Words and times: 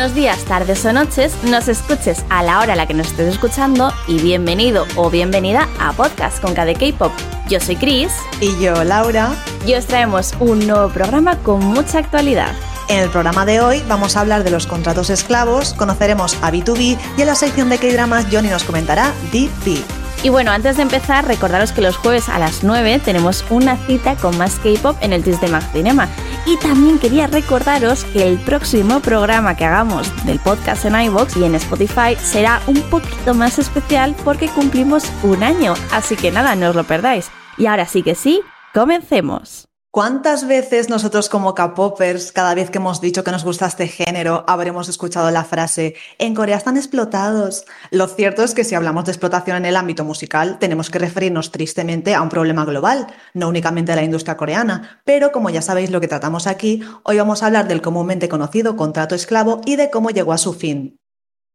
Buenos 0.00 0.16
días, 0.16 0.42
tardes 0.46 0.82
o 0.86 0.94
noches, 0.94 1.34
nos 1.44 1.68
escuches 1.68 2.24
a 2.30 2.42
la 2.42 2.60
hora 2.60 2.72
a 2.72 2.76
la 2.76 2.86
que 2.86 2.94
nos 2.94 3.08
estés 3.08 3.34
escuchando 3.34 3.92
y 4.08 4.18
bienvenido 4.18 4.86
o 4.96 5.10
bienvenida 5.10 5.68
a 5.78 5.92
Podcast 5.92 6.40
con 6.40 6.54
KD 6.54 6.72
K-Pop. 6.72 7.12
Yo 7.50 7.60
soy 7.60 7.76
Chris. 7.76 8.10
Y 8.40 8.58
yo, 8.58 8.82
Laura. 8.82 9.34
Y 9.66 9.74
os 9.74 9.84
traemos 9.84 10.32
un 10.40 10.66
nuevo 10.66 10.88
programa 10.88 11.36
con 11.40 11.62
mucha 11.62 11.98
actualidad. 11.98 12.54
En 12.88 13.00
el 13.00 13.10
programa 13.10 13.44
de 13.44 13.60
hoy 13.60 13.84
vamos 13.88 14.16
a 14.16 14.22
hablar 14.22 14.42
de 14.42 14.50
los 14.50 14.66
contratos 14.66 15.10
esclavos, 15.10 15.74
conoceremos 15.74 16.34
a 16.40 16.50
B2B 16.50 16.96
y 17.18 17.20
en 17.20 17.26
la 17.26 17.34
sección 17.34 17.68
de 17.68 17.76
K-Dramas 17.76 18.24
Johnny 18.32 18.48
nos 18.48 18.64
comentará 18.64 19.12
DP. 19.32 19.99
Y 20.22 20.28
bueno, 20.28 20.50
antes 20.50 20.76
de 20.76 20.82
empezar, 20.82 21.26
recordaros 21.26 21.72
que 21.72 21.80
los 21.80 21.96
jueves 21.96 22.28
a 22.28 22.38
las 22.38 22.62
9 22.62 23.00
tenemos 23.02 23.42
una 23.48 23.78
cita 23.86 24.16
con 24.16 24.36
más 24.36 24.56
K-pop 24.56 24.94
en 25.00 25.14
el 25.14 25.24
TIS 25.24 25.40
de 25.40 25.48
Max 25.48 25.68
Cinema. 25.72 26.08
Y 26.44 26.58
también 26.58 26.98
quería 26.98 27.26
recordaros 27.26 28.04
que 28.04 28.28
el 28.28 28.38
próximo 28.38 29.00
programa 29.00 29.56
que 29.56 29.64
hagamos 29.64 30.12
del 30.26 30.38
podcast 30.38 30.84
en 30.84 31.00
iVoox 31.00 31.38
y 31.38 31.44
en 31.44 31.54
Spotify 31.54 32.16
será 32.22 32.60
un 32.66 32.82
poquito 32.90 33.32
más 33.32 33.58
especial 33.58 34.14
porque 34.22 34.48
cumplimos 34.48 35.10
un 35.22 35.42
año. 35.42 35.72
Así 35.90 36.16
que 36.16 36.30
nada, 36.30 36.54
no 36.54 36.68
os 36.68 36.76
lo 36.76 36.84
perdáis. 36.84 37.30
Y 37.56 37.64
ahora 37.64 37.86
sí 37.86 38.02
que 38.02 38.14
sí, 38.14 38.42
comencemos. 38.74 39.69
¿Cuántas 39.92 40.46
veces 40.46 40.88
nosotros 40.88 41.28
como 41.28 41.52
K-popers, 41.52 42.30
cada 42.30 42.54
vez 42.54 42.70
que 42.70 42.78
hemos 42.78 43.00
dicho 43.00 43.24
que 43.24 43.32
nos 43.32 43.42
gusta 43.42 43.66
este 43.66 43.88
género, 43.88 44.44
habremos 44.46 44.88
escuchado 44.88 45.32
la 45.32 45.42
frase 45.42 45.96
en 46.18 46.32
Corea 46.32 46.58
están 46.58 46.76
explotados? 46.76 47.64
Lo 47.90 48.06
cierto 48.06 48.44
es 48.44 48.54
que 48.54 48.62
si 48.62 48.76
hablamos 48.76 49.06
de 49.06 49.10
explotación 49.10 49.56
en 49.56 49.64
el 49.64 49.74
ámbito 49.74 50.04
musical, 50.04 50.60
tenemos 50.60 50.90
que 50.90 51.00
referirnos 51.00 51.50
tristemente 51.50 52.14
a 52.14 52.22
un 52.22 52.28
problema 52.28 52.64
global, 52.64 53.08
no 53.34 53.48
únicamente 53.48 53.90
de 53.90 53.96
la 53.96 54.04
industria 54.04 54.36
coreana. 54.36 55.02
Pero 55.04 55.32
como 55.32 55.50
ya 55.50 55.60
sabéis 55.60 55.90
lo 55.90 56.00
que 56.00 56.06
tratamos 56.06 56.46
aquí, 56.46 56.84
hoy 57.02 57.18
vamos 57.18 57.42
a 57.42 57.46
hablar 57.46 57.66
del 57.66 57.82
comúnmente 57.82 58.28
conocido 58.28 58.76
contrato 58.76 59.16
esclavo 59.16 59.60
y 59.66 59.74
de 59.74 59.90
cómo 59.90 60.10
llegó 60.10 60.32
a 60.32 60.38
su 60.38 60.52
fin. 60.52 61.00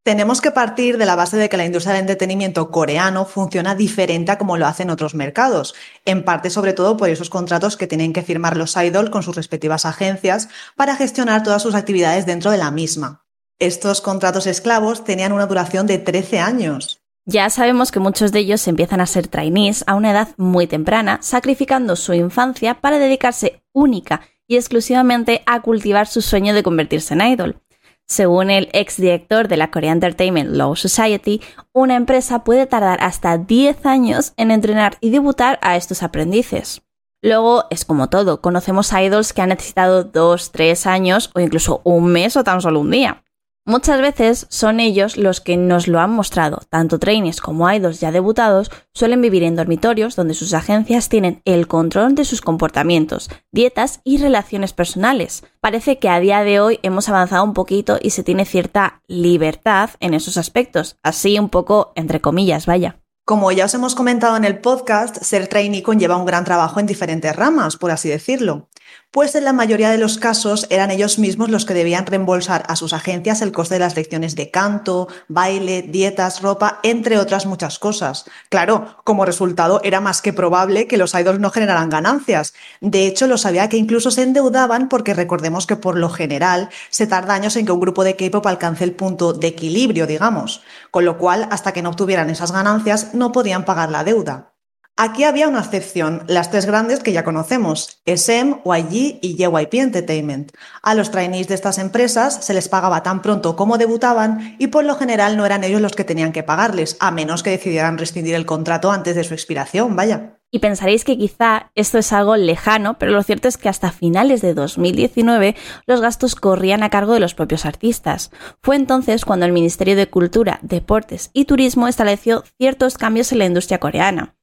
Tenemos 0.06 0.40
que 0.40 0.52
partir 0.52 1.00
de 1.00 1.08
la 1.08 1.16
base 1.16 1.36
de 1.36 1.50
que 1.50 1.58
la 1.58 1.66
industria 1.66 1.94
del 1.94 2.02
entretenimiento 2.02 2.70
coreano 2.70 3.26
funciona 3.26 3.74
diferente 3.74 4.32
a 4.32 4.38
como 4.38 4.56
lo 4.56 4.68
hacen 4.68 4.92
otros 4.92 5.16
mercados, 5.16 5.74
en 6.06 6.24
parte 6.24 6.52
sobre 6.52 6.74
todo 6.74 6.96
por 6.96 7.10
esos 7.10 7.32
contratos 7.32 7.76
que 7.76 7.88
tienen 7.88 8.14
que 8.14 8.22
firmar 8.22 8.56
los 8.56 8.76
idols 8.76 9.10
con 9.10 9.24
sus 9.24 9.36
respectivas 9.36 9.84
agencias 9.84 10.48
para 10.76 10.96
gestionar 10.96 11.42
todas 11.42 11.64
sus 11.64 11.74
actividades 11.74 12.28
dentro 12.28 12.52
de 12.52 12.60
la 12.60 12.70
misma. 12.70 13.26
Estos 13.58 14.00
contratos 14.02 14.46
esclavos 14.46 15.04
tenían 15.04 15.32
una 15.32 15.48
duración 15.48 15.88
de 15.88 15.98
13 15.98 16.38
años. 16.38 17.02
Ya 17.26 17.50
sabemos 17.50 17.92
que 17.92 18.00
muchos 18.00 18.32
de 18.32 18.42
ellos 18.42 18.68
empiezan 18.68 19.02
a 19.02 19.08
ser 19.08 19.28
trainees 19.28 19.84
a 19.88 19.96
una 19.96 20.12
edad 20.12 20.28
muy 20.38 20.68
temprana, 20.68 21.18
sacrificando 21.24 21.96
su 21.96 22.14
infancia 22.14 22.76
para 22.76 23.00
dedicarse 23.00 23.64
única 23.74 24.22
y 24.48 24.58
exclusivamente 24.58 25.42
a 25.48 25.64
cultivar 25.64 26.06
su 26.06 26.22
sueño 26.22 26.54
de 26.54 26.62
convertirse 26.62 27.16
en 27.16 27.22
idol. 27.22 27.65
Según 28.08 28.52
el 28.52 28.70
exdirector 28.74 29.48
de 29.48 29.58
la 29.58 29.72
Korea 29.72 29.92
Entertainment 29.92 30.52
Law 30.52 30.76
Society, 30.76 31.42
una 31.74 31.96
empresa 31.96 32.44
puede 32.44 32.68
tardar 32.68 33.00
hasta 33.02 33.40
10 33.40 33.84
años 33.88 34.34
en 34.38 34.52
entrenar 34.52 34.98
y 35.02 35.10
debutar 35.10 35.58
a 35.64 35.76
estos 35.76 36.04
aprendices. 36.04 36.84
Luego 37.24 37.64
es 37.72 37.84
como 37.84 38.08
todo, 38.08 38.42
conocemos 38.42 38.94
a 38.94 39.02
idols 39.02 39.34
que 39.34 39.42
han 39.42 39.50
necesitado 39.50 40.04
2, 40.04 40.52
3 40.52 40.86
años 40.86 41.32
o 41.34 41.40
incluso 41.40 41.82
un 41.84 42.06
mes 42.06 42.38
o 42.38 42.44
tan 42.44 42.62
solo 42.62 42.82
un 42.82 42.92
día. 42.92 43.25
Muchas 43.68 44.00
veces 44.00 44.46
son 44.52 44.80
ellos 44.80 45.18
los 45.18 45.42
que 45.42 45.58
nos 45.58 45.88
lo 45.88 46.00
han 46.00 46.12
mostrado. 46.12 46.60
Tanto 46.70 47.00
trainees 47.00 47.42
como 47.42 47.72
idols 47.72 48.00
ya 48.00 48.12
debutados 48.12 48.70
suelen 48.94 49.22
vivir 49.22 49.42
en 49.42 49.56
dormitorios 49.56 50.16
donde 50.16 50.36
sus 50.36 50.54
agencias 50.54 51.10
tienen 51.10 51.42
el 51.46 51.68
control 51.68 52.14
de 52.14 52.26
sus 52.26 52.42
comportamientos, 52.42 53.28
dietas 53.52 54.02
y 54.04 54.20
relaciones 54.20 54.74
personales. 54.74 55.44
Parece 55.62 55.98
que 55.98 56.10
a 56.10 56.20
día 56.20 56.44
de 56.44 56.60
hoy 56.60 56.80
hemos 56.84 57.10
avanzado 57.10 57.44
un 57.44 57.54
poquito 57.56 57.98
y 58.00 58.12
se 58.12 58.22
tiene 58.22 58.46
cierta 58.46 59.02
libertad 59.08 59.90
en 60.00 60.14
esos 60.14 60.38
aspectos, 60.38 60.98
así 61.02 61.40
un 61.40 61.50
poco 61.50 61.92
entre 61.96 62.22
comillas, 62.22 62.68
vaya. 62.68 63.00
Como 63.26 63.52
ya 63.52 63.66
os 63.66 63.74
hemos 63.74 63.96
comentado 63.96 64.38
en 64.38 64.46
el 64.46 64.60
podcast, 64.60 65.18
ser 65.24 65.48
trainee 65.48 65.82
conlleva 65.82 66.16
un 66.16 66.28
gran 66.28 66.44
trabajo 66.44 66.80
en 66.80 66.86
diferentes 66.86 67.36
ramas, 67.36 67.76
por 67.76 67.90
así 67.90 68.08
decirlo 68.08 68.70
pues 69.16 69.34
en 69.36 69.46
la 69.46 69.54
mayoría 69.54 69.90
de 69.92 69.98
los 69.98 70.18
casos 70.18 70.68
eran 70.70 70.92
ellos 70.92 71.20
mismos 71.20 71.50
los 71.50 71.64
que 71.64 71.74
debían 71.74 72.06
reembolsar 72.06 72.66
a 72.68 72.76
sus 72.76 72.92
agencias 72.92 73.42
el 73.42 73.54
coste 73.54 73.76
de 73.76 73.80
las 73.80 73.96
lecciones 73.96 74.36
de 74.36 74.52
canto, 74.52 75.08
baile, 75.30 75.84
dietas, 75.84 76.42
ropa, 76.42 76.80
entre 76.84 77.18
otras 77.18 77.46
muchas 77.46 77.80
cosas. 77.80 78.26
Claro, 78.50 78.98
como 79.06 79.24
resultado 79.24 79.80
era 79.86 80.02
más 80.02 80.22
que 80.22 80.34
probable 80.34 80.88
que 80.88 80.98
los 80.98 81.14
idols 81.14 81.40
no 81.40 81.50
generaran 81.50 81.90
ganancias. 81.90 82.54
De 82.82 83.08
hecho, 83.08 83.28
lo 83.28 83.38
sabía 83.38 83.70
que 83.70 83.78
incluso 83.78 84.12
se 84.12 84.24
endeudaban 84.24 84.90
porque 84.90 85.14
recordemos 85.14 85.66
que 85.66 85.78
por 85.78 85.98
lo 85.98 86.10
general 86.10 86.70
se 86.90 87.08
tarda 87.08 87.36
años 87.36 87.56
en 87.56 87.66
que 87.66 87.72
un 87.72 87.80
grupo 87.80 88.04
de 88.04 88.18
K-pop 88.18 88.46
alcance 88.46 88.84
el 88.84 88.96
punto 88.96 89.32
de 89.32 89.48
equilibrio, 89.48 90.08
digamos, 90.08 90.62
con 90.92 91.06
lo 91.06 91.18
cual 91.18 91.48
hasta 91.52 91.72
que 91.72 91.82
no 91.82 91.92
obtuvieran 91.92 92.30
esas 92.30 92.52
ganancias 92.52 93.14
no 93.16 93.32
podían 93.32 93.66
pagar 93.66 93.92
la 93.92 94.04
deuda. 94.04 94.55
Aquí 94.98 95.26
había 95.26 95.50
una 95.50 95.60
excepción, 95.60 96.24
las 96.28 96.52
tres 96.52 96.66
grandes 96.66 97.02
que 97.02 97.12
ya 97.12 97.26
conocemos, 97.26 98.00
SM, 98.06 98.62
YG 98.64 99.20
y 99.22 99.36
JYP 99.36 99.74
Entertainment. 99.74 100.54
A 100.82 100.96
los 100.96 101.12
trainees 101.12 101.50
de 101.50 101.56
estas 101.56 101.80
empresas 101.80 102.46
se 102.46 102.54
les 102.54 102.70
pagaba 102.70 103.04
tan 103.04 103.22
pronto 103.22 103.58
como 103.58 103.78
debutaban 103.78 104.56
y 104.58 104.68
por 104.68 104.86
lo 104.86 104.96
general 104.96 105.36
no 105.36 105.46
eran 105.46 105.66
ellos 105.66 105.82
los 105.82 105.92
que 105.92 106.06
tenían 106.06 106.32
que 106.32 106.44
pagarles, 106.44 106.96
a 107.02 107.12
menos 107.12 107.44
que 107.44 107.50
decidieran 107.50 107.98
rescindir 107.98 108.36
el 108.36 108.46
contrato 108.46 108.90
antes 108.90 109.18
de 109.18 109.26
su 109.26 109.34
expiración, 109.34 109.98
vaya. 109.98 110.40
Y 110.50 110.60
pensaréis 110.60 111.04
que 111.04 111.18
quizá 111.18 111.72
esto 111.76 111.98
es 111.98 112.14
algo 112.14 112.38
lejano, 112.38 112.98
pero 112.98 113.12
lo 113.12 113.22
cierto 113.22 113.50
es 113.50 113.58
que 113.58 113.68
hasta 113.68 113.92
finales 113.92 114.40
de 114.42 114.54
2019 114.54 115.58
los 115.88 116.00
gastos 116.00 116.36
corrían 116.36 116.84
a 116.84 116.90
cargo 116.90 117.12
de 117.12 117.20
los 117.20 117.36
propios 117.36 117.66
artistas. 117.66 118.32
Fue 118.62 118.78
entonces 118.78 119.26
cuando 119.26 119.46
el 119.46 119.52
Ministerio 119.52 119.98
de 119.98 120.08
Cultura, 120.08 120.60
Deportes 120.62 121.32
y 121.34 121.44
Turismo 121.44 121.90
estableció 121.90 122.46
ciertos 122.58 122.98
cambios 122.98 123.34
en 123.34 123.40
la 123.40 123.46
industria 123.46 123.80
coreana 123.80 124.36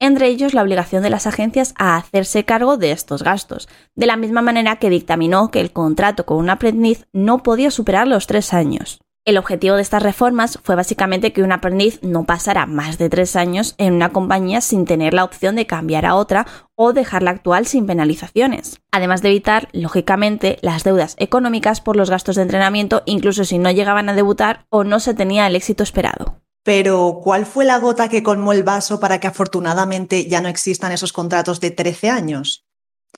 entre 0.00 0.28
ellos 0.28 0.54
la 0.54 0.62
obligación 0.62 1.02
de 1.02 1.10
las 1.10 1.26
agencias 1.26 1.74
a 1.76 1.96
hacerse 1.96 2.44
cargo 2.44 2.76
de 2.76 2.92
estos 2.92 3.22
gastos, 3.22 3.68
de 3.94 4.06
la 4.06 4.16
misma 4.16 4.42
manera 4.42 4.76
que 4.76 4.90
dictaminó 4.90 5.50
que 5.50 5.60
el 5.60 5.72
contrato 5.72 6.26
con 6.26 6.38
un 6.38 6.50
aprendiz 6.50 7.06
no 7.12 7.42
podía 7.42 7.70
superar 7.70 8.06
los 8.06 8.26
tres 8.26 8.52
años. 8.54 9.00
El 9.28 9.36
objetivo 9.36 9.76
de 9.76 9.82
estas 9.82 10.02
reformas 10.02 10.58
fue 10.62 10.74
básicamente 10.74 11.34
que 11.34 11.42
un 11.42 11.52
aprendiz 11.52 11.98
no 12.02 12.24
pasara 12.24 12.64
más 12.64 12.96
de 12.96 13.10
tres 13.10 13.36
años 13.36 13.74
en 13.76 13.92
una 13.92 14.08
compañía 14.08 14.62
sin 14.62 14.86
tener 14.86 15.12
la 15.12 15.24
opción 15.24 15.54
de 15.54 15.66
cambiar 15.66 16.06
a 16.06 16.14
otra 16.14 16.46
o 16.76 16.94
dejar 16.94 17.22
la 17.22 17.32
actual 17.32 17.66
sin 17.66 17.86
penalizaciones, 17.86 18.80
además 18.90 19.20
de 19.20 19.28
evitar, 19.28 19.68
lógicamente, 19.72 20.58
las 20.62 20.82
deudas 20.82 21.14
económicas 21.18 21.82
por 21.82 21.94
los 21.94 22.08
gastos 22.08 22.36
de 22.36 22.42
entrenamiento 22.42 23.02
incluso 23.04 23.44
si 23.44 23.58
no 23.58 23.70
llegaban 23.70 24.08
a 24.08 24.14
debutar 24.14 24.64
o 24.70 24.82
no 24.82 24.98
se 24.98 25.12
tenía 25.12 25.46
el 25.46 25.56
éxito 25.56 25.82
esperado. 25.82 26.40
Pero, 26.68 27.20
¿cuál 27.24 27.46
fue 27.46 27.64
la 27.64 27.78
gota 27.78 28.10
que 28.10 28.22
colmó 28.22 28.52
el 28.52 28.62
vaso 28.62 29.00
para 29.00 29.20
que 29.20 29.26
afortunadamente 29.26 30.26
ya 30.26 30.42
no 30.42 30.48
existan 30.48 30.92
esos 30.92 31.14
contratos 31.14 31.60
de 31.60 31.70
13 31.70 32.10
años? 32.10 32.66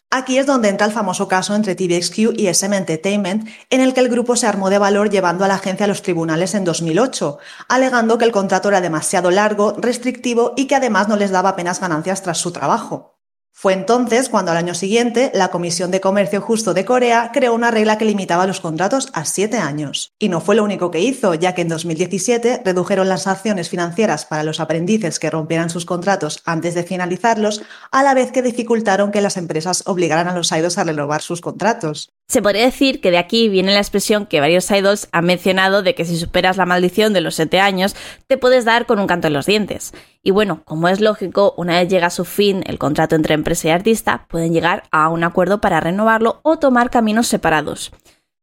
Aquí 0.09 0.39
es 0.39 0.47
donde 0.47 0.69
entra 0.69 0.87
el 0.87 0.93
famoso 0.93 1.27
caso 1.27 1.57
entre 1.57 1.75
TVXQ 1.75 2.39
y 2.39 2.47
SM 2.47 2.77
Entertainment, 2.77 3.49
en 3.71 3.81
el 3.81 3.93
que 3.93 3.99
el 3.99 4.09
grupo 4.09 4.37
se 4.37 4.47
armó 4.47 4.71
de 4.71 4.79
valor 4.79 5.11
llevando 5.11 5.45
a 5.45 5.49
la 5.49 5.57
agencia 5.57 5.87
a 5.87 5.89
los 5.89 6.03
tribunales 6.03 6.55
en 6.55 6.63
2008, 6.63 7.39
alegando 7.67 8.19
que 8.19 8.25
el 8.25 8.31
contrato 8.31 8.69
era 8.69 8.81
demasiado 8.81 9.33
largo, 9.33 9.75
restrictivo 9.77 10.53
y 10.57 10.69
que 10.69 10.77
además 10.77 11.09
no 11.09 11.17
les 11.17 11.33
daba 11.33 11.49
apenas 11.49 11.81
ganancias 11.81 12.23
tras 12.23 12.39
su 12.39 12.53
trabajo. 12.53 13.20
Fue 13.61 13.75
entonces 13.75 14.31
cuando 14.31 14.53
al 14.53 14.57
año 14.57 14.73
siguiente 14.73 15.31
la 15.35 15.49
Comisión 15.49 15.91
de 15.91 16.01
Comercio 16.01 16.41
Justo 16.41 16.73
de 16.73 16.87
Corea 16.87 17.31
creó 17.31 17.53
una 17.53 17.71
regla 17.71 17.99
que 17.99 18.07
limitaba 18.07 18.47
los 18.47 18.59
contratos 18.59 19.11
a 19.13 19.27
siete 19.27 19.59
años. 19.59 20.15
Y 20.19 20.31
no 20.31 20.41
fue 20.41 20.57
lo 20.57 20.65
único 20.65 20.91
que 20.91 21.01
hizo, 21.01 21.35
ya 21.35 21.55
que 21.55 21.61
en 21.61 21.69
2017 21.69 22.63
redujeron 22.65 23.11
las 23.11 23.25
sanciones 23.25 23.69
financieras 23.69 24.25
para 24.25 24.45
los 24.45 24.61
aprendices 24.61 25.19
que 25.19 25.29
rompieran 25.29 25.69
sus 25.69 25.85
contratos 25.85 26.41
antes 26.47 26.75
de 26.75 26.85
finalizarlos, 26.85 27.61
a 27.93 28.03
la 28.03 28.15
vez 28.15 28.33
que 28.33 28.41
dificultaron 28.41 29.11
que 29.11 29.21
las 29.21 29.37
empresas 29.37 29.83
obligaran 29.85 30.29
a 30.29 30.35
los 30.35 30.51
idols 30.53 30.79
a 30.79 30.85
renovar 30.85 31.21
sus 31.21 31.43
contratos. 31.43 32.15
Se 32.31 32.41
podría 32.43 32.65
decir 32.65 33.01
que 33.01 33.11
de 33.11 33.19
aquí 33.19 33.49
viene 33.49 33.75
la 33.75 33.81
expresión 33.81 34.25
que 34.25 34.39
varios 34.39 34.71
idols 34.71 35.09
han 35.11 35.25
mencionado 35.27 35.83
de 35.83 35.97
que 35.97 36.05
si 36.05 36.17
superas 36.17 36.57
la 36.57 36.65
maldición 36.65 37.13
de 37.13 37.21
los 37.21 37.35
7 37.35 37.59
años, 37.59 37.97
te 38.29 38.39
puedes 38.39 38.65
dar 38.65 38.87
con 38.87 39.01
un 39.01 39.09
canto 39.09 39.27
en 39.27 39.33
los 39.33 39.47
dientes. 39.47 39.93
Y 40.23 40.31
bueno, 40.31 40.63
como 40.65 40.89
es 40.89 41.01
lógico, 41.01 41.55
una 41.57 41.81
vez 41.81 41.89
llega 41.89 42.07
a 42.07 42.11
su 42.11 42.25
fin 42.25 42.63
el 42.67 42.79
contrato 42.79 43.17
entre 43.17 43.35
y 43.65 43.71
artista, 43.71 44.27
pueden 44.29 44.53
llegar 44.53 44.85
a 44.91 45.09
un 45.09 45.25
acuerdo 45.25 45.61
para 45.61 45.81
renovarlo 45.81 46.41
o 46.43 46.59
tomar 46.59 46.91
caminos 46.91 47.27
separados. 47.27 47.93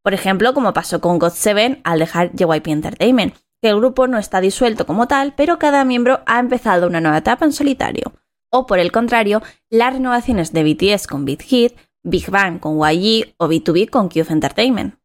Por 0.03 0.13
ejemplo, 0.13 0.53
como 0.53 0.73
pasó 0.73 1.01
con 1.01 1.19
God7 1.19 1.81
al 1.83 1.99
dejar 1.99 2.31
JYP 2.33 2.67
Entertainment, 2.67 3.35
que 3.61 3.69
el 3.69 3.77
grupo 3.77 4.07
no 4.07 4.17
está 4.17 4.41
disuelto 4.41 4.85
como 4.85 5.07
tal, 5.07 5.33
pero 5.35 5.59
cada 5.59 5.83
miembro 5.85 6.21
ha 6.25 6.39
empezado 6.39 6.87
una 6.87 7.01
nueva 7.01 7.17
etapa 7.17 7.45
en 7.45 7.53
solitario. 7.53 8.13
O 8.49 8.65
por 8.65 8.79
el 8.79 8.91
contrario, 8.91 9.41
las 9.69 9.93
renovaciones 9.93 10.53
de 10.53 10.63
BTS 10.63 11.07
con 11.07 11.25
Big 11.25 11.41
Hit 11.41 11.73
Big 12.07 12.29
Bang 12.29 12.59
con 12.59 12.77
YG 12.77 13.35
o 13.37 13.47
B2B 13.47 13.89
con 13.89 14.07
Cube 14.07 14.27
Entertainment. 14.29 14.95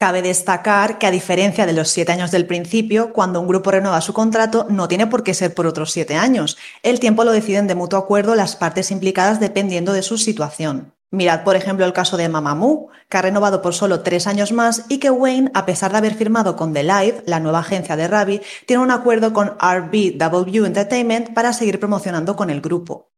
Cabe 0.00 0.22
destacar 0.22 0.98
que 0.98 1.08
a 1.08 1.10
diferencia 1.10 1.66
de 1.66 1.72
los 1.72 1.88
siete 1.88 2.12
años 2.12 2.30
del 2.30 2.46
principio, 2.46 3.12
cuando 3.12 3.40
un 3.40 3.48
grupo 3.48 3.72
renueva 3.72 4.00
su 4.00 4.12
contrato 4.12 4.64
no 4.70 4.86
tiene 4.86 5.08
por 5.08 5.24
qué 5.24 5.34
ser 5.34 5.54
por 5.54 5.66
otros 5.66 5.90
siete 5.90 6.14
años. 6.14 6.56
El 6.84 7.00
tiempo 7.00 7.24
lo 7.24 7.32
deciden 7.32 7.66
de 7.66 7.74
mutuo 7.74 7.98
acuerdo 7.98 8.36
las 8.36 8.54
partes 8.54 8.92
implicadas 8.92 9.40
dependiendo 9.40 9.92
de 9.92 10.04
su 10.04 10.16
situación. 10.16 10.94
Mirad, 11.10 11.42
por 11.42 11.56
ejemplo, 11.56 11.84
el 11.84 11.92
caso 11.92 12.16
de 12.16 12.28
Mamamoo, 12.28 12.90
que 13.08 13.16
ha 13.16 13.22
renovado 13.22 13.60
por 13.60 13.74
solo 13.74 14.02
tres 14.02 14.28
años 14.28 14.52
más 14.52 14.84
y 14.88 14.98
que 14.98 15.10
Wayne, 15.10 15.50
a 15.52 15.66
pesar 15.66 15.90
de 15.90 15.98
haber 15.98 16.14
firmado 16.14 16.54
con 16.54 16.72
The 16.72 16.84
Live, 16.84 17.24
la 17.26 17.40
nueva 17.40 17.58
agencia 17.58 17.96
de 17.96 18.06
Ravi, 18.06 18.40
tiene 18.66 18.84
un 18.84 18.92
acuerdo 18.92 19.32
con 19.32 19.56
RBW 19.58 20.64
Entertainment 20.64 21.34
para 21.34 21.52
seguir 21.52 21.80
promocionando 21.80 22.36
con 22.36 22.50
el 22.50 22.60
grupo. 22.60 23.10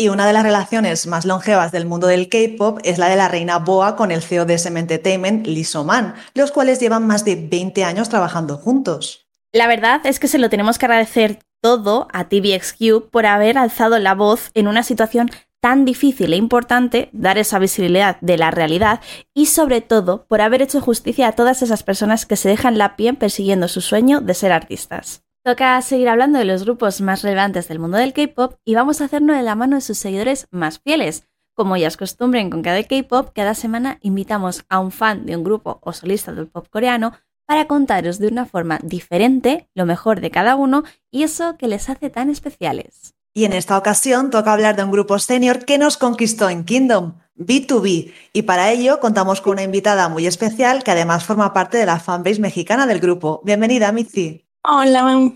Y 0.00 0.08
una 0.08 0.26
de 0.26 0.32
las 0.32 0.44
relaciones 0.44 1.06
más 1.06 1.26
longevas 1.26 1.72
del 1.72 1.84
mundo 1.84 2.06
del 2.06 2.30
K-pop 2.30 2.78
es 2.84 2.96
la 2.96 3.10
de 3.10 3.16
la 3.16 3.28
reina 3.28 3.58
Boa 3.58 3.96
con 3.96 4.10
el 4.10 4.22
CEO 4.22 4.46
de 4.46 4.54
SM 4.54 4.80
Entertainment, 4.80 5.46
Lee 5.46 5.62
So-man, 5.62 6.14
los 6.32 6.52
cuales 6.52 6.80
llevan 6.80 7.06
más 7.06 7.26
de 7.26 7.36
20 7.36 7.84
años 7.84 8.08
trabajando 8.08 8.56
juntos. 8.56 9.26
La 9.52 9.66
verdad 9.66 10.00
es 10.04 10.18
que 10.18 10.26
se 10.26 10.38
lo 10.38 10.48
tenemos 10.48 10.78
que 10.78 10.86
agradecer 10.86 11.40
todo 11.60 12.08
a 12.14 12.30
TVXQ 12.30 13.10
por 13.10 13.26
haber 13.26 13.58
alzado 13.58 13.98
la 13.98 14.14
voz 14.14 14.50
en 14.54 14.68
una 14.68 14.84
situación 14.84 15.30
tan 15.60 15.84
difícil 15.84 16.32
e 16.32 16.36
importante, 16.36 17.10
dar 17.12 17.36
esa 17.36 17.58
visibilidad 17.58 18.16
de 18.22 18.38
la 18.38 18.50
realidad 18.50 19.02
y 19.34 19.46
sobre 19.46 19.82
todo 19.82 20.24
por 20.24 20.40
haber 20.40 20.62
hecho 20.62 20.80
justicia 20.80 21.28
a 21.28 21.32
todas 21.32 21.60
esas 21.60 21.82
personas 21.82 22.24
que 22.24 22.36
se 22.36 22.48
dejan 22.48 22.78
la 22.78 22.96
piel 22.96 23.18
persiguiendo 23.18 23.68
su 23.68 23.82
sueño 23.82 24.22
de 24.22 24.32
ser 24.32 24.52
artistas. 24.52 25.24
Toca 25.42 25.80
seguir 25.80 26.10
hablando 26.10 26.38
de 26.38 26.44
los 26.44 26.64
grupos 26.64 27.00
más 27.00 27.22
relevantes 27.22 27.66
del 27.66 27.78
mundo 27.78 27.96
del 27.96 28.12
K-pop 28.12 28.56
y 28.62 28.74
vamos 28.74 29.00
a 29.00 29.06
hacernos 29.06 29.38
de 29.38 29.42
la 29.42 29.54
mano 29.54 29.76
de 29.76 29.80
sus 29.80 29.96
seguidores 29.96 30.46
más 30.50 30.80
fieles. 30.80 31.24
Como 31.54 31.78
ya 31.78 31.88
es 31.88 31.96
costumbre 31.96 32.40
en 32.40 32.50
cada 32.60 32.82
K-pop, 32.82 33.30
cada 33.34 33.54
semana 33.54 33.98
invitamos 34.02 34.66
a 34.68 34.80
un 34.80 34.92
fan 34.92 35.24
de 35.24 35.36
un 35.36 35.42
grupo 35.42 35.78
o 35.82 35.94
solista 35.94 36.32
del 36.32 36.48
pop 36.48 36.66
coreano 36.68 37.14
para 37.46 37.66
contaros 37.66 38.18
de 38.18 38.28
una 38.28 38.44
forma 38.44 38.80
diferente 38.82 39.70
lo 39.74 39.86
mejor 39.86 40.20
de 40.20 40.30
cada 40.30 40.56
uno 40.56 40.84
y 41.10 41.22
eso 41.22 41.56
que 41.56 41.68
les 41.68 41.88
hace 41.88 42.10
tan 42.10 42.28
especiales. 42.28 43.14
Y 43.32 43.46
en 43.46 43.54
esta 43.54 43.78
ocasión 43.78 44.28
toca 44.28 44.52
hablar 44.52 44.76
de 44.76 44.84
un 44.84 44.90
grupo 44.90 45.18
senior 45.18 45.64
que 45.64 45.78
nos 45.78 45.96
conquistó 45.96 46.50
en 46.50 46.64
Kingdom, 46.64 47.14
B2B, 47.36 48.12
y 48.34 48.42
para 48.42 48.72
ello 48.72 49.00
contamos 49.00 49.40
con 49.40 49.52
una 49.52 49.62
invitada 49.62 50.10
muy 50.10 50.26
especial 50.26 50.84
que 50.84 50.90
además 50.90 51.24
forma 51.24 51.54
parte 51.54 51.78
de 51.78 51.86
la 51.86 51.98
fanbase 51.98 52.42
mexicana 52.42 52.86
del 52.86 53.00
grupo. 53.00 53.40
Bienvenida, 53.42 53.90
Mitzi. 53.90 54.49
Hola, 54.62 55.32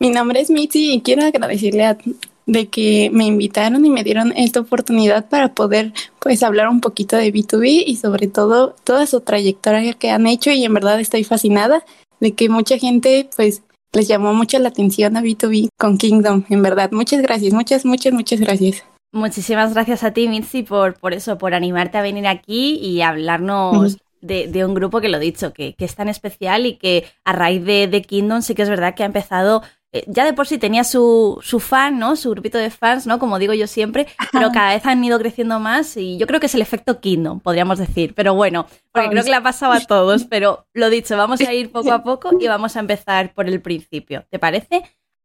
mi 0.00 0.10
nombre 0.10 0.40
es 0.40 0.50
Mitzi 0.50 0.92
y 0.92 1.00
quiero 1.02 1.24
agradecerle 1.24 1.84
a 1.84 1.98
de 2.46 2.68
que 2.68 3.10
me 3.12 3.26
invitaron 3.26 3.84
y 3.84 3.90
me 3.90 4.02
dieron 4.02 4.32
esta 4.34 4.60
oportunidad 4.60 5.28
para 5.28 5.52
poder 5.52 5.92
pues 6.18 6.42
hablar 6.42 6.68
un 6.68 6.80
poquito 6.80 7.16
de 7.16 7.30
B2B 7.32 7.84
y 7.86 7.96
sobre 7.96 8.26
todo 8.26 8.74
toda 8.84 9.06
su 9.06 9.20
trayectoria 9.20 9.92
que 9.92 10.10
han 10.10 10.26
hecho 10.26 10.50
y 10.50 10.64
en 10.64 10.72
verdad 10.72 10.98
estoy 10.98 11.24
fascinada 11.24 11.84
de 12.20 12.32
que 12.32 12.48
mucha 12.48 12.78
gente 12.78 13.28
pues 13.36 13.62
les 13.92 14.08
llamó 14.08 14.32
mucho 14.32 14.58
la 14.58 14.70
atención 14.70 15.16
a 15.16 15.22
B2B 15.22 15.68
con 15.78 15.98
Kingdom, 15.98 16.44
en 16.48 16.62
verdad. 16.62 16.90
Muchas 16.92 17.20
gracias, 17.20 17.52
muchas, 17.52 17.84
muchas, 17.84 18.12
muchas 18.12 18.40
gracias. 18.40 18.82
Muchísimas 19.12 19.74
gracias 19.74 20.04
a 20.04 20.12
ti, 20.12 20.28
Mitzi, 20.28 20.62
por, 20.62 20.98
por 20.98 21.14
eso, 21.14 21.36
por 21.36 21.54
animarte 21.54 21.98
a 21.98 22.02
venir 22.02 22.26
aquí 22.26 22.76
y 22.76 23.02
hablarnos 23.02 23.98
de, 24.20 24.48
de, 24.48 24.64
un 24.64 24.74
grupo 24.74 25.00
que 25.00 25.08
lo 25.08 25.18
he 25.18 25.20
dicho, 25.20 25.52
que, 25.52 25.74
que, 25.74 25.84
es 25.84 25.94
tan 25.94 26.08
especial 26.08 26.66
y 26.66 26.76
que 26.76 27.04
a 27.24 27.32
raíz 27.32 27.64
de, 27.64 27.86
de 27.86 28.02
Kingdom 28.02 28.42
sí 28.42 28.54
que 28.54 28.62
es 28.62 28.68
verdad 28.68 28.94
que 28.94 29.02
ha 29.02 29.06
empezado 29.06 29.62
eh, 29.90 30.04
ya 30.06 30.26
de 30.26 30.34
por 30.34 30.46
sí 30.46 30.58
tenía 30.58 30.84
su, 30.84 31.38
su 31.42 31.60
fan, 31.60 31.98
¿no? 31.98 32.14
Su 32.14 32.30
grupito 32.30 32.58
de 32.58 32.68
fans, 32.68 33.06
¿no? 33.06 33.18
Como 33.18 33.38
digo 33.38 33.54
yo 33.54 33.66
siempre, 33.66 34.06
pero 34.32 34.50
cada 34.52 34.74
vez 34.74 34.84
han 34.84 35.02
ido 35.02 35.18
creciendo 35.18 35.60
más 35.60 35.96
y 35.96 36.18
yo 36.18 36.26
creo 36.26 36.40
que 36.40 36.46
es 36.46 36.54
el 36.54 36.60
efecto 36.60 37.00
Kingdom, 37.00 37.40
podríamos 37.40 37.78
decir. 37.78 38.12
Pero 38.14 38.34
bueno, 38.34 38.66
porque 38.92 39.08
creo 39.08 39.24
que 39.24 39.30
le 39.30 39.36
ha 39.36 39.42
pasado 39.42 39.72
a 39.72 39.80
todos, 39.80 40.24
pero 40.24 40.66
lo 40.74 40.90
dicho, 40.90 41.16
vamos 41.16 41.40
a 41.40 41.54
ir 41.54 41.70
poco 41.72 41.92
a 41.92 42.02
poco 42.02 42.30
y 42.38 42.46
vamos 42.46 42.76
a 42.76 42.80
empezar 42.80 43.32
por 43.32 43.48
el 43.48 43.62
principio. 43.62 44.26
¿Te 44.30 44.38
parece? 44.38 44.82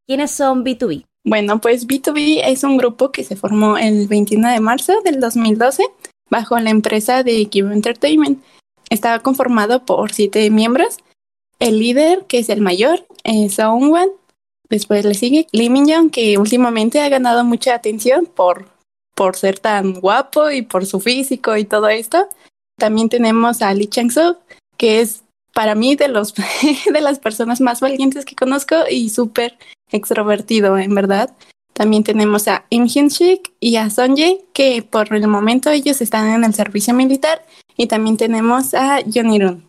¿Quiénes 0.07 0.31
son 0.31 0.63
B2B? 0.63 1.06
Bueno, 1.25 1.60
pues 1.60 1.86
B2B 1.86 2.42
es 2.45 2.63
un 2.63 2.78
grupo 2.78 3.12
que 3.12 3.24
se 3.25 3.36
formó 3.36 3.78
el 3.78 4.07
21 4.07 4.50
de 4.50 4.60
marzo 4.62 5.01
del 5.04 5.19
2012 5.19 5.84
bajo 6.30 6.57
la 6.60 6.69
empresa 6.69 7.24
de 7.24 7.50
Cube 7.51 7.74
Entertainment. 7.74 8.42
Estaba 8.94 9.19
conformado 9.22 9.86
por 9.86 10.13
siete 10.13 10.48
miembros. 10.51 11.00
El 11.57 11.80
líder, 11.80 12.25
que 12.28 12.38
es 12.38 12.50
el 12.50 12.62
mayor, 12.62 13.07
es 13.24 13.57
One. 13.57 14.12
Después 14.69 15.04
le 15.04 15.16
sigue 15.16 15.48
Lee 15.51 15.72
Min 15.72 15.88
Young, 15.88 16.12
que 16.12 16.38
últimamente 16.38 17.01
ha 17.01 17.10
ganado 17.10 17.44
mucha 17.44 17.74
atención 17.74 18.28
por, 18.28 18.68
por 19.16 19.36
ser 19.36 19.57
tan 19.57 19.94
guapo 20.00 20.51
y 20.51 20.62
por 20.62 20.86
su 20.86 21.00
físico 21.00 21.57
y 21.57 21.66
todo 21.66 21.90
esto. 21.90 22.28
También 22.78 23.10
tenemos 23.10 23.63
a 23.63 23.74
Lee 23.74 23.88
Chang-soo, 23.88 24.38
que 24.78 25.01
es 25.01 25.24
para 25.56 25.74
mí 25.74 25.95
de, 25.95 26.07
los, 26.07 26.36
de 26.94 27.01
las 27.01 27.18
personas 27.18 27.62
más 27.62 27.81
valientes 27.81 28.25
que 28.25 28.36
conozco 28.36 28.75
y 28.88 29.10
súper 29.10 29.57
extrovertido, 29.92 30.78
en 30.78 30.94
verdad. 30.94 31.34
También 31.74 32.04
tenemos 32.04 32.48
a 32.48 32.66
Im 32.69 32.86
Hyun 32.86 33.10
Sik 33.10 33.54
y 33.60 33.78
a 33.78 33.90
Sonje, 33.90 34.45
que 34.54 34.84
por 34.84 35.12
el 35.16 35.28
momento 35.28 35.72
ellos 35.72 36.00
están 36.00 36.30
en 36.30 36.44
el 36.44 36.54
servicio 36.54 36.94
militar. 36.94 37.44
Y 37.78 37.88
también 37.88 38.18
tenemos 38.18 38.74
a 38.74 39.00
Johnny 39.02 39.40
Run. 39.40 39.66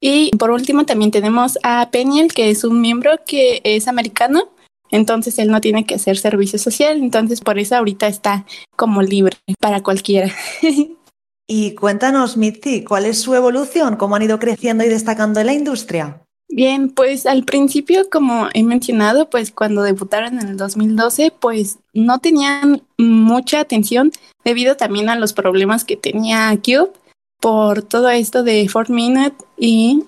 Y 0.00 0.30
por 0.36 0.50
último 0.50 0.84
también 0.84 1.10
tenemos 1.10 1.58
a 1.62 1.90
Peniel, 1.90 2.32
que 2.32 2.50
es 2.50 2.64
un 2.64 2.80
miembro 2.80 3.18
que 3.26 3.60
es 3.64 3.88
americano, 3.88 4.48
entonces 4.90 5.38
él 5.38 5.50
no 5.50 5.60
tiene 5.60 5.84
que 5.84 5.96
hacer 5.96 6.18
servicio 6.18 6.58
social, 6.58 6.98
entonces 6.98 7.40
por 7.40 7.58
eso 7.58 7.76
ahorita 7.76 8.06
está 8.06 8.46
como 8.76 9.02
libre 9.02 9.36
para 9.60 9.82
cualquiera. 9.82 10.32
y 11.46 11.74
cuéntanos, 11.74 12.36
Mitzi, 12.36 12.84
¿cuál 12.84 13.06
es 13.06 13.20
su 13.20 13.34
evolución? 13.34 13.96
¿Cómo 13.96 14.16
han 14.16 14.22
ido 14.22 14.38
creciendo 14.38 14.84
y 14.84 14.88
destacando 14.88 15.40
en 15.40 15.46
la 15.46 15.52
industria? 15.52 16.22
Bien, 16.50 16.88
pues 16.88 17.26
al 17.26 17.44
principio, 17.44 18.08
como 18.08 18.48
he 18.54 18.62
mencionado, 18.62 19.28
pues 19.28 19.50
cuando 19.50 19.82
debutaron 19.82 20.40
en 20.40 20.48
el 20.48 20.56
2012, 20.56 21.30
pues 21.38 21.78
no 21.92 22.20
tenían 22.20 22.82
mucha 22.96 23.60
atención 23.60 24.12
debido 24.44 24.76
también 24.76 25.10
a 25.10 25.16
los 25.16 25.34
problemas 25.34 25.84
que 25.84 25.96
tenía 25.96 26.58
Cube 26.64 26.92
por 27.40 27.82
todo 27.82 28.08
esto 28.10 28.42
de 28.42 28.68
Fort 28.68 28.90
Minute 28.90 29.36
y 29.56 30.04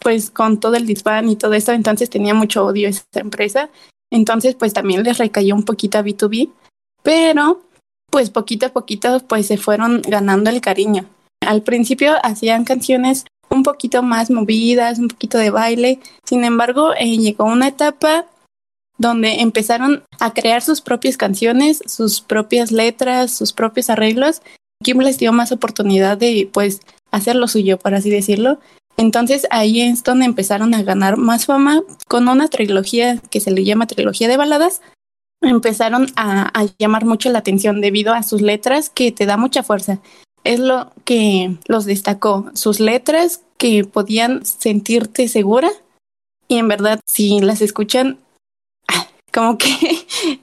pues 0.00 0.30
con 0.30 0.60
todo 0.60 0.76
el 0.76 0.86
dispan 0.86 1.28
y 1.28 1.36
todo 1.36 1.52
esto, 1.54 1.72
entonces 1.72 2.08
tenía 2.10 2.34
mucho 2.34 2.64
odio 2.64 2.88
esa 2.88 3.04
empresa. 3.14 3.70
Entonces 4.10 4.54
pues 4.54 4.72
también 4.72 5.02
les 5.02 5.18
recayó 5.18 5.54
un 5.54 5.64
poquito 5.64 5.98
a 5.98 6.02
B2B, 6.02 6.50
pero 7.02 7.62
pues 8.10 8.30
poquito 8.30 8.66
a 8.66 8.70
poquito 8.70 9.20
pues 9.28 9.46
se 9.46 9.56
fueron 9.56 10.02
ganando 10.02 10.50
el 10.50 10.60
cariño. 10.60 11.06
Al 11.46 11.62
principio 11.62 12.14
hacían 12.22 12.64
canciones 12.64 13.24
un 13.50 13.62
poquito 13.62 14.02
más 14.02 14.30
movidas, 14.30 14.98
un 14.98 15.08
poquito 15.08 15.38
de 15.38 15.50
baile, 15.50 16.00
sin 16.24 16.44
embargo 16.44 16.92
eh, 16.94 17.18
llegó 17.18 17.44
una 17.44 17.68
etapa 17.68 18.26
donde 18.98 19.40
empezaron 19.40 20.04
a 20.18 20.34
crear 20.34 20.60
sus 20.60 20.82
propias 20.82 21.16
canciones, 21.16 21.82
sus 21.86 22.20
propias 22.20 22.70
letras, 22.70 23.34
sus 23.34 23.52
propios 23.52 23.88
arreglos 23.88 24.42
Kim 24.82 24.98
les 25.00 25.18
dio 25.18 25.32
más 25.32 25.52
oportunidad 25.52 26.16
de 26.16 26.48
pues 26.52 26.80
hacer 27.10 27.36
lo 27.36 27.48
suyo, 27.48 27.78
por 27.78 27.94
así 27.94 28.10
decirlo. 28.10 28.58
Entonces 28.96 29.46
ahí 29.50 29.80
es 29.80 30.02
donde 30.02 30.26
empezaron 30.26 30.74
a 30.74 30.82
ganar 30.82 31.16
más 31.16 31.46
fama 31.46 31.82
con 32.08 32.28
una 32.28 32.48
trilogía 32.48 33.18
que 33.30 33.40
se 33.40 33.50
le 33.50 33.64
llama 33.64 33.86
trilogía 33.86 34.28
de 34.28 34.36
baladas. 34.36 34.82
Empezaron 35.42 36.08
a, 36.16 36.50
a 36.58 36.66
llamar 36.78 37.04
mucho 37.04 37.30
la 37.30 37.38
atención 37.38 37.80
debido 37.80 38.12
a 38.12 38.22
sus 38.22 38.42
letras 38.42 38.90
que 38.90 39.12
te 39.12 39.26
da 39.26 39.36
mucha 39.36 39.62
fuerza. 39.62 40.00
Es 40.44 40.58
lo 40.58 40.92
que 41.04 41.56
los 41.66 41.84
destacó, 41.84 42.50
sus 42.54 42.80
letras 42.80 43.42
que 43.58 43.84
podían 43.84 44.44
sentirte 44.44 45.28
segura 45.28 45.70
y 46.48 46.56
en 46.56 46.68
verdad 46.68 47.00
si 47.06 47.40
las 47.40 47.62
escuchan, 47.62 48.18
como 49.32 49.56
que 49.56 49.68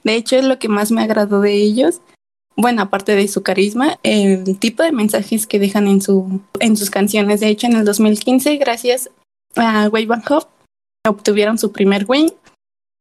de 0.04 0.14
hecho 0.14 0.36
es 0.36 0.44
lo 0.44 0.58
que 0.58 0.68
más 0.68 0.90
me 0.90 1.02
agradó 1.02 1.40
de 1.40 1.54
ellos 1.54 2.00
bueno, 2.60 2.82
aparte 2.82 3.14
de 3.14 3.28
su 3.28 3.44
carisma, 3.44 4.00
el 4.02 4.58
tipo 4.58 4.82
de 4.82 4.90
mensajes 4.90 5.46
que 5.46 5.60
dejan 5.60 5.86
en, 5.86 6.02
su, 6.02 6.40
en 6.58 6.76
sus 6.76 6.90
canciones. 6.90 7.38
De 7.38 7.46
hecho, 7.46 7.68
en 7.68 7.76
el 7.76 7.84
2015, 7.84 8.56
gracias 8.56 9.10
a 9.54 9.88
Wave 9.88 10.06
Bang 10.06 10.28
Hop, 10.28 10.48
obtuvieron 11.06 11.56
su 11.56 11.70
primer 11.70 12.04
win. 12.08 12.32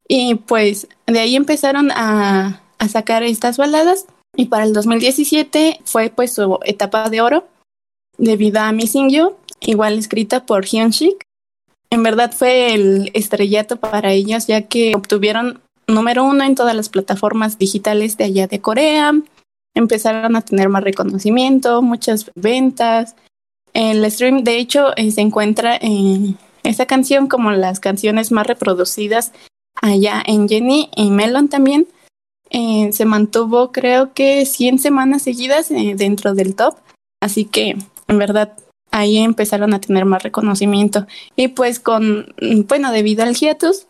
Y 0.07 0.35
pues 0.35 0.87
de 1.07 1.19
ahí 1.19 1.35
empezaron 1.35 1.89
a, 1.89 2.61
a 2.77 2.87
sacar 2.87 3.23
estas 3.23 3.57
baladas. 3.57 4.05
Y 4.35 4.45
para 4.45 4.63
el 4.63 4.73
2017 4.73 5.79
fue 5.85 6.11
pues 6.11 6.33
su 6.33 6.59
etapa 6.63 7.09
de 7.09 7.21
oro 7.21 7.47
debido 8.19 8.59
a 8.59 8.71
Missing 8.71 9.09
You, 9.09 9.37
igual 9.59 9.97
escrita 9.97 10.45
por 10.45 10.65
Hyun 10.65 10.91
Shik. 10.91 11.23
En 11.89 12.03
verdad 12.03 12.31
fue 12.31 12.75
el 12.75 13.09
estrellato 13.15 13.77
para 13.77 14.11
ellos 14.11 14.45
ya 14.45 14.61
que 14.61 14.93
obtuvieron 14.95 15.61
número 15.87 16.25
uno 16.25 16.43
en 16.43 16.53
todas 16.53 16.75
las 16.75 16.89
plataformas 16.89 17.57
digitales 17.57 18.17
de 18.17 18.25
allá 18.25 18.45
de 18.45 18.61
Corea, 18.61 19.13
empezaron 19.77 20.35
a 20.35 20.41
tener 20.41 20.69
más 20.69 20.83
reconocimiento, 20.83 21.81
muchas 21.81 22.31
ventas. 22.35 23.15
El 23.73 24.09
stream, 24.11 24.43
de 24.43 24.57
hecho, 24.57 24.95
eh, 24.97 25.11
se 25.11 25.21
encuentra 25.21 25.77
en 25.79 26.37
esa 26.63 26.85
canción 26.85 27.27
como 27.27 27.51
las 27.51 27.79
canciones 27.79 28.31
más 28.31 28.47
reproducidas 28.47 29.31
allá 29.81 30.23
en 30.25 30.49
Jenny 30.49 30.89
y 30.95 31.11
Melon 31.11 31.47
también. 31.47 31.87
Eh, 32.49 32.91
se 32.93 33.05
mantuvo 33.05 33.71
creo 33.71 34.13
que 34.13 34.45
100 34.45 34.79
semanas 34.79 35.21
seguidas 35.21 35.69
eh, 35.71 35.93
dentro 35.95 36.33
del 36.33 36.55
top. 36.55 36.77
Así 37.21 37.45
que, 37.45 37.75
en 38.07 38.17
verdad, 38.17 38.53
ahí 38.91 39.17
empezaron 39.17 39.73
a 39.73 39.81
tener 39.81 40.05
más 40.05 40.23
reconocimiento. 40.23 41.05
Y 41.35 41.49
pues 41.49 41.79
con, 41.79 42.33
bueno, 42.67 42.91
debido 42.91 43.23
al 43.23 43.35
hiatus 43.35 43.87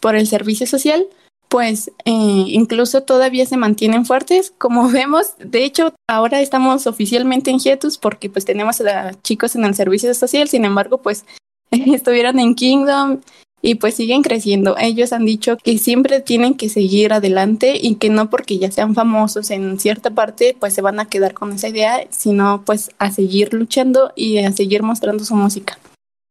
por 0.00 0.16
el 0.16 0.26
servicio 0.26 0.66
social, 0.66 1.06
pues 1.48 1.90
eh, 2.04 2.44
incluso 2.46 3.02
todavía 3.02 3.46
se 3.46 3.56
mantienen 3.56 4.04
fuertes. 4.04 4.52
Como 4.58 4.88
vemos, 4.90 5.34
de 5.38 5.64
hecho, 5.64 5.94
ahora 6.08 6.40
estamos 6.40 6.86
oficialmente 6.86 7.50
en 7.50 7.58
Hiatus 7.58 7.98
porque 7.98 8.30
pues 8.30 8.44
tenemos 8.44 8.80
a 8.80 9.12
chicos 9.22 9.56
en 9.56 9.64
el 9.64 9.74
servicio 9.74 10.12
social, 10.14 10.48
sin 10.48 10.64
embargo, 10.64 10.98
pues 10.98 11.24
estuvieron 11.70 12.38
en 12.38 12.54
Kingdom 12.54 13.20
y 13.60 13.74
pues 13.76 13.94
siguen 13.94 14.22
creciendo. 14.22 14.76
Ellos 14.78 15.12
han 15.12 15.24
dicho 15.24 15.56
que 15.56 15.78
siempre 15.78 16.20
tienen 16.20 16.54
que 16.54 16.68
seguir 16.68 17.12
adelante 17.12 17.78
y 17.80 17.96
que 17.96 18.08
no 18.08 18.30
porque 18.30 18.58
ya 18.58 18.70
sean 18.70 18.94
famosos 18.94 19.50
en 19.50 19.80
cierta 19.80 20.10
parte, 20.10 20.56
pues 20.58 20.74
se 20.74 20.82
van 20.82 21.00
a 21.00 21.06
quedar 21.06 21.34
con 21.34 21.52
esa 21.52 21.68
idea, 21.68 22.06
sino 22.10 22.62
pues 22.64 22.90
a 22.98 23.10
seguir 23.10 23.54
luchando 23.54 24.12
y 24.14 24.38
a 24.38 24.52
seguir 24.52 24.82
mostrando 24.82 25.24
su 25.24 25.34
música. 25.34 25.78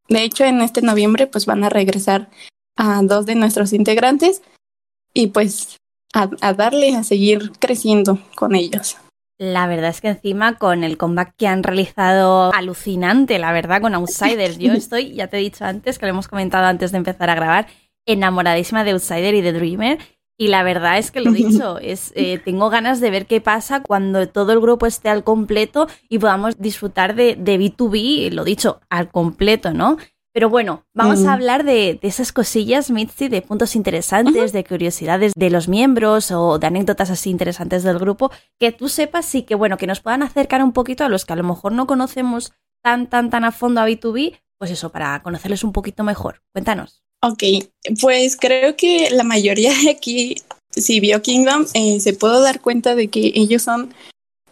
De 0.08 0.24
hecho, 0.24 0.46
en 0.46 0.62
este 0.62 0.82
noviembre 0.82 1.28
pues 1.28 1.46
van 1.46 1.66
a 1.66 1.70
regresar 1.70 2.30
a 2.78 3.02
dos 3.04 3.26
de 3.26 3.36
nuestros 3.36 3.74
integrantes 3.74 4.42
y 5.18 5.28
pues 5.28 5.78
a, 6.14 6.30
a 6.42 6.54
darle 6.54 6.96
a 6.96 7.04
seguir 7.04 7.52
creciendo 7.60 8.20
con 8.36 8.54
ellos. 8.54 8.98
La 9.40 9.68
verdad 9.68 9.90
es 9.90 10.00
que 10.02 10.10
encima 10.10 10.58
con 10.58 10.84
el 10.84 10.98
comeback 10.98 11.34
que 11.38 11.48
han 11.48 11.64
realizado 11.64 12.54
alucinante, 12.54 13.40
la 13.40 13.52
verdad, 13.52 13.82
con 13.82 13.96
Outsiders. 13.96 14.60
Yo 14.60 14.74
estoy, 14.74 15.14
ya 15.14 15.28
te 15.28 15.38
he 15.38 15.42
dicho 15.42 15.66
antes, 15.66 15.98
que 15.98 16.06
lo 16.06 16.12
hemos 16.12 16.28
comentado 16.28 16.66
antes 16.66 16.92
de 16.92 17.00
empezar 17.00 17.32
a 17.32 17.36
grabar, 17.36 17.68
enamoradísima 18.06 18.84
de 18.84 18.92
Outsider 18.92 19.34
y 19.34 19.42
de 19.42 19.54
Dreamer. 19.54 19.98
Y 20.40 20.50
la 20.50 20.62
verdad 20.62 21.00
es 21.00 21.10
que 21.10 21.22
lo 21.22 21.32
dicho, 21.32 21.80
es, 21.80 22.14
eh, 22.16 22.38
tengo 22.38 22.70
ganas 22.70 23.00
de 23.00 23.10
ver 23.10 23.26
qué 23.26 23.42
pasa 23.42 23.82
cuando 23.82 24.30
todo 24.30 24.54
el 24.54 24.60
grupo 24.60 24.86
esté 24.86 25.10
al 25.10 25.24
completo 25.24 25.88
y 26.10 26.20
podamos 26.20 26.60
disfrutar 26.60 27.16
de, 27.16 27.36
de 27.36 27.60
B2B, 27.60 28.32
lo 28.32 28.44
dicho, 28.44 28.80
al 28.90 29.10
completo, 29.10 29.74
¿no? 29.74 29.98
Pero 30.38 30.52
bueno, 30.52 30.86
vamos 30.94 31.26
a 31.26 31.34
hablar 31.34 31.64
de, 31.64 31.98
esas 32.04 32.32
cosillas, 32.32 32.92
Mitzi, 32.92 33.28
de 33.28 33.42
puntos 33.42 33.76
interesantes, 33.76 34.52
de 34.52 34.64
curiosidades 34.64 35.34
de 35.36 35.50
los 35.50 35.68
miembros 35.68 36.30
o 36.30 36.60
de 36.60 36.68
anécdotas 36.68 37.10
así 37.10 37.32
interesantes 37.32 37.82
del 37.82 37.98
grupo, 37.98 38.30
que 38.60 38.72
tú 38.72 38.88
sepas 38.88 39.34
y 39.34 39.42
que, 39.42 39.56
bueno, 39.56 39.80
que 39.80 39.88
nos 39.88 40.00
puedan 40.00 40.22
acercar 40.22 40.64
un 40.64 40.74
poquito 40.74 41.04
a 41.04 41.10
los 41.10 41.26
que 41.26 41.34
a 41.34 41.38
lo 41.38 41.44
mejor 41.44 41.72
no 41.72 41.88
conocemos 41.88 42.54
tan, 42.84 43.08
tan, 43.08 43.32
tan 43.32 43.46
a 43.46 43.52
fondo 43.52 43.82
a 43.82 43.90
B2B, 43.90 44.40
pues 44.60 44.70
eso, 44.70 44.92
para 44.92 45.24
conocerles 45.24 45.64
un 45.64 45.74
poquito 45.74 46.04
mejor. 46.04 46.44
Cuéntanos. 46.54 47.02
Ok, 47.24 47.42
pues 48.00 48.38
creo 48.38 48.76
que 48.76 49.10
la 49.10 49.24
mayoría 49.24 49.74
de 49.74 49.90
aquí, 49.90 50.36
si 50.70 51.00
vio 51.00 51.20
Kingdom, 51.24 51.66
eh, 51.74 52.00
se 52.00 52.14
pudo 52.14 52.42
dar 52.42 52.62
cuenta 52.62 52.94
de 52.94 53.08
que 53.08 53.32
ellos 53.34 53.64
son 53.64 53.92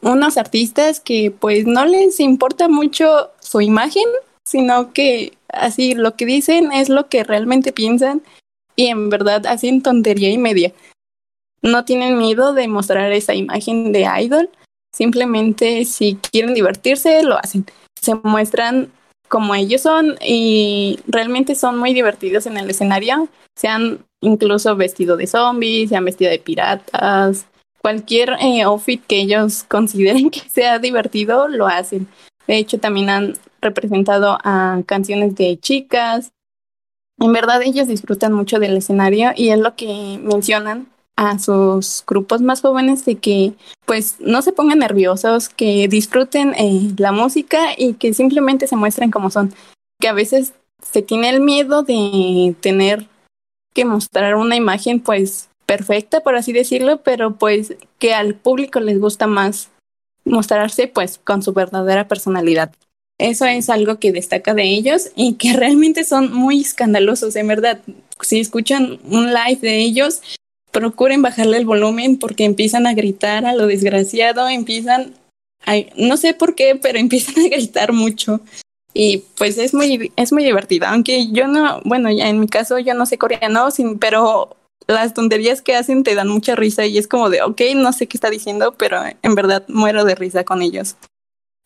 unos 0.01 0.37
artistas 0.37 0.99
que 0.99 1.29
pues 1.29 1.67
no 1.67 1.85
les 1.85 2.19
importa 2.19 2.69
mucho 2.69 3.29
su 3.39 3.61
imagen, 3.61 4.05
sino 4.45 4.93
que 4.93 5.33
así 5.49 5.95
lo 5.95 6.15
que 6.15 6.25
dicen 6.25 6.71
es 6.71 6.89
lo 6.89 7.07
que 7.07 7.23
realmente 7.23 7.73
piensan 7.73 8.21
y 8.75 8.87
en 8.87 9.09
verdad 9.09 9.45
hacen 9.45 9.81
tontería 9.81 10.29
y 10.29 10.37
media. 10.37 10.73
No 11.61 11.85
tienen 11.85 12.17
miedo 12.17 12.53
de 12.53 12.67
mostrar 12.67 13.11
esa 13.11 13.33
imagen 13.33 13.91
de 13.91 14.07
idol, 14.21 14.49
simplemente 14.93 15.85
si 15.85 16.15
quieren 16.15 16.53
divertirse 16.53 17.23
lo 17.23 17.37
hacen. 17.37 17.65
Se 17.99 18.15
muestran 18.15 18.91
como 19.27 19.55
ellos 19.55 19.81
son 19.81 20.15
y 20.21 20.99
realmente 21.07 21.55
son 21.55 21.77
muy 21.77 21.93
divertidos 21.93 22.45
en 22.45 22.57
el 22.57 22.69
escenario. 22.69 23.27
Se 23.55 23.67
han 23.67 23.99
incluso 24.21 24.75
vestido 24.75 25.17
de 25.17 25.27
zombies, 25.27 25.89
se 25.89 25.95
han 25.95 26.05
vestido 26.05 26.29
de 26.29 26.39
piratas, 26.39 27.47
cualquier 27.81 28.37
eh, 28.41 28.61
outfit 28.63 29.03
que 29.05 29.21
ellos 29.21 29.63
consideren 29.63 30.29
que 30.31 30.41
sea 30.41 30.79
divertido 30.79 31.47
lo 31.47 31.67
hacen. 31.67 32.07
De 32.47 32.57
hecho, 32.57 32.79
también 32.79 33.09
han 33.09 33.33
representado 33.65 34.37
a 34.43 34.81
canciones 34.85 35.35
de 35.35 35.57
chicas. 35.59 36.31
En 37.19 37.33
verdad 37.33 37.61
ellos 37.61 37.87
disfrutan 37.87 38.33
mucho 38.33 38.59
del 38.59 38.77
escenario 38.77 39.31
y 39.35 39.49
es 39.49 39.59
lo 39.59 39.75
que 39.75 40.19
mencionan 40.21 40.87
a 41.15 41.39
sus 41.39 42.03
grupos 42.05 42.41
más 42.41 42.61
jóvenes 42.61 43.05
de 43.05 43.15
que 43.15 43.53
pues 43.85 44.17
no 44.19 44.41
se 44.41 44.51
pongan 44.51 44.79
nerviosos, 44.79 45.49
que 45.49 45.87
disfruten 45.87 46.53
eh, 46.55 46.91
la 46.97 47.11
música 47.11 47.69
y 47.77 47.93
que 47.93 48.13
simplemente 48.13 48.67
se 48.67 48.75
muestren 48.75 49.11
como 49.11 49.29
son. 49.29 49.53
Que 49.99 50.07
a 50.07 50.13
veces 50.13 50.53
se 50.81 51.01
tiene 51.01 51.29
el 51.29 51.41
miedo 51.41 51.83
de 51.83 52.55
tener 52.59 53.07
que 53.73 53.85
mostrar 53.85 54.35
una 54.35 54.55
imagen 54.55 54.99
pues 54.99 55.49
perfecta, 55.65 56.21
por 56.21 56.35
así 56.35 56.53
decirlo, 56.53 57.01
pero 57.01 57.35
pues 57.35 57.75
que 57.97 58.13
al 58.13 58.35
público 58.35 58.79
les 58.79 58.99
gusta 58.99 59.27
más 59.27 59.69
mostrarse 60.25 60.87
pues 60.87 61.19
con 61.23 61.41
su 61.43 61.53
verdadera 61.53 62.07
personalidad. 62.07 62.71
Eso 63.17 63.45
es 63.45 63.69
algo 63.69 63.97
que 63.97 64.11
destaca 64.11 64.53
de 64.53 64.63
ellos 64.63 65.11
y 65.15 65.33
que 65.33 65.53
realmente 65.57 66.03
son 66.03 66.33
muy 66.33 66.61
escandalosos, 66.61 67.35
en 67.35 67.47
verdad. 67.47 67.79
Si 68.21 68.39
escuchan 68.39 68.99
un 69.09 69.33
live 69.33 69.59
de 69.61 69.79
ellos, 69.79 70.21
procuren 70.71 71.21
bajarle 71.21 71.57
el 71.57 71.65
volumen 71.65 72.17
porque 72.17 72.43
empiezan 72.43 72.87
a 72.87 72.93
gritar 72.93 73.45
a 73.45 73.55
lo 73.55 73.67
desgraciado, 73.67 74.49
empiezan, 74.49 75.13
a, 75.65 75.75
no 75.95 76.17
sé 76.17 76.33
por 76.33 76.55
qué, 76.55 76.75
pero 76.81 76.99
empiezan 76.99 77.45
a 77.45 77.49
gritar 77.49 77.93
mucho. 77.93 78.41
Y 78.93 79.23
pues 79.37 79.57
es 79.57 79.73
muy, 79.73 80.13
es 80.15 80.31
muy 80.31 80.45
divertido, 80.45 80.87
aunque 80.87 81.27
yo 81.31 81.47
no, 81.47 81.81
bueno, 81.83 82.09
ya 82.11 82.29
en 82.29 82.39
mi 82.39 82.47
caso 82.47 82.79
yo 82.79 82.93
no 82.93 83.05
sé 83.05 83.17
coreano, 83.17 83.67
pero 83.99 84.55
las 84.87 85.13
tonterías 85.13 85.61
que 85.61 85.75
hacen 85.75 86.03
te 86.03 86.15
dan 86.15 86.29
mucha 86.29 86.55
risa 86.55 86.85
y 86.85 86.97
es 86.97 87.05
como 87.05 87.29
de, 87.29 87.41
ok, 87.41 87.59
no 87.75 87.91
sé 87.91 88.07
qué 88.07 88.15
está 88.15 88.29
diciendo, 88.29 88.73
pero 88.77 89.01
en 89.21 89.35
verdad 89.35 89.65
muero 89.67 90.05
de 90.05 90.15
risa 90.15 90.45
con 90.45 90.61
ellos. 90.61 90.95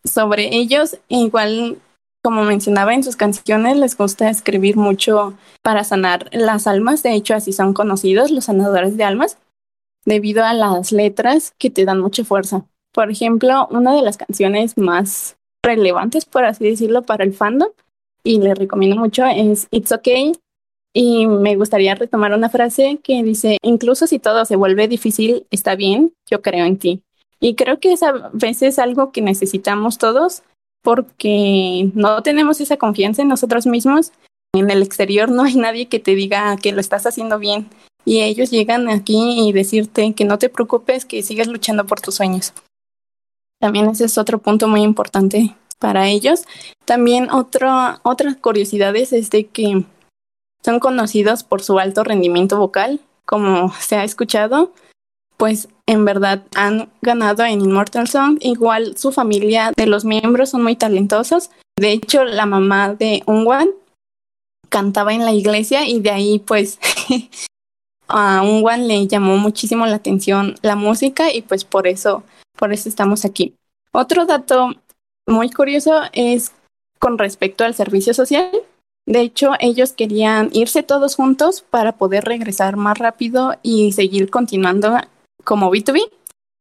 Sobre 0.03 0.55
ellos, 0.55 0.97
igual 1.07 1.77
como 2.23 2.43
mencionaba 2.43 2.93
en 2.93 3.03
sus 3.03 3.15
canciones, 3.15 3.77
les 3.77 3.97
gusta 3.97 4.29
escribir 4.29 4.75
mucho 4.75 5.35
para 5.61 5.83
sanar 5.83 6.29
las 6.33 6.67
almas, 6.67 7.01
de 7.01 7.13
hecho 7.13 7.33
así 7.33 7.53
son 7.53 7.73
conocidos 7.73 8.29
los 8.31 8.45
sanadores 8.45 8.97
de 8.97 9.05
almas, 9.05 9.37
debido 10.05 10.43
a 10.43 10.53
las 10.53 10.91
letras 10.91 11.53
que 11.57 11.69
te 11.69 11.85
dan 11.85 12.01
mucha 12.01 12.23
fuerza. 12.25 12.65
Por 12.93 13.09
ejemplo, 13.09 13.67
una 13.71 13.93
de 13.93 14.01
las 14.01 14.17
canciones 14.17 14.77
más 14.77 15.37
relevantes, 15.63 16.25
por 16.25 16.43
así 16.43 16.65
decirlo, 16.65 17.03
para 17.03 17.23
el 17.23 17.33
fandom, 17.33 17.69
y 18.23 18.39
les 18.39 18.57
recomiendo 18.57 18.97
mucho, 18.97 19.25
es 19.25 19.67
It's 19.71 19.91
Okay 19.91 20.33
y 20.93 21.27
me 21.27 21.55
gustaría 21.55 21.95
retomar 21.95 22.33
una 22.33 22.49
frase 22.49 22.99
que 23.03 23.23
dice, 23.23 23.57
incluso 23.61 24.07
si 24.07 24.19
todo 24.19 24.45
se 24.45 24.55
vuelve 24.55 24.87
difícil, 24.87 25.45
está 25.51 25.75
bien, 25.75 26.13
yo 26.29 26.41
creo 26.41 26.65
en 26.65 26.77
ti. 26.77 27.03
Y 27.39 27.55
creo 27.55 27.79
que 27.79 27.93
es 27.93 28.03
a 28.03 28.29
veces 28.33 28.79
algo 28.79 29.11
que 29.11 29.21
necesitamos 29.21 29.97
todos 29.97 30.43
porque 30.81 31.91
no 31.93 32.21
tenemos 32.23 32.61
esa 32.61 32.77
confianza 32.77 33.21
en 33.21 33.27
nosotros 33.27 33.65
mismos. 33.65 34.11
En 34.53 34.69
el 34.69 34.81
exterior 34.81 35.29
no 35.29 35.43
hay 35.43 35.55
nadie 35.55 35.87
que 35.87 35.99
te 35.99 36.15
diga 36.15 36.55
que 36.57 36.71
lo 36.71 36.81
estás 36.81 37.05
haciendo 37.05 37.39
bien. 37.39 37.69
Y 38.05 38.21
ellos 38.21 38.49
llegan 38.49 38.89
aquí 38.89 39.47
y 39.47 39.51
decirte 39.51 40.13
que 40.13 40.25
no 40.25 40.37
te 40.37 40.49
preocupes, 40.49 41.05
que 41.05 41.21
sigas 41.21 41.47
luchando 41.47 41.85
por 41.85 42.01
tus 42.01 42.15
sueños. 42.15 42.53
También 43.59 43.89
ese 43.89 44.05
es 44.05 44.17
otro 44.17 44.39
punto 44.39 44.67
muy 44.67 44.81
importante 44.81 45.55
para 45.79 46.07
ellos. 46.07 46.45
También 46.85 47.29
otro, 47.29 47.69
otras 48.03 48.35
curiosidades 48.37 49.13
es 49.13 49.29
de 49.29 49.47
que 49.47 49.85
son 50.63 50.79
conocidos 50.79 51.43
por 51.43 51.61
su 51.61 51.79
alto 51.79 52.03
rendimiento 52.03 52.57
vocal, 52.57 53.01
como 53.25 53.73
se 53.79 53.95
ha 53.95 54.03
escuchado, 54.03 54.73
pues 55.37 55.69
en 55.89 56.05
verdad 56.05 56.43
han 56.55 56.87
ganado 57.01 57.43
en 57.43 57.61
Immortal 57.61 58.07
Song. 58.07 58.37
Igual 58.41 58.95
su 58.95 59.11
familia 59.11 59.71
de 59.75 59.87
los 59.87 60.05
miembros 60.05 60.51
son 60.51 60.61
muy 60.61 60.75
talentosos. 60.75 61.49
De 61.79 61.91
hecho, 61.91 62.25
la 62.25 62.45
mamá 62.45 62.93
de 62.93 63.23
Unwan 63.25 63.69
cantaba 64.69 65.15
en 65.15 65.25
la 65.25 65.33
iglesia 65.33 65.87
y 65.87 65.99
de 65.99 66.11
ahí 66.11 66.37
pues 66.37 66.77
a 68.07 68.43
Unwan 68.43 68.87
le 68.87 69.07
llamó 69.07 69.37
muchísimo 69.37 69.87
la 69.87 69.95
atención 69.95 70.53
la 70.61 70.75
música 70.75 71.33
y 71.33 71.41
pues 71.41 71.65
por 71.65 71.87
eso, 71.87 72.23
por 72.55 72.71
eso 72.71 72.87
estamos 72.87 73.25
aquí. 73.25 73.55
Otro 73.91 74.27
dato 74.27 74.75
muy 75.27 75.49
curioso 75.49 76.01
es 76.13 76.51
con 76.99 77.17
respecto 77.17 77.63
al 77.63 77.73
servicio 77.73 78.13
social. 78.13 78.51
De 79.07 79.21
hecho, 79.21 79.53
ellos 79.59 79.93
querían 79.93 80.51
irse 80.53 80.83
todos 80.83 81.15
juntos 81.15 81.65
para 81.67 81.93
poder 81.93 82.25
regresar 82.25 82.77
más 82.77 82.99
rápido 82.99 83.55
y 83.63 83.91
seguir 83.93 84.29
continuando 84.29 84.95
como 85.49 85.71
B2B. 85.71 85.99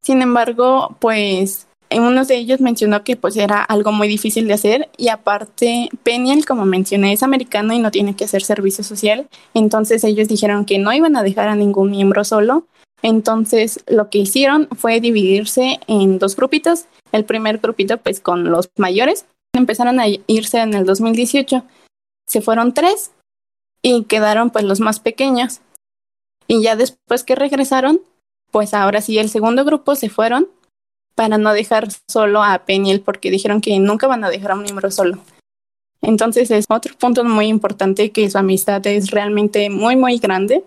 Sin 0.02 0.22
embargo, 0.22 0.96
pues 0.98 1.68
en 1.90 2.04
uno 2.04 2.24
de 2.24 2.36
ellos 2.36 2.62
mencionó 2.62 3.04
que 3.04 3.16
pues 3.16 3.36
era 3.36 3.62
algo 3.62 3.92
muy 3.92 4.08
difícil 4.08 4.48
de 4.48 4.54
hacer 4.54 4.88
y 4.96 5.08
aparte 5.08 5.90
Peniel, 6.02 6.46
como 6.46 6.64
mencioné, 6.64 7.12
es 7.12 7.22
americano 7.22 7.74
y 7.74 7.80
no 7.80 7.90
tiene 7.90 8.16
que 8.16 8.24
hacer 8.24 8.42
servicio 8.42 8.82
social. 8.82 9.28
Entonces 9.52 10.04
ellos 10.04 10.28
dijeron 10.28 10.64
que 10.64 10.78
no 10.78 10.90
iban 10.94 11.16
a 11.16 11.22
dejar 11.22 11.48
a 11.48 11.54
ningún 11.54 11.90
miembro 11.90 12.24
solo. 12.24 12.66
Entonces 13.02 13.84
lo 13.86 14.08
que 14.08 14.18
hicieron 14.18 14.68
fue 14.74 15.00
dividirse 15.00 15.80
en 15.86 16.18
dos 16.18 16.34
grupitos. 16.34 16.86
El 17.12 17.26
primer 17.26 17.58
grupito 17.58 17.98
pues 17.98 18.20
con 18.20 18.50
los 18.50 18.70
mayores. 18.78 19.26
Empezaron 19.52 20.00
a 20.00 20.06
irse 20.26 20.60
en 20.60 20.72
el 20.72 20.86
2018 20.86 21.62
se 22.28 22.42
fueron 22.42 22.74
tres 22.74 23.10
y 23.82 24.04
quedaron 24.04 24.50
pues 24.50 24.64
los 24.64 24.80
más 24.80 25.00
pequeños. 25.00 25.60
Y 26.46 26.62
ya 26.62 26.76
después 26.76 27.24
que 27.24 27.34
regresaron, 27.34 28.00
pues 28.50 28.74
ahora 28.74 29.00
sí 29.00 29.18
el 29.18 29.28
segundo 29.28 29.64
grupo 29.64 29.94
se 29.94 30.08
fueron 30.08 30.48
para 31.14 31.38
no 31.38 31.52
dejar 31.52 31.88
solo 32.08 32.42
a 32.42 32.58
Peniel 32.60 33.00
porque 33.00 33.30
dijeron 33.30 33.60
que 33.60 33.78
nunca 33.78 34.06
van 34.06 34.24
a 34.24 34.30
dejar 34.30 34.52
a 34.52 34.54
un 34.54 34.62
miembro 34.62 34.90
solo. 34.90 35.18
Entonces 36.00 36.50
es 36.50 36.66
otro 36.68 36.94
punto 36.96 37.24
muy 37.24 37.46
importante 37.46 38.12
que 38.12 38.30
su 38.30 38.38
amistad 38.38 38.86
es 38.86 39.10
realmente 39.10 39.68
muy 39.68 39.96
muy 39.96 40.18
grande. 40.18 40.64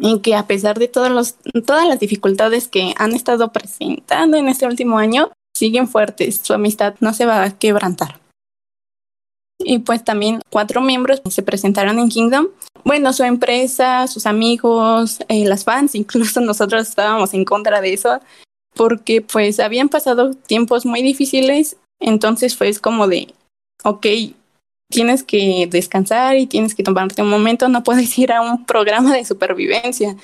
y 0.00 0.18
que 0.20 0.34
a 0.34 0.48
pesar 0.48 0.78
de 0.80 0.88
todos 0.88 1.08
los, 1.10 1.36
todas 1.64 1.86
las 1.86 2.00
dificultades 2.00 2.66
que 2.66 2.94
han 2.96 3.12
estado 3.12 3.52
presentando 3.52 4.36
en 4.36 4.48
este 4.48 4.66
último 4.66 4.98
año, 4.98 5.30
siguen 5.56 5.86
fuertes, 5.86 6.40
su 6.42 6.52
amistad 6.52 6.96
no 6.98 7.14
se 7.14 7.26
va 7.26 7.44
a 7.44 7.56
quebrantar. 7.56 8.23
Y 9.58 9.78
pues 9.78 10.04
también 10.04 10.40
cuatro 10.50 10.80
miembros 10.80 11.22
se 11.28 11.42
presentaron 11.42 11.98
en 11.98 12.08
Kingdom. 12.08 12.48
Bueno, 12.84 13.12
su 13.12 13.22
empresa, 13.22 14.06
sus 14.06 14.26
amigos, 14.26 15.18
eh, 15.28 15.44
las 15.46 15.64
fans, 15.64 15.94
incluso 15.94 16.40
nosotros 16.40 16.88
estábamos 16.88 17.34
en 17.34 17.44
contra 17.44 17.80
de 17.80 17.94
eso, 17.94 18.20
porque 18.74 19.22
pues 19.22 19.60
habían 19.60 19.88
pasado 19.88 20.34
tiempos 20.34 20.84
muy 20.84 21.02
difíciles, 21.02 21.76
entonces 22.00 22.56
fue 22.56 22.74
como 22.74 23.06
de, 23.06 23.32
ok, 23.84 24.06
tienes 24.90 25.22
que 25.22 25.68
descansar 25.70 26.36
y 26.36 26.46
tienes 26.46 26.74
que 26.74 26.82
tomarte 26.82 27.22
un 27.22 27.30
momento, 27.30 27.68
no 27.68 27.82
puedes 27.82 28.18
ir 28.18 28.32
a 28.32 28.40
un 28.40 28.64
programa 28.64 29.14
de 29.14 29.24
supervivencia. 29.24 30.16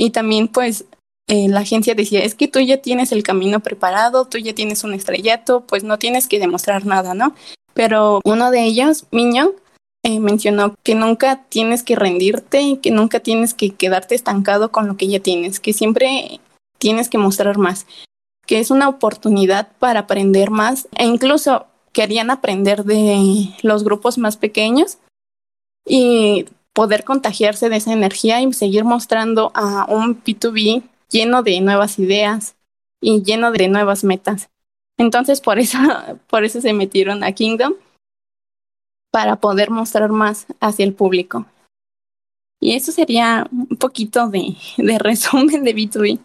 Y 0.00 0.10
también 0.10 0.48
pues 0.48 0.84
eh, 1.28 1.48
la 1.48 1.60
agencia 1.60 1.94
decía, 1.94 2.20
es 2.24 2.34
que 2.34 2.48
tú 2.48 2.58
ya 2.60 2.78
tienes 2.78 3.12
el 3.12 3.22
camino 3.22 3.60
preparado, 3.60 4.26
tú 4.26 4.38
ya 4.38 4.54
tienes 4.54 4.82
un 4.84 4.94
estrellato, 4.94 5.60
pues 5.62 5.84
no 5.84 5.98
tienes 5.98 6.26
que 6.26 6.38
demostrar 6.38 6.86
nada, 6.86 7.14
¿no? 7.14 7.34
Pero 7.78 8.20
uno 8.24 8.50
de 8.50 8.64
ellos, 8.64 9.06
Miño, 9.12 9.52
eh, 10.02 10.18
mencionó 10.18 10.74
que 10.82 10.96
nunca 10.96 11.44
tienes 11.48 11.84
que 11.84 11.94
rendirte 11.94 12.60
y 12.60 12.78
que 12.78 12.90
nunca 12.90 13.20
tienes 13.20 13.54
que 13.54 13.70
quedarte 13.70 14.16
estancado 14.16 14.72
con 14.72 14.88
lo 14.88 14.96
que 14.96 15.06
ya 15.06 15.20
tienes, 15.20 15.60
que 15.60 15.72
siempre 15.72 16.40
tienes 16.78 17.08
que 17.08 17.18
mostrar 17.18 17.56
más, 17.56 17.86
que 18.46 18.58
es 18.58 18.72
una 18.72 18.88
oportunidad 18.88 19.68
para 19.78 20.00
aprender 20.00 20.50
más 20.50 20.88
e 20.96 21.06
incluso 21.06 21.66
querían 21.92 22.32
aprender 22.32 22.82
de 22.82 23.54
los 23.62 23.84
grupos 23.84 24.18
más 24.18 24.36
pequeños 24.36 24.98
y 25.86 26.46
poder 26.72 27.04
contagiarse 27.04 27.68
de 27.68 27.76
esa 27.76 27.92
energía 27.92 28.42
y 28.42 28.52
seguir 28.54 28.82
mostrando 28.82 29.52
a 29.54 29.86
un 29.88 30.20
P2B 30.20 30.82
lleno 31.10 31.44
de 31.44 31.60
nuevas 31.60 32.00
ideas 32.00 32.56
y 33.00 33.22
lleno 33.22 33.52
de 33.52 33.68
nuevas 33.68 34.02
metas. 34.02 34.50
Entonces 34.98 35.40
por 35.40 35.58
eso, 35.58 35.78
por 36.28 36.44
eso 36.44 36.60
se 36.60 36.72
metieron 36.72 37.24
a 37.24 37.32
Kingdom 37.32 37.74
para 39.10 39.36
poder 39.36 39.70
mostrar 39.70 40.10
más 40.10 40.46
hacia 40.60 40.84
el 40.84 40.92
público. 40.92 41.46
Y 42.60 42.74
eso 42.74 42.92
sería 42.92 43.48
un 43.50 43.76
poquito 43.78 44.28
de, 44.28 44.56
de 44.76 44.98
resumen 44.98 45.64
de 45.64 45.74
B2B. 45.74 46.18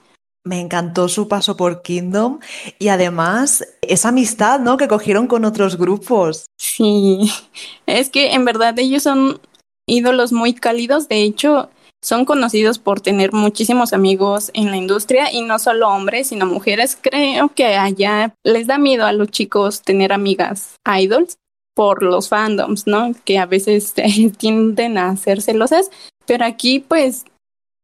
Me 0.46 0.60
encantó 0.60 1.08
su 1.08 1.30
paso 1.30 1.56
por 1.56 1.84
Kingdom 1.84 2.40
y 2.78 2.90
además 2.90 3.66
esa 3.82 4.10
amistad, 4.10 4.60
¿no? 4.60 4.76
Que 4.76 4.90
cogieron 4.90 5.28
con 5.28 5.46
otros 5.46 5.78
grupos. 5.78 6.48
Sí, 6.58 7.32
es 7.86 8.10
que 8.10 8.34
en 8.34 8.44
verdad 8.44 8.78
ellos 8.78 9.04
son 9.04 9.40
ídolos 9.88 10.34
muy 10.34 10.54
cálidos. 10.54 11.08
De 11.08 11.22
hecho, 11.22 11.70
son 12.04 12.26
conocidos 12.26 12.80
por 12.80 13.00
tener 13.00 13.32
muchísimos 13.32 13.94
amigos 13.94 14.52
en 14.54 14.72
la 14.72 14.78
industria 14.78 15.32
y 15.32 15.42
no 15.42 15.58
solo 15.58 15.88
hombres, 15.88 16.28
sino 16.28 16.46
mujeres. 16.46 16.98
Creo 17.00 17.48
que 17.48 17.78
allá 17.78 18.36
les 18.44 18.68
da 18.68 18.78
miedo 18.78 19.06
a 19.06 19.14
los 19.14 19.30
chicos 19.30 19.82
tener 19.82 20.12
amigas 20.12 20.76
idols 20.86 21.38
por 21.74 22.04
los 22.04 22.28
fandoms, 22.28 22.88
¿no? 22.88 23.14
Que 23.24 23.40
a 23.40 23.46
veces 23.46 23.94
tienden 24.38 24.98
a 24.98 25.16
ser 25.16 25.42
celosas, 25.42 25.90
pero 26.26 26.44
aquí 26.44 26.82
pues 26.82 27.24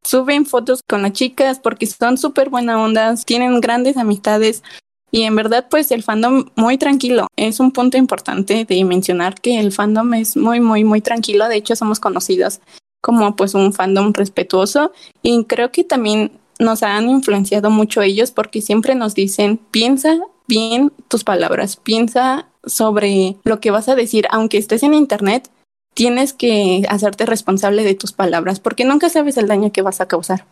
suben 0.03 0.45
fotos 0.45 0.81
con 0.87 1.01
las 1.01 1.13
chicas 1.13 1.59
porque 1.59 1.85
son 1.87 2.17
súper 2.17 2.49
buenas 2.49 2.75
ondas, 2.75 3.25
tienen 3.25 3.61
grandes 3.61 3.95
amistades 3.95 4.63
y 5.11 5.23
en 5.23 5.35
verdad 5.37 5.67
pues 5.69 5.91
el 5.91 6.03
fandom 6.03 6.49
muy 6.57 6.77
tranquilo. 6.77 7.27
Es 7.37 7.61
un 7.61 7.71
punto 7.71 7.97
importante 7.97 8.65
de 8.65 8.83
mencionar 8.83 9.35
que 9.39 9.61
el 9.61 9.71
fandom 9.71 10.13
es 10.13 10.35
muy 10.35 10.59
muy 10.59 10.83
muy 10.83 10.99
tranquilo, 10.99 11.47
de 11.47 11.55
hecho 11.55 11.77
somos 11.77 12.01
conocidos 12.01 12.59
como 13.01 13.35
pues 13.35 13.53
un 13.53 13.73
fandom 13.73 14.13
respetuoso 14.13 14.91
y 15.21 15.43
creo 15.45 15.71
que 15.71 15.83
también 15.83 16.31
nos 16.59 16.83
han 16.83 17.09
influenciado 17.09 17.69
mucho 17.69 18.01
ellos 18.01 18.31
porque 18.31 18.61
siempre 18.61 18.95
nos 18.95 19.15
dicen 19.15 19.57
piensa 19.71 20.17
bien 20.47 20.91
tus 21.07 21.23
palabras, 21.23 21.77
piensa 21.77 22.47
sobre 22.65 23.37
lo 23.43 23.61
que 23.61 23.71
vas 23.71 23.87
a 23.87 23.95
decir, 23.95 24.27
aunque 24.31 24.57
estés 24.57 24.83
en 24.83 24.93
internet, 24.93 25.49
tienes 25.93 26.33
que 26.33 26.85
hacerte 26.89 27.25
responsable 27.25 27.83
de 27.83 27.95
tus 27.95 28.11
palabras 28.11 28.59
porque 28.59 28.83
nunca 28.83 29.09
sabes 29.09 29.37
el 29.37 29.47
daño 29.47 29.71
que 29.71 29.81
vas 29.81 30.01
a 30.01 30.07
causar. 30.07 30.45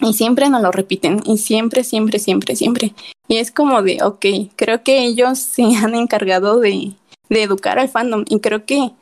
Y 0.00 0.14
siempre 0.14 0.48
nos 0.48 0.62
lo 0.62 0.70
repiten, 0.72 1.20
y 1.26 1.36
siempre, 1.36 1.84
siempre, 1.84 2.18
siempre, 2.18 2.56
siempre. 2.56 2.94
Y 3.28 3.36
es 3.36 3.50
como 3.50 3.82
de, 3.82 3.98
ok, 4.02 4.24
creo 4.56 4.82
que 4.82 5.04
ellos 5.04 5.38
se 5.38 5.62
han 5.62 5.94
encargado 5.94 6.58
de, 6.58 6.94
de 7.28 7.42
educar 7.42 7.78
al 7.78 7.90
fandom 7.90 8.24
y 8.28 8.40
creo 8.40 8.64
que 8.64 8.92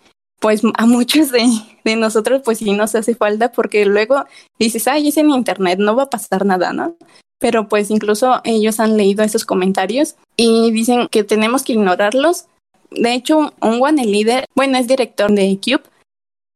pues 0.41 0.63
a 0.75 0.87
muchos 0.87 1.31
de, 1.33 1.97
nosotros 1.97 2.43
pues 2.45 2.59
sí 2.59 2.73
nos 2.73 2.95
hace 2.95 3.15
falta 3.15 3.51
porque 3.53 3.85
luego 3.87 4.25
dices, 4.59 4.87
ay, 4.89 5.09
es 5.09 5.17
en 5.17 5.31
internet, 5.31 5.79
no 5.79 5.97
va 5.97 6.05
a 6.05 6.11
pasar 6.11 6.45
nada, 6.45 6.73
¿no? 6.73 6.97
Pero 7.39 7.69
pues 7.69 7.91
incluso 7.91 8.41
ellos 8.45 8.81
han 8.81 8.97
leído 8.97 9.25
esos 9.25 9.45
comentarios 9.45 10.17
y 10.37 10.71
dicen 10.73 11.09
que 11.09 11.25
tenemos 11.25 11.63
que 11.63 11.73
ignorarlos. 11.73 12.47
De 12.91 13.15
hecho, 13.15 13.53
un 13.61 13.83
One, 13.83 14.03
el 14.03 14.13
líder, 14.13 14.45
bueno, 14.55 14.79
es 14.79 14.89
director 14.89 15.31
de 15.31 15.59
Cube, 15.63 15.83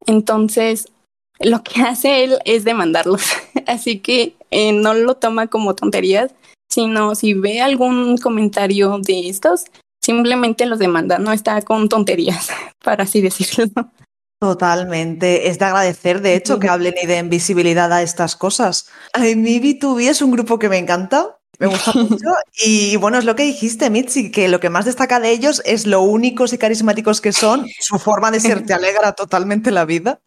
entonces 0.06 0.88
lo 1.40 1.62
que 1.62 1.82
hace 1.82 2.24
él 2.24 2.38
es 2.44 2.64
demandarlos. 2.64 3.22
Así 3.66 4.00
que 4.00 4.34
eh, 4.50 4.72
no 4.72 4.94
lo 4.94 5.16
toma 5.16 5.46
como 5.46 5.74
tonterías, 5.74 6.34
sino 6.70 7.14
si 7.14 7.34
ve 7.34 7.60
algún 7.60 8.16
comentario 8.16 8.98
de 8.98 9.28
estos, 9.28 9.64
simplemente 10.02 10.66
los 10.66 10.78
demanda, 10.78 11.18
no 11.18 11.32
está 11.32 11.62
con 11.62 11.88
tonterías, 11.88 12.48
para 12.84 13.04
así 13.04 13.20
decirlo. 13.20 13.66
Totalmente. 14.40 15.48
Es 15.48 15.60
de 15.60 15.66
agradecer, 15.66 16.20
de 16.20 16.34
hecho, 16.34 16.58
que 16.58 16.68
hablen 16.68 16.94
y 17.00 17.06
den 17.06 17.30
visibilidad 17.30 17.92
a 17.92 18.02
estas 18.02 18.34
cosas. 18.34 18.88
A 19.12 19.20
mí 19.20 19.60
B2B 19.60 20.10
es 20.10 20.20
un 20.20 20.32
grupo 20.32 20.58
que 20.58 20.68
me 20.68 20.78
encanta, 20.78 21.38
me 21.58 21.66
gusta 21.66 21.92
mucho. 21.94 22.26
Y 22.64 22.96
bueno, 22.96 23.18
es 23.18 23.24
lo 23.24 23.36
que 23.36 23.44
dijiste, 23.44 23.90
Mitzi, 23.90 24.30
que 24.30 24.48
lo 24.48 24.60
que 24.60 24.70
más 24.70 24.84
destaca 24.84 25.20
de 25.20 25.30
ellos 25.30 25.62
es 25.64 25.86
lo 25.86 26.02
únicos 26.02 26.52
y 26.52 26.58
carismáticos 26.58 27.20
que 27.20 27.32
son, 27.32 27.66
su 27.80 27.98
forma 27.98 28.30
de 28.30 28.40
ser 28.40 28.64
te 28.64 28.74
alegra 28.74 29.12
totalmente 29.12 29.70
la 29.70 29.84
vida. 29.84 30.20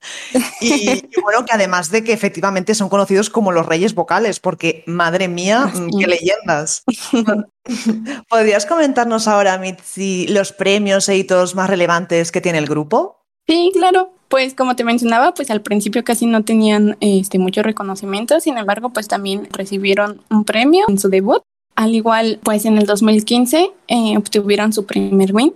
Y, 0.61 0.89
y 0.89 1.21
bueno, 1.21 1.45
que 1.45 1.53
además 1.53 1.91
de 1.91 2.03
que 2.03 2.13
efectivamente 2.13 2.75
son 2.75 2.89
conocidos 2.89 3.29
como 3.29 3.51
los 3.51 3.65
reyes 3.65 3.95
vocales, 3.95 4.39
porque 4.39 4.83
madre 4.87 5.27
mía, 5.27 5.71
qué 5.99 6.07
leyendas. 6.07 6.83
¿Podrías 8.29 8.65
comentarnos 8.65 9.27
ahora, 9.27 9.57
Mitzi, 9.57 10.27
los 10.27 10.53
premios 10.53 11.09
e 11.09 11.17
hitos 11.17 11.55
más 11.55 11.69
relevantes 11.69 12.31
que 12.31 12.41
tiene 12.41 12.59
el 12.59 12.67
grupo? 12.67 13.25
Sí, 13.47 13.71
claro. 13.73 14.14
Pues 14.27 14.55
como 14.55 14.75
te 14.75 14.83
mencionaba, 14.83 15.33
pues 15.33 15.51
al 15.51 15.61
principio 15.61 16.03
casi 16.03 16.25
no 16.25 16.43
tenían 16.43 16.97
este 16.99 17.39
mucho 17.39 17.61
reconocimiento, 17.61 18.39
sin 18.39 18.57
embargo, 18.57 18.89
pues 18.89 19.07
también 19.07 19.47
recibieron 19.51 20.21
un 20.29 20.43
premio 20.43 20.85
en 20.87 20.97
su 20.97 21.09
debut. 21.09 21.41
Al 21.75 21.93
igual, 21.93 22.39
pues 22.43 22.65
en 22.65 22.77
el 22.77 22.85
2015 22.85 23.71
eh, 23.87 24.17
obtuvieron 24.17 24.73
su 24.73 24.85
primer 24.85 25.33
win. 25.33 25.53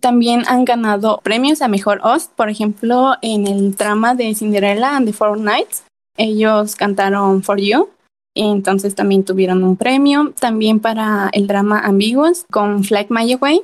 También 0.00 0.44
han 0.46 0.64
ganado 0.64 1.20
premios 1.22 1.62
a 1.62 1.68
mejor 1.68 2.00
host, 2.04 2.32
por 2.32 2.50
ejemplo, 2.50 3.14
en 3.22 3.46
el 3.46 3.74
drama 3.74 4.14
de 4.14 4.34
Cinderella 4.34 4.96
and 4.96 5.06
the 5.06 5.12
Four 5.12 5.38
Nights. 5.38 5.84
Ellos 6.16 6.76
cantaron 6.76 7.42
For 7.42 7.58
You, 7.58 7.88
entonces 8.34 8.94
también 8.94 9.24
tuvieron 9.24 9.64
un 9.64 9.76
premio. 9.76 10.32
También 10.38 10.80
para 10.80 11.30
el 11.32 11.46
drama 11.46 11.80
Ambiguous 11.80 12.44
con 12.50 12.84
Flag 12.84 13.06
My 13.10 13.34
Way 13.34 13.62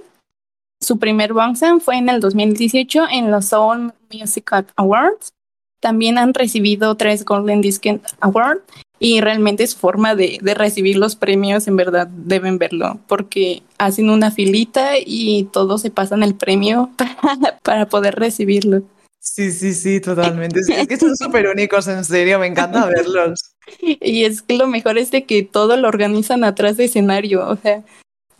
su 0.83 0.99
primer 0.99 1.35
Bangsan 1.35 1.81
fue 1.83 1.99
en 1.99 2.09
el 2.09 2.21
2018 2.21 3.05
en 3.11 3.31
los 3.31 3.47
Soul 3.47 3.93
Music 4.13 4.51
Awards. 4.77 5.33
También 5.81 6.19
han 6.19 6.35
recibido 6.35 6.95
tres 6.97 7.25
Golden 7.25 7.61
Disc 7.63 7.85
Awards 8.21 8.63
y 8.99 9.21
realmente 9.23 9.67
su 9.67 9.79
forma 9.79 10.15
de, 10.15 10.39
de, 10.43 10.55
recibir 10.55 10.99
los 10.99 11.17
premios, 11.17 11.67
en 11.67 11.77
verdad 11.77 12.07
deben 12.07 12.59
verlo, 12.59 13.01
porque 13.09 13.63
hacen 13.79 14.11
una 14.11 14.31
filita 14.31 14.99
y 14.99 15.45
todos 15.53 15.81
se 15.81 15.91
pasan 15.91 16.23
el 16.23 16.35
premio 16.35 16.91
para, 16.97 17.59
para 17.63 17.89
poder 17.89 18.17
recibirlo. 18.17 18.83
Sí, 19.19 19.53
sí, 19.53 19.73
sí, 19.73 20.01
totalmente. 20.01 20.61
Es 20.61 20.87
que 20.87 20.97
son 20.99 21.17
súper 21.17 21.47
únicos, 21.47 21.89
en 21.89 22.05
serio, 22.05 22.39
me 22.39 22.47
encanta 22.47 22.87
verlos. 22.95 23.41
Y 23.81 24.25
es 24.25 24.43
que 24.43 24.57
lo 24.57 24.67
mejor 24.67 24.99
es 24.99 25.11
de 25.11 25.25
que 25.25 25.43
todo 25.43 25.77
lo 25.77 25.89
organizan 25.89 26.45
atrás 26.45 26.77
de 26.77 26.85
escenario, 26.85 27.47
o 27.49 27.57
sea, 27.57 27.83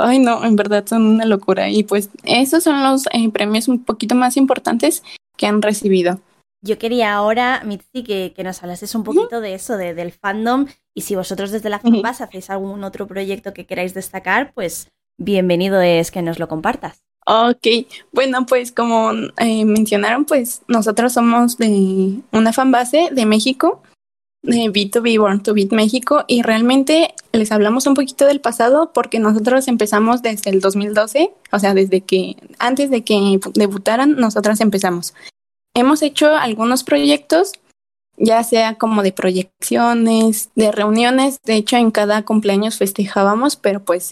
Ay, 0.03 0.19
no, 0.19 0.45
en 0.45 0.57
verdad 0.57 0.87
son 0.87 1.07
una 1.07 1.25
locura. 1.25 1.69
Y 1.69 1.83
pues 1.83 2.09
esos 2.25 2.65
son 2.65 2.83
los 2.83 3.07
eh, 3.13 3.29
premios 3.31 3.69
un 3.69 3.85
poquito 3.85 4.15
más 4.15 4.37
importantes 4.37 5.03
que 5.41 5.47
han 5.47 5.63
recibido. 5.63 6.21
Yo 6.63 6.79
quería 6.79 7.15
ahora, 7.15 7.63
Mitzi, 7.65 8.05
que, 8.05 8.35
que 8.37 8.45
nos 8.45 8.63
hablases 8.63 8.95
un 8.95 9.05
poquito 9.05 9.41
de 9.41 9.55
eso, 9.55 9.79
de, 9.79 9.95
del 9.95 10.13
fandom, 10.13 10.67
y 10.95 11.01
si 11.01 11.17
vosotros 11.17 11.51
desde 11.51 11.71
la 11.71 11.79
fanbase 11.79 12.23
hacéis 12.23 12.51
algún 12.51 12.85
otro 12.85 13.07
proyecto 13.07 13.55
que 13.55 13.65
queráis 13.65 13.95
destacar, 13.95 14.53
pues 14.53 14.91
bienvenido 15.17 15.81
es 15.81 16.11
que 16.11 16.21
nos 16.21 16.39
lo 16.39 16.47
compartas. 16.47 17.03
Ok, 17.27 17.67
bueno, 18.13 18.45
pues 18.45 18.71
como 18.71 19.13
eh, 19.39 19.65
mencionaron, 19.65 20.27
pues 20.27 20.61
nosotros 20.69 21.15
somos 21.15 21.57
de 21.57 22.21
una 22.33 22.53
fanbase 22.53 23.09
de 23.11 23.25
México 23.25 23.83
de 24.43 24.71
B2B 24.73 25.19
Born 25.19 25.43
to 25.43 25.55
Beat 25.55 25.73
México 25.73 26.25
y 26.27 26.43
realmente 26.43 27.15
les 27.33 27.53
hablamos 27.53 27.87
un 27.87 27.95
poquito 27.95 28.27
del 28.27 28.41
pasado 28.41 28.93
porque 28.93 29.19
nosotros 29.19 29.69
empezamos 29.69 30.23
desde 30.23 30.51
el 30.51 30.61
2012, 30.61 31.33
o 31.53 31.59
sea, 31.59 31.75
desde 31.75 32.01
que 32.01 32.37
antes 32.59 32.91
de 32.91 33.05
que 33.05 33.39
debutaran, 33.55 34.17
nosotras 34.17 34.61
empezamos. 34.61 35.15
Hemos 35.75 36.03
hecho 36.03 36.35
algunos 36.35 36.85
proyectos 36.85 37.53
ya 38.21 38.45
sea 38.45 38.75
como 38.75 39.03
de 39.03 39.13
proyecciones, 39.13 40.51
de 40.55 40.71
reuniones. 40.71 41.39
De 41.43 41.55
hecho, 41.55 41.77
en 41.77 41.91
cada 41.91 42.23
cumpleaños 42.23 42.77
festejábamos, 42.77 43.57
pero 43.57 43.83
pues 43.83 44.11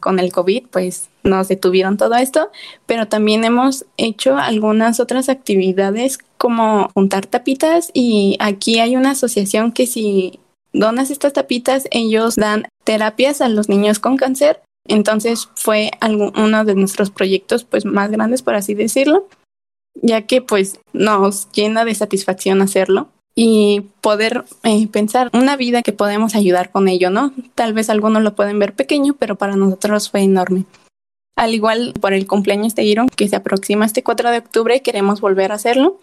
con 0.00 0.18
el 0.18 0.32
COVID, 0.32 0.64
pues 0.70 1.08
nos 1.22 1.48
detuvieron 1.48 1.96
todo 1.96 2.16
esto. 2.16 2.50
Pero 2.86 3.06
también 3.06 3.44
hemos 3.44 3.86
hecho 3.96 4.36
algunas 4.36 4.98
otras 4.98 5.28
actividades 5.28 6.18
como 6.36 6.88
juntar 6.92 7.26
tapitas 7.26 7.90
y 7.94 8.36
aquí 8.40 8.80
hay 8.80 8.96
una 8.96 9.12
asociación 9.12 9.72
que 9.72 9.86
si 9.86 10.40
donas 10.72 11.10
estas 11.10 11.32
tapitas, 11.32 11.86
ellos 11.92 12.34
dan 12.34 12.66
terapias 12.84 13.40
a 13.40 13.48
los 13.48 13.68
niños 13.68 14.00
con 14.00 14.16
cáncer. 14.16 14.60
Entonces 14.88 15.48
fue 15.54 15.92
uno 16.02 16.64
de 16.64 16.74
nuestros 16.74 17.10
proyectos 17.10 17.62
pues 17.62 17.84
más 17.84 18.10
grandes, 18.10 18.42
por 18.42 18.56
así 18.56 18.74
decirlo, 18.74 19.28
ya 20.02 20.22
que 20.22 20.42
pues 20.42 20.78
nos 20.92 21.50
llena 21.52 21.84
de 21.84 21.94
satisfacción 21.94 22.62
hacerlo 22.62 23.08
y 23.34 23.82
poder 24.00 24.44
eh, 24.64 24.86
pensar 24.88 25.30
una 25.32 25.56
vida 25.56 25.82
que 25.82 25.92
podemos 25.92 26.34
ayudar 26.34 26.70
con 26.70 26.88
ello, 26.88 27.10
¿no? 27.10 27.32
Tal 27.54 27.72
vez 27.72 27.90
algunos 27.90 28.22
lo 28.22 28.34
pueden 28.34 28.58
ver 28.58 28.74
pequeño, 28.74 29.14
pero 29.18 29.36
para 29.36 29.56
nosotros 29.56 30.10
fue 30.10 30.22
enorme. 30.22 30.64
Al 31.36 31.54
igual 31.54 31.94
por 32.00 32.12
el 32.12 32.26
cumpleaños 32.26 32.74
de 32.74 32.84
Iron, 32.84 33.08
que 33.08 33.28
se 33.28 33.36
aproxima 33.36 33.86
este 33.86 34.02
4 34.02 34.30
de 34.30 34.38
octubre, 34.38 34.82
queremos 34.82 35.20
volver 35.20 35.52
a 35.52 35.54
hacerlo. 35.54 36.00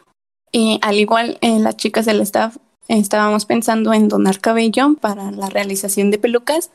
Y 0.52 0.80
al 0.82 0.96
igual 0.96 1.38
en 1.42 1.64
las 1.64 1.78
chicas 1.78 2.06
del 2.06 2.22
staff 2.22 2.58
estábamos 2.88 3.46
pensando 3.46 3.94
en 3.94 4.08
donar 4.08 4.40
cabello 4.40 4.96
para 5.00 5.32
la 5.32 5.50
realización 5.50 6.10
de 6.10 6.18
pelucas 6.18 6.72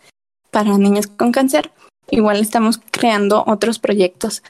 para 0.51 0.77
niños 0.77 1.07
con 1.07 1.33
cáncer. 1.33 1.73
Igual 2.11 2.41
estamos 2.41 2.81
creando 2.91 3.43
otros 3.47 3.79
proyectos. 3.79 4.43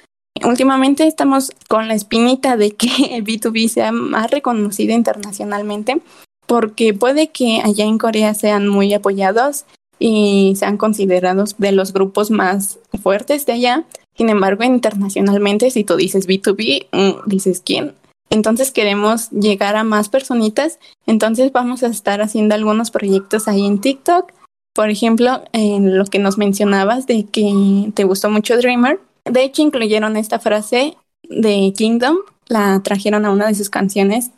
Últimamente 0.44 1.06
estamos 1.06 1.52
con 1.68 1.88
la 1.88 1.94
espinita 1.94 2.56
de 2.56 2.72
que 2.72 2.88
el 3.16 3.24
B2B 3.24 3.68
sea 3.68 3.92
más 3.92 4.30
reconocido 4.30 4.94
internacionalmente, 4.94 6.00
porque 6.46 6.94
puede 6.94 7.28
que 7.28 7.60
allá 7.64 7.84
en 7.84 7.98
Corea 7.98 8.34
sean 8.34 8.68
muy 8.68 8.92
apoyados 8.94 9.64
y 9.98 10.54
sean 10.56 10.78
considerados 10.78 11.56
de 11.58 11.72
los 11.72 11.92
grupos 11.92 12.30
más 12.30 12.78
fuertes 13.02 13.46
de 13.46 13.52
allá. 13.52 13.84
Sin 14.16 14.28
embargo, 14.28 14.64
internacionalmente, 14.64 15.70
si 15.70 15.84
tú 15.84 15.96
dices 15.96 16.26
B2B, 16.26 16.88
mm, 16.92 17.28
dices 17.28 17.62
quién. 17.64 17.94
Entonces 18.28 18.72
queremos 18.72 19.30
llegar 19.30 19.76
a 19.76 19.84
más 19.84 20.08
personitas. 20.08 20.78
Entonces 21.06 21.52
vamos 21.52 21.82
a 21.82 21.88
estar 21.88 22.20
haciendo 22.20 22.54
algunos 22.54 22.90
proyectos 22.90 23.46
ahí 23.46 23.64
en 23.64 23.80
TikTok. 23.80 24.32
Por 24.74 24.90
ejemplo, 24.90 25.44
en 25.52 25.98
lo 25.98 26.04
que 26.06 26.18
nos 26.18 26.38
mencionabas 26.38 27.06
de 27.06 27.24
que 27.24 27.92
te 27.94 28.04
gustó 28.04 28.30
mucho 28.30 28.56
Dreamer 28.56 28.98
de 29.24 29.44
hecho, 29.44 29.62
incluyeron 29.62 30.16
esta 30.16 30.38
frase 30.38 30.96
de 31.22 31.72
Kingdom, 31.76 32.18
la 32.48 32.80
trajeron 32.82 33.24
a 33.24 33.30
una 33.30 33.46
de 33.46 33.54
sus 33.54 33.70
canciones, 33.70 34.30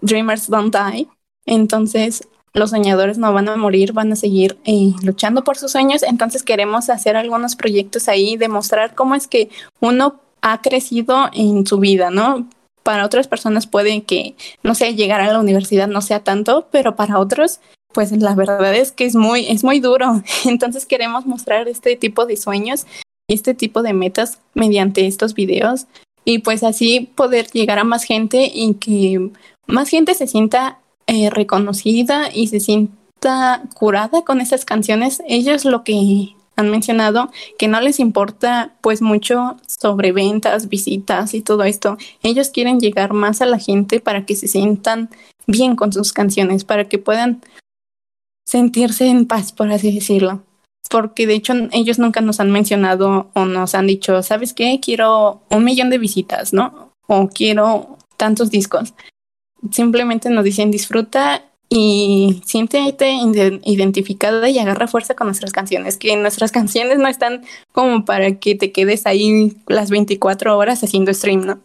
Dreamers 0.00 0.48
Don't 0.48 0.74
Die. 0.74 1.08
Entonces, 1.46 2.28
los 2.52 2.70
soñadores 2.70 3.18
no 3.18 3.32
van 3.32 3.48
a 3.48 3.56
morir, 3.56 3.92
van 3.92 4.12
a 4.12 4.16
seguir 4.16 4.58
eh, 4.64 4.92
luchando 5.02 5.44
por 5.44 5.56
sus 5.56 5.72
sueños. 5.72 6.02
Entonces, 6.02 6.42
queremos 6.42 6.90
hacer 6.90 7.16
algunos 7.16 7.56
proyectos 7.56 8.08
ahí, 8.08 8.36
demostrar 8.36 8.94
cómo 8.94 9.14
es 9.14 9.26
que 9.26 9.48
uno 9.80 10.20
ha 10.42 10.60
crecido 10.60 11.30
en 11.32 11.66
su 11.66 11.78
vida, 11.78 12.10
¿no? 12.10 12.48
Para 12.82 13.04
otras 13.04 13.28
personas 13.28 13.66
puede 13.66 14.02
que, 14.02 14.34
no 14.62 14.74
sé, 14.74 14.94
llegar 14.94 15.20
a 15.20 15.32
la 15.32 15.38
universidad 15.38 15.88
no 15.88 16.00
sea 16.00 16.20
tanto, 16.20 16.66
pero 16.70 16.96
para 16.96 17.18
otros, 17.18 17.60
pues 17.92 18.10
la 18.12 18.34
verdad 18.34 18.74
es 18.74 18.92
que 18.92 19.04
es 19.04 19.14
muy, 19.14 19.46
es 19.48 19.64
muy 19.64 19.80
duro. 19.80 20.22
Entonces 20.44 20.86
queremos 20.86 21.26
mostrar 21.26 21.68
este 21.68 21.96
tipo 21.96 22.26
de 22.26 22.36
sueños 22.36 22.86
este 23.30 23.54
tipo 23.54 23.82
de 23.82 23.92
metas 23.92 24.38
mediante 24.54 25.06
estos 25.06 25.34
videos 25.34 25.86
y 26.24 26.40
pues 26.40 26.62
así 26.62 27.10
poder 27.14 27.46
llegar 27.46 27.78
a 27.78 27.84
más 27.84 28.04
gente 28.04 28.50
y 28.52 28.74
que 28.74 29.30
más 29.66 29.88
gente 29.88 30.14
se 30.14 30.26
sienta 30.26 30.78
eh, 31.06 31.30
reconocida 31.30 32.28
y 32.32 32.48
se 32.48 32.60
sienta 32.60 33.62
curada 33.74 34.22
con 34.22 34.40
esas 34.40 34.64
canciones. 34.64 35.22
Ellos 35.28 35.64
lo 35.64 35.84
que 35.84 36.34
han 36.56 36.70
mencionado 36.70 37.30
que 37.58 37.68
no 37.68 37.80
les 37.80 38.00
importa 38.00 38.74
pues 38.80 39.00
mucho 39.00 39.56
sobre 39.66 40.12
ventas, 40.12 40.68
visitas 40.68 41.32
y 41.34 41.40
todo 41.40 41.64
esto. 41.64 41.96
Ellos 42.22 42.50
quieren 42.50 42.80
llegar 42.80 43.12
más 43.12 43.40
a 43.40 43.46
la 43.46 43.58
gente 43.58 44.00
para 44.00 44.26
que 44.26 44.34
se 44.34 44.48
sientan 44.48 45.08
bien 45.46 45.76
con 45.76 45.92
sus 45.92 46.12
canciones, 46.12 46.64
para 46.64 46.88
que 46.88 46.98
puedan 46.98 47.40
sentirse 48.46 49.06
en 49.06 49.26
paz, 49.26 49.52
por 49.52 49.70
así 49.70 49.92
decirlo 49.92 50.42
porque 50.90 51.26
de 51.26 51.34
hecho 51.34 51.54
ellos 51.70 51.98
nunca 51.98 52.20
nos 52.20 52.40
han 52.40 52.50
mencionado 52.50 53.30
o 53.34 53.44
nos 53.44 53.74
han 53.74 53.86
dicho, 53.86 54.22
¿sabes 54.22 54.52
qué? 54.52 54.80
Quiero 54.82 55.40
un 55.48 55.64
millón 55.64 55.88
de 55.88 55.98
visitas, 55.98 56.52
¿no? 56.52 56.92
O 57.06 57.28
quiero 57.28 57.96
tantos 58.16 58.50
discos. 58.50 58.92
Simplemente 59.70 60.30
nos 60.30 60.44
dicen 60.44 60.72
disfruta 60.72 61.44
y 61.68 62.42
siéntete 62.44 63.12
identificada 63.64 64.48
y 64.48 64.58
agarra 64.58 64.88
fuerza 64.88 65.14
con 65.14 65.28
nuestras 65.28 65.52
canciones, 65.52 65.96
que 65.96 66.16
nuestras 66.16 66.50
canciones 66.58 66.98
no 66.98 67.06
están 67.06 67.44
como 67.72 68.04
para 68.04 68.40
que 68.40 68.56
te 68.56 68.72
quedes 68.72 69.06
ahí 69.06 69.56
las 69.68 69.90
24 69.90 70.58
horas 70.58 70.82
haciendo 70.82 71.14
stream, 71.14 71.46
¿no? 71.46 71.60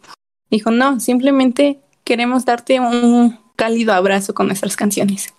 Dijo, 0.52 0.70
no, 0.70 1.00
simplemente 1.00 1.80
queremos 2.04 2.46
darte 2.46 2.80
un 2.80 3.40
cálido 3.56 3.94
abrazo 3.94 4.36
con 4.36 4.46
nuestras 4.46 4.76
canciones. 4.76 5.35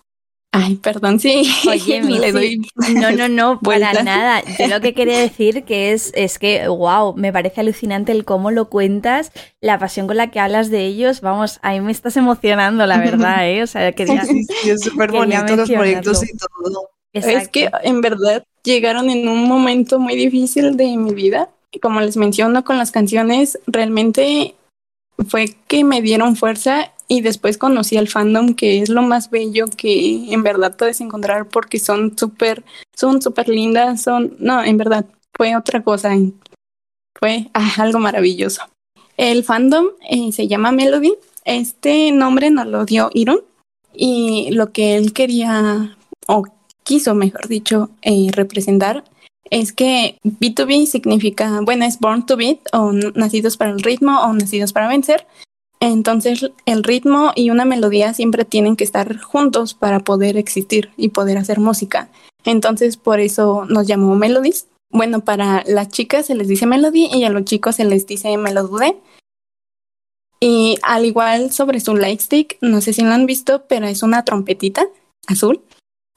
Ay, 0.57 0.75
perdón, 0.75 1.19
sí. 1.19 1.43
Oye, 1.67 2.01
le 2.03 2.31
doy. 2.31 2.61
No, 2.95 3.11
no, 3.11 3.27
no, 3.27 3.59
para 3.63 4.03
nada. 4.03 4.41
Yo 4.57 4.67
lo 4.67 4.81
que 4.81 4.93
quería 4.93 5.19
decir 5.19 5.63
que 5.63 5.91
es, 5.91 6.11
es 6.15 6.39
que, 6.39 6.67
wow, 6.67 7.15
me 7.15 7.31
parece 7.31 7.61
alucinante 7.61 8.11
el 8.11 8.25
cómo 8.25 8.51
lo 8.51 8.69
cuentas, 8.69 9.31
la 9.61 9.77
pasión 9.79 10.07
con 10.07 10.17
la 10.17 10.31
que 10.31 10.39
hablas 10.39 10.69
de 10.69 10.85
ellos. 10.85 11.21
Vamos, 11.21 11.59
a 11.61 11.71
mí 11.71 11.81
me 11.81 11.91
estás 11.91 12.17
emocionando, 12.17 12.85
la 12.85 12.97
verdad, 12.97 13.49
¿eh? 13.49 13.63
O 13.63 13.67
sea, 13.67 13.91
quería. 13.93 14.23
Sí, 14.23 14.43
sí, 14.43 14.69
es 14.69 14.81
súper 14.81 15.11
bonito 15.11 15.55
los 15.55 15.69
proyectos 15.69 16.23
y 16.23 16.37
todo. 16.37 16.89
Es 17.13 17.49
que 17.49 17.69
en 17.83 18.01
verdad 18.01 18.43
llegaron 18.63 19.09
en 19.09 19.27
un 19.27 19.47
momento 19.47 19.99
muy 19.99 20.15
difícil 20.15 20.77
de 20.77 20.97
mi 20.97 21.13
vida. 21.13 21.49
Como 21.81 21.99
les 22.01 22.17
menciono 22.17 22.63
con 22.63 22.77
las 22.77 22.91
canciones, 22.91 23.59
realmente 23.67 24.55
fue 25.27 25.55
que 25.67 25.83
me 25.83 26.01
dieron 26.01 26.35
fuerza 26.35 26.91
y 27.07 27.21
después 27.21 27.57
conocí 27.57 27.97
al 27.97 28.07
fandom 28.07 28.53
que 28.53 28.81
es 28.81 28.89
lo 28.89 29.01
más 29.01 29.29
bello 29.29 29.65
que 29.75 30.33
en 30.33 30.43
verdad 30.43 30.75
puedes 30.77 30.99
encontrar 30.99 31.47
porque 31.47 31.79
son 31.79 32.17
súper 32.17 32.63
son 32.95 33.21
súper 33.21 33.47
lindas 33.47 34.01
son 34.01 34.35
no 34.39 34.63
en 34.63 34.77
verdad 34.77 35.05
fue 35.33 35.55
otra 35.55 35.81
cosa 35.83 36.13
fue 37.19 37.49
ah, 37.53 37.73
algo 37.77 37.99
maravilloso. 37.99 38.61
El 39.17 39.43
fandom 39.43 39.87
eh, 40.09 40.31
se 40.31 40.47
llama 40.47 40.71
Melody. 40.71 41.13
Este 41.45 42.11
nombre 42.11 42.51
nos 42.51 42.67
lo 42.67 42.85
dio 42.85 43.09
Iron 43.13 43.41
y 43.93 44.49
lo 44.51 44.71
que 44.71 44.95
él 44.95 45.13
quería 45.13 45.97
o 46.27 46.43
quiso 46.83 47.15
mejor 47.15 47.47
dicho 47.47 47.89
eh, 48.01 48.29
representar 48.31 49.03
es 49.51 49.73
que 49.73 50.17
B2B 50.23 50.85
significa, 50.85 51.61
bueno, 51.61 51.85
es 51.85 51.99
Born 51.99 52.25
to 52.25 52.37
Beat 52.37 52.59
o 52.73 52.91
nacidos 52.91 53.57
para 53.57 53.71
el 53.71 53.81
ritmo 53.81 54.21
o 54.21 54.33
nacidos 54.33 54.73
para 54.73 54.87
vencer, 54.87 55.25
entonces 55.79 56.49
el 56.65 56.83
ritmo 56.83 57.31
y 57.35 57.49
una 57.49 57.65
melodía 57.65 58.13
siempre 58.13 58.45
tienen 58.45 58.75
que 58.75 58.83
estar 58.83 59.19
juntos 59.19 59.73
para 59.73 59.99
poder 59.99 60.37
existir 60.37 60.91
y 60.97 61.09
poder 61.09 61.37
hacer 61.37 61.59
música. 61.59 62.09
Entonces 62.45 62.97
por 62.97 63.19
eso 63.19 63.65
nos 63.65 63.85
llamó 63.87 64.15
Melodies. 64.15 64.67
Bueno, 64.89 65.21
para 65.21 65.63
las 65.67 65.89
chicas 65.89 66.25
se 66.25 66.35
les 66.35 66.47
dice 66.47 66.65
Melody 66.65 67.09
y 67.13 67.23
a 67.25 67.29
los 67.29 67.45
chicos 67.45 67.75
se 67.75 67.85
les 67.85 68.07
dice 68.07 68.35
Melody. 68.37 68.95
Y 70.39 70.77
al 70.81 71.05
igual 71.05 71.51
sobre 71.51 71.79
su 71.79 71.95
lightstick, 71.95 72.57
no 72.61 72.81
sé 72.81 72.93
si 72.93 73.01
lo 73.01 73.11
han 73.11 73.25
visto, 73.25 73.65
pero 73.67 73.87
es 73.87 74.03
una 74.03 74.23
trompetita 74.23 74.87
azul 75.27 75.61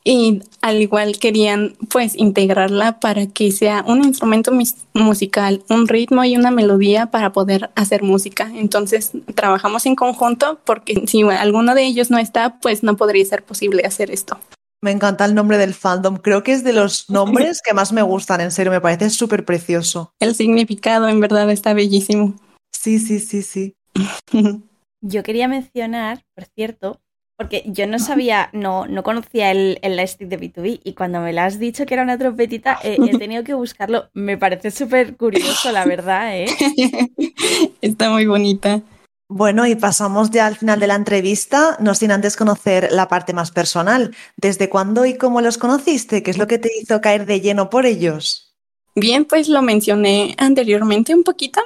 y 0.03 0.43
al 0.63 0.81
igual 0.81 1.19
querían 1.19 1.77
pues 1.91 2.17
integrarla 2.17 3.01
para 3.01 3.27
que 3.27 3.53
sea 3.53 3.85
un 3.87 4.05
instrumento 4.05 4.53
musical, 4.95 5.63
un 5.69 5.89
ritmo 5.89 6.25
y 6.25 6.37
una 6.37 6.51
melodía 6.51 7.07
para 7.11 7.33
poder 7.33 7.71
hacer 7.75 8.03
música. 8.03 8.51
Entonces 8.55 9.13
trabajamos 9.35 9.87
en 9.87 9.97
conjunto 9.97 10.59
porque 10.65 11.05
si 11.07 11.23
alguno 11.23 11.75
de 11.75 11.85
ellos 11.85 12.11
no 12.11 12.19
está, 12.19 12.59
pues 12.61 12.83
no 12.83 12.97
podría 12.97 13.25
ser 13.25 13.43
posible 13.43 13.85
hacer 13.85 14.11
esto. 14.11 14.39
Me 14.83 14.93
encanta 14.93 15.27
el 15.27 15.35
nombre 15.35 15.59
del 15.59 15.75
fandom. 15.75 16.17
Creo 16.17 16.43
que 16.43 16.53
es 16.53 16.65
de 16.65 16.73
los 16.73 17.11
nombres 17.11 17.61
que 17.63 17.75
más 17.75 17.93
me 17.93 18.03
gustan, 18.03 18.41
en 18.41 18.51
serio, 18.51 18.73
me 18.73 18.81
parece 18.81 19.11
súper 19.11 19.45
precioso. 19.45 20.15
El 20.19 20.35
significado 20.35 21.09
en 21.09 21.21
verdad 21.21 21.51
está 21.51 21.75
bellísimo. 21.75 22.35
Sí, 22.73 22.99
sí, 22.99 23.21
sí, 23.21 23.43
sí. 23.43 23.75
Yo 25.03 25.23
quería 25.23 25.49
mencionar, 25.49 26.25
por 26.35 26.45
cierto, 26.45 27.01
porque 27.41 27.63
yo 27.65 27.87
no 27.87 27.99
sabía, 27.99 28.51
no, 28.53 28.87
no 28.87 29.03
conocía 29.03 29.51
el, 29.51 29.79
el 29.81 29.97
lightstick 29.97 30.29
de 30.29 30.39
B2B 30.39 30.81
y 30.85 30.93
cuando 30.93 31.21
me 31.21 31.33
lo 31.33 31.41
has 31.41 31.59
dicho 31.59 31.87
que 31.87 31.95
era 31.95 32.03
una 32.03 32.19
trompetita, 32.19 32.79
he 32.83 32.99
tenido 33.17 33.43
que 33.45 33.55
buscarlo. 33.55 34.11
Me 34.13 34.37
parece 34.37 34.71
súper 34.71 35.17
curioso, 35.17 35.73
la 35.73 35.87
verdad, 35.87 36.37
¿eh? 36.37 36.45
Está 37.81 38.11
muy 38.11 38.27
bonita. 38.27 38.83
Bueno, 39.27 39.67
y 39.67 39.75
pasamos 39.75 40.31
ya 40.31 40.47
al 40.47 40.59
final 40.59 40.81
de 40.81 40.87
la 40.87 40.97
entrevista, 40.97 41.79
no 41.81 41.95
sin 41.95 42.11
antes 42.11 42.37
conocer 42.37 42.93
la 42.93 43.09
parte 43.09 43.33
más 43.33 43.51
personal. 43.51 44.15
¿Desde 44.37 44.69
cuándo 44.69 45.07
y 45.07 45.17
cómo 45.17 45.41
los 45.41 45.57
conociste? 45.57 46.23
¿Qué 46.23 46.33
es 46.33 46.37
lo 46.37 46.47
que 46.47 46.59
te 46.59 46.69
hizo 46.79 47.01
caer 47.01 47.25
de 47.25 47.41
lleno 47.41 47.71
por 47.71 47.87
ellos? 47.87 48.55
Bien, 48.95 49.25
pues 49.25 49.49
lo 49.49 49.63
mencioné 49.63 50.35
anteriormente 50.37 51.15
un 51.15 51.25
poquito, 51.25 51.63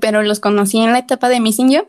pero 0.00 0.22
los 0.22 0.38
conocí 0.38 0.78
en 0.78 0.92
la 0.92 1.00
etapa 1.00 1.28
de 1.28 1.40
Missing 1.40 1.70
You 1.72 1.88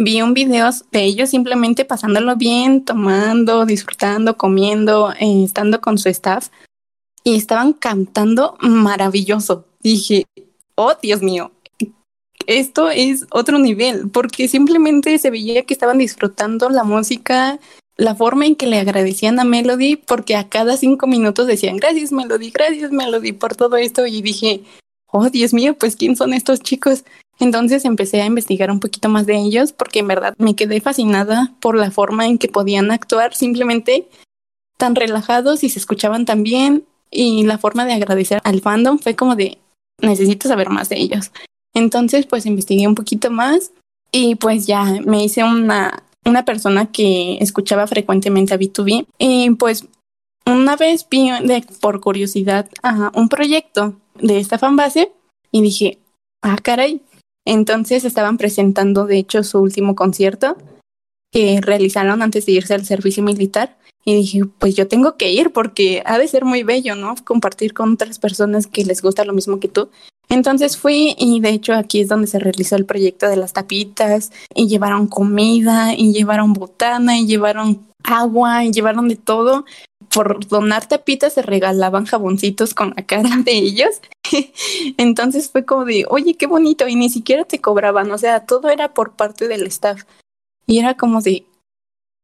vi 0.00 0.22
un 0.22 0.34
video 0.34 0.70
de 0.90 1.04
ellos 1.04 1.30
simplemente 1.30 1.84
pasándolo 1.84 2.36
bien, 2.36 2.84
tomando, 2.84 3.66
disfrutando, 3.66 4.36
comiendo, 4.36 5.12
eh, 5.12 5.44
estando 5.44 5.80
con 5.80 5.98
su 5.98 6.08
staff 6.08 6.48
y 7.24 7.36
estaban 7.36 7.72
cantando 7.72 8.56
maravilloso. 8.60 9.66
Dije, 9.80 10.26
oh 10.74 10.94
Dios 11.00 11.22
mío, 11.22 11.52
esto 12.46 12.90
es 12.90 13.26
otro 13.30 13.58
nivel, 13.58 14.10
porque 14.10 14.48
simplemente 14.48 15.18
se 15.18 15.30
veía 15.30 15.62
que 15.62 15.74
estaban 15.74 15.98
disfrutando 15.98 16.68
la 16.70 16.84
música, 16.84 17.58
la 17.96 18.14
forma 18.14 18.46
en 18.46 18.56
que 18.56 18.66
le 18.66 18.78
agradecían 18.78 19.38
a 19.40 19.44
Melody, 19.44 19.96
porque 19.96 20.36
a 20.36 20.48
cada 20.48 20.76
cinco 20.76 21.06
minutos 21.06 21.46
decían, 21.46 21.76
gracias 21.76 22.12
Melody, 22.12 22.50
gracias 22.50 22.92
Melody 22.92 23.32
por 23.32 23.54
todo 23.56 23.76
esto, 23.76 24.06
y 24.06 24.22
dije, 24.22 24.62
oh 25.12 25.28
Dios 25.28 25.52
mío, 25.52 25.76
pues 25.78 25.96
¿quién 25.96 26.16
son 26.16 26.32
estos 26.32 26.60
chicos? 26.60 27.04
Entonces 27.40 27.84
empecé 27.84 28.20
a 28.20 28.26
investigar 28.26 28.70
un 28.70 28.80
poquito 28.80 29.08
más 29.08 29.26
de 29.26 29.36
ellos, 29.36 29.72
porque 29.72 30.00
en 30.00 30.08
verdad 30.08 30.34
me 30.38 30.54
quedé 30.54 30.80
fascinada 30.80 31.52
por 31.60 31.76
la 31.76 31.90
forma 31.90 32.26
en 32.26 32.38
que 32.38 32.48
podían 32.48 32.90
actuar, 32.90 33.34
simplemente 33.34 34.08
tan 34.76 34.94
relajados 34.94 35.64
y 35.64 35.70
se 35.70 35.78
escuchaban 35.78 36.26
tan 36.26 36.42
bien, 36.42 36.84
y 37.10 37.44
la 37.44 37.58
forma 37.58 37.84
de 37.84 37.94
agradecer 37.94 38.40
al 38.44 38.60
fandom 38.60 38.98
fue 38.98 39.16
como 39.16 39.36
de, 39.36 39.58
necesito 40.00 40.48
saber 40.48 40.70
más 40.70 40.88
de 40.88 40.98
ellos. 40.98 41.32
Entonces, 41.74 42.26
pues 42.26 42.46
investigué 42.46 42.86
un 42.86 42.94
poquito 42.94 43.30
más 43.30 43.72
y 44.12 44.34
pues 44.36 44.66
ya 44.66 44.84
me 45.04 45.24
hice 45.24 45.44
una, 45.44 46.02
una 46.24 46.44
persona 46.44 46.86
que 46.86 47.38
escuchaba 47.40 47.86
frecuentemente 47.86 48.54
a 48.54 48.58
B2B 48.58 49.06
y 49.18 49.50
pues 49.50 49.86
una 50.46 50.76
vez 50.76 51.06
vi 51.08 51.30
por 51.80 52.00
curiosidad 52.00 52.68
a 52.82 53.12
un 53.14 53.28
proyecto 53.28 53.94
de 54.16 54.38
esta 54.38 54.58
fanbase 54.58 55.12
y 55.52 55.62
dije, 55.62 55.98
ah, 56.42 56.56
caray. 56.62 57.00
Entonces 57.44 58.04
estaban 58.04 58.38
presentando, 58.38 59.06
de 59.06 59.18
hecho, 59.18 59.42
su 59.42 59.60
último 59.60 59.94
concierto 59.94 60.56
que 61.32 61.60
realizaron 61.60 62.22
antes 62.22 62.46
de 62.46 62.52
irse 62.52 62.74
al 62.74 62.84
servicio 62.84 63.22
militar. 63.22 63.78
Y 64.04 64.14
dije, 64.14 64.40
pues 64.58 64.74
yo 64.74 64.88
tengo 64.88 65.16
que 65.16 65.30
ir 65.30 65.52
porque 65.52 66.02
ha 66.06 66.18
de 66.18 66.26
ser 66.26 66.44
muy 66.44 66.62
bello, 66.62 66.94
¿no? 66.94 67.14
Compartir 67.24 67.74
con 67.74 67.92
otras 67.94 68.18
personas 68.18 68.66
que 68.66 68.84
les 68.84 69.02
gusta 69.02 69.24
lo 69.24 69.34
mismo 69.34 69.60
que 69.60 69.68
tú. 69.68 69.90
Entonces 70.30 70.76
fui 70.76 71.16
y 71.18 71.40
de 71.40 71.50
hecho 71.50 71.74
aquí 71.74 72.00
es 72.00 72.08
donde 72.08 72.28
se 72.28 72.38
realizó 72.38 72.76
el 72.76 72.86
proyecto 72.86 73.28
de 73.28 73.36
las 73.36 73.52
tapitas 73.52 74.30
y 74.54 74.68
llevaron 74.68 75.08
comida 75.08 75.92
y 75.94 76.12
llevaron 76.12 76.52
botana 76.52 77.18
y 77.18 77.26
llevaron 77.26 77.89
agua 78.04 78.64
y 78.64 78.72
llevaron 78.72 79.08
de 79.08 79.16
todo. 79.16 79.64
Por 80.12 80.46
donar 80.46 80.86
tapitas 80.86 81.34
se 81.34 81.42
regalaban 81.42 82.06
jaboncitos 82.06 82.74
con 82.74 82.94
la 82.96 83.04
cara 83.06 83.30
de 83.44 83.52
ellos. 83.52 84.00
Entonces 84.96 85.50
fue 85.50 85.64
como 85.64 85.84
de, 85.84 86.04
oye, 86.08 86.34
qué 86.34 86.46
bonito 86.46 86.88
y 86.88 86.96
ni 86.96 87.10
siquiera 87.10 87.44
te 87.44 87.60
cobraban, 87.60 88.10
o 88.10 88.18
sea, 88.18 88.46
todo 88.46 88.68
era 88.70 88.92
por 88.94 89.12
parte 89.12 89.48
del 89.48 89.66
staff. 89.66 90.02
Y 90.66 90.78
era 90.78 90.96
como 90.96 91.20
de, 91.20 91.44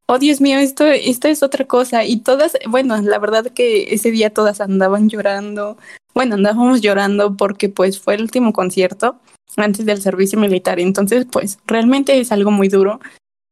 oh 0.06 0.18
Dios 0.18 0.40
mío, 0.40 0.58
esto, 0.58 0.84
esto 0.86 1.28
es 1.28 1.42
otra 1.42 1.64
cosa. 1.66 2.04
Y 2.04 2.18
todas, 2.18 2.56
bueno, 2.68 2.96
la 3.00 3.18
verdad 3.18 3.46
que 3.46 3.94
ese 3.94 4.10
día 4.10 4.32
todas 4.32 4.60
andaban 4.60 5.08
llorando, 5.08 5.76
bueno, 6.14 6.36
andábamos 6.36 6.80
llorando 6.80 7.36
porque 7.36 7.68
pues 7.68 8.00
fue 8.00 8.14
el 8.14 8.22
último 8.22 8.52
concierto 8.52 9.18
antes 9.56 9.86
del 9.86 10.02
servicio 10.02 10.38
militar, 10.38 10.78
entonces 10.80 11.26
pues 11.30 11.58
realmente 11.66 12.18
es 12.20 12.30
algo 12.32 12.50
muy 12.50 12.68
duro 12.68 13.00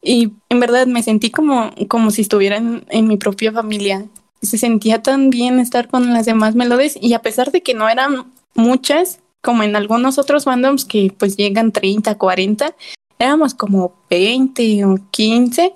y 0.05 0.33
en 0.51 0.61
verdad 0.61 0.87
me 0.87 1.03
sentí 1.03 1.31
como, 1.31 1.71
como 1.88 2.11
si 2.11 2.21
estuviera 2.21 2.59
en, 2.59 3.09
mi 3.09 3.17
propia 3.17 3.51
familia. 3.53 4.07
Se 4.43 4.59
sentía 4.59 5.03
tan 5.03 5.31
bien 5.31 5.59
estar 5.59 5.88
con 5.88 6.12
las 6.12 6.27
demás 6.27 6.55
melodies 6.55 6.99
y 7.01 7.14
a 7.14 7.23
pesar 7.23 7.51
de 7.51 7.62
que 7.62 7.73
no 7.73 7.88
eran 7.88 8.31
muchas, 8.55 9.21
como 9.43 9.62
en 9.62 9.75
algunos 9.75 10.19
otros 10.19 10.45
fandoms 10.45 10.85
que 10.85 11.12
pues 11.17 11.38
llegan 11.38 11.73
30, 11.73 12.19
40, 12.19 12.77
éramos 13.19 13.55
como 13.55 13.95
20 14.11 14.85
o 14.85 14.97
15. 15.11 15.75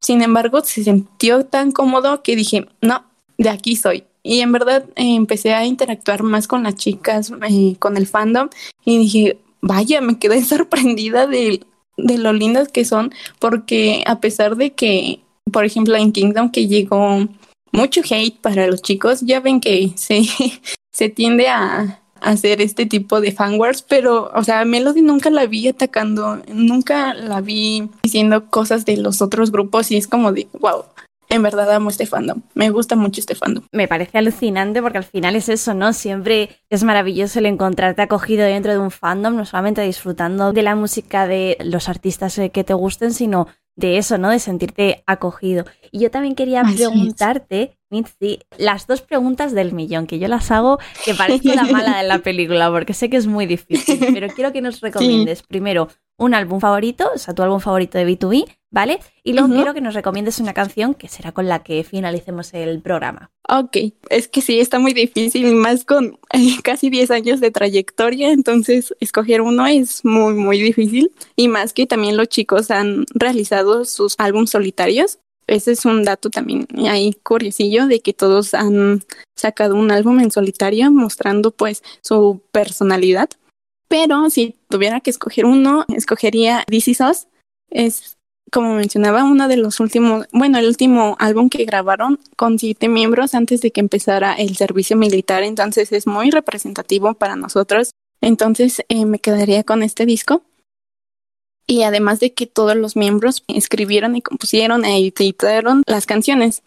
Sin 0.00 0.22
embargo, 0.22 0.62
se 0.64 0.82
sintió 0.82 1.44
tan 1.44 1.70
cómodo 1.70 2.22
que 2.22 2.34
dije, 2.34 2.66
no, 2.80 3.04
de 3.36 3.50
aquí 3.50 3.76
soy. 3.76 4.04
Y 4.22 4.40
en 4.40 4.52
verdad 4.52 4.86
eh, 4.96 5.14
empecé 5.14 5.52
a 5.52 5.66
interactuar 5.66 6.22
más 6.22 6.48
con 6.48 6.62
las 6.62 6.76
chicas, 6.76 7.30
eh, 7.48 7.76
con 7.78 7.98
el 7.98 8.06
fandom, 8.06 8.48
y 8.86 8.98
dije, 8.98 9.38
vaya, 9.60 10.00
me 10.00 10.18
quedé 10.18 10.42
sorprendida 10.44 11.26
de, 11.26 11.60
de 11.96 12.18
lo 12.18 12.32
lindas 12.32 12.68
que 12.68 12.84
son, 12.84 13.12
porque 13.38 14.02
a 14.06 14.20
pesar 14.20 14.56
de 14.56 14.72
que, 14.72 15.20
por 15.52 15.64
ejemplo, 15.64 15.96
en 15.96 16.12
Kingdom 16.12 16.50
que 16.50 16.66
llegó 16.66 17.26
mucho 17.72 18.00
hate 18.08 18.38
para 18.40 18.66
los 18.66 18.82
chicos, 18.82 19.20
ya 19.22 19.40
ven 19.40 19.60
que 19.60 19.92
se, 19.96 20.22
se 20.92 21.08
tiende 21.08 21.48
a, 21.48 22.00
hacer 22.20 22.60
este 22.60 22.86
tipo 22.86 23.20
de 23.20 23.32
fanwars, 23.32 23.82
pero, 23.82 24.30
o 24.34 24.42
sea, 24.42 24.64
Melody 24.64 25.02
nunca 25.02 25.30
la 25.30 25.46
vi 25.46 25.68
atacando, 25.68 26.42
nunca 26.52 27.14
la 27.14 27.40
vi 27.40 27.88
diciendo 28.02 28.46
cosas 28.46 28.84
de 28.84 28.96
los 28.96 29.22
otros 29.22 29.52
grupos 29.52 29.90
y 29.90 29.96
es 29.96 30.06
como 30.06 30.32
de, 30.32 30.48
wow, 30.60 30.84
en 31.28 31.42
verdad 31.42 31.72
amo 31.72 31.90
este 31.90 32.06
fandom. 32.06 32.42
Me 32.54 32.70
gusta 32.70 32.96
mucho 32.96 33.20
este 33.20 33.34
fandom. 33.34 33.64
Me 33.72 33.88
parece 33.88 34.18
alucinante 34.18 34.82
porque 34.82 34.98
al 34.98 35.04
final 35.04 35.36
es 35.36 35.48
eso, 35.48 35.74
¿no? 35.74 35.92
Siempre 35.92 36.50
es 36.70 36.84
maravilloso 36.84 37.38
el 37.38 37.46
encontrarte 37.46 38.02
acogido 38.02 38.44
dentro 38.44 38.72
de 38.72 38.78
un 38.78 38.90
fandom, 38.90 39.36
no 39.36 39.44
solamente 39.44 39.82
disfrutando 39.82 40.52
de 40.52 40.62
la 40.62 40.74
música 40.74 41.26
de 41.26 41.56
los 41.60 41.88
artistas 41.88 42.40
que 42.52 42.64
te 42.64 42.74
gusten, 42.74 43.12
sino 43.12 43.48
de 43.76 43.98
eso, 43.98 44.18
¿no? 44.18 44.30
De 44.30 44.38
sentirte 44.38 45.04
acogido. 45.06 45.64
Y 45.92 46.00
yo 46.00 46.10
también 46.10 46.34
quería 46.34 46.62
preguntarte, 46.64 47.78
Mitzi, 47.90 48.40
las 48.56 48.86
dos 48.86 49.02
preguntas 49.02 49.52
del 49.52 49.72
millón, 49.72 50.06
que 50.06 50.18
yo 50.18 50.28
las 50.28 50.50
hago 50.50 50.78
que 51.04 51.14
parezco 51.14 51.48
la 51.54 51.64
mala 51.64 51.98
de 51.98 52.08
la 52.08 52.18
película, 52.22 52.70
porque 52.70 52.94
sé 52.94 53.10
que 53.10 53.18
es 53.18 53.26
muy 53.26 53.46
difícil, 53.46 54.00
pero 54.12 54.28
quiero 54.28 54.52
que 54.52 54.62
nos 54.62 54.80
recomiendes 54.80 55.42
primero 55.42 55.88
un 56.18 56.34
álbum 56.34 56.60
favorito, 56.60 57.10
o 57.14 57.18
sea, 57.18 57.34
tu 57.34 57.42
álbum 57.42 57.60
favorito 57.60 57.98
de 57.98 58.06
B2B, 58.06 58.46
¿vale? 58.70 59.00
Y 59.22 59.34
luego 59.34 59.48
quiero 59.48 59.74
que 59.74 59.80
nos 59.80 59.94
recomiendes 59.94 60.38
una 60.38 60.54
canción 60.54 60.94
que 60.94 61.08
será 61.08 61.32
con 61.32 61.46
la 61.46 61.62
que 61.62 61.84
finalicemos 61.84 62.54
el 62.54 62.80
programa. 62.80 63.30
Ok, 63.48 63.76
es 64.08 64.28
que 64.28 64.40
sí, 64.40 64.58
está 64.58 64.78
muy 64.78 64.92
difícil, 64.92 65.54
más 65.54 65.84
con 65.84 66.18
eh, 66.32 66.56
casi 66.62 66.88
10 66.88 67.10
años 67.10 67.40
de 67.40 67.50
trayectoria, 67.50 68.30
entonces 68.30 68.94
escoger 69.00 69.42
uno 69.42 69.66
es 69.66 70.04
muy, 70.04 70.34
muy 70.34 70.60
difícil. 70.60 71.12
Y 71.36 71.48
más 71.48 71.72
que 71.72 71.86
también 71.86 72.16
los 72.16 72.28
chicos 72.28 72.70
han 72.70 73.04
realizado 73.14 73.84
sus 73.84 74.14
álbumes 74.18 74.50
solitarios. 74.50 75.18
Ese 75.46 75.72
es 75.72 75.84
un 75.84 76.02
dato 76.02 76.28
también 76.28 76.66
ahí 76.88 77.12
curiosillo 77.22 77.86
de 77.86 78.00
que 78.00 78.12
todos 78.12 78.52
han 78.52 79.04
sacado 79.36 79.76
un 79.76 79.92
álbum 79.92 80.18
en 80.18 80.32
solitario 80.32 80.90
mostrando 80.90 81.52
pues 81.52 81.84
su 82.00 82.40
personalidad. 82.50 83.28
Pero 83.88 84.30
si 84.30 84.56
tuviera 84.68 85.00
que 85.00 85.10
escoger 85.10 85.44
uno, 85.44 85.84
escogería 85.94 86.64
Is 86.70 87.00
Us. 87.00 87.26
Es, 87.70 88.16
como 88.50 88.74
mencionaba, 88.74 89.24
uno 89.24 89.48
de 89.48 89.56
los 89.56 89.80
últimos, 89.80 90.26
bueno, 90.32 90.58
el 90.58 90.66
último 90.66 91.16
álbum 91.18 91.48
que 91.48 91.64
grabaron 91.64 92.18
con 92.36 92.58
siete 92.58 92.88
miembros 92.88 93.34
antes 93.34 93.60
de 93.60 93.70
que 93.70 93.80
empezara 93.80 94.34
el 94.34 94.56
servicio 94.56 94.96
militar. 94.96 95.42
Entonces 95.42 95.92
es 95.92 96.06
muy 96.06 96.30
representativo 96.30 97.14
para 97.14 97.36
nosotros. 97.36 97.90
Entonces 98.20 98.82
eh, 98.88 99.04
me 99.04 99.18
quedaría 99.18 99.62
con 99.62 99.82
este 99.82 100.06
disco. 100.06 100.42
Y 101.68 101.82
además 101.82 102.20
de 102.20 102.32
que 102.32 102.46
todos 102.46 102.76
los 102.76 102.94
miembros 102.94 103.42
escribieron 103.48 104.14
y 104.14 104.22
compusieron 104.22 104.84
e 104.84 104.98
editaron 104.98 105.82
las 105.86 106.06
canciones. 106.06 106.62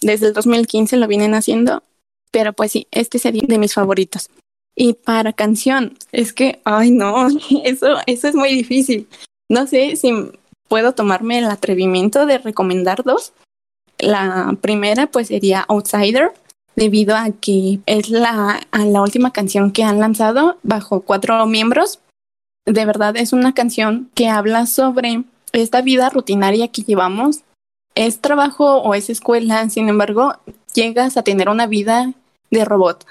Desde 0.00 0.28
el 0.28 0.32
2015 0.34 0.96
lo 0.98 1.06
vienen 1.06 1.34
haciendo. 1.34 1.82
Pero 2.30 2.52
pues 2.52 2.72
sí, 2.72 2.86
este 2.90 3.18
sería 3.18 3.42
de 3.46 3.58
mis 3.58 3.74
favoritos. 3.74 4.30
Y 4.74 4.94
para 4.94 5.32
canción, 5.32 5.98
es 6.12 6.32
que, 6.32 6.60
ay 6.64 6.90
no, 6.90 7.28
eso, 7.64 7.96
eso 8.06 8.28
es 8.28 8.34
muy 8.34 8.50
difícil. 8.50 9.08
No 9.48 9.66
sé 9.66 9.96
si 9.96 10.12
puedo 10.68 10.92
tomarme 10.92 11.38
el 11.38 11.44
atrevimiento 11.46 12.26
de 12.26 12.38
recomendar 12.38 13.02
dos. 13.04 13.32
La 13.98 14.56
primera 14.60 15.06
pues 15.06 15.28
sería 15.28 15.64
Outsider, 15.68 16.32
debido 16.74 17.14
a 17.16 17.30
que 17.30 17.80
es 17.86 18.08
la, 18.08 18.66
la 18.72 19.02
última 19.02 19.32
canción 19.32 19.72
que 19.72 19.84
han 19.84 20.00
lanzado 20.00 20.58
bajo 20.62 21.02
cuatro 21.02 21.44
miembros. 21.46 22.00
De 22.66 22.86
verdad 22.86 23.16
es 23.16 23.32
una 23.32 23.52
canción 23.52 24.10
que 24.14 24.28
habla 24.28 24.66
sobre 24.66 25.24
esta 25.52 25.82
vida 25.82 26.08
rutinaria 26.08 26.68
que 26.68 26.82
llevamos. 26.82 27.40
Es 27.94 28.20
trabajo 28.20 28.78
o 28.78 28.94
es 28.94 29.10
escuela, 29.10 29.68
sin 29.68 29.90
embargo, 29.90 30.36
llegas 30.72 31.18
a 31.18 31.22
tener 31.22 31.50
una 31.50 31.66
vida 31.66 32.14
de 32.50 32.64
robot 32.64 33.04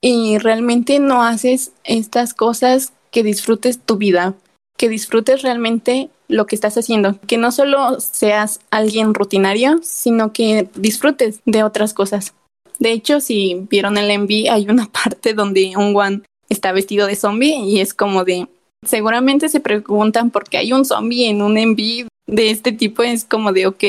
y 0.00 0.38
realmente 0.38 1.00
no 1.00 1.22
haces 1.22 1.72
estas 1.84 2.34
cosas 2.34 2.92
que 3.10 3.22
disfrutes 3.22 3.78
tu 3.80 3.96
vida, 3.96 4.34
que 4.76 4.88
disfrutes 4.88 5.42
realmente 5.42 6.10
lo 6.28 6.46
que 6.46 6.54
estás 6.54 6.76
haciendo, 6.76 7.18
que 7.26 7.38
no 7.38 7.52
solo 7.52 8.00
seas 8.00 8.60
alguien 8.70 9.14
rutinario, 9.14 9.80
sino 9.82 10.32
que 10.32 10.68
disfrutes 10.74 11.40
de 11.46 11.64
otras 11.64 11.94
cosas. 11.94 12.34
De 12.78 12.92
hecho, 12.92 13.20
si 13.20 13.66
vieron 13.68 13.96
el 13.98 14.16
MV, 14.20 14.50
hay 14.50 14.68
una 14.68 14.86
parte 15.04 15.34
donde 15.34 15.72
un 15.76 15.96
One 15.96 16.22
está 16.48 16.72
vestido 16.72 17.06
de 17.06 17.16
zombie 17.16 17.56
y 17.56 17.80
es 17.80 17.92
como 17.92 18.24
de, 18.24 18.46
seguramente 18.86 19.48
se 19.48 19.60
preguntan 19.60 20.30
por 20.30 20.48
qué 20.48 20.58
hay 20.58 20.72
un 20.72 20.84
zombie 20.84 21.28
en 21.28 21.42
un 21.42 21.54
MV 21.54 22.06
de 22.26 22.50
este 22.50 22.72
tipo, 22.72 23.02
es 23.02 23.24
como 23.24 23.52
de, 23.52 23.66
ok, 23.66 23.84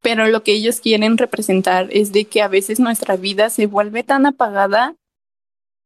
pero 0.00 0.28
lo 0.28 0.42
que 0.42 0.52
ellos 0.52 0.80
quieren 0.80 1.18
representar 1.18 1.88
es 1.90 2.12
de 2.12 2.24
que 2.26 2.42
a 2.42 2.48
veces 2.48 2.78
nuestra 2.78 3.16
vida 3.16 3.50
se 3.50 3.66
vuelve 3.66 4.02
tan 4.04 4.26
apagada 4.26 4.94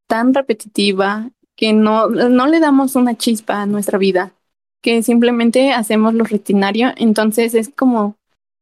tan 0.08 0.34
repetitiva 0.34 1.30
que 1.56 1.72
no, 1.72 2.08
no 2.08 2.46
le 2.46 2.60
damos 2.60 2.96
una 2.96 3.16
chispa 3.16 3.62
a 3.62 3.66
nuestra 3.66 3.98
vida. 3.98 4.32
que 4.80 5.02
simplemente 5.02 5.72
hacemos 5.72 6.14
lo 6.14 6.24
rutinario. 6.24 6.92
Entonces 6.96 7.54
es 7.54 7.68
como, 7.68 8.14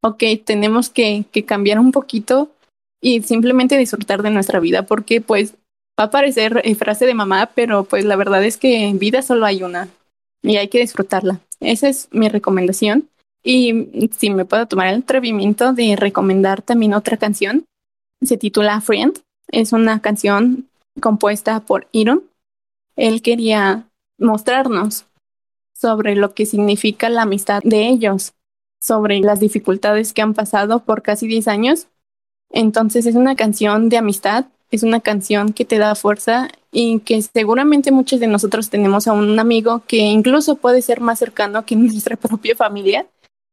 ok, 0.02 0.22
tenemos 0.44 0.88
que, 0.88 1.26
que 1.30 1.44
cambiar 1.44 1.78
un 1.78 1.92
poquito 1.92 2.50
y 3.02 3.22
simplemente 3.22 3.76
disfrutar 3.76 4.22
de 4.22 4.30
nuestra 4.30 4.58
vida, 4.58 4.84
porque 4.84 5.20
pues 5.20 5.54
va 6.00 6.04
a 6.04 6.10
parecer 6.10 6.62
eh, 6.64 6.74
frase 6.74 7.06
de 7.06 7.14
mamá, 7.14 7.50
pero 7.54 7.84
pues 7.84 8.04
la 8.04 8.16
verdad 8.16 8.42
es 8.44 8.56
que 8.56 8.86
en 8.86 8.98
vida 8.98 9.22
solo 9.22 9.44
hay 9.44 9.62
una 9.62 9.88
y 10.42 10.56
hay 10.56 10.68
que 10.68 10.80
disfrutarla. 10.80 11.40
Esa 11.60 11.88
es 11.88 12.08
mi 12.12 12.28
recomendación. 12.28 13.08
Y 13.42 14.08
si 14.16 14.30
me 14.30 14.44
puedo 14.44 14.66
tomar 14.66 14.88
el 14.88 15.00
atrevimiento 15.00 15.72
de 15.72 15.96
recomendar 15.96 16.62
también 16.62 16.94
otra 16.94 17.16
canción, 17.16 17.66
se 18.22 18.36
titula 18.36 18.80
Friend. 18.80 19.16
Es 19.52 19.72
una 19.72 20.00
canción 20.00 20.66
compuesta 21.00 21.60
por 21.60 21.88
Iron. 21.92 22.24
Él 22.96 23.22
quería 23.22 23.88
mostrarnos 24.18 25.06
sobre 25.74 26.16
lo 26.16 26.34
que 26.34 26.46
significa 26.46 27.08
la 27.08 27.22
amistad 27.22 27.62
de 27.64 27.88
ellos, 27.88 28.32
sobre 28.80 29.20
las 29.20 29.40
dificultades 29.40 30.12
que 30.12 30.22
han 30.22 30.34
pasado 30.34 30.80
por 30.80 31.02
casi 31.02 31.26
10 31.26 31.48
años. 31.48 31.88
Entonces 32.50 33.06
es 33.06 33.14
una 33.14 33.36
canción 33.36 33.88
de 33.88 33.98
amistad, 33.98 34.46
es 34.70 34.82
una 34.82 35.00
canción 35.00 35.52
que 35.52 35.64
te 35.64 35.78
da 35.78 35.94
fuerza 35.94 36.48
y 36.72 37.00
que 37.00 37.20
seguramente 37.20 37.92
muchos 37.92 38.20
de 38.20 38.26
nosotros 38.26 38.70
tenemos 38.70 39.06
a 39.06 39.12
un 39.12 39.38
amigo 39.38 39.82
que 39.86 39.98
incluso 39.98 40.56
puede 40.56 40.82
ser 40.82 41.00
más 41.00 41.18
cercano 41.18 41.66
que 41.66 41.76
nuestra 41.76 42.16
propia 42.16 42.56
familia 42.56 43.06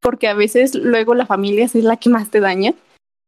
porque 0.03 0.27
a 0.27 0.33
veces 0.33 0.75
luego 0.75 1.15
la 1.15 1.25
familia 1.25 1.65
es 1.65 1.73
la 1.75 1.97
que 1.97 2.09
más 2.09 2.29
te 2.29 2.41
daña. 2.41 2.73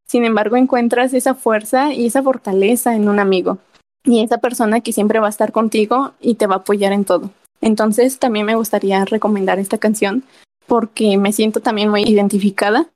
Sin 0.05 0.25
embargo, 0.25 0.57
encuentras 0.57 1.13
esa 1.13 1.33
fuerza 1.33 1.93
y 1.93 2.05
esa 2.05 2.21
fortaleza 2.21 2.95
en 2.95 3.09
un 3.09 3.19
amigo 3.19 3.57
y 4.05 4.23
esa 4.23 4.37
persona 4.37 4.81
que 4.81 4.93
siempre 4.93 5.19
va 5.19 5.27
a 5.27 5.31
estar 5.31 5.51
contigo 5.51 6.13
y 6.21 6.35
te 6.35 6.47
va 6.47 6.55
a 6.55 6.59
apoyar 6.59 6.93
en 6.93 7.05
todo. 7.05 7.31
Entonces, 7.61 8.19
también 8.19 8.45
me 8.45 8.55
gustaría 8.55 9.03
recomendar 9.05 9.59
esta 9.59 9.77
canción 9.77 10.23
porque 10.67 11.17
me 11.17 11.31
siento 11.31 11.59
también 11.59 11.89
muy 11.89 12.03
identificada, 12.03 12.89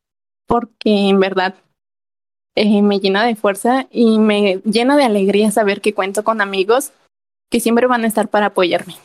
porque 0.48 1.10
en 1.10 1.20
verdad 1.20 1.56
eh, 2.56 2.82
me 2.82 3.00
llena 3.00 3.26
de 3.26 3.36
fuerza 3.36 3.88
y 3.92 4.20
me 4.20 4.62
llena 4.66 4.98
de 4.98 5.04
alegría 5.04 5.52
saber 5.52 5.82
que 5.82 5.94
cuento 5.94 6.24
con 6.24 6.42
amigos 6.42 6.92
que 7.50 7.60
siempre 7.60 7.88
van 7.88 8.04
a 8.04 8.08
estar 8.08 8.28
para 8.28 8.48
apoyarme. 8.48 8.96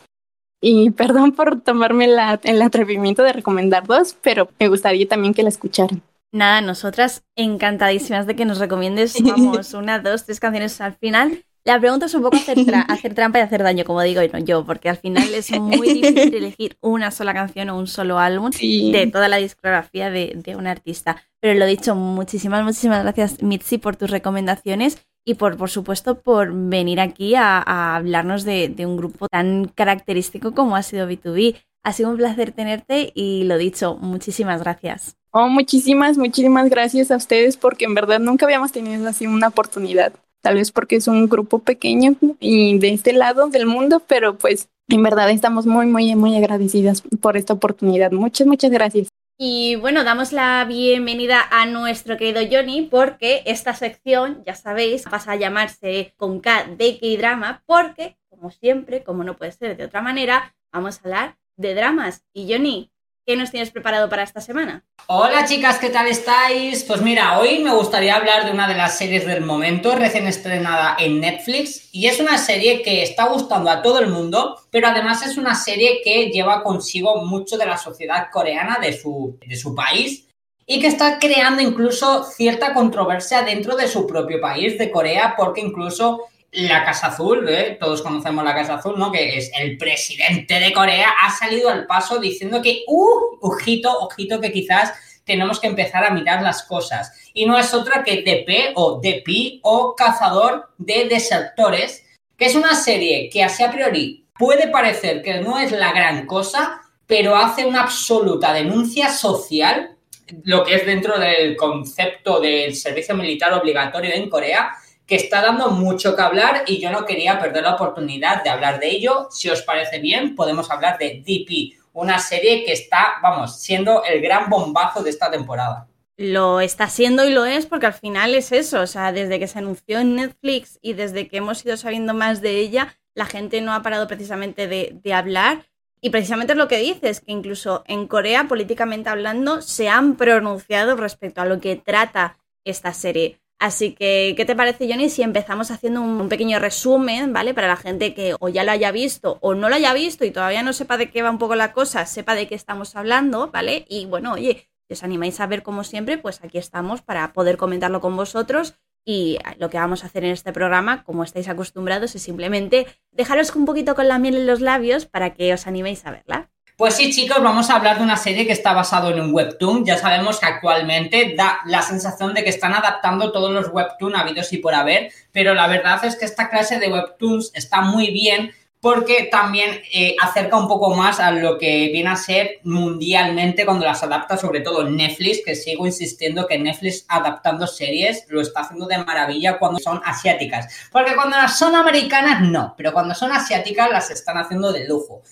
Y 0.60 0.90
perdón 0.92 1.32
por 1.32 1.60
tomarme 1.60 2.08
la, 2.08 2.40
el 2.42 2.62
atrevimiento 2.62 3.22
de 3.22 3.32
recomendar 3.32 3.86
dos, 3.86 4.16
pero 4.22 4.48
me 4.58 4.68
gustaría 4.68 5.08
también 5.08 5.34
que 5.34 5.42
la 5.42 5.50
escucharan. 5.50 6.02
Nada, 6.32 6.60
nosotras 6.60 7.22
encantadísimas 7.36 8.26
de 8.26 8.34
que 8.34 8.44
nos 8.44 8.58
recomiendes, 8.58 9.22
vamos, 9.22 9.72
una, 9.74 10.00
dos, 10.00 10.24
tres 10.24 10.40
canciones 10.40 10.80
al 10.80 10.96
final. 10.96 11.44
La 11.64 11.80
pregunta 11.80 12.06
es 12.06 12.14
un 12.14 12.22
poco 12.22 12.36
hacer, 12.36 12.58
hacer 12.88 13.14
trampa 13.14 13.38
y 13.38 13.42
hacer 13.42 13.62
daño, 13.62 13.84
como 13.84 14.02
digo 14.02 14.20
yo, 14.22 14.66
porque 14.66 14.90
al 14.90 14.98
final 14.98 15.34
es 15.34 15.50
muy 15.58 15.94
difícil 15.94 16.34
elegir 16.34 16.76
una 16.80 17.10
sola 17.10 17.32
canción 17.32 17.70
o 17.70 17.78
un 17.78 17.86
solo 17.86 18.18
álbum 18.18 18.50
de 18.50 19.08
toda 19.10 19.28
la 19.28 19.38
discografía 19.38 20.10
de, 20.10 20.34
de 20.36 20.56
un 20.56 20.66
artista. 20.66 21.22
Pero 21.40 21.58
lo 21.58 21.66
dicho, 21.66 21.94
muchísimas, 21.94 22.64
muchísimas 22.64 23.02
gracias, 23.02 23.42
Mitzi, 23.42 23.78
por 23.78 23.96
tus 23.96 24.10
recomendaciones 24.10 24.98
y 25.24 25.34
por, 25.34 25.56
por 25.56 25.70
supuesto 25.70 26.20
por 26.20 26.52
venir 26.52 27.00
aquí 27.00 27.34
a, 27.34 27.96
hablarnos 27.96 28.44
de, 28.44 28.74
un 28.80 28.96
grupo 28.96 29.28
tan 29.28 29.66
característico 29.66 30.52
como 30.52 30.76
ha 30.76 30.82
sido 30.82 31.08
B2B. 31.08 31.56
Ha 31.82 31.92
sido 31.92 32.10
un 32.10 32.16
placer 32.16 32.52
tenerte 32.52 33.12
y 33.14 33.44
lo 33.44 33.58
dicho, 33.58 33.96
muchísimas 34.00 34.60
gracias. 34.60 35.16
Oh, 35.30 35.48
muchísimas, 35.48 36.16
muchísimas 36.16 36.70
gracias 36.70 37.10
a 37.10 37.16
ustedes 37.16 37.56
porque 37.56 37.84
en 37.84 37.94
verdad 37.94 38.20
nunca 38.20 38.46
habíamos 38.46 38.72
tenido 38.72 39.06
así 39.08 39.26
una 39.26 39.48
oportunidad. 39.48 40.12
Tal 40.44 40.56
vez 40.56 40.72
porque 40.72 40.96
es 40.96 41.08
un 41.08 41.26
grupo 41.26 41.60
pequeño 41.60 42.16
y 42.38 42.78
de 42.78 42.90
este 42.90 43.14
lado 43.14 43.48
del 43.48 43.64
mundo, 43.64 44.02
pero 44.06 44.36
pues 44.36 44.68
en 44.88 45.02
verdad 45.02 45.30
estamos 45.30 45.64
muy, 45.64 45.86
muy, 45.86 46.14
muy 46.16 46.36
agradecidas 46.36 47.02
por 47.22 47.38
esta 47.38 47.54
oportunidad. 47.54 48.12
Muchas, 48.12 48.46
muchas 48.46 48.70
gracias. 48.70 49.08
Y 49.38 49.76
bueno, 49.76 50.04
damos 50.04 50.32
la 50.32 50.62
bienvenida 50.66 51.40
a 51.50 51.64
nuestro 51.64 52.18
querido 52.18 52.42
Johnny 52.52 52.82
porque 52.82 53.42
esta 53.46 53.72
sección, 53.72 54.42
ya 54.44 54.54
sabéis, 54.54 55.04
pasa 55.04 55.32
a 55.32 55.36
llamarse 55.36 56.12
con 56.18 56.40
K 56.40 56.66
de 56.76 56.98
K-Drama 56.98 57.62
porque, 57.64 58.18
como 58.28 58.50
siempre, 58.50 59.02
como 59.02 59.24
no 59.24 59.38
puede 59.38 59.52
ser 59.52 59.78
de 59.78 59.86
otra 59.86 60.02
manera, 60.02 60.54
vamos 60.70 60.98
a 60.98 61.00
hablar 61.04 61.38
de 61.56 61.74
dramas. 61.74 62.22
Y 62.34 62.52
Johnny, 62.52 62.90
¿Qué 63.26 63.36
nos 63.36 63.50
tienes 63.50 63.70
preparado 63.70 64.10
para 64.10 64.22
esta 64.22 64.42
semana? 64.42 64.84
Hola 65.06 65.46
chicas, 65.46 65.78
¿qué 65.78 65.88
tal 65.88 66.06
estáis? 66.08 66.84
Pues 66.84 67.00
mira, 67.00 67.38
hoy 67.38 67.58
me 67.60 67.74
gustaría 67.74 68.16
hablar 68.16 68.44
de 68.44 68.50
una 68.50 68.68
de 68.68 68.74
las 68.74 68.98
series 68.98 69.26
del 69.26 69.42
momento, 69.42 69.94
recién 69.94 70.26
estrenada 70.26 70.94
en 70.98 71.20
Netflix, 71.20 71.88
y 71.90 72.06
es 72.06 72.20
una 72.20 72.36
serie 72.36 72.82
que 72.82 73.02
está 73.02 73.28
gustando 73.28 73.70
a 73.70 73.80
todo 73.80 74.00
el 74.00 74.08
mundo, 74.08 74.58
pero 74.70 74.88
además 74.88 75.26
es 75.26 75.38
una 75.38 75.54
serie 75.54 76.02
que 76.04 76.28
lleva 76.28 76.62
consigo 76.62 77.24
mucho 77.24 77.56
de 77.56 77.64
la 77.64 77.78
sociedad 77.78 78.28
coreana 78.30 78.76
de 78.78 78.92
su, 78.92 79.38
de 79.46 79.56
su 79.56 79.74
país 79.74 80.26
y 80.66 80.78
que 80.78 80.88
está 80.88 81.18
creando 81.18 81.62
incluso 81.62 82.24
cierta 82.24 82.74
controversia 82.74 83.40
dentro 83.40 83.74
de 83.74 83.88
su 83.88 84.06
propio 84.06 84.38
país, 84.38 84.76
de 84.76 84.90
Corea, 84.90 85.34
porque 85.34 85.62
incluso 85.62 86.24
la 86.54 86.84
Casa 86.84 87.08
Azul, 87.08 87.48
¿eh? 87.48 87.76
todos 87.80 88.02
conocemos 88.02 88.44
la 88.44 88.54
Casa 88.54 88.74
Azul, 88.74 88.98
¿no? 88.98 89.10
Que 89.10 89.36
es 89.36 89.50
el 89.58 89.76
presidente 89.76 90.60
de 90.60 90.72
Corea, 90.72 91.08
ha 91.22 91.30
salido 91.30 91.68
al 91.68 91.86
paso 91.86 92.18
diciendo 92.18 92.62
que, 92.62 92.84
uh, 92.86 93.38
ojito, 93.40 93.90
ojito, 93.98 94.40
que 94.40 94.52
quizás 94.52 94.92
tenemos 95.24 95.58
que 95.58 95.66
empezar 95.66 96.04
a 96.04 96.10
mirar 96.10 96.42
las 96.42 96.62
cosas. 96.62 97.12
Y 97.32 97.46
no 97.46 97.58
es 97.58 97.72
otra 97.74 98.04
que 98.04 98.22
DP 98.22 98.72
o 98.76 99.00
DP 99.00 99.60
o 99.62 99.94
Cazador 99.96 100.70
de 100.78 101.06
Desertores, 101.08 102.04
que 102.36 102.46
es 102.46 102.54
una 102.54 102.74
serie 102.74 103.28
que 103.30 103.42
así 103.42 103.62
a 103.62 103.70
priori 103.70 104.26
puede 104.38 104.68
parecer 104.68 105.22
que 105.22 105.40
no 105.40 105.58
es 105.58 105.72
la 105.72 105.92
gran 105.92 106.26
cosa, 106.26 106.82
pero 107.06 107.36
hace 107.36 107.64
una 107.64 107.82
absoluta 107.82 108.52
denuncia 108.52 109.10
social, 109.10 109.96
lo 110.42 110.64
que 110.64 110.76
es 110.76 110.86
dentro 110.86 111.18
del 111.18 111.56
concepto 111.56 112.40
del 112.40 112.74
servicio 112.74 113.14
militar 113.14 113.52
obligatorio 113.52 114.12
en 114.14 114.30
Corea, 114.30 114.72
que 115.06 115.16
está 115.16 115.42
dando 115.42 115.70
mucho 115.70 116.16
que 116.16 116.22
hablar 116.22 116.64
y 116.66 116.80
yo 116.80 116.90
no 116.90 117.04
quería 117.04 117.38
perder 117.38 117.64
la 117.64 117.74
oportunidad 117.74 118.42
de 118.42 118.50
hablar 118.50 118.80
de 118.80 118.90
ello. 118.90 119.28
Si 119.30 119.50
os 119.50 119.62
parece 119.62 119.98
bien, 119.98 120.34
podemos 120.34 120.70
hablar 120.70 120.98
de 120.98 121.22
DP, 121.24 121.78
una 121.92 122.18
serie 122.18 122.64
que 122.64 122.72
está, 122.72 123.14
vamos, 123.22 123.60
siendo 123.60 124.02
el 124.04 124.20
gran 124.20 124.48
bombazo 124.48 125.02
de 125.02 125.10
esta 125.10 125.30
temporada. 125.30 125.86
Lo 126.16 126.60
está 126.60 126.88
siendo 126.88 127.24
y 127.24 127.32
lo 127.32 127.44
es 127.44 127.66
porque 127.66 127.86
al 127.86 127.92
final 127.92 128.34
es 128.34 128.52
eso, 128.52 128.80
o 128.80 128.86
sea, 128.86 129.12
desde 129.12 129.38
que 129.38 129.48
se 129.48 129.58
anunció 129.58 129.98
en 129.98 130.14
Netflix 130.14 130.78
y 130.80 130.92
desde 130.92 131.28
que 131.28 131.38
hemos 131.38 131.64
ido 131.64 131.76
sabiendo 131.76 132.14
más 132.14 132.40
de 132.40 132.58
ella, 132.58 132.96
la 133.14 133.26
gente 133.26 133.60
no 133.60 133.72
ha 133.72 133.82
parado 133.82 134.06
precisamente 134.06 134.68
de, 134.68 134.96
de 135.02 135.12
hablar 135.12 135.66
y 136.00 136.10
precisamente 136.10 136.52
es 136.52 136.58
lo 136.58 136.68
que 136.68 136.78
dices, 136.78 137.20
que 137.20 137.32
incluso 137.32 137.82
en 137.86 138.06
Corea, 138.06 138.46
políticamente 138.46 139.08
hablando, 139.08 139.60
se 139.60 139.88
han 139.88 140.16
pronunciado 140.16 140.96
respecto 140.96 141.40
a 141.40 141.46
lo 141.46 141.60
que 141.60 141.76
trata 141.76 142.36
esta 142.62 142.92
serie. 142.92 143.40
Así 143.64 143.94
que, 143.94 144.34
¿qué 144.36 144.44
te 144.44 144.54
parece, 144.54 144.86
Johnny, 144.86 145.08
si 145.08 145.22
empezamos 145.22 145.70
haciendo 145.70 146.02
un, 146.02 146.28
pequeño 146.28 146.58
resumen, 146.58 147.32
¿vale? 147.32 147.54
Para 147.54 147.66
la 147.66 147.76
gente 147.76 148.12
que 148.12 148.36
o 148.38 148.50
ya 148.50 148.62
lo 148.62 148.72
haya 148.72 148.92
visto 148.92 149.38
o 149.40 149.54
no 149.54 149.70
lo 149.70 149.74
haya 149.74 149.94
visto 149.94 150.26
y 150.26 150.30
todavía 150.30 150.62
no 150.62 150.74
sepa 150.74 150.98
de 150.98 151.10
qué 151.10 151.22
va 151.22 151.30
un 151.30 151.38
poco 151.38 151.54
la 151.54 151.72
cosa, 151.72 152.04
sepa 152.04 152.34
de 152.34 152.46
qué 152.46 152.56
estamos 152.56 152.94
hablando, 152.94 153.50
¿vale? 153.50 153.86
Y 153.88 154.04
bueno, 154.04 154.34
oye, 154.34 154.68
si 154.86 154.92
os 154.92 155.02
animáis 155.02 155.40
a 155.40 155.46
ver 155.46 155.62
como 155.62 155.82
siempre, 155.82 156.18
pues 156.18 156.44
aquí 156.44 156.58
estamos 156.58 157.00
para 157.00 157.32
poder 157.32 157.56
comentarlo 157.56 158.02
con 158.02 158.14
vosotros. 158.18 158.74
Y 159.02 159.38
lo 159.56 159.70
que 159.70 159.78
vamos 159.78 160.04
a 160.04 160.08
hacer 160.08 160.24
en 160.24 160.32
este 160.32 160.52
programa, 160.52 161.02
como 161.02 161.24
estáis 161.24 161.48
acostumbrados, 161.48 162.14
es 162.14 162.20
simplemente 162.20 162.86
dejaros 163.12 163.56
un 163.56 163.64
poquito 163.64 163.94
con 163.94 164.08
la 164.08 164.18
miel 164.18 164.36
en 164.36 164.46
los 164.46 164.60
labios 164.60 165.06
para 165.06 165.32
que 165.32 165.54
os 165.54 165.66
animéis 165.66 166.04
a 166.04 166.10
verla. 166.10 166.50
Pues 166.76 166.94
sí, 166.96 167.12
chicos, 167.12 167.40
vamos 167.40 167.70
a 167.70 167.76
hablar 167.76 167.98
de 167.98 168.02
una 168.02 168.16
serie 168.16 168.48
que 168.48 168.52
está 168.52 168.72
basado 168.72 169.10
en 169.10 169.20
un 169.20 169.32
webtoon. 169.32 169.84
Ya 169.84 169.96
sabemos 169.96 170.40
que 170.40 170.46
actualmente 170.46 171.34
da 171.36 171.60
la 171.66 171.82
sensación 171.82 172.34
de 172.34 172.42
que 172.42 172.50
están 172.50 172.74
adaptando 172.74 173.30
todos 173.30 173.52
los 173.52 173.68
webtoons 173.68 174.16
habidos 174.16 174.52
y 174.52 174.58
por 174.58 174.74
haber, 174.74 175.12
pero 175.30 175.54
la 175.54 175.68
verdad 175.68 176.04
es 176.04 176.16
que 176.16 176.24
esta 176.24 176.50
clase 176.50 176.80
de 176.80 176.92
webtoons 176.92 177.52
está 177.54 177.82
muy 177.82 178.10
bien 178.10 178.50
porque 178.80 179.28
también 179.30 179.82
eh, 179.92 180.16
acerca 180.20 180.56
un 180.56 180.66
poco 180.66 180.94
más 180.96 181.20
a 181.20 181.30
lo 181.30 181.58
que 181.58 181.90
viene 181.92 182.10
a 182.10 182.16
ser 182.16 182.58
mundialmente 182.64 183.64
cuando 183.64 183.86
las 183.86 184.02
adapta, 184.02 184.36
sobre 184.36 184.60
todo 184.60 184.90
Netflix, 184.90 185.42
que 185.44 185.54
sigo 185.54 185.86
insistiendo 185.86 186.48
que 186.48 186.58
Netflix 186.58 187.06
adaptando 187.08 187.68
series 187.68 188.26
lo 188.28 188.40
está 188.40 188.62
haciendo 188.62 188.86
de 188.86 188.98
maravilla 188.98 189.58
cuando 189.60 189.78
son 189.78 190.02
asiáticas. 190.04 190.88
Porque 190.90 191.14
cuando 191.14 191.36
son 191.48 191.76
americanas, 191.76 192.42
no, 192.42 192.74
pero 192.76 192.92
cuando 192.92 193.14
son 193.14 193.30
asiáticas 193.30 193.90
las 193.90 194.10
están 194.10 194.38
haciendo 194.38 194.72
de 194.72 194.88
lujo. 194.88 195.22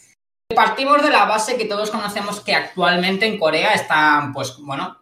Partimos 0.54 1.02
de 1.02 1.10
la 1.10 1.24
base 1.24 1.56
que 1.56 1.64
todos 1.64 1.90
conocemos 1.90 2.40
que 2.40 2.54
actualmente 2.54 3.26
en 3.26 3.38
Corea 3.38 3.74
están, 3.74 4.32
pues 4.32 4.56
bueno, 4.58 4.98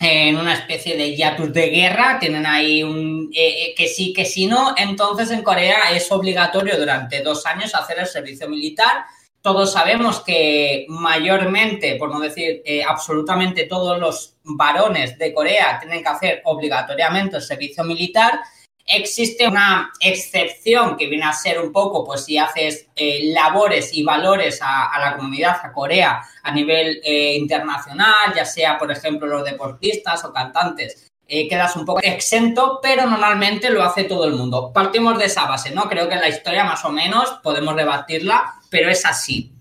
en 0.00 0.36
una 0.36 0.54
especie 0.54 0.96
de 0.96 1.16
hiatus 1.16 1.52
de 1.52 1.68
guerra, 1.70 2.18
tienen 2.20 2.46
ahí 2.46 2.82
un 2.82 3.30
eh, 3.34 3.70
eh, 3.70 3.74
que 3.76 3.88
sí, 3.88 4.12
que 4.12 4.24
sí 4.24 4.46
no, 4.46 4.74
entonces 4.76 5.30
en 5.30 5.42
Corea 5.42 5.90
es 5.92 6.10
obligatorio 6.12 6.78
durante 6.78 7.22
dos 7.22 7.44
años 7.46 7.74
hacer 7.74 7.98
el 7.98 8.06
servicio 8.06 8.48
militar. 8.48 9.04
Todos 9.40 9.72
sabemos 9.72 10.20
que 10.20 10.84
mayormente, 10.88 11.96
por 11.96 12.10
no 12.10 12.20
decir 12.20 12.62
eh, 12.64 12.82
absolutamente 12.86 13.64
todos 13.64 13.98
los 13.98 14.36
varones 14.42 15.18
de 15.18 15.32
Corea 15.32 15.78
tienen 15.80 16.02
que 16.02 16.08
hacer 16.08 16.42
obligatoriamente 16.44 17.36
el 17.36 17.42
servicio 17.42 17.82
militar 17.84 18.40
existe 18.88 19.46
una 19.46 19.92
excepción 20.00 20.96
que 20.96 21.06
viene 21.06 21.26
a 21.26 21.32
ser 21.32 21.60
un 21.60 21.70
poco, 21.70 22.04
pues 22.04 22.24
si 22.24 22.38
haces 22.38 22.88
eh, 22.96 23.30
labores 23.32 23.90
y 23.92 24.02
valores 24.02 24.60
a, 24.62 24.98
la 24.98 25.16
comunidad, 25.16 25.58
a 25.62 25.72
Corea, 25.72 26.22
a 26.42 26.50
nivel 26.52 27.00
eh, 27.04 27.36
internacional, 27.36 28.34
ya 28.34 28.46
sea, 28.46 28.78
por 28.78 28.90
ejemplo, 28.90 29.28
los 29.28 29.44
deportistas 29.44 30.24
o 30.24 30.32
cantantes, 30.32 31.10
eh, 31.28 31.46
quedas 31.46 31.76
un 31.76 31.84
poco 31.84 32.00
exento, 32.02 32.80
pero 32.82 33.06
normalmente 33.06 33.68
lo 33.68 33.82
hace 33.82 34.04
todo 34.04 34.24
el 34.24 34.32
mundo. 34.32 34.72
Partimos 34.72 35.18
de 35.18 35.26
esa 35.26 35.44
base, 35.44 35.70
¿no? 35.70 35.86
Creo 35.88 36.08
que 36.08 36.14
en 36.14 36.22
la 36.22 36.28
historia 36.28 36.64
más 36.64 36.82
o 36.86 36.90
menos 36.90 37.38
podemos 37.42 37.76
debatirla, 37.76 38.54
pero 38.70 38.88
es 38.88 39.04
así. 39.04 39.52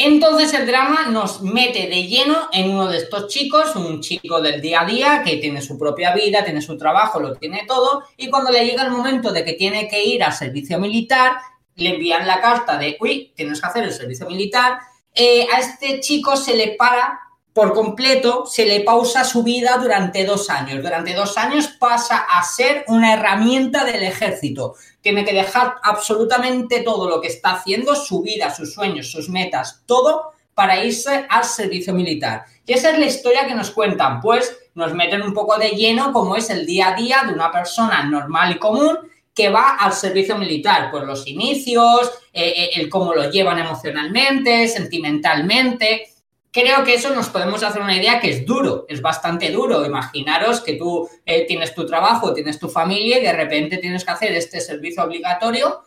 Entonces 0.00 0.54
el 0.54 0.64
drama 0.64 1.06
nos 1.06 1.42
mete 1.42 1.88
de 1.88 2.06
lleno 2.06 2.48
en 2.52 2.70
uno 2.70 2.86
de 2.86 2.98
estos 2.98 3.26
chicos, 3.26 3.74
un 3.74 4.00
chico 4.00 4.40
del 4.40 4.60
día 4.60 4.82
a 4.82 4.84
día 4.84 5.22
que 5.24 5.38
tiene 5.38 5.60
su 5.60 5.76
propia 5.76 6.14
vida, 6.14 6.44
tiene 6.44 6.62
su 6.62 6.78
trabajo, 6.78 7.18
lo 7.18 7.34
tiene 7.34 7.64
todo, 7.66 8.04
y 8.16 8.30
cuando 8.30 8.52
le 8.52 8.64
llega 8.64 8.84
el 8.84 8.92
momento 8.92 9.32
de 9.32 9.44
que 9.44 9.54
tiene 9.54 9.88
que 9.88 10.04
ir 10.04 10.22
al 10.22 10.32
servicio 10.32 10.78
militar, 10.78 11.32
le 11.74 11.96
envían 11.96 12.28
la 12.28 12.40
carta 12.40 12.78
de, 12.78 12.96
uy, 13.00 13.32
tienes 13.34 13.60
que 13.60 13.66
hacer 13.66 13.82
el 13.82 13.92
servicio 13.92 14.28
militar, 14.28 14.78
eh, 15.12 15.48
a 15.52 15.58
este 15.58 15.98
chico 15.98 16.36
se 16.36 16.56
le 16.56 16.76
para 16.76 17.18
por 17.58 17.74
completo, 17.74 18.46
se 18.46 18.66
le 18.66 18.82
pausa 18.82 19.24
su 19.24 19.42
vida 19.42 19.78
durante 19.82 20.24
dos 20.24 20.48
años. 20.48 20.80
Durante 20.80 21.12
dos 21.12 21.36
años 21.36 21.66
pasa 21.66 22.18
a 22.18 22.40
ser 22.44 22.84
una 22.86 23.14
herramienta 23.14 23.84
del 23.84 24.04
ejército. 24.04 24.76
Tiene 25.00 25.24
que 25.24 25.32
dejar 25.32 25.74
absolutamente 25.82 26.82
todo 26.82 27.10
lo 27.10 27.20
que 27.20 27.26
está 27.26 27.54
haciendo, 27.54 27.96
su 27.96 28.22
vida, 28.22 28.54
sus 28.54 28.74
sueños, 28.74 29.10
sus 29.10 29.28
metas, 29.28 29.82
todo 29.86 30.34
para 30.54 30.84
irse 30.84 31.26
al 31.28 31.42
servicio 31.42 31.92
militar. 31.94 32.44
Y 32.64 32.74
esa 32.74 32.92
es 32.92 32.98
la 33.00 33.06
historia 33.06 33.48
que 33.48 33.56
nos 33.56 33.72
cuentan, 33.72 34.20
pues 34.20 34.56
nos 34.76 34.94
meten 34.94 35.22
un 35.22 35.34
poco 35.34 35.58
de 35.58 35.70
lleno 35.70 36.12
como 36.12 36.36
es 36.36 36.50
el 36.50 36.64
día 36.64 36.90
a 36.90 36.94
día 36.94 37.24
de 37.26 37.34
una 37.34 37.50
persona 37.50 38.04
normal 38.04 38.52
y 38.52 38.58
común 38.60 38.98
que 39.34 39.48
va 39.48 39.74
al 39.78 39.94
servicio 39.94 40.38
militar, 40.38 40.92
pues 40.92 41.02
los 41.02 41.26
inicios, 41.26 42.08
eh, 42.32 42.54
eh, 42.56 42.70
el 42.76 42.88
cómo 42.88 43.14
lo 43.14 43.28
llevan 43.28 43.58
emocionalmente, 43.58 44.68
sentimentalmente, 44.68 46.17
creo 46.52 46.84
que 46.84 46.94
eso 46.94 47.14
nos 47.14 47.28
podemos 47.28 47.62
hacer 47.62 47.82
una 47.82 47.96
idea 47.96 48.20
que 48.20 48.30
es 48.30 48.46
duro, 48.46 48.86
es 48.88 49.00
bastante 49.00 49.50
duro. 49.50 49.84
Imaginaros 49.84 50.60
que 50.60 50.74
tú 50.74 51.08
eh, 51.24 51.46
tienes 51.46 51.74
tu 51.74 51.86
trabajo, 51.86 52.32
tienes 52.32 52.58
tu 52.58 52.68
familia 52.68 53.18
y 53.18 53.22
de 53.22 53.32
repente 53.32 53.78
tienes 53.78 54.04
que 54.04 54.10
hacer 54.10 54.32
este 54.32 54.60
servicio 54.60 55.02
obligatorio 55.02 55.82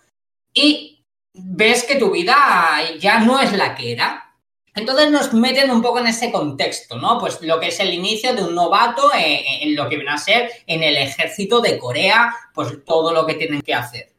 y 0.53 1.03
ves 1.33 1.83
que 1.83 1.95
tu 1.95 2.11
vida 2.11 2.35
ya 2.99 3.19
no 3.19 3.39
es 3.39 3.53
la 3.53 3.75
que 3.75 3.93
era. 3.93 4.27
Entonces 4.73 5.11
nos 5.11 5.33
meten 5.33 5.69
un 5.69 5.81
poco 5.81 5.99
en 5.99 6.07
ese 6.07 6.31
contexto, 6.31 6.97
¿no? 6.97 7.19
Pues 7.19 7.41
lo 7.41 7.59
que 7.59 7.67
es 7.67 7.79
el 7.81 7.93
inicio 7.93 8.33
de 8.33 8.43
un 8.43 8.55
novato 8.55 9.11
eh, 9.13 9.63
en 9.63 9.75
lo 9.75 9.89
que 9.89 9.97
viene 9.97 10.11
a 10.11 10.17
ser 10.17 10.49
en 10.65 10.81
el 10.81 10.95
ejército 10.95 11.59
de 11.59 11.77
Corea, 11.77 12.33
pues 12.53 12.85
todo 12.85 13.11
lo 13.11 13.25
que 13.25 13.33
tienen 13.33 13.61
que 13.61 13.73
hacer. 13.73 14.13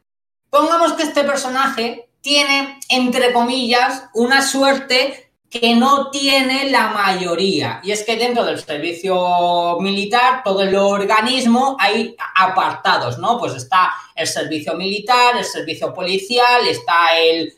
Pongamos 0.51 0.93
que 0.93 1.03
este 1.03 1.23
personaje 1.23 2.09
tiene, 2.21 2.79
entre 2.89 3.33
comillas, 3.33 4.05
una 4.13 4.43
suerte 4.43 5.22
que 5.53 5.75
no 5.75 6.09
tiene 6.09 6.71
la 6.71 6.87
mayoría. 6.87 7.79
Y 7.83 7.91
es 7.91 8.01
que 8.01 8.15
dentro 8.15 8.43
del 8.43 8.59
servicio 8.59 9.77
militar, 9.79 10.41
todo 10.43 10.63
el 10.63 10.75
organismo 10.75 11.77
hay 11.79 12.15
apartados, 12.35 13.19
¿no? 13.19 13.37
Pues 13.37 13.53
está 13.53 13.93
el 14.15 14.25
servicio 14.25 14.73
militar, 14.73 15.37
el 15.37 15.45
servicio 15.45 15.93
policial, 15.93 16.67
está 16.67 17.15
el, 17.19 17.53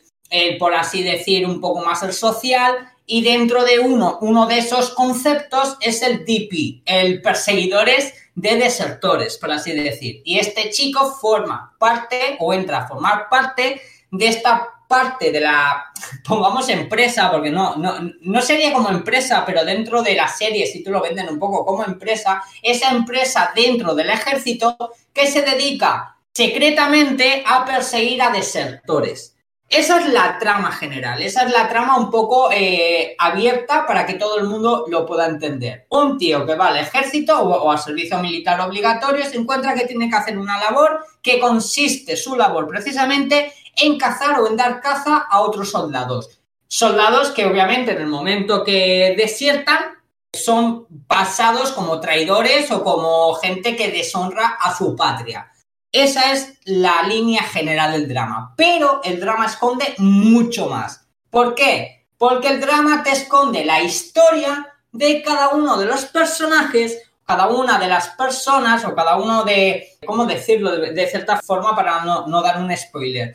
por 0.58 0.74
así 0.74 1.02
decir, 1.02 1.46
un 1.46 1.58
poco 1.58 1.82
más 1.82 2.02
el 2.02 2.12
social. 2.12 2.74
Y 3.06 3.22
dentro 3.22 3.64
de 3.64 3.78
uno, 3.78 4.18
uno 4.20 4.46
de 4.46 4.58
esos 4.58 4.90
conceptos 4.90 5.78
es 5.80 6.02
el 6.02 6.26
DP, 6.26 6.82
el 6.84 7.22
perseguidores 7.22 8.12
de 8.34 8.56
desertores, 8.56 9.38
por 9.38 9.50
así 9.52 9.72
decir. 9.72 10.20
Y 10.22 10.38
este 10.38 10.68
chico 10.68 11.14
forma 11.14 11.74
parte 11.78 12.36
o 12.40 12.52
entra 12.52 12.80
a 12.80 12.88
formar 12.88 13.30
parte 13.30 13.80
de 14.10 14.28
esta 14.28 14.68
parte 14.88 15.32
de 15.32 15.40
la, 15.40 15.92
pongamos 16.26 16.68
empresa, 16.68 17.30
porque 17.30 17.50
no, 17.50 17.76
no, 17.76 17.96
no 18.20 18.42
sería 18.42 18.72
como 18.72 18.88
empresa, 18.90 19.44
pero 19.44 19.64
dentro 19.64 20.02
de 20.02 20.14
la 20.14 20.28
serie, 20.28 20.66
si 20.66 20.82
tú 20.82 20.90
lo 20.90 21.02
venden 21.02 21.28
un 21.28 21.38
poco 21.38 21.64
como 21.64 21.84
empresa, 21.84 22.42
esa 22.62 22.90
empresa 22.90 23.52
dentro 23.54 23.94
del 23.94 24.10
ejército 24.10 24.76
que 25.12 25.26
se 25.26 25.42
dedica 25.42 26.16
secretamente 26.32 27.42
a 27.46 27.64
perseguir 27.64 28.20
a 28.22 28.30
desertores. 28.30 29.36
Esa 29.68 29.98
es 29.98 30.12
la 30.12 30.38
trama 30.38 30.70
general, 30.70 31.20
esa 31.22 31.42
es 31.42 31.50
la 31.50 31.68
trama 31.68 31.98
un 31.98 32.08
poco 32.08 32.50
eh, 32.52 33.16
abierta 33.18 33.84
para 33.84 34.06
que 34.06 34.14
todo 34.14 34.38
el 34.38 34.44
mundo 34.44 34.84
lo 34.88 35.04
pueda 35.04 35.26
entender. 35.26 35.86
Un 35.90 36.18
tío 36.18 36.46
que 36.46 36.54
va 36.54 36.68
al 36.68 36.76
ejército 36.76 37.36
o, 37.40 37.64
o, 37.64 37.72
al 37.72 37.80
servicio 37.80 38.18
militar 38.18 38.60
obligatorio 38.60 39.24
se 39.24 39.36
encuentra 39.36 39.74
que 39.74 39.86
tiene 39.86 40.08
que 40.08 40.14
hacer 40.14 40.38
una 40.38 40.60
labor 40.60 41.04
que 41.20 41.40
consiste, 41.40 42.16
su 42.16 42.36
labor 42.36 42.68
precisamente, 42.68 43.52
en 43.76 43.98
cazar 43.98 44.40
o 44.40 44.48
en 44.48 44.56
dar 44.56 44.80
caza 44.80 45.18
a 45.18 45.40
otros 45.40 45.70
soldados. 45.70 46.40
Soldados 46.68 47.30
que 47.30 47.46
obviamente 47.46 47.92
en 47.92 47.98
el 47.98 48.08
momento 48.08 48.64
que 48.64 49.14
desiertan 49.16 49.96
son 50.34 50.86
pasados 51.06 51.72
como 51.72 52.00
traidores 52.00 52.70
o 52.70 52.82
como 52.82 53.34
gente 53.34 53.76
que 53.76 53.90
deshonra 53.90 54.58
a 54.60 54.76
su 54.76 54.96
patria. 54.96 55.52
Esa 55.92 56.32
es 56.32 56.58
la 56.64 57.02
línea 57.04 57.42
general 57.42 57.92
del 57.92 58.08
drama. 58.08 58.52
Pero 58.56 59.00
el 59.04 59.20
drama 59.20 59.46
esconde 59.46 59.94
mucho 59.98 60.68
más. 60.68 61.06
¿Por 61.30 61.54
qué? 61.54 62.08
Porque 62.18 62.48
el 62.48 62.60
drama 62.60 63.02
te 63.02 63.10
esconde 63.10 63.64
la 63.64 63.82
historia 63.82 64.74
de 64.92 65.22
cada 65.22 65.50
uno 65.50 65.78
de 65.78 65.86
los 65.86 66.06
personajes, 66.06 67.02
cada 67.24 67.48
una 67.48 67.78
de 67.78 67.88
las 67.88 68.08
personas 68.08 68.84
o 68.84 68.94
cada 68.94 69.16
uno 69.16 69.44
de, 69.44 69.96
¿cómo 70.04 70.26
decirlo? 70.26 70.72
De, 70.72 71.06
cierta 71.06 71.38
forma 71.38 71.74
para 71.74 72.04
no, 72.04 72.26
no 72.26 72.42
dar 72.42 72.58
un 72.58 72.74
spoiler 72.76 73.34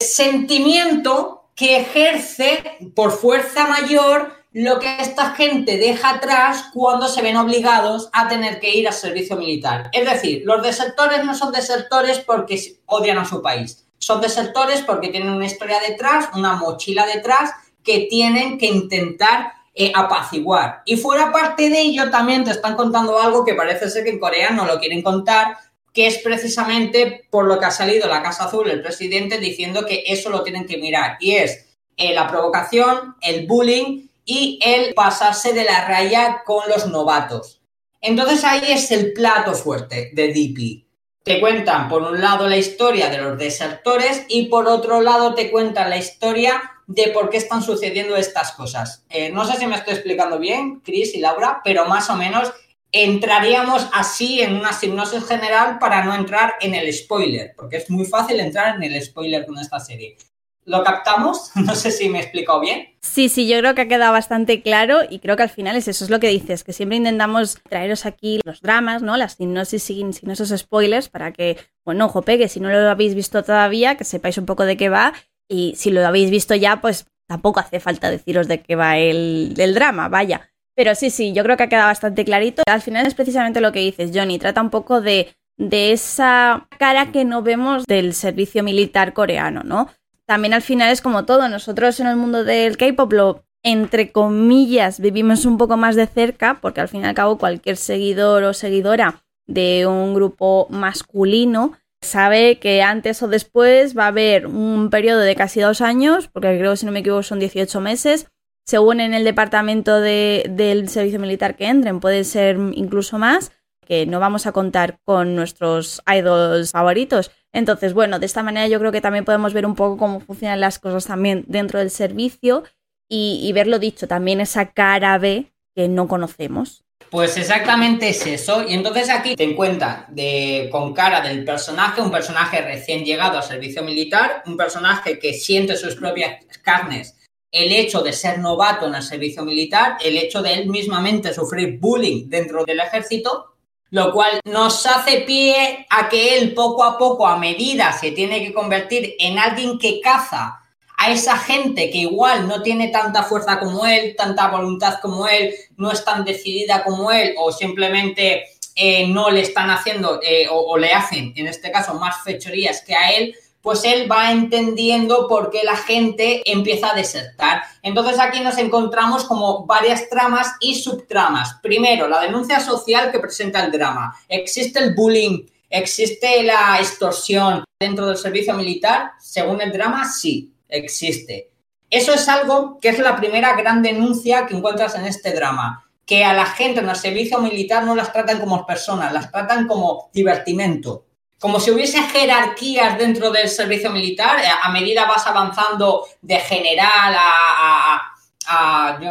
sentimiento 0.00 1.50
que 1.54 1.78
ejerce 1.78 2.78
por 2.94 3.10
fuerza 3.10 3.66
mayor 3.66 4.32
lo 4.52 4.78
que 4.78 5.00
esta 5.00 5.30
gente 5.32 5.76
deja 5.76 6.10
atrás 6.10 6.66
cuando 6.72 7.08
se 7.08 7.20
ven 7.20 7.36
obligados 7.36 8.08
a 8.12 8.28
tener 8.28 8.60
que 8.60 8.74
ir 8.74 8.86
al 8.86 8.94
servicio 8.94 9.36
militar. 9.36 9.90
Es 9.92 10.08
decir, 10.08 10.42
los 10.44 10.62
desertores 10.62 11.24
no 11.24 11.34
son 11.34 11.52
desertores 11.52 12.20
porque 12.20 12.78
odian 12.86 13.18
a 13.18 13.24
su 13.24 13.42
país, 13.42 13.86
son 13.98 14.20
desertores 14.20 14.82
porque 14.82 15.08
tienen 15.08 15.30
una 15.30 15.46
historia 15.46 15.80
detrás, 15.86 16.28
una 16.34 16.54
mochila 16.54 17.06
detrás 17.06 17.50
que 17.82 18.06
tienen 18.08 18.58
que 18.58 18.66
intentar 18.66 19.52
eh, 19.74 19.92
apaciguar. 19.94 20.82
Y 20.84 20.96
fuera 20.96 21.30
parte 21.30 21.70
de 21.70 21.80
ello, 21.80 22.10
también 22.10 22.44
te 22.44 22.50
están 22.50 22.74
contando 22.74 23.20
algo 23.20 23.44
que 23.44 23.54
parece 23.54 23.90
ser 23.90 24.04
que 24.04 24.10
en 24.10 24.18
Corea 24.18 24.50
no 24.50 24.64
lo 24.64 24.80
quieren 24.80 25.02
contar, 25.02 25.56
que 25.92 26.06
es 26.06 26.18
precisamente 26.18 27.26
por 27.30 27.46
lo 27.46 27.58
que 27.58 27.66
ha 27.66 27.70
salido 27.70 28.08
la 28.08 28.22
Casa 28.22 28.44
Azul, 28.44 28.70
el 28.70 28.82
presidente, 28.82 29.38
diciendo 29.38 29.84
que 29.86 30.04
eso 30.06 30.30
lo 30.30 30.42
tienen 30.42 30.66
que 30.66 30.78
mirar. 30.78 31.16
Y 31.20 31.36
es 31.36 31.66
eh, 31.96 32.14
la 32.14 32.28
provocación, 32.28 33.16
el 33.20 33.46
bullying 33.46 34.08
y 34.24 34.60
el 34.64 34.94
pasarse 34.94 35.52
de 35.52 35.64
la 35.64 35.86
raya 35.88 36.42
con 36.44 36.68
los 36.68 36.86
novatos. 36.86 37.60
Entonces 38.00 38.44
ahí 38.44 38.62
es 38.68 38.90
el 38.92 39.12
plato 39.12 39.54
fuerte 39.54 40.10
de 40.12 40.28
DP. 40.28 40.86
Te 41.24 41.40
cuentan 41.40 41.88
por 41.88 42.02
un 42.02 42.20
lado 42.20 42.48
la 42.48 42.56
historia 42.56 43.10
de 43.10 43.18
los 43.18 43.38
desertores 43.38 44.24
y 44.28 44.46
por 44.46 44.66
otro 44.66 45.00
lado 45.00 45.34
te 45.34 45.50
cuentan 45.50 45.90
la 45.90 45.98
historia 45.98 46.78
de 46.86 47.08
por 47.08 47.28
qué 47.28 47.36
están 47.36 47.62
sucediendo 47.62 48.16
estas 48.16 48.52
cosas. 48.52 49.04
Eh, 49.10 49.30
no 49.30 49.44
sé 49.44 49.58
si 49.58 49.66
me 49.66 49.76
estoy 49.76 49.94
explicando 49.94 50.38
bien, 50.38 50.80
Chris 50.80 51.14
y 51.14 51.20
Laura, 51.20 51.60
pero 51.62 51.84
más 51.84 52.08
o 52.08 52.16
menos 52.16 52.52
entraríamos 52.92 53.88
así 53.92 54.40
en 54.40 54.56
una 54.56 54.70
hipnosis 54.80 55.24
general 55.26 55.78
para 55.78 56.04
no 56.04 56.14
entrar 56.14 56.54
en 56.60 56.74
el 56.74 56.92
spoiler, 56.92 57.54
porque 57.56 57.76
es 57.76 57.90
muy 57.90 58.06
fácil 58.06 58.40
entrar 58.40 58.76
en 58.76 58.82
el 58.82 59.02
spoiler 59.02 59.46
con 59.46 59.58
esta 59.58 59.78
serie. 59.78 60.16
¿Lo 60.64 60.84
captamos? 60.84 61.50
No 61.56 61.74
sé 61.74 61.90
si 61.90 62.08
me 62.08 62.18
he 62.18 62.22
explicado 62.22 62.60
bien. 62.60 62.90
Sí, 63.00 63.28
sí, 63.28 63.48
yo 63.48 63.58
creo 63.58 63.74
que 63.74 63.82
ha 63.82 63.88
quedado 63.88 64.12
bastante 64.12 64.62
claro 64.62 65.00
y 65.08 65.18
creo 65.18 65.36
que 65.36 65.42
al 65.42 65.50
final 65.50 65.76
es 65.76 65.88
eso, 65.88 66.04
es 66.04 66.10
lo 66.10 66.20
que 66.20 66.28
dices, 66.28 66.64
que 66.64 66.72
siempre 66.72 66.96
intentamos 66.96 67.58
traeros 67.68 68.06
aquí 68.06 68.40
los 68.44 68.60
dramas, 68.60 69.02
¿no? 69.02 69.16
Las 69.16 69.40
hipnosis 69.40 69.82
sin, 69.82 70.12
sin 70.12 70.30
esos 70.30 70.50
spoilers 70.50 71.08
para 71.08 71.32
que, 71.32 71.56
bueno, 71.84 72.06
ojo, 72.06 72.22
pegue, 72.22 72.48
si 72.48 72.60
no 72.60 72.68
lo 72.68 72.90
habéis 72.90 73.14
visto 73.14 73.42
todavía, 73.42 73.96
que 73.96 74.04
sepáis 74.04 74.38
un 74.38 74.46
poco 74.46 74.64
de 74.64 74.76
qué 74.76 74.88
va 74.88 75.14
y 75.48 75.74
si 75.76 75.90
lo 75.90 76.06
habéis 76.06 76.30
visto 76.30 76.54
ya, 76.54 76.80
pues 76.80 77.06
tampoco 77.26 77.60
hace 77.60 77.80
falta 77.80 78.10
deciros 78.10 78.48
de 78.48 78.60
qué 78.60 78.76
va 78.76 78.98
el, 78.98 79.54
el 79.56 79.74
drama, 79.74 80.08
vaya. 80.08 80.50
Pero 80.78 80.94
sí, 80.94 81.10
sí, 81.10 81.32
yo 81.32 81.42
creo 81.42 81.56
que 81.56 81.64
ha 81.64 81.68
quedado 81.68 81.88
bastante 81.88 82.24
clarito. 82.24 82.62
Al 82.68 82.80
final 82.80 83.04
es 83.04 83.14
precisamente 83.14 83.60
lo 83.60 83.72
que 83.72 83.80
dices, 83.80 84.12
Johnny. 84.14 84.38
Trata 84.38 84.62
un 84.62 84.70
poco 84.70 85.00
de, 85.00 85.34
de 85.56 85.90
esa 85.90 86.68
cara 86.78 87.10
que 87.10 87.24
no 87.24 87.42
vemos 87.42 87.84
del 87.84 88.14
servicio 88.14 88.62
militar 88.62 89.12
coreano, 89.12 89.64
¿no? 89.64 89.88
También 90.24 90.54
al 90.54 90.62
final 90.62 90.92
es 90.92 91.02
como 91.02 91.24
todo. 91.24 91.48
Nosotros 91.48 91.98
en 91.98 92.06
el 92.06 92.14
mundo 92.14 92.44
del 92.44 92.76
K-pop 92.76 93.12
lo 93.12 93.44
entre 93.64 94.12
comillas, 94.12 95.00
vivimos 95.00 95.46
un 95.46 95.58
poco 95.58 95.76
más 95.76 95.96
de 95.96 96.06
cerca, 96.06 96.60
porque 96.62 96.80
al 96.80 96.88
fin 96.88 97.02
y 97.02 97.06
al 97.06 97.14
cabo 97.14 97.38
cualquier 97.38 97.76
seguidor 97.76 98.44
o 98.44 98.54
seguidora 98.54 99.24
de 99.48 99.84
un 99.84 100.14
grupo 100.14 100.68
masculino 100.70 101.72
sabe 102.00 102.60
que 102.60 102.82
antes 102.82 103.20
o 103.20 103.26
después 103.26 103.98
va 103.98 104.04
a 104.04 104.08
haber 104.08 104.46
un 104.46 104.90
periodo 104.90 105.22
de 105.22 105.34
casi 105.34 105.58
dos 105.58 105.80
años, 105.80 106.28
porque 106.28 106.56
creo 106.56 106.76
si 106.76 106.86
no 106.86 106.92
me 106.92 107.00
equivoco 107.00 107.24
son 107.24 107.40
18 107.40 107.80
meses, 107.80 108.28
según 108.68 109.00
en 109.00 109.14
el 109.14 109.24
departamento 109.24 109.98
del 109.98 110.90
servicio 110.90 111.18
militar 111.18 111.56
que 111.56 111.68
entren, 111.68 112.00
puede 112.00 112.22
ser 112.24 112.58
incluso 112.74 113.18
más, 113.18 113.50
que 113.86 114.04
no 114.04 114.20
vamos 114.20 114.46
a 114.46 114.52
contar 114.52 115.00
con 115.04 115.34
nuestros 115.34 116.02
idols 116.06 116.72
favoritos. 116.72 117.30
Entonces, 117.54 117.94
bueno, 117.94 118.18
de 118.18 118.26
esta 118.26 118.42
manera 118.42 118.68
yo 118.68 118.78
creo 118.78 118.92
que 118.92 119.00
también 119.00 119.24
podemos 119.24 119.54
ver 119.54 119.64
un 119.64 119.74
poco 119.74 119.96
cómo 119.96 120.20
funcionan 120.20 120.60
las 120.60 120.78
cosas 120.78 121.06
también 121.06 121.46
dentro 121.48 121.78
del 121.78 121.90
servicio 121.90 122.62
y, 123.08 123.40
y 123.42 123.50
verlo 123.54 123.78
dicho, 123.78 124.06
también 124.06 124.38
esa 124.42 124.66
cara 124.72 125.16
B 125.16 125.50
que 125.74 125.88
no 125.88 126.06
conocemos. 126.06 126.84
Pues 127.10 127.38
exactamente 127.38 128.10
es 128.10 128.26
eso. 128.26 128.68
Y 128.68 128.74
entonces 128.74 129.08
aquí 129.08 129.34
te 129.34 129.44
encuentras 129.44 130.14
de, 130.14 130.68
con 130.70 130.92
cara 130.92 131.22
del 131.22 131.42
personaje, 131.42 132.02
un 132.02 132.10
personaje 132.10 132.60
recién 132.60 133.02
llegado 133.02 133.38
al 133.38 133.44
servicio 133.44 133.82
militar, 133.82 134.42
un 134.44 134.58
personaje 134.58 135.18
que 135.18 135.32
siente 135.32 135.74
sus 135.74 135.94
propias 135.94 136.44
carnes 136.62 137.14
el 137.50 137.72
hecho 137.72 138.02
de 138.02 138.12
ser 138.12 138.38
novato 138.38 138.86
en 138.86 138.94
el 138.94 139.02
servicio 139.02 139.42
militar, 139.42 139.96
el 140.04 140.16
hecho 140.16 140.42
de 140.42 140.54
él 140.54 140.68
mismamente 140.68 141.32
sufrir 141.32 141.78
bullying 141.78 142.28
dentro 142.28 142.64
del 142.64 142.80
ejército, 142.80 143.54
lo 143.90 144.12
cual 144.12 144.40
nos 144.44 144.86
hace 144.86 145.22
pie 145.22 145.86
a 145.88 146.08
que 146.08 146.36
él 146.38 146.52
poco 146.52 146.84
a 146.84 146.98
poco, 146.98 147.26
a 147.26 147.38
medida 147.38 147.92
se 147.92 148.12
tiene 148.12 148.44
que 148.44 148.52
convertir 148.52 149.14
en 149.18 149.38
alguien 149.38 149.78
que 149.78 150.00
caza 150.00 150.60
a 150.98 151.12
esa 151.12 151.38
gente 151.38 151.90
que 151.90 151.98
igual 151.98 152.48
no 152.48 152.62
tiene 152.62 152.88
tanta 152.88 153.22
fuerza 153.22 153.58
como 153.60 153.86
él, 153.86 154.14
tanta 154.16 154.48
voluntad 154.48 154.98
como 155.00 155.26
él, 155.26 155.54
no 155.76 155.90
es 155.90 156.04
tan 156.04 156.24
decidida 156.24 156.84
como 156.84 157.12
él 157.12 157.34
o 157.38 157.52
simplemente 157.52 158.44
eh, 158.74 159.06
no 159.06 159.30
le 159.30 159.40
están 159.40 159.70
haciendo 159.70 160.20
eh, 160.22 160.48
o, 160.50 160.56
o 160.56 160.76
le 160.76 160.92
hacen, 160.92 161.32
en 161.34 161.46
este 161.46 161.70
caso, 161.70 161.94
más 161.94 162.22
fechorías 162.24 162.82
que 162.82 162.94
a 162.94 163.12
él, 163.12 163.34
pues 163.62 163.84
él 163.84 164.10
va 164.10 164.30
entendiendo 164.30 165.26
por 165.28 165.50
qué 165.50 165.62
la 165.64 165.76
gente 165.76 166.42
empieza 166.50 166.92
a 166.92 166.94
desertar. 166.94 167.62
Entonces 167.82 168.18
aquí 168.18 168.40
nos 168.40 168.58
encontramos 168.58 169.24
como 169.24 169.66
varias 169.66 170.08
tramas 170.08 170.54
y 170.60 170.76
subtramas. 170.76 171.56
Primero, 171.62 172.08
la 172.08 172.20
denuncia 172.20 172.60
social 172.60 173.10
que 173.10 173.18
presenta 173.18 173.64
el 173.64 173.72
drama. 173.72 174.14
Existe 174.28 174.78
el 174.78 174.94
bullying, 174.94 175.46
existe 175.68 176.42
la 176.42 176.78
extorsión 176.78 177.64
dentro 177.80 178.06
del 178.06 178.16
servicio 178.16 178.54
militar. 178.54 179.12
Según 179.20 179.60
el 179.60 179.72
drama, 179.72 180.10
sí 180.10 180.52
existe. 180.68 181.50
Eso 181.90 182.12
es 182.12 182.28
algo 182.28 182.78
que 182.80 182.90
es 182.90 182.98
la 182.98 183.16
primera 183.16 183.56
gran 183.56 183.82
denuncia 183.82 184.46
que 184.46 184.54
encuentras 184.54 184.94
en 184.94 185.06
este 185.06 185.32
drama, 185.32 185.88
que 186.04 186.22
a 186.22 186.34
la 186.34 186.46
gente 186.46 186.80
en 186.80 186.88
el 186.88 186.96
servicio 186.96 187.38
militar 187.40 187.84
no 187.84 187.94
las 187.94 188.12
tratan 188.12 188.40
como 188.40 188.66
personas, 188.66 189.12
las 189.12 189.30
tratan 189.30 189.66
como 189.66 190.10
divertimento. 190.12 191.06
Como 191.38 191.60
si 191.60 191.70
hubiese 191.70 192.02
jerarquías 192.02 192.98
dentro 192.98 193.30
del 193.30 193.48
servicio 193.48 193.90
militar, 193.90 194.40
eh, 194.40 194.48
a 194.62 194.70
medida 194.70 195.06
vas 195.06 195.26
avanzando 195.26 196.06
de 196.20 196.36
general 196.40 197.14
a, 197.16 198.14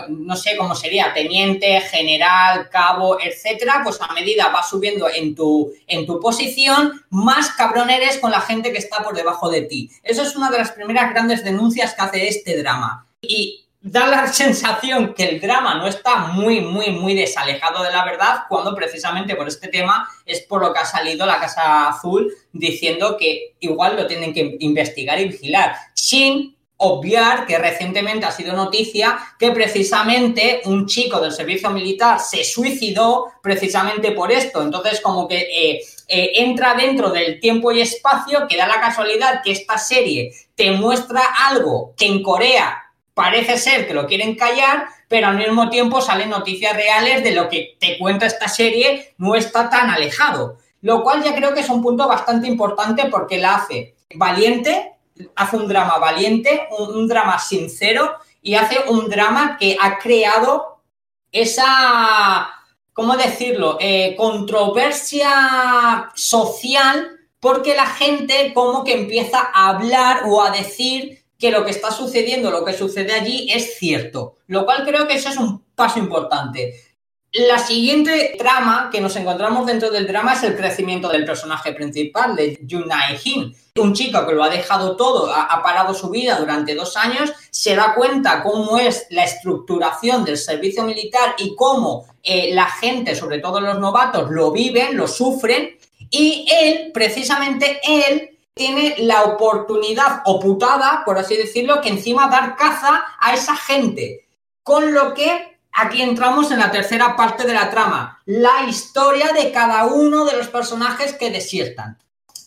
no 0.10 0.36
sé 0.36 0.58
cómo 0.58 0.74
sería, 0.74 1.14
teniente, 1.14 1.80
general, 1.82 2.70
cabo, 2.72 3.20
etcétera, 3.22 3.82
pues 3.84 4.02
a 4.02 4.12
medida 4.14 4.50
vas 4.50 4.70
subiendo 4.70 5.08
en 5.10 5.36
tu, 5.36 5.72
en 5.86 6.08
tu 6.08 6.20
posición, 6.20 7.06
más 7.12 7.52
cabrón 7.52 7.92
eres 7.92 8.18
con 8.18 8.32
la 8.32 8.42
gente 8.42 8.72
que 8.72 8.80
está 8.80 9.04
por 9.04 9.16
debajo 9.16 9.50
de 9.50 9.62
ti. 9.62 9.92
Eso 10.02 10.24
es 10.24 10.36
una 10.36 10.50
de 10.50 10.58
las 10.58 10.72
primeras 10.72 11.12
grandes 11.12 11.44
denuncias 11.44 11.94
que 11.94 12.02
hace 12.02 12.28
este 12.28 12.58
drama. 12.58 13.06
Y 13.22 13.67
da 13.82 14.08
la 14.08 14.28
sensación 14.28 15.14
que 15.14 15.24
el 15.26 15.40
drama 15.40 15.76
no 15.76 15.88
está 15.88 16.28
muy, 16.28 16.62
muy, 16.62 16.92
muy 16.92 17.14
desalejado 17.14 17.84
de 17.84 17.92
la 17.92 18.04
verdad, 18.04 18.44
cuando 18.50 18.76
precisamente 18.76 19.36
por 19.36 19.48
este 19.48 19.68
tema 19.68 20.08
es 20.26 20.42
por 20.42 20.62
lo 20.62 20.74
que 20.74 20.80
ha 20.80 20.86
salido 20.86 21.26
la 21.26 21.40
Casa 21.40 21.90
Azul 21.90 22.34
diciendo 22.52 23.18
que 23.18 23.56
igual 23.60 23.96
lo 23.96 24.08
tienen 24.08 24.34
que 24.34 24.58
investigar 24.60 25.20
y 25.20 25.30
vigilar, 25.30 25.76
sin 25.94 26.58
obviar 26.78 27.46
que 27.48 27.58
recientemente 27.58 28.26
ha 28.26 28.32
sido 28.32 28.54
noticia 28.54 29.18
que 29.40 29.52
precisamente 29.52 30.62
un 30.66 30.86
chico 30.86 31.20
del 31.20 31.32
servicio 31.32 31.70
militar 31.72 32.20
se 32.20 32.44
suicidó 32.44 33.34
precisamente 33.42 34.12
por 34.12 34.32
esto. 34.32 34.62
Entonces, 34.62 35.02
como 35.02 35.28
que 35.28 35.40
eh, 35.40 35.82
eh, 36.08 36.32
entra 36.36 36.76
dentro 36.76 37.10
del 37.10 37.40
tiempo 37.40 37.72
y 37.72 37.82
espacio, 37.82 38.48
que 38.48 38.58
da 38.58 38.68
la 38.68 38.80
casualidad 38.80 39.42
que 39.44 39.52
esta 39.52 39.78
serie 39.78 40.32
te 40.56 40.72
muestra 40.72 41.22
algo 41.48 41.94
que 41.98 42.06
en 42.06 42.22
Corea 42.22 42.84
parece 43.18 43.58
ser 43.58 43.88
que 43.88 43.96
lo 43.96 44.06
quieren 44.06 44.36
callar, 44.36 44.86
pero 45.08 45.26
al 45.26 45.38
mismo 45.38 45.72
tiempo 45.72 46.02
salen 46.02 46.30
noticias 46.30 46.76
reales 46.76 47.24
de 47.24 47.32
lo 47.32 47.50
que 47.50 47.76
te 47.80 47.98
cuenta 47.98 48.28
esta 48.28 48.48
serie 48.48 49.16
no 49.18 49.34
está 49.34 49.72
tan 49.72 49.90
alejado. 49.90 50.60
Lo 50.82 51.02
cual 51.02 51.24
ya 51.24 51.34
creo 51.34 51.56
que 51.56 51.62
es 51.62 51.70
un 51.70 51.82
punto 51.82 52.08
bastante 52.08 52.48
importante 52.48 53.08
porque 53.10 53.40
la 53.40 53.56
hace 53.56 53.96
valiente, 54.14 54.94
hace 55.36 55.58
un 55.58 55.68
drama 55.68 55.98
valiente, 55.98 56.68
un, 56.78 57.08
drama 57.08 57.40
sincero 57.40 58.14
y 58.44 58.54
hace 58.54 58.78
un 58.88 59.10
drama 59.10 59.58
que 59.60 59.76
ha 59.82 59.98
creado 59.98 60.84
esa, 61.32 62.50
¿cómo 62.94 63.18
decirlo?, 63.18 63.80
eh, 63.82 64.14
controversia 64.16 66.12
social 66.14 67.18
porque 67.40 67.76
la 67.76 67.88
gente 67.88 68.54
como 68.54 68.84
que 68.84 68.94
empieza 68.94 69.40
a 69.40 69.70
hablar 69.70 70.22
o 70.28 70.44
a 70.44 70.52
decir 70.52 71.17
que 71.38 71.52
lo 71.52 71.64
que 71.64 71.72
está 71.72 71.92
sucediendo, 71.92 72.52
lo 72.52 72.66
que 72.66 72.74
sucede 72.74 73.14
allí 73.14 73.52
es 73.54 73.78
cierto, 73.78 74.38
lo 74.48 74.66
cual 74.66 74.86
creo 74.86 75.08
que 75.08 75.16
eso 75.16 75.30
es 75.30 75.38
un 75.38 75.64
paso 75.76 76.00
importante. 76.00 76.88
La 77.34 77.60
siguiente 77.60 78.36
trama 78.40 78.90
que 78.92 79.02
nos 79.02 79.16
encontramos 79.18 79.66
dentro 79.66 79.92
del 79.92 80.08
drama 80.08 80.34
es 80.34 80.44
el 80.44 80.56
crecimiento 80.56 81.10
del 81.10 81.26
personaje 81.26 81.74
principal, 81.74 82.36
de 82.36 82.58
Junai 82.68 83.20
Hin. 83.24 83.54
Un 83.76 83.94
chico 83.94 84.26
que 84.26 84.34
lo 84.34 84.44
ha 84.44 84.50
dejado 84.50 84.96
todo, 84.96 85.32
ha, 85.32 85.62
parado 85.62 85.94
su 85.94 86.10
vida 86.10 86.40
durante 86.40 86.74
dos 86.74 86.96
años, 86.96 87.32
se 87.52 87.76
da 87.76 87.94
cuenta 87.94 88.42
cómo 88.42 88.80
es 88.80 89.06
la 89.12 89.26
estructuración 89.26 90.24
del 90.24 90.38
servicio 90.38 90.84
militar 90.84 91.36
y 91.38 91.54
cómo 91.56 92.08
eh, 92.24 92.56
la 92.56 92.66
gente, 92.66 93.14
sobre 93.14 93.40
todo 93.40 93.60
los 93.60 93.78
novatos, 93.78 94.32
lo 94.32 94.52
viven, 94.52 94.96
lo 94.96 95.08
sufren. 95.08 95.78
Y 96.10 96.48
él, 96.50 96.92
precisamente 96.94 97.82
él, 97.84 98.37
tiene 98.58 98.96
la 98.98 99.24
oportunidad 99.24 100.22
o 100.26 100.40
putada, 100.40 101.04
por 101.06 101.18
así 101.18 101.38
decirlo, 101.38 101.80
que 101.82 101.90
encima 101.90 102.28
dar 102.28 102.56
caza 102.58 103.06
a 103.20 103.34
esa 103.34 103.56
gente. 103.56 104.28
Con 104.64 104.94
lo 104.94 105.14
que 105.14 105.60
aquí 105.72 106.02
entramos 106.02 106.52
en 106.52 106.60
la 106.60 106.72
tercera 106.72 107.16
parte 107.16 107.46
de 107.48 107.54
la 107.54 107.70
trama, 107.70 108.22
la 108.26 108.66
historia 108.68 109.32
de 109.32 109.52
cada 109.52 109.86
uno 109.86 110.26
de 110.26 110.36
los 110.36 110.48
personajes 110.48 111.14
que 111.14 111.30
desiertan. 111.30 111.98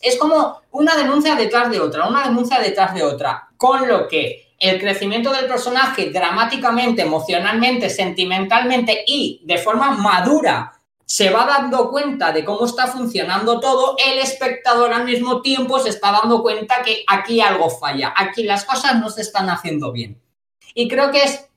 Es 0.01 0.17
como 0.17 0.61
una 0.71 0.95
denuncia 0.95 1.35
detrás 1.35 1.71
de 1.71 1.79
otra, 1.79 2.07
una 2.07 2.23
denuncia 2.27 2.59
detrás 2.59 2.93
de 2.93 3.03
otra, 3.03 3.49
con 3.57 3.87
lo 3.87 4.07
que 4.07 4.55
el 4.59 4.79
crecimiento 4.79 5.31
del 5.31 5.47
personaje 5.47 6.11
dramáticamente, 6.11 7.01
emocionalmente, 7.01 7.89
sentimentalmente 7.89 9.03
y 9.07 9.41
de 9.43 9.57
forma 9.57 9.91
madura 9.91 10.73
se 11.11 11.29
va 11.29 11.45
dando 11.45 11.91
cuenta 11.91 12.31
de 12.31 12.45
cómo 12.45 12.65
está 12.65 12.87
funcionando 12.87 13.59
todo, 13.59 13.97
el 13.97 14.19
espectador 14.19 14.93
al 14.93 15.03
mismo 15.03 15.41
tiempo 15.41 15.77
se 15.77 15.89
está 15.89 16.09
dando 16.13 16.41
cuenta 16.41 16.81
que 16.83 17.03
aquí 17.05 17.41
algo 17.41 17.69
falla, 17.69 18.13
aquí 18.15 18.43
las 18.43 18.63
cosas 18.63 18.97
no 18.97 19.09
se 19.09 19.19
están 19.19 19.49
haciendo 19.49 19.91
bien. 19.91 20.21
Y 20.73 20.87
creo 20.87 21.11
que 21.11 21.23
es 21.23 21.49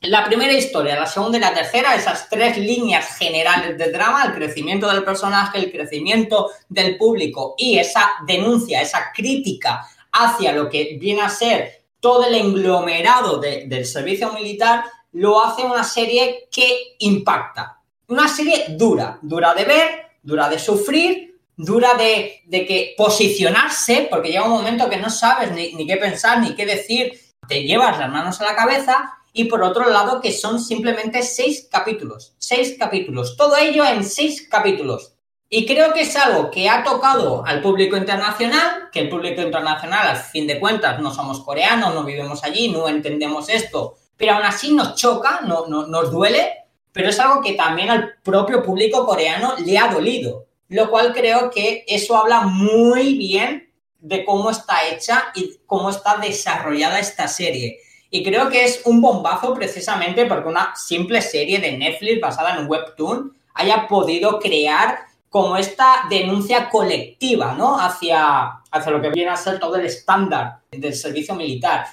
la 0.00 0.24
primera 0.24 0.54
historia, 0.54 0.98
la 0.98 1.04
segunda 1.04 1.36
y 1.36 1.42
la 1.42 1.52
tercera, 1.52 1.94
esas 1.94 2.30
tres 2.30 2.56
líneas 2.56 3.18
generales 3.18 3.76
de 3.76 3.92
drama, 3.92 4.24
el 4.24 4.32
crecimiento 4.32 4.90
del 4.90 5.04
personaje, 5.04 5.58
el 5.58 5.70
crecimiento 5.70 6.48
del 6.70 6.96
público 6.96 7.54
y 7.58 7.76
esa 7.78 8.12
denuncia, 8.26 8.80
esa 8.80 9.12
crítica 9.14 9.86
hacia 10.10 10.52
lo 10.52 10.70
que 10.70 10.96
viene 10.98 11.20
a 11.20 11.28
ser 11.28 11.82
todo 12.00 12.24
el 12.24 12.34
englomerado 12.34 13.36
del 13.36 13.84
servicio 13.84 14.32
militar, 14.32 14.84
lo 15.12 15.44
hace 15.44 15.64
una 15.64 15.84
serie 15.84 16.48
que 16.50 16.96
impacta, 17.00 17.81
una 18.12 18.28
serie 18.28 18.66
dura, 18.70 19.18
dura 19.22 19.54
de 19.54 19.64
ver, 19.64 19.88
dura 20.22 20.48
de 20.48 20.58
sufrir, 20.58 21.40
dura 21.56 21.94
de, 21.94 22.42
que 22.50 22.94
posicionarse, 22.96 24.08
porque 24.10 24.28
llega 24.28 24.44
un 24.44 24.50
momento 24.50 24.88
que 24.88 24.98
no 24.98 25.10
sabes 25.10 25.50
ni, 25.52 25.72
ni 25.74 25.86
qué 25.86 25.96
pensar, 25.96 26.40
ni 26.40 26.54
qué 26.54 26.66
decir, 26.66 27.12
te 27.48 27.62
llevas 27.62 27.98
las 27.98 28.10
manos 28.10 28.40
a 28.40 28.44
la 28.44 28.54
cabeza 28.54 29.18
y 29.32 29.44
por 29.44 29.62
otro 29.62 29.88
lado 29.88 30.20
que 30.20 30.32
son 30.32 30.60
simplemente 30.60 31.22
seis 31.22 31.68
capítulos, 31.70 32.34
seis 32.38 32.76
capítulos, 32.78 33.36
todo 33.36 33.56
ello 33.56 33.84
en 33.84 34.04
seis 34.04 34.46
capítulos. 34.48 35.14
Y 35.48 35.66
creo 35.66 35.92
que 35.92 36.02
es 36.02 36.16
algo 36.16 36.50
que 36.50 36.68
ha 36.68 36.82
tocado 36.82 37.44
al 37.44 37.60
público 37.60 37.96
internacional, 37.96 38.88
que 38.90 39.00
el 39.00 39.08
público 39.08 39.42
internacional, 39.42 40.08
al 40.08 40.16
fin 40.16 40.46
de 40.46 40.58
cuentas, 40.58 40.98
no 41.00 41.12
somos 41.12 41.40
coreanos, 41.40 41.94
no 41.94 42.04
vivimos 42.04 42.42
allí, 42.42 42.68
no 42.68 42.88
entendemos 42.88 43.48
esto, 43.50 43.96
pero 44.16 44.34
aún 44.34 44.44
así 44.44 44.72
nos 44.72 44.94
choca, 44.94 45.40
no, 45.46 45.66
no, 45.66 45.86
nos 45.86 46.10
duele 46.10 46.61
pero 46.92 47.08
es 47.08 47.18
algo 47.18 47.40
que 47.40 47.54
también 47.54 47.90
al 47.90 48.14
propio 48.22 48.62
público 48.62 49.06
coreano 49.06 49.54
le 49.64 49.78
ha 49.78 49.88
dolido, 49.88 50.46
lo 50.68 50.90
cual 50.90 51.12
creo 51.12 51.50
que 51.50 51.84
eso 51.86 52.16
habla 52.16 52.42
muy 52.42 53.14
bien 53.16 53.70
de 53.98 54.24
cómo 54.24 54.50
está 54.50 54.86
hecha 54.88 55.32
y 55.34 55.58
cómo 55.66 55.90
está 55.90 56.16
desarrollada 56.16 56.98
esta 56.98 57.28
serie. 57.28 57.78
Y 58.10 58.22
creo 58.22 58.50
que 58.50 58.64
es 58.64 58.82
un 58.84 59.00
bombazo 59.00 59.54
precisamente 59.54 60.26
porque 60.26 60.48
una 60.48 60.74
simple 60.76 61.22
serie 61.22 61.60
de 61.60 61.78
Netflix 61.78 62.20
basada 62.20 62.54
en 62.54 62.60
un 62.60 62.70
webtoon 62.70 63.32
haya 63.54 63.86
podido 63.88 64.38
crear 64.38 64.98
como 65.30 65.56
esta 65.56 66.04
denuncia 66.10 66.68
colectiva, 66.68 67.54
¿no? 67.54 67.80
Hacia, 67.80 68.60
hacia 68.70 68.92
lo 68.92 69.00
que 69.00 69.08
viene 69.08 69.30
a 69.30 69.36
ser 69.36 69.58
todo 69.58 69.76
el 69.76 69.86
estándar 69.86 70.58
del 70.70 70.94
servicio 70.94 71.34
militar. 71.34 71.86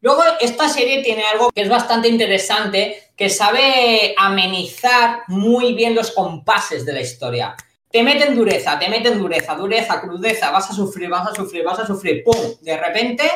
Luego, 0.00 0.22
esta 0.40 0.68
serie 0.68 1.02
tiene 1.02 1.24
algo 1.24 1.50
que 1.50 1.62
es 1.62 1.68
bastante 1.68 2.08
interesante, 2.08 3.10
que 3.16 3.30
sabe 3.30 4.14
amenizar 4.18 5.22
muy 5.28 5.74
bien 5.74 5.94
los 5.94 6.10
compases 6.10 6.84
de 6.84 6.92
la 6.92 7.00
historia. 7.00 7.56
te 7.90 8.02
meten 8.02 8.34
dureza, 8.36 8.78
te 8.78 8.90
meten 8.90 9.18
dureza, 9.18 9.54
dureza, 9.54 10.00
crudeza, 10.02 10.50
vas 10.50 10.70
a 10.70 10.74
sufrir, 10.74 11.08
vas 11.08 11.28
a 11.28 11.34
sufrir, 11.34 11.64
vas 11.64 11.78
a 11.78 11.86
sufrir, 11.86 12.22
¡pum! 12.24 12.36
De 12.60 12.76
repente 12.76 13.30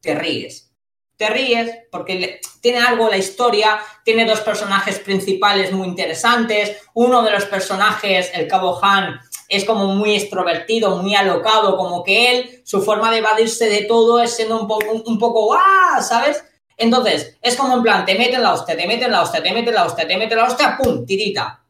te 0.00 0.14
ríes. 0.14 0.70
Te 1.16 1.30
ríes 1.30 1.70
porque 1.90 2.40
tiene 2.60 2.80
algo 2.80 3.08
la 3.08 3.16
historia, 3.16 3.78
tiene 4.04 4.26
dos 4.26 4.40
personajes 4.40 4.98
principales 4.98 5.72
muy 5.72 5.86
interesantes, 5.86 6.76
uno 6.92 7.22
de 7.22 7.30
los 7.30 7.46
personajes, 7.46 8.30
el 8.34 8.46
Cabo 8.46 8.78
Han, 8.82 9.20
es 9.48 9.64
como 9.64 9.86
muy 9.86 10.14
extrovertido, 10.14 10.96
muy 10.96 11.14
alocado, 11.14 11.76
como 11.76 12.02
que 12.02 12.32
él, 12.32 12.62
su 12.64 12.82
forma 12.82 13.10
de 13.10 13.18
evadirse 13.18 13.68
de 13.68 13.82
todo 13.82 14.20
es 14.20 14.34
siendo 14.34 14.60
un 14.60 14.66
poco, 14.66 14.90
un, 15.04 15.18
poco, 15.18 15.44
¡guau! 15.46 16.02
¿Sabes? 16.02 16.42
Entonces, 16.76 17.36
es 17.40 17.56
como 17.56 17.74
en 17.74 17.82
plan, 17.82 18.04
te 18.04 18.16
meten 18.16 18.42
la 18.42 18.52
hostia, 18.52 18.76
te 18.76 18.86
meten 18.86 19.10
la 19.10 19.22
hostia, 19.22 19.42
te 19.42 19.52
meten 19.52 19.74
la 19.74 19.84
hostia, 19.84 20.06
te 20.06 20.16
meten 20.16 20.38
la 20.38 20.44
hostia, 20.44 20.76
¡pum! 20.76 21.04
Tirita. 21.04 21.64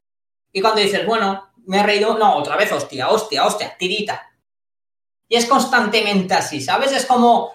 Y 0.52 0.60
cuando 0.60 0.80
dices, 0.80 1.04
bueno, 1.04 1.50
me 1.66 1.80
he 1.80 1.82
reído, 1.82 2.16
no, 2.16 2.36
otra 2.36 2.56
vez 2.56 2.70
hostia, 2.72 3.08
hostia, 3.10 3.44
hostia, 3.44 3.76
tirita. 3.78 4.30
Y 5.28 5.36
es 5.36 5.46
constantemente 5.46 6.34
así, 6.34 6.60
¿sabes? 6.60 6.92
Es 6.92 7.06
como 7.06 7.52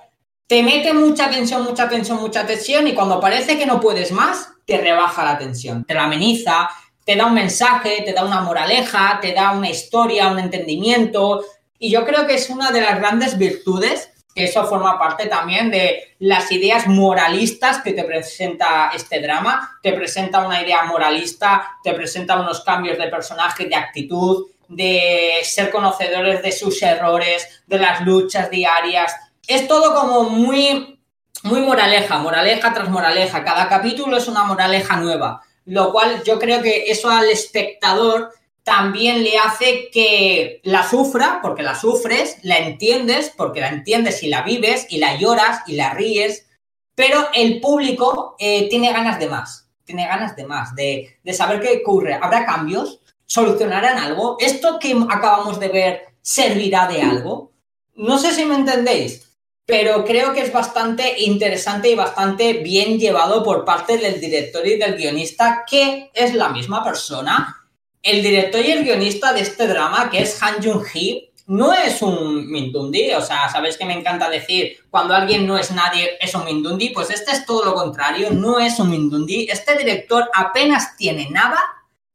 te 0.49 0.63
mete 0.63 0.93
mucha 0.93 1.29
tensión, 1.29 1.63
mucha 1.63 1.87
tensión, 1.87 2.19
mucha 2.19 2.43
tensión 2.43 2.87
y 2.87 2.95
cuando 2.95 3.19
parece 3.19 3.55
que 3.55 3.67
no 3.67 3.79
puedes 3.79 4.11
más, 4.11 4.49
te 4.65 4.77
rebaja 4.77 5.23
la 5.23 5.37
tensión, 5.37 5.85
te 5.85 5.93
la 5.93 6.05
ameniza, 6.05 6.67
te 7.09 7.15
da 7.15 7.25
un 7.25 7.33
mensaje, 7.33 8.03
te 8.05 8.13
da 8.13 8.23
una 8.23 8.41
moraleja, 8.41 9.17
te 9.19 9.33
da 9.33 9.49
una 9.53 9.67
historia, 9.67 10.27
un 10.27 10.37
entendimiento. 10.37 11.43
Y 11.79 11.89
yo 11.89 12.05
creo 12.05 12.27
que 12.27 12.35
es 12.35 12.51
una 12.51 12.69
de 12.69 12.81
las 12.81 12.99
grandes 12.99 13.35
virtudes 13.35 14.11
que 14.35 14.43
eso 14.43 14.63
forma 14.67 14.99
parte 14.99 15.25
también 15.25 15.71
de 15.71 16.15
las 16.19 16.51
ideas 16.51 16.85
moralistas 16.85 17.79
que 17.79 17.93
te 17.93 18.03
presenta 18.03 18.91
este 18.93 19.21
drama. 19.21 19.79
Te 19.81 19.93
presenta 19.93 20.45
una 20.45 20.61
idea 20.61 20.83
moralista, 20.83 21.79
te 21.83 21.93
presenta 21.93 22.39
unos 22.39 22.61
cambios 22.61 22.99
de 22.99 23.07
personaje, 23.07 23.65
de 23.65 23.75
actitud, 23.75 24.45
de 24.67 25.33
ser 25.41 25.71
conocedores 25.71 26.43
de 26.43 26.51
sus 26.51 26.79
errores, 26.83 27.63
de 27.65 27.79
las 27.79 28.01
luchas 28.01 28.51
diarias. 28.51 29.15
Es 29.47 29.67
todo 29.67 29.95
como 29.95 30.29
muy, 30.29 31.01
muy 31.41 31.61
moraleja, 31.61 32.19
moraleja 32.19 32.71
tras 32.71 32.87
moraleja. 32.87 33.43
Cada 33.43 33.67
capítulo 33.67 34.15
es 34.15 34.27
una 34.27 34.43
moraleja 34.43 34.97
nueva, 34.97 35.41
lo 35.69 35.91
cual 35.91 36.23
yo 36.23 36.39
creo 36.39 36.63
que 36.63 36.89
eso 36.89 37.11
al 37.11 37.29
espectador 37.29 38.31
también 38.63 39.23
le 39.23 39.37
hace 39.37 39.89
que 39.91 40.61
la 40.63 40.87
sufra, 40.87 41.39
porque 41.43 41.61
la 41.61 41.75
sufres, 41.75 42.37
la 42.41 42.57
entiendes, 42.57 43.31
porque 43.37 43.61
la 43.61 43.69
entiendes 43.69 44.23
y 44.23 44.29
la 44.29 44.41
vives, 44.41 44.87
y 44.89 44.97
la 44.97 45.17
lloras 45.17 45.61
y 45.67 45.73
la 45.73 45.93
ríes, 45.93 46.47
pero 46.95 47.27
el 47.35 47.61
público 47.61 48.35
eh, 48.39 48.67
tiene 48.67 48.91
ganas 48.91 49.19
de 49.19 49.29
más, 49.29 49.69
tiene 49.85 50.07
ganas 50.07 50.35
de 50.35 50.45
más, 50.45 50.73
de, 50.75 51.19
de 51.23 51.33
saber 51.33 51.59
qué 51.61 51.81
ocurre. 51.83 52.15
¿Habrá 52.15 52.47
cambios? 52.47 52.99
¿Solucionarán 53.27 53.99
algo? 53.99 54.37
¿Esto 54.39 54.79
que 54.79 54.97
acabamos 55.07 55.59
de 55.59 55.67
ver 55.67 56.01
servirá 56.23 56.87
de 56.87 57.03
algo? 57.03 57.51
No 57.93 58.17
sé 58.17 58.33
si 58.33 58.43
me 58.43 58.55
entendéis, 58.55 59.28
pero 59.69 60.03
creo 60.03 60.33
que 60.33 60.41
es 60.41 60.51
bastante 60.51 61.21
interesante 61.21 61.91
y 61.91 61.95
bastante 61.95 62.53
bien 62.53 62.97
llevado 62.97 63.43
por 63.43 63.63
parte 63.65 63.99
del 63.99 64.19
director 64.19 64.65
y 64.65 64.77
del 64.77 64.95
guionista, 64.95 65.63
que 65.69 66.09
es 66.11 66.33
la 66.33 66.49
misma 66.49 66.83
persona 66.83 67.55
el 68.01 68.23
director 68.23 68.65
y 68.65 68.71
el 68.71 68.83
guionista 68.83 69.31
de 69.31 69.41
este 69.41 69.67
drama, 69.67 70.09
que 70.09 70.21
es 70.21 70.41
Han 70.41 70.63
Jung-hee, 70.63 71.31
no 71.47 71.73
es 71.73 72.01
un 72.01 72.49
Mindundi, 72.49 73.11
o 73.11 73.21
sea, 73.21 73.49
sabéis 73.49 73.77
que 73.77 73.85
me 73.85 73.93
encanta 73.93 74.29
decir 74.29 74.77
cuando 74.89 75.13
alguien 75.13 75.45
no 75.45 75.57
es 75.57 75.71
nadie 75.71 76.17
es 76.19 76.33
un 76.33 76.45
Mindundi, 76.45 76.89
pues 76.89 77.11
este 77.11 77.31
es 77.31 77.45
todo 77.45 77.65
lo 77.65 77.75
contrario, 77.75 78.31
no 78.31 78.59
es 78.59 78.79
un 78.79 78.89
Mindundi. 78.89 79.47
Este 79.51 79.77
director 79.77 80.29
apenas 80.33 80.95
tiene 80.97 81.29
nada, 81.29 81.59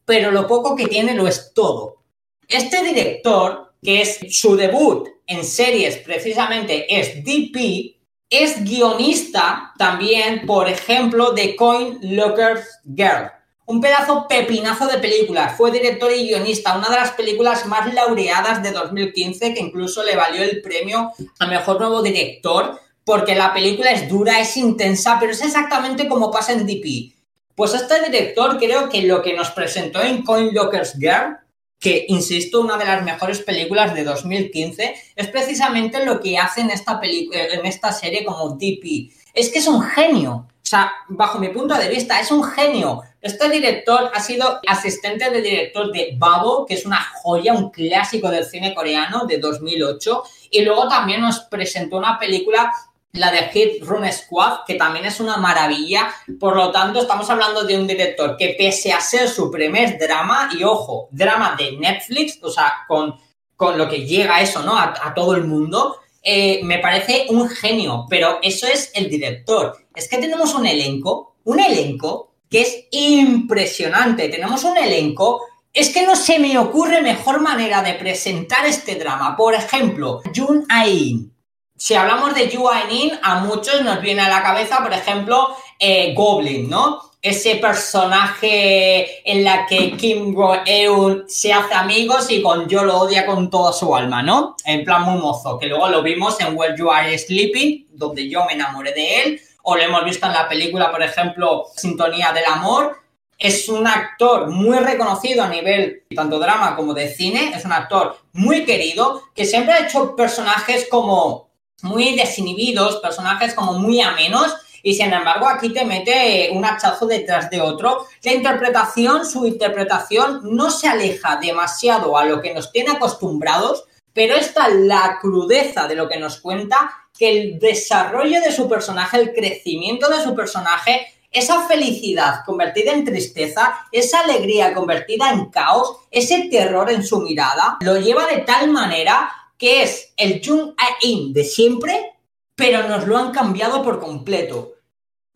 pero 0.05 0.33
lo 0.33 0.47
poco 0.47 0.75
que 0.75 0.89
tiene 0.89 1.15
lo 1.15 1.29
es 1.29 1.53
todo. 1.55 2.03
Este 2.49 2.83
director, 2.83 3.75
que 3.81 4.03
es 4.03 4.21
su 4.31 4.57
debut 4.57 5.14
en 5.27 5.45
series 5.45 5.99
precisamente, 5.99 6.87
es 7.01 7.25
DP, 7.25 7.97
es 8.31 8.65
guionista 8.65 9.73
también, 9.79 10.47
por 10.47 10.69
ejemplo, 10.69 11.33
de 11.33 11.57
Coin 11.57 11.99
Lockers 12.03 12.81
Girl 12.85 13.31
un 13.67 13.81
pedazo 13.81 14.27
pepinazo 14.29 14.87
de 14.87 14.99
película. 14.99 15.49
Fue 15.49 15.71
director 15.71 16.13
y 16.13 16.29
guionista, 16.29 16.77
una 16.77 16.89
de 16.89 16.97
las 16.97 17.13
películas 17.13 17.67
más 17.67 17.93
laureadas 17.93 18.63
de 18.63 18.73
2015 18.73 19.55
que 19.55 19.61
incluso 19.61 20.03
le 20.03 20.17
valió 20.17 20.43
el 20.43 20.61
premio 20.61 21.13
a 21.39 21.47
mejor 21.47 21.81
nuevo 21.81 22.03
director 22.03 22.79
porque 23.05 23.35
la 23.35 23.53
película 23.53 23.91
es 23.91 24.09
dura, 24.09 24.41
es 24.41 24.57
intensa, 24.57 25.19
pero 25.21 25.33
es 25.33 25.43
exactamente 25.43 26.09
como 26.09 26.31
pasa 26.31 26.53
en 26.53 26.67
DP. 26.67 27.15
Pues 27.55 27.75
este 27.75 28.03
director 28.03 28.59
creo 28.59 28.89
que 28.89 29.03
lo 29.03 29.23
que 29.23 29.35
nos 29.35 29.51
presentó 29.51 30.03
en 30.03 30.23
Coin 30.23 30.53
Lockers 30.53 30.95
Girl, 30.99 31.39
que 31.85 32.07
insisto, 32.09 32.63
una 32.63 32.79
de 32.79 32.87
las 32.87 33.05
mejores 33.05 33.41
películas 33.43 33.93
de 33.93 34.05
2015, 34.05 34.95
es 35.15 35.29
precisamente 35.29 36.03
lo 36.07 36.19
que 36.19 36.39
hace 36.39 36.63
en 36.63 36.71
esta, 36.71 36.99
en 37.03 37.67
esta 37.67 37.93
serie 37.93 38.25
como 38.25 38.57
DP. 38.57 39.13
Es 39.35 39.51
que 39.51 39.59
es 39.59 39.67
un 39.67 39.83
genio. 39.83 40.49
O 40.49 40.67
sea, 40.67 40.91
bajo 41.09 41.39
mi 41.39 41.49
punto 41.49 41.75
de 41.75 41.91
vista, 41.91 42.19
es 42.19 42.31
un 42.31 42.43
genio. 42.43 43.03
Este 43.21 43.51
director 43.51 44.11
ha 44.15 44.21
sido 44.21 44.61
asistente 44.67 45.29
de 45.31 45.43
director 45.43 45.93
de 45.93 46.15
Babo, 46.17 46.65
que 46.65 46.73
es 46.73 46.87
una 46.87 47.03
joya, 47.17 47.53
un 47.53 47.69
clásico 47.71 48.31
del 48.31 48.47
cine 48.47 48.75
coreano 48.75 49.27
de 49.27 49.37
2008. 49.37 50.23
Y 50.53 50.63
luego 50.63 50.89
también 50.89 51.21
nos 51.21 51.41
presentó 51.41 51.99
una 51.99 52.19
película, 52.19 52.73
la 53.15 53.31
de 53.31 53.49
Hit 53.49 53.83
Run 53.83 54.11
Squad, 54.13 54.61
que 54.67 54.75
también 54.75 55.07
es 55.07 55.19
una 55.21 55.37
maravilla. 55.37 56.15
Por 56.39 56.55
lo 56.55 56.71
tanto, 56.71 57.01
estamos 57.01 57.29
hablando 57.31 57.65
de 57.65 57.79
un 57.79 57.87
director 57.87 58.37
que 58.37 58.55
pese 58.59 58.93
a 58.93 59.01
ser 59.01 59.29
su 59.29 59.51
primer 59.51 59.99
drama, 59.99 60.51
y 60.57 60.63
ojo, 60.63 61.09
drama 61.11 61.57
de 61.59 61.73
Netflix, 61.73 62.39
o 62.43 62.51
sea, 62.51 62.85
con, 62.87 63.17
con 63.57 63.79
lo 63.79 63.89
que 63.89 64.05
llega 64.05 64.41
eso, 64.41 64.63
¿no? 64.63 64.77
a 64.77 65.13
todo 65.15 65.35
el 65.35 65.45
mundo, 65.45 65.97
eh, 66.27 66.61
me 66.65 66.79
parece 66.79 67.27
un 67.29 67.51
genio, 67.51 68.07
pero 68.09 68.39
eso 68.41 68.67
es 68.67 68.91
el 68.95 69.11
director. 69.11 69.77
Es 69.95 70.09
que 70.09 70.17
tenemos 70.17 70.55
un 70.55 70.65
elenco, 70.65 71.37
un 71.45 71.61
elenco 71.61 72.33
que 72.49 72.63
es 72.63 72.87
impresionante. 72.93 74.31
Tenemos 74.31 74.65
un 74.65 74.79
elenco, 74.79 75.43
es 75.71 75.91
que 75.91 76.07
no 76.07 76.17
se 76.17 76.39
me 76.39 76.57
ocurre 76.57 77.03
mejor 77.03 77.41
manera 77.41 77.83
de 77.83 77.93
presentar 77.93 78.65
este 78.65 78.95
drama. 78.95 79.37
Por 79.37 79.53
ejemplo, 79.53 80.23
Jun 80.35 80.65
Ain. 80.71 81.34
Si 81.77 81.95
hablamos 81.95 82.35
de 82.35 82.49
Yu 82.49 82.69
Ain, 82.69 83.19
a 83.23 83.41
muchos 83.41 83.83
nos 83.83 84.01
viene 84.01 84.23
a 84.23 84.29
la 84.29 84.43
cabeza, 84.43 84.83
por 84.83 84.93
ejemplo, 84.93 85.57
eh, 85.79 86.15
Goblin, 86.15 86.71
¿no? 86.71 87.15
ese 87.25 87.57
personaje 87.57 89.23
en 89.25 89.45
la 89.45 89.65
que 89.65 89.97
Kim 89.97 90.35
Go-eun 90.35 91.25
se 91.27 91.55
hace 91.55 91.73
amigos 91.73 92.31
y 92.31 92.43
con 92.43 92.69
yo 92.69 92.85
lo 92.85 92.99
odia 92.99 93.25
con 93.25 93.49
toda 93.49 93.73
su 93.73 93.97
alma, 93.97 94.23
¿no? 94.23 94.57
En 94.67 94.85
plan 94.85 95.05
muy 95.05 95.19
mozo, 95.19 95.59
que 95.59 95.67
luego 95.67 95.89
lo 95.89 96.03
vimos 96.03 96.39
en 96.41 96.55
Where 96.55 96.77
You 96.77 96.91
Are 96.91 97.17
Sleeping, 97.19 97.87
donde 97.93 98.29
yo 98.29 98.45
me 98.45 98.53
enamoré 98.53 98.93
de 98.93 99.23
él, 99.23 99.41
o 99.63 99.75
lo 99.75 99.83
hemos 99.83 100.05
visto 100.05 100.27
en 100.27 100.35
la 100.35 100.47
película, 100.47 100.91
por 100.91 101.03
ejemplo, 101.03 101.65
Sintonía 101.75 102.31
del 102.33 102.45
Amor. 102.45 102.99
Es 103.39 103.71
un 103.71 103.87
actor 103.87 104.51
muy 104.51 104.77
reconocido 104.79 105.45
a 105.45 105.49
nivel 105.49 106.03
tanto 106.15 106.39
drama 106.39 106.77
como 106.77 106.93
de 106.93 107.09
cine, 107.09 107.55
es 107.57 107.65
un 107.65 107.73
actor 107.73 108.19
muy 108.35 108.67
querido, 108.67 109.23
que 109.35 109.47
siempre 109.47 109.73
ha 109.73 109.87
hecho 109.87 110.15
personajes 110.15 110.89
como 110.91 111.44
muy 111.85 112.17
desinhibidos, 112.17 112.97
personajes 112.97 113.55
como 113.55 113.75
muy 113.75 114.01
amenos, 114.01 114.55
y 114.83 114.95
sin 114.95 115.13
embargo 115.13 115.47
aquí 115.47 115.71
te 115.71 115.85
mete 115.85 116.51
un 116.53 116.65
hachazo 116.65 117.07
detrás 117.07 117.49
de 117.51 117.61
otro. 117.61 118.07
La 118.23 118.33
interpretación, 118.33 119.25
su 119.25 119.47
interpretación 119.47 120.41
no 120.45 120.71
se 120.71 120.89
aleja 120.89 121.37
demasiado 121.37 122.17
a 122.19 122.25
lo 122.25 122.41
que 122.41 122.53
nos 122.53 122.73
tiene 122.73 122.93
acostumbrados, 122.93 123.85
pero 124.13 124.35
está 124.35 124.69
la 124.69 125.19
crudeza 125.21 125.87
de 125.87 125.95
lo 125.95 126.09
que 126.09 126.19
nos 126.19 126.41
cuenta, 126.41 126.91
que 127.19 127.31
el 127.31 127.59
desarrollo 127.59 128.41
de 128.41 128.53
su 128.53 128.69
personaje, 128.69 129.19
el 129.19 129.33
crecimiento 129.33 130.09
de 130.09 130.23
su 130.23 130.35
personaje, 130.35 131.07
esa 131.31 131.67
felicidad 131.67 132.45
convertida 132.47 132.93
en 132.93 133.05
tristeza, 133.05 133.87
esa 133.91 134.21
alegría 134.21 134.73
convertida 134.73 135.31
en 135.31 135.47
caos, 135.47 135.97
ese 136.11 136.49
terror 136.51 136.91
en 136.91 137.05
su 137.05 137.21
mirada, 137.21 137.79
lo 137.81 137.99
lleva 137.99 138.27
de 138.27 138.39
tal 138.39 138.71
manera 138.71 139.31
que 139.59 139.83
es 139.83 140.13
el 140.17 140.41
Jung 140.45 140.75
A-in 140.77 141.33
de 141.33 141.45
siempre, 141.45 142.13
pero 142.55 142.89
nos 142.89 143.07
lo 143.07 143.17
han 143.17 143.33
cambiado 143.33 143.83
por 143.83 144.01
completo. 144.01 144.75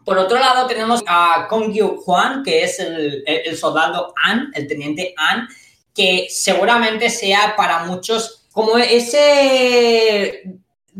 Por 0.05 0.19
otro 0.19 0.39
lado, 0.39 0.66
tenemos 0.66 1.03
a 1.07 1.47
Kong 1.49 1.73
Yu 1.73 2.01
Juan, 2.01 2.43
que 2.43 2.64
es 2.64 2.79
el, 2.81 3.57
soldado 3.57 4.14
An, 4.23 4.51
el 4.55 4.66
teniente 4.66 5.14
An, 5.16 5.49
que 5.95 6.29
seguramente 6.31 7.11
sea 7.11 7.55
para 7.57 7.85
muchos 7.85 8.47
como 8.53 8.79
ese 8.79 10.45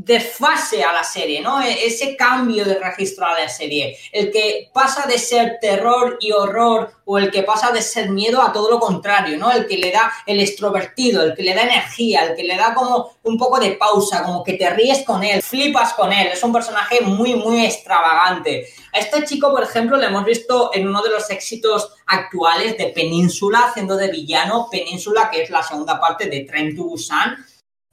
desfase 0.01 0.85
a 0.85 0.93
la 0.93 1.03
serie, 1.03 1.41
¿no? 1.41 1.61
E-, 1.61 1.87
ese 1.87 2.17
cambio 2.17 2.65
de 2.65 2.79
registro 2.79 3.27
a 3.27 3.41
la 3.41 3.49
serie. 3.49 3.99
El 4.13 4.31
que 4.31 4.71
pasa 4.73 5.09
de 5.09 5.19
ser 5.19 5.59
terror 5.61 6.19
y 6.21 6.31
horror 6.31 6.93
o 7.05 7.19
el 7.19 7.33
que 7.33 7.43
pasa 7.43 7.73
de 7.73 7.83
ser 7.83 8.09
miedo 8.11 8.41
a 8.41 8.53
todo 8.53 8.71
lo 8.71 8.79
contrario, 8.79 9.37
¿no? 9.39 9.51
El 9.51 9.67
que 9.67 9.77
le 9.77 9.91
da 9.91 10.13
el 10.25 10.39
extrovertido, 10.39 11.25
el 11.25 11.35
que 11.35 11.43
le 11.43 11.53
da 11.53 11.63
energía, 11.63 12.25
el 12.25 12.37
que 12.37 12.45
le 12.45 12.57
da 12.57 12.75
como 12.75 13.19
un 13.25 13.37
poco 13.37 13.59
de 13.59 13.73
pausa, 13.73 14.23
como 14.23 14.45
que 14.45 14.53
te 14.53 14.71
ríes 14.71 15.05
con 15.05 15.25
él, 15.25 15.43
flipas 15.43 15.95
con 15.95 16.13
él. 16.13 16.29
Es 16.29 16.45
un 16.45 16.53
personaje 16.53 17.01
muy, 17.01 17.35
muy 17.35 17.65
extravagante. 17.65 18.69
A 18.93 19.01
este 19.01 19.25
chico, 19.25 19.51
por 19.51 19.65
ejemplo, 19.65 19.97
le 19.97 20.07
hemos 20.07 20.25
visto 20.25 20.71
en 20.75 20.87
uno 20.87 21.03
de 21.03 21.11
los 21.11 21.29
éxitos 21.29 21.91
actuales 22.07 22.79
de 22.79 22.87
Península, 22.87 23.65
haciendo 23.69 23.97
de 23.97 24.13
villano, 24.13 24.69
Península, 24.71 25.29
que 25.29 25.43
es 25.43 25.51
la 25.51 25.65
segunda 25.65 25.99
parte 25.99 26.27
de 26.27 26.45
Train 26.45 26.77
to 26.77 26.85
Busan. 26.85 27.37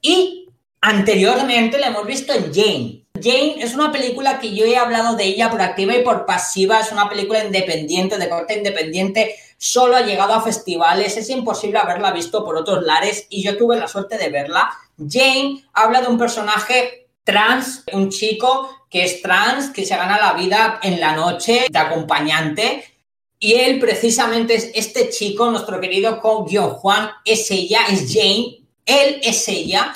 Y 0.01 0.44
Anteriormente 0.87 1.79
la 1.79 1.87
hemos 1.87 2.05
visto 2.05 2.31
en 2.31 2.53
Jane. 2.53 3.05
Jane 3.19 3.55
es 3.59 3.73
una 3.73 3.91
película 3.91 4.39
que 4.39 4.53
yo 4.53 4.65
he 4.65 4.77
hablado 4.77 5.15
de 5.15 5.23
ella 5.23 5.49
por 5.49 5.59
activa 5.59 5.95
y 5.95 6.03
por 6.03 6.27
pasiva. 6.27 6.79
Es 6.79 6.91
una 6.91 7.09
película 7.09 7.43
independiente, 7.43 8.19
de 8.19 8.29
corte 8.29 8.55
independiente. 8.55 9.35
Solo 9.57 9.95
ha 9.95 10.01
llegado 10.01 10.35
a 10.35 10.43
festivales. 10.43 11.17
Es 11.17 11.31
imposible 11.31 11.79
haberla 11.79 12.11
visto 12.11 12.45
por 12.45 12.55
otros 12.55 12.83
lares 12.83 13.25
y 13.31 13.41
yo 13.41 13.57
tuve 13.57 13.77
la 13.77 13.87
suerte 13.87 14.19
de 14.19 14.29
verla. 14.29 14.69
Jane 14.99 15.63
habla 15.73 16.01
de 16.01 16.07
un 16.07 16.19
personaje 16.19 17.07
trans, 17.23 17.83
un 17.91 18.11
chico 18.11 18.85
que 18.87 19.05
es 19.05 19.23
trans, 19.23 19.71
que 19.71 19.87
se 19.87 19.97
gana 19.97 20.19
la 20.19 20.33
vida 20.33 20.79
en 20.83 20.99
la 20.99 21.15
noche 21.15 21.65
de 21.67 21.79
acompañante. 21.79 22.83
Y 23.39 23.55
él 23.55 23.79
precisamente 23.79 24.53
es 24.53 24.69
este 24.75 25.09
chico, 25.09 25.49
nuestro 25.49 25.81
querido 25.81 26.21
Ko 26.21 26.45
Juan, 26.45 27.09
es 27.25 27.49
ella, 27.49 27.79
es 27.89 28.13
Jane. 28.13 28.59
Él 28.85 29.19
es 29.23 29.47
ella 29.47 29.91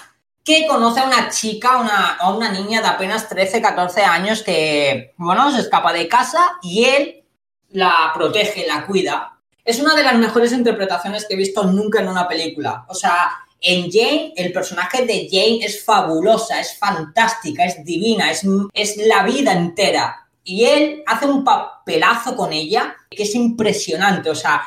que 0.49 0.65
conoce 0.65 0.99
a 0.99 1.05
una 1.05 1.29
chica, 1.29 1.77
una, 1.77 2.15
a 2.15 2.33
una 2.33 2.51
niña 2.51 2.81
de 2.81 2.87
apenas 2.87 3.29
13, 3.29 3.61
14 3.61 4.01
años 4.01 4.41
que, 4.41 5.13
bueno, 5.17 5.51
se 5.51 5.59
escapa 5.59 5.93
de 5.93 6.07
casa 6.07 6.57
y 6.63 6.85
él 6.85 7.23
la 7.69 8.09
protege, 8.15 8.65
la 8.65 8.87
cuida. 8.87 9.37
Es 9.63 9.79
una 9.79 9.93
de 9.93 10.01
las 10.01 10.15
mejores 10.15 10.51
interpretaciones 10.51 11.27
que 11.27 11.35
he 11.35 11.37
visto 11.37 11.65
nunca 11.65 11.99
en 11.99 12.07
una 12.07 12.27
película. 12.27 12.83
O 12.89 12.95
sea, 12.95 13.29
en 13.61 13.91
Jane, 13.91 14.33
el 14.35 14.51
personaje 14.51 15.05
de 15.05 15.27
Jane 15.29 15.59
es 15.63 15.85
fabulosa, 15.85 16.59
es 16.59 16.79
fantástica, 16.79 17.65
es 17.65 17.85
divina, 17.85 18.31
es, 18.31 18.41
es 18.73 18.97
la 19.05 19.21
vida 19.21 19.53
entera. 19.53 20.27
Y 20.43 20.65
él 20.65 21.03
hace 21.05 21.27
un 21.27 21.43
papelazo 21.43 22.35
con 22.35 22.53
ella 22.53 22.95
que 23.07 23.21
es 23.21 23.35
impresionante. 23.35 24.31
O 24.31 24.35
sea, 24.35 24.63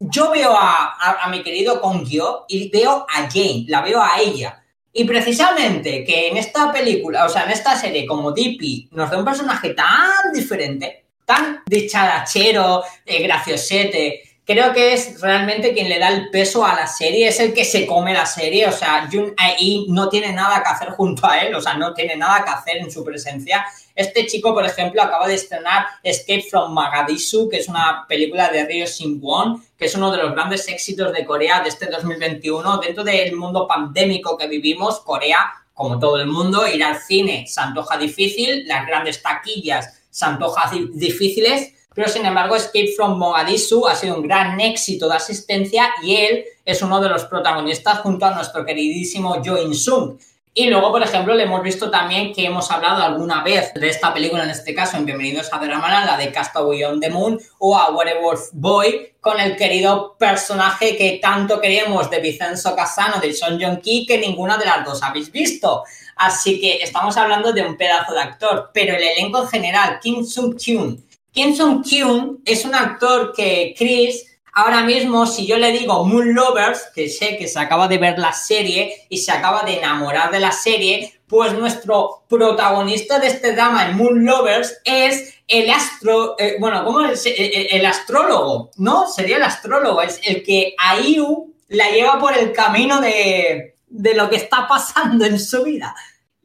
yo 0.00 0.30
veo 0.30 0.56
a, 0.56 1.22
a, 1.22 1.28
mi 1.28 1.42
querido 1.42 1.82
Kongyo 1.82 2.46
y 2.48 2.70
veo 2.70 3.04
a 3.06 3.28
Jane, 3.30 3.66
la 3.68 3.82
veo 3.82 4.00
a 4.00 4.18
ella. 4.18 4.64
Y 4.98 5.04
precisamente 5.04 6.02
que 6.02 6.26
en 6.26 6.38
esta 6.38 6.72
película, 6.72 7.24
o 7.24 7.28
sea, 7.28 7.44
en 7.44 7.52
esta 7.52 7.76
serie, 7.76 8.04
como 8.04 8.32
Dippy 8.32 8.88
nos 8.90 9.08
da 9.08 9.16
un 9.16 9.24
personaje 9.24 9.72
tan 9.72 10.32
diferente, 10.34 11.04
tan 11.24 11.62
dicharachero, 11.66 12.82
eh, 13.06 13.22
graciosete, 13.22 14.27
creo 14.48 14.72
que 14.72 14.94
es 14.94 15.20
realmente 15.20 15.72
quien 15.72 15.88
le 15.88 16.00
da 16.00 16.08
el 16.08 16.30
peso 16.30 16.66
a 16.66 16.74
la 16.74 16.88
serie, 16.88 17.28
es 17.28 17.38
el 17.38 17.54
que 17.54 17.64
se 17.64 17.86
come 17.86 18.12
la 18.12 18.26
serie, 18.26 18.66
o 18.66 18.72
sea, 18.72 19.08
Jun 19.12 19.34
ahí 19.36 19.86
no 19.88 20.08
tiene 20.08 20.32
nada 20.32 20.60
que 20.64 20.70
hacer 20.70 20.88
junto 20.90 21.24
a 21.24 21.38
él, 21.38 21.54
o 21.54 21.60
sea, 21.60 21.74
no 21.74 21.94
tiene 21.94 22.16
nada 22.16 22.42
que 22.44 22.50
hacer 22.50 22.78
en 22.78 22.90
su 22.90 23.04
presencia 23.04 23.64
este 23.98 24.26
chico, 24.26 24.54
por 24.54 24.64
ejemplo, 24.64 25.02
acaba 25.02 25.26
de 25.26 25.34
estrenar 25.34 25.84
Escape 26.04 26.44
from 26.48 26.72
Mogadishu, 26.72 27.48
que 27.48 27.56
es 27.56 27.68
una 27.68 28.06
película 28.08 28.48
de 28.48 28.64
Ryo 28.64 28.86
Shin-won, 28.86 29.60
que 29.76 29.86
es 29.86 29.94
uno 29.96 30.12
de 30.12 30.18
los 30.18 30.30
grandes 30.30 30.68
éxitos 30.68 31.12
de 31.12 31.26
Corea 31.26 31.62
de 31.62 31.68
este 31.68 31.86
2021. 31.86 32.78
Dentro 32.78 33.02
del 33.02 33.34
mundo 33.34 33.66
pandémico 33.66 34.38
que 34.38 34.46
vivimos, 34.46 35.00
Corea, 35.00 35.52
como 35.74 35.98
todo 35.98 36.20
el 36.20 36.28
mundo, 36.28 36.64
ir 36.68 36.84
al 36.84 37.00
cine 37.00 37.44
se 37.48 37.60
antoja 37.60 37.98
difícil, 37.98 38.68
las 38.68 38.86
grandes 38.86 39.20
taquillas 39.20 40.00
se 40.10 40.24
antojan 40.24 40.92
difíciles, 40.92 41.72
pero 41.98 42.10
sin 42.10 42.24
embargo 42.24 42.54
Escape 42.54 42.92
from 42.94 43.18
Mogadishu 43.18 43.88
ha 43.88 43.96
sido 43.96 44.14
un 44.14 44.22
gran 44.22 44.60
éxito 44.60 45.08
de 45.08 45.16
asistencia 45.16 45.92
y 46.00 46.14
él 46.14 46.44
es 46.64 46.80
uno 46.80 47.00
de 47.00 47.08
los 47.08 47.24
protagonistas 47.24 47.98
junto 47.98 48.24
a 48.24 48.30
nuestro 48.30 48.64
queridísimo 48.64 49.42
Jo 49.44 49.58
In-sung. 49.58 50.16
Y 50.54 50.70
luego, 50.70 50.92
por 50.92 51.02
ejemplo, 51.02 51.34
le 51.34 51.42
hemos 51.42 51.60
visto 51.60 51.90
también 51.90 52.32
que 52.32 52.46
hemos 52.46 52.70
hablado 52.70 53.02
alguna 53.02 53.42
vez 53.42 53.74
de 53.74 53.88
esta 53.88 54.14
película, 54.14 54.44
en 54.44 54.50
este 54.50 54.76
caso, 54.76 54.96
en 54.96 55.06
Bienvenidos 55.06 55.52
a 55.52 55.58
Dramaland, 55.58 56.06
la 56.06 56.16
de 56.16 56.30
Castaway 56.30 56.84
on 56.84 57.00
the 57.00 57.10
Moon, 57.10 57.36
o 57.58 57.76
a 57.76 57.90
Werewolf 57.90 58.50
Boy, 58.52 59.14
con 59.20 59.40
el 59.40 59.56
querido 59.56 60.14
personaje 60.16 60.96
que 60.96 61.18
tanto 61.20 61.60
queremos 61.60 62.08
de 62.10 62.20
Vicenzo 62.20 62.76
Casano, 62.76 63.20
de 63.20 63.32
Son 63.32 63.60
Jong 63.60 63.80
Ki, 63.80 64.06
que 64.06 64.18
ninguna 64.18 64.56
de 64.56 64.66
las 64.66 64.84
dos 64.84 65.02
habéis 65.02 65.32
visto. 65.32 65.82
Así 66.14 66.60
que 66.60 66.76
estamos 66.80 67.16
hablando 67.16 67.52
de 67.52 67.62
un 67.62 67.76
pedazo 67.76 68.14
de 68.14 68.20
actor, 68.20 68.70
pero 68.72 68.96
el 68.96 69.02
elenco 69.02 69.42
en 69.42 69.48
general, 69.48 69.98
Kim 70.00 70.24
Sung 70.24 70.56
Kyun. 70.56 71.07
Kim 71.38 71.54
Sung 71.54 72.40
es 72.44 72.64
un 72.64 72.74
actor 72.74 73.32
que 73.32 73.72
Chris 73.78 74.24
Ahora 74.54 74.82
mismo, 74.82 75.24
si 75.24 75.46
yo 75.46 75.56
le 75.56 75.70
digo 75.70 76.04
Moon 76.04 76.34
Lovers, 76.34 76.88
que 76.92 77.08
sé 77.08 77.36
que 77.36 77.46
se 77.46 77.60
acaba 77.60 77.86
de 77.86 77.96
ver 77.96 78.18
la 78.18 78.32
serie 78.32 79.06
y 79.08 79.18
se 79.18 79.30
acaba 79.30 79.62
de 79.62 79.78
enamorar 79.78 80.32
de 80.32 80.40
la 80.40 80.50
serie, 80.50 81.20
pues 81.28 81.52
nuestro 81.52 82.24
protagonista 82.28 83.20
de 83.20 83.28
este 83.28 83.52
drama 83.52 83.88
en 83.88 83.96
Moon 83.96 84.24
Lovers 84.24 84.80
es 84.82 85.32
el 85.46 85.70
astro, 85.70 86.34
eh, 86.40 86.56
bueno, 86.58 86.82
eh, 87.04 87.14
eh, 87.24 87.68
el, 87.70 87.86
astrólogo, 87.86 88.72
¿no? 88.78 89.06
Sería 89.06 89.36
el 89.36 89.44
astrólogo, 89.44 90.02
es 90.02 90.20
el 90.24 90.42
que 90.42 90.74
a 90.76 90.98
Iu 90.98 91.54
la 91.68 91.88
lleva 91.90 92.18
por 92.18 92.36
el 92.36 92.50
camino 92.50 93.00
de, 93.00 93.76
de 93.86 94.14
lo 94.14 94.28
que 94.28 94.36
está 94.36 94.66
pasando 94.66 95.24
en 95.24 95.38
su 95.38 95.62
vida. 95.62 95.94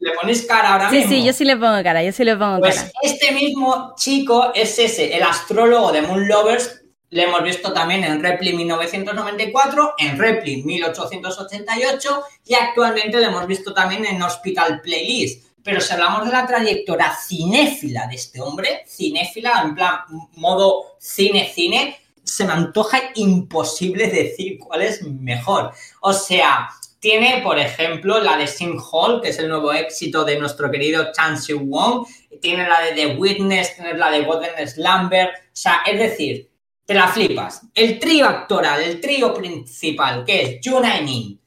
¿Le 0.04 0.12
pones 0.12 0.42
cara 0.42 0.74
ahora 0.74 0.90
mismo? 0.90 1.08
Sí, 1.08 1.16
sí, 1.16 1.24
yo 1.24 1.32
sí 1.32 1.46
le 1.46 1.56
pongo 1.56 1.82
cara, 1.82 2.02
yo 2.02 2.12
sí 2.12 2.24
le 2.24 2.36
pongo 2.36 2.58
pues 2.58 2.76
cara. 2.76 2.90
Este 3.00 3.32
mismo 3.32 3.94
chico 3.96 4.52
es 4.54 4.78
ese, 4.78 5.16
el 5.16 5.22
astrólogo 5.22 5.92
de 5.92 6.02
Moon 6.02 6.28
Lovers, 6.28 6.82
le 7.08 7.22
hemos 7.22 7.42
visto 7.42 7.72
también 7.72 8.04
en 8.04 8.22
Repli 8.22 8.52
1994, 8.52 9.94
en 9.96 10.18
Repli 10.18 10.62
1888 10.62 12.22
y 12.44 12.54
actualmente 12.54 13.18
le 13.18 13.28
hemos 13.28 13.46
visto 13.46 13.72
también 13.72 14.04
en 14.04 14.20
Hospital 14.20 14.82
Playlist. 14.82 15.46
Pero 15.62 15.80
si 15.80 15.94
hablamos 15.94 16.26
de 16.26 16.32
la 16.32 16.46
trayectoria 16.46 17.16
cinéfila 17.16 18.06
de 18.06 18.16
este 18.16 18.42
hombre, 18.42 18.84
cinéfila 18.86 19.62
en 19.64 19.74
plan 19.74 20.00
modo 20.34 20.96
cine-cine, 20.98 21.98
se 22.22 22.44
me 22.44 22.52
antoja 22.52 23.00
imposible 23.14 24.08
decir 24.08 24.58
cuál 24.58 24.82
es 24.82 25.00
mejor. 25.02 25.72
O 26.02 26.12
sea, 26.12 26.68
tiene, 27.04 27.42
por 27.42 27.58
ejemplo, 27.58 28.18
la 28.18 28.38
de 28.38 28.46
Sim 28.46 28.78
Hall, 28.80 29.20
que 29.20 29.28
es 29.28 29.38
el 29.38 29.50
nuevo 29.50 29.74
éxito 29.74 30.24
de 30.24 30.38
nuestro 30.38 30.70
querido 30.70 31.12
Chan 31.12 31.38
Siu 31.38 31.60
Wong. 31.60 32.06
Tiene 32.40 32.66
la 32.66 32.80
de 32.80 32.92
The 32.92 33.16
Witness, 33.16 33.76
tiene 33.76 33.92
la 33.92 34.10
de 34.10 34.22
Golden 34.22 34.66
Slumber. 34.66 35.28
O 35.28 35.50
sea, 35.52 35.82
es 35.84 35.98
decir, 35.98 36.50
te 36.86 36.94
la 36.94 37.06
flipas. 37.06 37.60
El 37.74 37.98
trío 37.98 38.26
actoral, 38.26 38.82
el 38.82 39.02
trío 39.02 39.34
principal, 39.34 40.24
que 40.24 40.40
es 40.40 40.60
Jun 40.64 40.82
Ainin, 40.82 41.38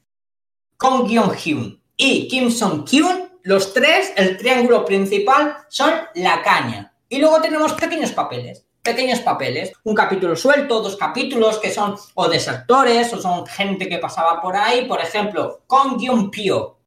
Kong 0.77 1.07
Kyung-hyun 1.09 1.81
y 1.95 2.27
Kim 2.27 2.51
Song-kyun, 2.51 3.39
los 3.41 3.73
tres, 3.73 4.13
el 4.15 4.37
triángulo 4.37 4.85
principal, 4.85 5.57
son 5.69 5.91
la 6.13 6.43
caña. 6.43 6.93
Y 7.09 7.17
luego 7.17 7.41
tenemos 7.41 7.73
pequeños 7.73 8.11
papeles, 8.11 8.66
pequeños 8.87 9.19
papeles, 9.19 9.73
un 9.83 9.93
capítulo 9.93 10.35
suelto, 10.35 10.81
dos 10.81 10.95
capítulos 10.95 11.59
que 11.59 11.71
son 11.71 11.95
o 12.15 12.29
desertores 12.29 13.11
o 13.13 13.21
son 13.21 13.45
gente 13.45 13.89
que 13.89 13.97
pasaba 13.97 14.41
por 14.41 14.55
ahí. 14.55 14.85
Por 14.85 15.01
ejemplo, 15.01 15.61
Kong 15.67 15.97
Kyung-pyo. 15.99 16.77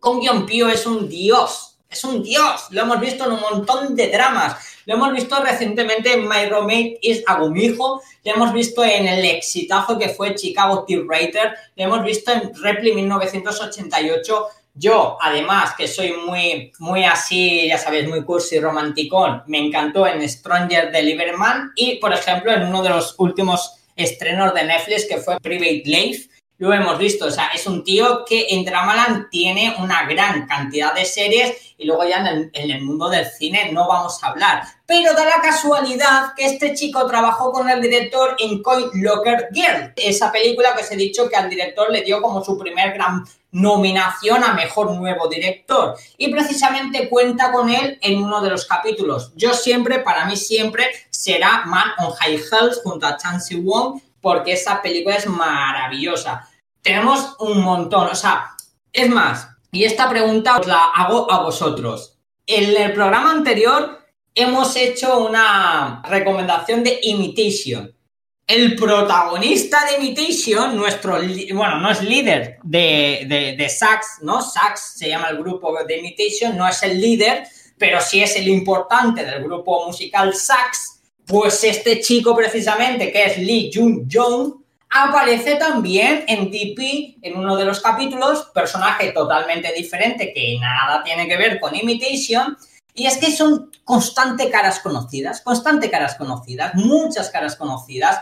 Kong 0.00 0.20
Kyung-pyo 0.20 0.68
es 0.70 0.86
un 0.86 1.08
dios, 1.08 1.78
es 1.88 2.02
un 2.04 2.22
dios. 2.22 2.68
Lo 2.70 2.82
hemos 2.82 2.98
visto 3.00 3.26
en 3.26 3.32
un 3.32 3.40
montón 3.40 3.94
de 3.94 4.08
dramas 4.08 4.56
lo 4.86 4.94
hemos 4.94 5.12
visto 5.12 5.42
recientemente 5.42 6.12
en 6.12 6.28
My 6.28 6.46
Roommate 6.50 6.98
is 7.00 7.22
Agumijo, 7.26 8.02
lo 8.24 8.32
hemos 8.32 8.52
visto 8.52 8.84
en 8.84 9.06
el 9.06 9.24
exitazo 9.24 9.98
que 9.98 10.10
fue 10.10 10.34
Chicago 10.34 10.84
Tear 10.86 11.04
Writer, 11.04 11.54
lo 11.76 11.84
hemos 11.84 12.04
visto 12.04 12.32
en 12.32 12.52
Repli 12.54 12.92
1988. 12.92 14.46
Yo, 14.76 15.16
además, 15.20 15.74
que 15.76 15.86
soy 15.86 16.12
muy, 16.26 16.72
muy 16.80 17.04
así, 17.04 17.68
ya 17.68 17.78
sabéis, 17.78 18.08
muy 18.08 18.24
cursi, 18.24 18.58
romanticón, 18.58 19.44
me 19.46 19.58
encantó 19.58 20.04
en 20.04 20.28
Stranger 20.28 20.90
Delivery 20.90 21.36
Man 21.36 21.70
y, 21.76 21.96
por 21.96 22.12
ejemplo, 22.12 22.52
en 22.52 22.64
uno 22.64 22.82
de 22.82 22.88
los 22.88 23.14
últimos 23.18 23.76
estrenos 23.94 24.52
de 24.52 24.64
Netflix 24.64 25.06
que 25.08 25.18
fue 25.18 25.38
Private 25.38 25.82
Life, 25.84 26.28
lo 26.58 26.72
hemos 26.72 26.98
visto, 26.98 27.26
o 27.26 27.30
sea, 27.30 27.48
es 27.48 27.66
un 27.66 27.84
tío 27.84 28.24
que 28.24 28.46
en 28.50 28.64
Dramaland 28.64 29.28
tiene 29.28 29.74
una 29.78 30.06
gran 30.06 30.46
cantidad 30.46 30.94
de 30.94 31.04
series 31.04 31.74
y 31.76 31.84
luego 31.84 32.04
ya 32.04 32.18
en 32.18 32.70
el, 32.70 32.80
mundo 32.80 33.08
del 33.08 33.26
cine 33.26 33.70
no 33.72 33.88
vamos 33.88 34.22
a 34.22 34.28
hablar. 34.28 34.62
Pero 34.86 35.12
da 35.14 35.24
la 35.24 35.40
casualidad 35.42 36.32
que 36.36 36.46
este 36.46 36.74
chico 36.74 37.06
trabajó 37.06 37.50
con 37.50 37.68
el 37.68 37.80
director 37.80 38.36
en 38.38 38.62
Coin 38.62 38.88
Locker 38.94 39.48
Girl, 39.52 39.92
esa 39.96 40.30
película 40.30 40.74
que 40.74 40.82
os 40.82 40.90
he 40.92 40.96
dicho 40.96 41.28
que 41.28 41.36
al 41.36 41.50
director 41.50 41.90
le 41.90 42.02
dio 42.02 42.22
como 42.22 42.44
su 42.44 42.56
primer 42.56 42.92
gran 42.94 43.24
nominación 43.54 44.42
a 44.42 44.52
Mejor 44.52 44.92
Nuevo 44.92 45.28
Director 45.28 45.94
y 46.18 46.28
precisamente 46.28 47.08
cuenta 47.08 47.52
con 47.52 47.70
él 47.70 47.98
en 48.02 48.22
uno 48.22 48.40
de 48.40 48.50
los 48.50 48.66
capítulos. 48.66 49.32
Yo 49.36 49.54
siempre, 49.54 50.00
para 50.00 50.24
mí 50.24 50.36
siempre, 50.36 50.90
será 51.10 51.62
Man 51.64 51.92
on 51.98 52.12
High 52.12 52.40
Health 52.50 52.82
junto 52.82 53.06
a 53.06 53.16
Chansey 53.16 53.60
Wong 53.60 54.00
porque 54.20 54.54
esa 54.54 54.82
película 54.82 55.14
es 55.14 55.26
maravillosa. 55.26 56.48
Tenemos 56.82 57.36
un 57.38 57.62
montón, 57.62 58.08
o 58.08 58.14
sea, 58.14 58.56
es 58.92 59.08
más, 59.08 59.48
Y 59.70 59.84
esta 59.84 60.08
pregunta 60.08 60.58
os 60.58 60.66
la 60.68 60.84
hago 60.84 61.30
a 61.32 61.42
vosotros. 61.42 62.16
En 62.46 62.80
el 62.80 62.92
programa 62.92 63.32
anterior 63.32 64.00
hemos 64.34 64.76
hecho 64.76 65.18
una 65.18 66.02
recomendación 66.08 66.84
de 66.84 67.00
Imitation. 67.02 67.93
El 68.46 68.76
protagonista 68.76 69.86
de 69.86 70.04
Imitation, 70.04 70.76
nuestro, 70.76 71.18
bueno, 71.54 71.80
no 71.80 71.90
es 71.90 72.02
líder 72.02 72.58
de, 72.62 73.24
de, 73.26 73.56
de 73.56 73.68
Sax, 73.70 74.18
¿no? 74.20 74.42
Sax 74.42 74.96
se 74.98 75.08
llama 75.08 75.28
el 75.28 75.38
grupo 75.38 75.74
de 75.82 75.98
Imitation, 75.98 76.54
no 76.54 76.68
es 76.68 76.82
el 76.82 77.00
líder, 77.00 77.46
pero 77.78 78.02
sí 78.02 78.22
es 78.22 78.36
el 78.36 78.48
importante 78.48 79.24
del 79.24 79.42
grupo 79.42 79.86
musical 79.86 80.34
Sax. 80.34 81.00
Pues 81.24 81.64
este 81.64 82.00
chico 82.00 82.36
precisamente, 82.36 83.10
que 83.10 83.24
es 83.24 83.38
Lee 83.38 83.70
Jung 83.72 84.06
Jong, 84.12 84.62
aparece 84.90 85.56
también 85.56 86.24
en 86.28 86.50
DP 86.50 87.16
en 87.22 87.38
uno 87.38 87.56
de 87.56 87.64
los 87.64 87.80
capítulos, 87.80 88.50
personaje 88.54 89.10
totalmente 89.12 89.72
diferente 89.72 90.32
que 90.34 90.58
nada 90.60 91.02
tiene 91.02 91.26
que 91.26 91.38
ver 91.38 91.58
con 91.58 91.74
Imitation, 91.74 92.56
y 92.92 93.06
es 93.06 93.16
que 93.16 93.32
son 93.32 93.72
constante 93.82 94.50
caras 94.50 94.78
conocidas, 94.80 95.40
constante 95.40 95.90
caras 95.90 96.14
conocidas, 96.14 96.74
muchas 96.76 97.30
caras 97.30 97.56
conocidas. 97.56 98.20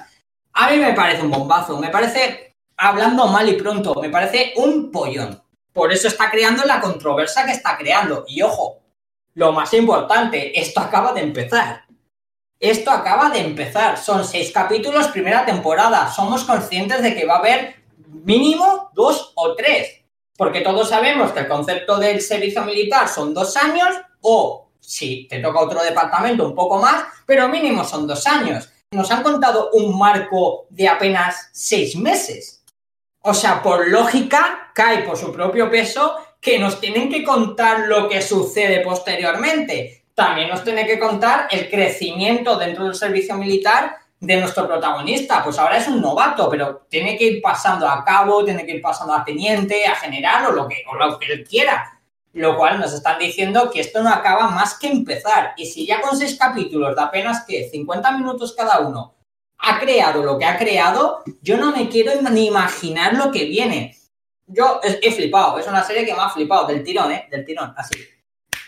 A 0.55 0.71
mí 0.71 0.79
me 0.79 0.93
parece 0.93 1.23
un 1.23 1.31
bombazo, 1.31 1.79
me 1.79 1.89
parece, 1.89 2.57
hablando 2.77 3.27
mal 3.27 3.49
y 3.49 3.55
pronto, 3.55 3.95
me 3.95 4.11
parece 4.11 4.53
un 4.57 4.91
pollón. 4.91 5.43
Por 5.73 5.93
eso 5.93 6.09
está 6.09 6.31
creando 6.31 6.65
la 6.65 6.81
controversia 6.81 7.47
que 7.47 7.53
está 7.53 7.79
creando. 7.79 8.25
Y 8.29 8.43
ojo, 8.43 8.81
lo 9.35 9.53
más 9.53 9.73
importante, 9.73 10.59
esto 10.61 10.81
acaba 10.81 11.13
de 11.13 11.23
empezar. 11.23 11.85
Esto 12.61 12.91
acaba 12.91 13.31
de 13.31 13.41
empezar. 13.41 13.99
Son 13.99 14.25
seis 14.25 14.53
capítulos, 14.53 15.09
primera 15.09 15.47
temporada. 15.47 16.09
Somos 16.13 16.45
conscientes 16.45 17.03
de 17.03 17.15
que 17.15 17.27
va 17.27 17.37
a 17.37 17.39
haber 17.39 17.83
mínimo 18.07 18.91
dos 18.95 19.33
o 19.35 19.55
tres. 19.55 20.05
Porque 20.37 20.61
todos 20.61 20.91
sabemos 20.91 21.33
que 21.33 21.41
el 21.41 21.49
concepto 21.49 21.99
del 21.99 22.21
servicio 22.21 22.63
militar 22.65 23.09
son 23.09 23.33
dos 23.33 23.57
años 23.57 23.89
o 24.21 24.71
si 24.79 25.27
te 25.29 25.41
toca 25.41 25.61
otro 25.61 25.83
departamento 25.83 26.47
un 26.47 26.55
poco 26.55 26.79
más, 26.79 27.05
pero 27.27 27.49
mínimo 27.49 27.85
son 27.85 28.07
dos 28.07 28.27
años. 28.27 28.72
Nos 28.93 29.11
han 29.11 29.23
contado 29.23 29.71
un 29.73 29.99
marco 29.99 30.67
de 30.69 30.87
apenas 30.87 31.49
seis 31.53 31.97
meses. 31.97 32.63
O 33.23 33.33
sea, 33.33 33.63
por 33.63 33.89
lógica, 33.89 34.71
cae 34.75 34.99
por 34.99 35.17
su 35.17 35.33
propio 35.33 35.71
peso 35.71 36.17
que 36.39 36.59
nos 36.59 36.79
tienen 36.79 37.09
que 37.09 37.25
contar 37.25 37.87
lo 37.87 38.07
que 38.07 38.21
sucede 38.21 38.81
posteriormente. 38.81 40.05
También 40.15 40.51
nos 40.51 40.63
tiene 40.63 40.87
que 40.87 40.99
contar 40.99 41.49
el 41.51 41.71
crecimiento 41.71 42.59
dentro 42.59 42.85
del 42.85 42.95
servicio 42.95 43.35
militar 43.37 43.97
de 44.21 44.37
nuestro 44.37 44.67
protagonista. 44.67 45.43
Pues 45.43 45.59
ahora 45.59 45.79
es 45.79 45.89
un 45.89 46.03
novato, 46.03 46.51
pero 46.51 46.85
tiene 46.91 47.17
que 47.17 47.25
ir 47.25 47.41
pasando 47.41 47.89
a 47.89 48.05
cabo, 48.05 48.45
tiene 48.45 48.67
que 48.67 48.73
ir 48.73 48.83
pasando 48.83 49.15
a 49.15 49.25
teniente, 49.25 49.87
a 49.87 49.95
general 49.95 50.47
o 50.47 50.53
lo 50.53 50.69
que, 50.69 50.85
o 50.91 50.97
lo 50.97 51.19
que 51.19 51.33
él 51.33 51.49
quiera. 51.49 51.99
Lo 52.35 52.57
cual 52.57 52.81
nos 52.81 52.95
están 52.95 53.19
diciendo 53.19 53.71
que 53.71 53.81
esto 53.81 54.03
no 54.03 54.09
acaba 54.09 54.49
más 54.49 54.79
que 54.79 54.89
empezar. 54.89 55.53
Y 55.57 55.67
si 55.67 55.87
ya 55.87 56.01
con 56.01 56.17
seis 56.17 56.37
capítulos 56.39 56.97
de 56.97 57.03
apenas 57.03 57.45
que 57.47 57.69
50 57.71 58.13
minutos 58.13 58.55
cada 58.57 58.81
uno 58.81 59.15
ha 59.59 59.79
creado 59.79 60.23
lo 60.23 60.39
que 60.39 60.45
ha 60.45 60.59
creado, 60.59 61.23
yo 61.41 61.57
no 61.57 61.73
me 61.73 61.89
quiero 61.89 62.13
ni 62.31 62.47
imaginar 62.47 63.15
lo 63.15 63.31
que 63.31 63.45
viene. 63.45 63.97
Yo 64.47 64.81
he, 64.83 65.13
flipado, 65.13 65.59
es 65.59 65.67
una 65.67 65.85
serie 65.85 66.05
que 66.05 66.15
me 66.15 66.21
ha 66.21 66.29
flipado 66.29 66.67
del 66.67 66.83
tirón, 66.83 67.13
¿eh? 67.13 67.29
Del 67.31 67.45
tirón, 67.45 67.73
así. 67.77 67.97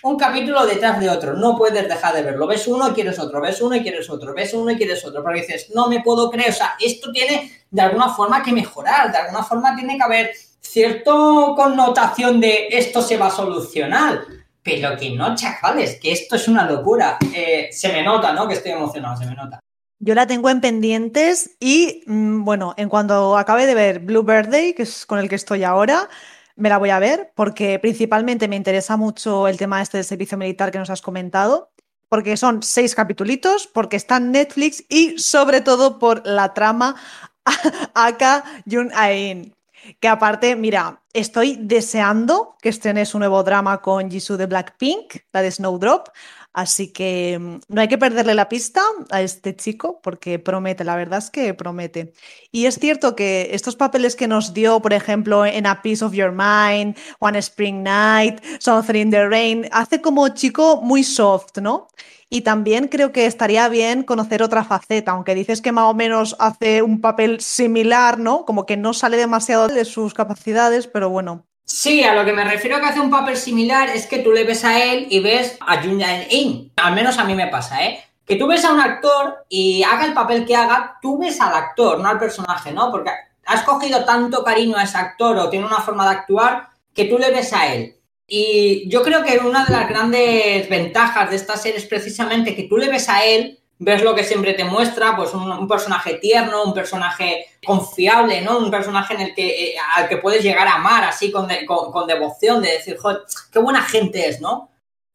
Un 0.03 0.17
capítulo 0.17 0.65
detrás 0.67 1.01
de 1.01 1.09
otro, 1.09 1.35
no 1.35 1.57
puedes 1.57 1.89
dejar 1.89 2.15
de 2.15 2.23
verlo. 2.23 2.47
Ves 2.47 2.69
uno 2.69 2.91
y 2.91 2.93
quieres 2.93 3.19
otro, 3.19 3.41
ves 3.41 3.61
uno 3.61 3.75
y 3.75 3.83
quieres 3.83 4.09
otro, 4.09 4.35
ves 4.35 4.55
uno 4.55 4.71
y 4.71 4.77
quieres 4.77 5.05
otro, 5.05 5.23
porque 5.23 5.41
dices, 5.41 5.71
no 5.75 5.89
me 5.89 6.01
puedo 6.01 6.31
creer, 6.31 6.51
o 6.51 6.55
sea, 6.55 6.77
esto 6.79 7.11
tiene 7.11 7.51
de 7.71 7.83
alguna 7.83 8.15
forma 8.15 8.43
que 8.43 8.53
mejorar, 8.53 9.11
de 9.11 9.19
alguna 9.19 9.43
forma 9.43 9.75
tiene 9.75 9.97
que 9.97 10.03
haber 10.03 10.31
cierto 10.65 11.55
connotación 11.55 12.41
de 12.41 12.69
esto 12.71 13.03
se 13.03 13.17
va 13.17 13.27
a 13.27 13.31
solucionar. 13.31 14.23
Pero 14.63 14.97
que 14.97 15.11
no, 15.11 15.35
chavales, 15.35 16.01
que 16.01 16.13
esto 16.13 16.37
es 16.37 16.49
una 16.49 16.69
locura. 16.69 17.19
Eh, 17.35 17.69
se 17.71 17.93
me 17.93 18.03
nota, 18.03 18.33
¿no? 18.33 18.49
Que 18.49 18.55
estoy 18.55 18.73
emocionado, 18.73 19.17
se 19.17 19.27
me 19.27 19.35
nota. 19.35 19.61
Yo 19.99 20.15
la 20.15 20.27
tengo 20.27 20.49
en 20.51 20.61
pendientes 20.61 21.57
y, 21.61 22.03
mm, 22.07 22.45
bueno, 22.45 22.75
en 22.77 22.89
cuanto 22.89 23.37
acabe 23.37 23.67
de 23.67 23.75
ver 23.75 24.01
Blue 24.01 24.23
Birthday, 24.23 24.73
que 24.73 24.83
es 24.83 25.07
con 25.07 25.19
el 25.19 25.29
que 25.29 25.35
estoy 25.35 25.65
ahora, 25.65 26.09
me 26.57 26.69
la 26.69 26.79
voy 26.79 26.91
a 26.91 26.99
ver 26.99 27.33
porque 27.35 27.79
principalmente 27.79 28.49
me 28.49 28.57
interesa 28.57 28.97
mucho 28.97 29.49
el 29.49 29.57
tema 29.57 29.83
este 29.83 29.99
del 29.99 30.05
servicio 30.05 30.39
militar 30.39 30.71
que 30.71 30.79
nos 30.79 30.91
has 30.91 31.03
comentado, 31.03 31.71
porque 32.09 32.37
son 32.37 32.63
seis 32.63 32.95
capitulitos, 32.95 33.67
porque 33.67 33.97
está 33.97 34.17
en 34.17 34.33
Netflix 34.33 34.85
y 34.89 35.19
sobre 35.19 35.61
todo 35.61 35.99
por 35.99 36.27
la 36.27 36.55
trama 36.55 36.97
Aka 37.95 38.45
Jun 38.71 38.91
Ain. 38.95 39.55
Que 40.01 40.09
aparte, 40.09 40.57
mira, 40.57 41.03
estoy 41.13 41.57
deseando 41.61 42.57
que 42.61 42.69
estrenes 42.69 43.15
un 43.15 43.21
nuevo 43.21 43.43
drama 43.43 43.81
con 43.81 44.11
Jisoo 44.11 44.37
de 44.37 44.47
Blackpink, 44.47 45.17
la 45.33 45.43
de 45.43 45.51
Snowdrop. 45.51 46.09
Así 46.55 46.93
que 46.93 47.37
mm, 47.39 47.61
no 47.69 47.81
hay 47.81 47.89
que 47.89 47.99
perderle 47.99 48.35
la 48.35 48.49
pista 48.49 48.81
a 49.11 49.21
este 49.21 49.57
chico 49.57 50.01
porque 50.03 50.39
promete, 50.39 50.85
la 50.85 50.97
verdad 50.97 51.19
es 51.19 51.31
que 51.31 51.53
promete. 51.53 52.13
Y 52.53 52.67
es 52.67 52.79
cierto 52.79 53.17
que 53.17 53.49
estos 53.53 53.75
papeles 53.77 54.15
que 54.15 54.29
nos 54.29 54.55
dio, 54.55 54.81
por 54.81 54.93
ejemplo, 54.93 55.45
en 55.45 55.67
A 55.67 55.83
Piece 55.83 56.05
of 56.05 56.15
Your 56.15 56.31
Mind, 56.31 56.97
One 57.19 57.39
Spring 57.39 57.83
Night, 57.83 58.41
Something 58.61 58.95
in 58.95 59.11
the 59.11 59.29
Rain, 59.29 59.69
hace 59.73 60.01
como 60.01 60.29
chico 60.29 60.81
muy 60.81 61.03
soft, 61.03 61.59
¿no? 61.59 61.89
Y 62.29 62.41
también 62.41 62.89
creo 62.89 63.13
que 63.13 63.27
estaría 63.27 63.69
bien 63.69 64.03
conocer 64.03 64.43
otra 64.43 64.65
faceta, 64.65 65.13
aunque 65.13 65.35
dices 65.35 65.61
que 65.61 65.73
más 65.73 65.85
o 65.85 65.95
menos 65.95 66.37
hace 66.39 66.83
un 66.83 67.01
papel 67.01 67.41
similar, 67.41 68.19
¿no? 68.19 68.45
Como 68.45 68.67
que 68.67 68.77
no 68.77 68.93
sale 68.93 69.17
demasiado 69.17 69.69
de 69.69 69.85
sus 69.85 70.15
capacidades, 70.15 70.87
pero 70.87 71.11
bueno. 71.11 71.47
Sí, 71.65 72.05
a 72.05 72.15
lo 72.15 72.25
que 72.25 72.33
me 72.33 72.45
refiero 72.45 72.79
que 72.79 72.87
hace 72.87 73.01
un 73.01 73.11
papel 73.11 73.37
similar 73.37 73.89
es 73.89 74.07
que 74.07 74.19
tú 74.19 74.33
le 74.33 74.45
ves 74.45 74.65
a 74.65 74.83
él 74.83 75.07
y 75.09 75.21
ves 75.21 75.57
a 75.67 75.83
Jun 75.83 76.03
In. 76.31 76.73
Al 76.77 76.95
menos 76.95 77.19
a 77.19 77.25
mí 77.25 77.35
me 77.35 77.47
pasa, 77.47 77.83
¿eh? 77.85 78.05
Que 78.27 78.37
tú 78.37 78.47
ves 78.47 78.65
a 78.65 78.73
un 78.73 78.81
actor 78.81 79.45
y 79.49 79.83
haga 79.83 80.05
el 80.05 80.13
papel 80.13 80.45
que 80.45 80.57
haga, 80.57 80.99
tú 81.01 81.19
ves 81.19 81.41
al 81.41 81.55
actor, 81.55 82.01
no 82.01 82.09
al 82.09 82.19
personaje, 82.19 82.73
¿no? 82.73 82.91
Porque 82.91 83.11
has 83.47 83.63
cogido 83.63 84.05
tanto 84.05 84.45
cariño 84.45 84.77
a 84.77 84.85
ese 84.85 84.99
actor 84.99 85.37
o 85.39 85.51
tiene 85.51 85.67
una 85.67 85.81
forma 85.81 86.05
de 86.05 86.17
actuar 86.17 86.69
que 86.95 87.07
tú 87.07 87.19
le 87.19 87.31
ves 87.31 87.53
a 87.53 87.73
él. 87.73 87.97
Y 88.27 88.89
yo 88.89 89.03
creo 89.03 89.23
que 89.23 89.39
una 89.39 89.65
de 89.65 89.73
las 89.73 89.89
grandes 89.89 90.69
ventajas 90.69 91.29
de 91.31 91.37
esta 91.37 91.57
serie 91.57 91.79
es 91.79 91.87
precisamente 91.87 92.57
que 92.57 92.65
tú 92.65 92.79
le 92.79 92.89
ves 92.89 93.09
a 93.09 93.25
él, 93.25 93.61
ves 93.79 94.03
lo 94.03 94.15
que 94.15 94.25
siempre 94.25 94.55
te 94.55 94.65
muestra, 94.65 95.15
pues 95.15 95.35
un, 95.35 95.69
personaje 95.69 96.15
tierno, 96.15 96.65
un 96.65 96.73
personaje 96.73 97.47
confiable, 97.65 98.41
¿no? 98.41 98.59
Un 98.59 98.71
personaje 98.71 99.15
en 99.15 99.21
el 99.21 99.35
que, 99.35 99.47
eh, 99.47 99.75
al 99.97 100.09
que 100.09 100.17
puedes 100.17 100.43
llegar 100.43 100.67
a 100.67 100.77
amar 100.77 101.05
así 101.05 101.31
con, 101.31 101.49
con, 101.67 102.07
devoción, 102.07 102.63
de 102.63 102.73
decir, 102.73 102.97
joder, 102.97 103.23
qué 103.53 103.59
buena 103.59 103.83
gente 103.83 104.27
es, 104.29 104.41
¿no? 104.41 104.71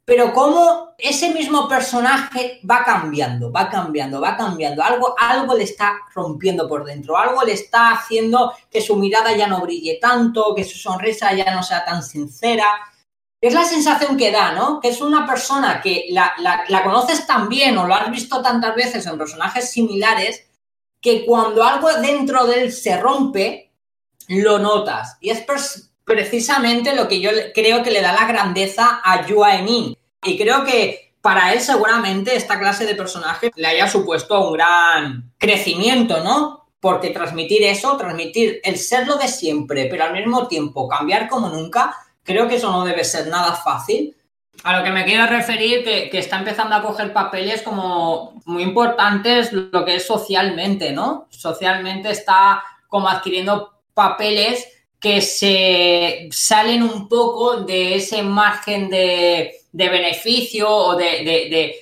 Pero 0.05 0.33
cómo 0.33 0.95
ese 0.97 1.31
mismo 1.31 1.67
personaje 1.67 2.59
va 2.69 2.83
cambiando, 2.83 3.51
va 3.51 3.69
cambiando, 3.69 4.19
va 4.19 4.35
cambiando. 4.35 4.83
Algo, 4.83 5.15
algo 5.19 5.55
le 5.55 5.63
está 5.63 5.99
rompiendo 6.13 6.67
por 6.67 6.83
dentro, 6.83 7.17
algo 7.17 7.43
le 7.43 7.53
está 7.53 7.91
haciendo 7.91 8.53
que 8.71 8.81
su 8.81 8.95
mirada 8.95 9.35
ya 9.35 9.47
no 9.47 9.61
brille 9.61 9.99
tanto, 10.01 10.53
que 10.55 10.63
su 10.63 10.77
sonrisa 10.77 11.33
ya 11.33 11.53
no 11.53 11.63
sea 11.63 11.85
tan 11.85 12.03
sincera 12.03 12.65
es 13.41 13.53
la 13.53 13.63
sensación 13.63 14.17
que 14.17 14.31
da, 14.31 14.51
¿no? 14.51 14.79
Que 14.79 14.89
es 14.89 15.01
una 15.01 15.25
persona 15.25 15.81
que 15.81 16.07
la, 16.09 16.33
conoces 16.83 17.25
tan 17.25 17.47
bien 17.47 17.77
o 17.77 17.87
lo 17.87 17.93
has 17.93 18.11
visto 18.11 18.41
tantas 18.41 18.75
veces 18.75 19.05
en 19.05 19.17
personajes 19.17 19.71
similares 19.71 20.45
que 21.01 21.25
cuando 21.25 21.63
algo 21.63 21.91
dentro 21.93 22.45
de 22.45 22.63
él 22.63 22.73
se 22.73 22.99
rompe, 22.99 23.71
lo 24.27 24.59
notas. 24.59 25.17
Y 25.21 25.29
es 25.29 25.45
precisamente 26.03 26.93
lo 26.93 27.07
que 27.07 27.21
yo 27.21 27.31
creo 27.53 27.81
que 27.81 27.91
le 27.91 28.01
da 28.01 28.11
la 28.11 28.27
grandeza 28.27 29.01
a 29.03 29.25
Yua 29.25 29.55
Emin. 29.55 29.97
Y 30.23 30.37
creo 30.37 30.65
que 30.65 31.13
para 31.21 31.53
él 31.53 31.61
seguramente 31.61 32.35
esta 32.35 32.59
clase 32.59 32.85
de 32.85 32.95
personaje 32.95 33.51
le 33.55 33.67
haya 33.67 33.87
supuesto 33.87 34.49
un 34.49 34.53
gran 34.53 35.33
crecimiento, 35.37 36.21
¿no? 36.23 36.67
Porque 36.81 37.11
transmitir 37.11 37.63
eso, 37.63 37.95
transmitir 37.95 38.59
el 38.63 38.77
ser 38.77 39.07
lo 39.07 39.15
de 39.15 39.29
siempre, 39.29 39.87
pero 39.89 40.03
al 40.03 40.13
mismo 40.13 40.47
tiempo 40.47 40.87
cambiar 40.87 41.29
como 41.29 41.49
nunca, 41.49 41.95
Creo 42.29 42.47
que 42.47 42.57
eso 42.57 42.71
no 42.71 42.85
debe 42.85 43.03
ser 43.03 43.25
nada 43.25 43.55
fácil. 43.55 44.15
A 44.63 44.77
lo 44.77 44.83
que 44.83 44.91
me 44.91 45.03
quiero 45.03 45.25
referir, 45.25 45.83
que, 45.83 46.11
que 46.11 46.19
está 46.19 46.37
empezando 46.37 46.75
a 46.75 46.83
coger 46.83 47.11
papeles 47.11 47.63
como 47.63 48.39
muy 48.45 48.61
importantes 48.61 49.51
lo 49.51 49.83
que 49.83 49.95
es 49.95 50.05
socialmente, 50.05 50.91
¿no? 50.91 51.25
Socialmente 51.31 52.11
está 52.11 52.63
como 52.87 53.09
adquiriendo 53.09 53.79
papeles 53.95 54.67
que 54.99 55.21
se 55.21 56.29
salen 56.31 56.83
un 56.83 57.09
poco 57.09 57.61
de 57.61 57.95
ese 57.95 58.21
margen 58.21 58.91
de, 58.91 59.55
beneficio 59.71 60.69
o 60.69 60.95
de, 60.95 61.23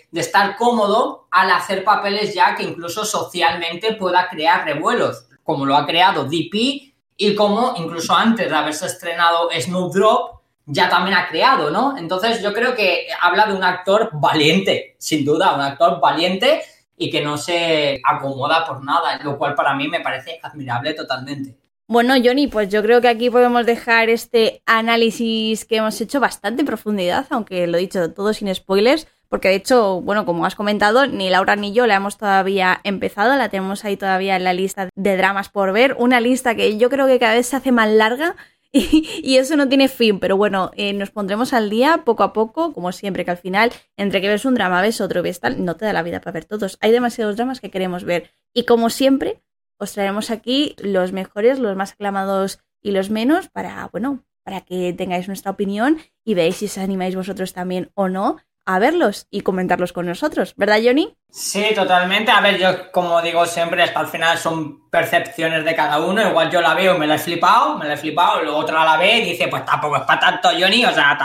de, 0.09 0.21
estar 0.21 0.55
cómodo 0.55 1.27
al 1.29 1.51
hacer 1.51 1.83
papeles 1.83 2.33
ya 2.33 2.55
que 2.55 2.63
incluso 2.63 3.03
socialmente 3.03 3.95
pueda 3.95 4.29
crear 4.29 4.63
revuelos, 4.63 5.25
como 5.43 5.65
lo 5.65 5.75
ha 5.75 5.85
creado 5.85 6.23
DP 6.23 6.93
y 7.17 7.35
como 7.35 7.73
incluso 7.75 8.15
antes 8.15 8.49
de 8.49 8.55
haberse 8.55 8.85
estrenado 8.85 9.49
Snowdrop, 9.59 10.36
ya 10.67 10.89
también 10.89 11.17
ha 11.17 11.27
creado, 11.27 11.71
¿no? 11.71 11.97
Entonces 11.97 12.41
yo 12.43 12.53
creo 12.53 12.75
que 12.75 13.07
habla 13.21 13.47
de 13.47 13.53
un 13.53 13.63
actor 13.63 14.09
valiente, 14.13 14.95
sin 14.99 15.25
duda, 15.25 15.55
un 15.55 15.61
actor 15.61 15.99
valiente 15.99 16.61
y 16.97 17.09
que 17.09 17.21
no 17.21 17.37
se 17.37 18.01
acomoda 18.03 18.65
por 18.65 18.83
nada, 18.83 19.17
lo 19.23 19.37
cual 19.37 19.55
para 19.55 19.73
mí 19.75 19.87
me 19.87 20.01
parece 20.01 20.39
admirable 20.43 20.93
totalmente. 20.93 21.55
Bueno, 21.89 22.15
Johnny, 22.21 22.47
pues 22.47 22.67
yo 22.67 22.83
creo 22.83 22.99
que 22.99 23.07
aquí 23.07 23.29
podemos 23.29 23.65
dejar 23.65 24.09
este 24.09 24.61
análisis 24.65 25.63
que 25.63 25.77
hemos 25.77 25.99
hecho 26.01 26.19
bastante 26.19 26.61
en 26.61 26.67
profundidad, 26.67 27.25
aunque 27.29 27.65
lo 27.65 27.77
he 27.77 27.81
dicho 27.81 28.11
todo 28.11 28.33
sin 28.33 28.53
spoilers, 28.53 29.07
porque 29.29 29.47
de 29.47 29.55
hecho, 29.55 30.01
bueno, 30.01 30.25
como 30.25 30.45
has 30.45 30.55
comentado, 30.55 31.07
ni 31.07 31.29
Laura 31.29 31.55
ni 31.55 31.71
yo 31.71 31.87
la 31.87 31.95
hemos 31.95 32.17
todavía 32.17 32.81
empezado, 32.83 33.37
la 33.37 33.47
tenemos 33.47 33.85
ahí 33.85 33.95
todavía 33.95 34.35
en 34.35 34.43
la 34.43 34.51
lista 34.51 34.89
de 34.93 35.17
dramas 35.17 35.47
por 35.47 35.71
ver, 35.71 35.95
una 35.97 36.19
lista 36.19 36.55
que 36.55 36.77
yo 36.77 36.89
creo 36.89 37.07
que 37.07 37.19
cada 37.19 37.35
vez 37.35 37.47
se 37.47 37.55
hace 37.55 37.71
más 37.71 37.89
larga 37.89 38.35
y, 38.71 39.37
eso 39.37 39.55
no 39.55 39.67
tiene 39.69 39.87
fin, 39.87 40.19
pero 40.19 40.37
bueno, 40.37 40.71
eh, 40.75 40.93
nos 40.93 41.11
pondremos 41.11 41.53
al 41.53 41.69
día 41.69 42.03
poco 42.05 42.23
a 42.23 42.33
poco, 42.33 42.73
como 42.73 42.91
siempre, 42.91 43.25
que 43.25 43.31
al 43.31 43.37
final, 43.37 43.71
entre 43.95 44.21
que 44.21 44.27
ves 44.27 44.45
un 44.45 44.55
drama, 44.55 44.81
ves 44.81 45.01
otro, 45.01 45.21
ves 45.21 45.39
tal, 45.39 45.63
no 45.63 45.75
te 45.75 45.85
da 45.85 45.93
la 45.93 46.03
vida 46.03 46.19
para 46.19 46.33
ver 46.33 46.45
todos. 46.45 46.77
Hay 46.81 46.91
demasiados 46.91 47.37
dramas 47.37 47.61
que 47.61 47.71
queremos 47.71 48.03
ver. 48.03 48.31
Y 48.53 48.63
como 48.63 48.89
siempre, 48.89 49.41
os 49.77 49.93
traeremos 49.93 50.31
aquí 50.31 50.75
los 50.79 51.11
mejores, 51.11 51.59
los 51.59 51.75
más 51.75 51.93
aclamados 51.93 52.59
y 52.81 52.91
los 52.91 53.09
menos 53.09 53.49
para, 53.49 53.87
bueno, 53.91 54.25
para 54.43 54.61
que 54.61 54.93
tengáis 54.93 55.27
nuestra 55.27 55.51
opinión 55.51 55.97
y 56.23 56.33
veáis 56.33 56.57
si 56.57 56.65
os 56.65 56.77
animáis 56.77 57.15
vosotros 57.15 57.53
también 57.53 57.91
o 57.95 58.07
no 58.07 58.37
a 58.67 58.79
verlos 58.79 59.27
y 59.31 59.41
comentarlos 59.41 59.93
con 59.93 60.05
nosotros, 60.05 60.53
¿verdad, 60.57 60.79
Johnny? 60.83 61.15
Sí, 61.31 61.67
totalmente. 61.73 62.31
A 62.31 62.41
ver, 62.41 62.59
yo 62.59 62.91
como 62.91 63.21
digo 63.21 63.45
siempre, 63.45 63.81
hasta 63.81 64.01
al 64.01 64.07
final 64.07 64.37
son 64.37 64.89
percepciones 64.89 65.63
de 65.63 65.73
cada 65.73 65.99
uno. 66.01 66.21
Igual 66.29 66.51
yo 66.51 66.59
la 66.59 66.73
veo 66.73 66.97
me 66.97 67.07
la 67.07 67.15
he 67.15 67.19
flipado, 67.19 67.77
me 67.77 67.87
la 67.87 67.93
he 67.93 67.97
flipado, 67.97 68.43
luego 68.43 68.57
otra 68.57 68.83
la 68.83 68.97
ve 68.97 69.19
y 69.19 69.31
dice, 69.31 69.47
pues 69.47 69.63
tampoco 69.63 69.95
es 69.95 70.03
para 70.03 70.19
tanto, 70.19 70.49
Johnny, 70.49 70.85
o 70.85 70.93
sea, 70.93 71.17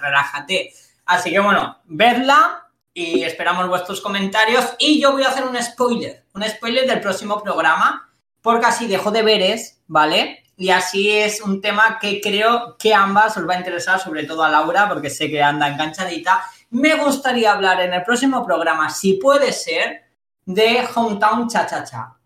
relájate. 0.00 0.72
Así 1.06 1.30
que 1.30 1.38
bueno, 1.38 1.78
vedla 1.84 2.68
y 2.92 3.22
esperamos 3.22 3.68
vuestros 3.68 4.00
comentarios. 4.00 4.74
Y 4.80 5.00
yo 5.00 5.12
voy 5.12 5.22
a 5.22 5.28
hacer 5.28 5.44
un 5.44 5.62
spoiler, 5.62 6.24
un 6.34 6.42
spoiler 6.42 6.84
del 6.84 7.00
próximo 7.00 7.40
programa, 7.40 8.10
porque 8.42 8.66
así 8.66 8.88
dejo 8.88 9.12
de 9.12 9.22
veres, 9.22 9.82
¿vale? 9.86 10.42
Y 10.56 10.70
así 10.70 11.12
es 11.12 11.42
un 11.42 11.60
tema 11.60 11.98
que 12.00 12.20
creo 12.20 12.76
que 12.76 12.92
ambas 12.92 13.36
os 13.36 13.48
va 13.48 13.54
a 13.54 13.58
interesar, 13.58 14.00
sobre 14.00 14.24
todo 14.24 14.42
a 14.42 14.48
Laura, 14.48 14.88
porque 14.88 15.10
sé 15.10 15.30
que 15.30 15.40
anda 15.40 15.68
enganchadita 15.68 16.42
me 16.76 16.94
gustaría 16.94 17.52
hablar 17.52 17.80
en 17.80 17.94
el 17.94 18.02
próximo 18.02 18.44
programa, 18.44 18.90
si 18.90 19.14
puede 19.14 19.52
ser, 19.52 20.04
de 20.44 20.86
Hometown 20.94 21.48
Cha 21.48 21.66
Cha 21.66 21.82
Cha. 21.84 22.16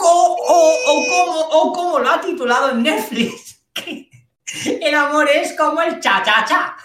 O, 0.00 1.48
o, 1.50 1.72
como, 1.72 1.98
lo 1.98 2.10
ha 2.10 2.20
titulado 2.20 2.70
en 2.70 2.82
Netflix. 2.84 3.60
el 4.80 4.94
amor 4.94 5.28
es 5.28 5.56
como 5.56 5.82
el 5.82 5.98
cha 6.00 6.22
cha 6.22 6.44
cha. 6.44 6.76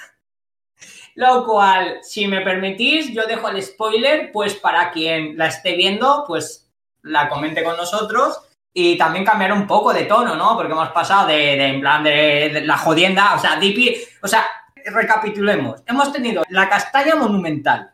Lo 1.16 1.46
cual, 1.46 2.00
si 2.02 2.28
me 2.28 2.42
permitís, 2.42 3.14
yo 3.14 3.26
dejo 3.28 3.50
el 3.50 3.62
spoiler, 3.62 4.32
pues 4.32 4.56
para 4.56 4.92
quien 4.92 5.38
la 5.38 5.48
esté 5.48 5.76
viendo, 5.76 6.24
pues 6.28 6.72
la 7.04 7.30
comente 7.30 7.64
con 7.64 7.78
nosotros 7.78 8.42
y 8.74 8.98
también 8.98 9.24
cambiar 9.24 9.54
un 9.54 9.68
poco 9.68 9.94
de 9.94 10.06
tono, 10.06 10.36
¿no? 10.36 10.56
Porque 10.56 10.74
hemos 10.74 10.90
pasado 10.90 11.28
de, 11.28 11.54
en 11.54 11.80
plan 11.80 12.04
de, 12.04 12.64
la 12.66 12.78
jodienda, 12.78 13.36
o 13.36 13.40
sea, 13.40 13.58
DP, 13.58 14.24
o 14.24 14.28
sea, 14.28 14.48
recapitulemos. 14.86 15.82
Hemos 15.86 16.12
tenido 16.12 16.44
la 16.50 16.70
castaña 16.70 17.16
monumental, 17.16 17.92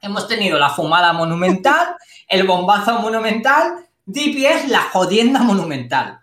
hemos 0.00 0.28
tenido 0.28 0.58
la 0.58 0.70
fumada 0.70 1.12
monumental, 1.12 1.96
el 2.28 2.46
bombazo 2.46 3.00
monumental, 3.00 3.86
Dipi 4.04 4.46
es 4.46 4.68
la 4.68 4.82
jodienda 4.82 5.40
monumental. 5.40 6.20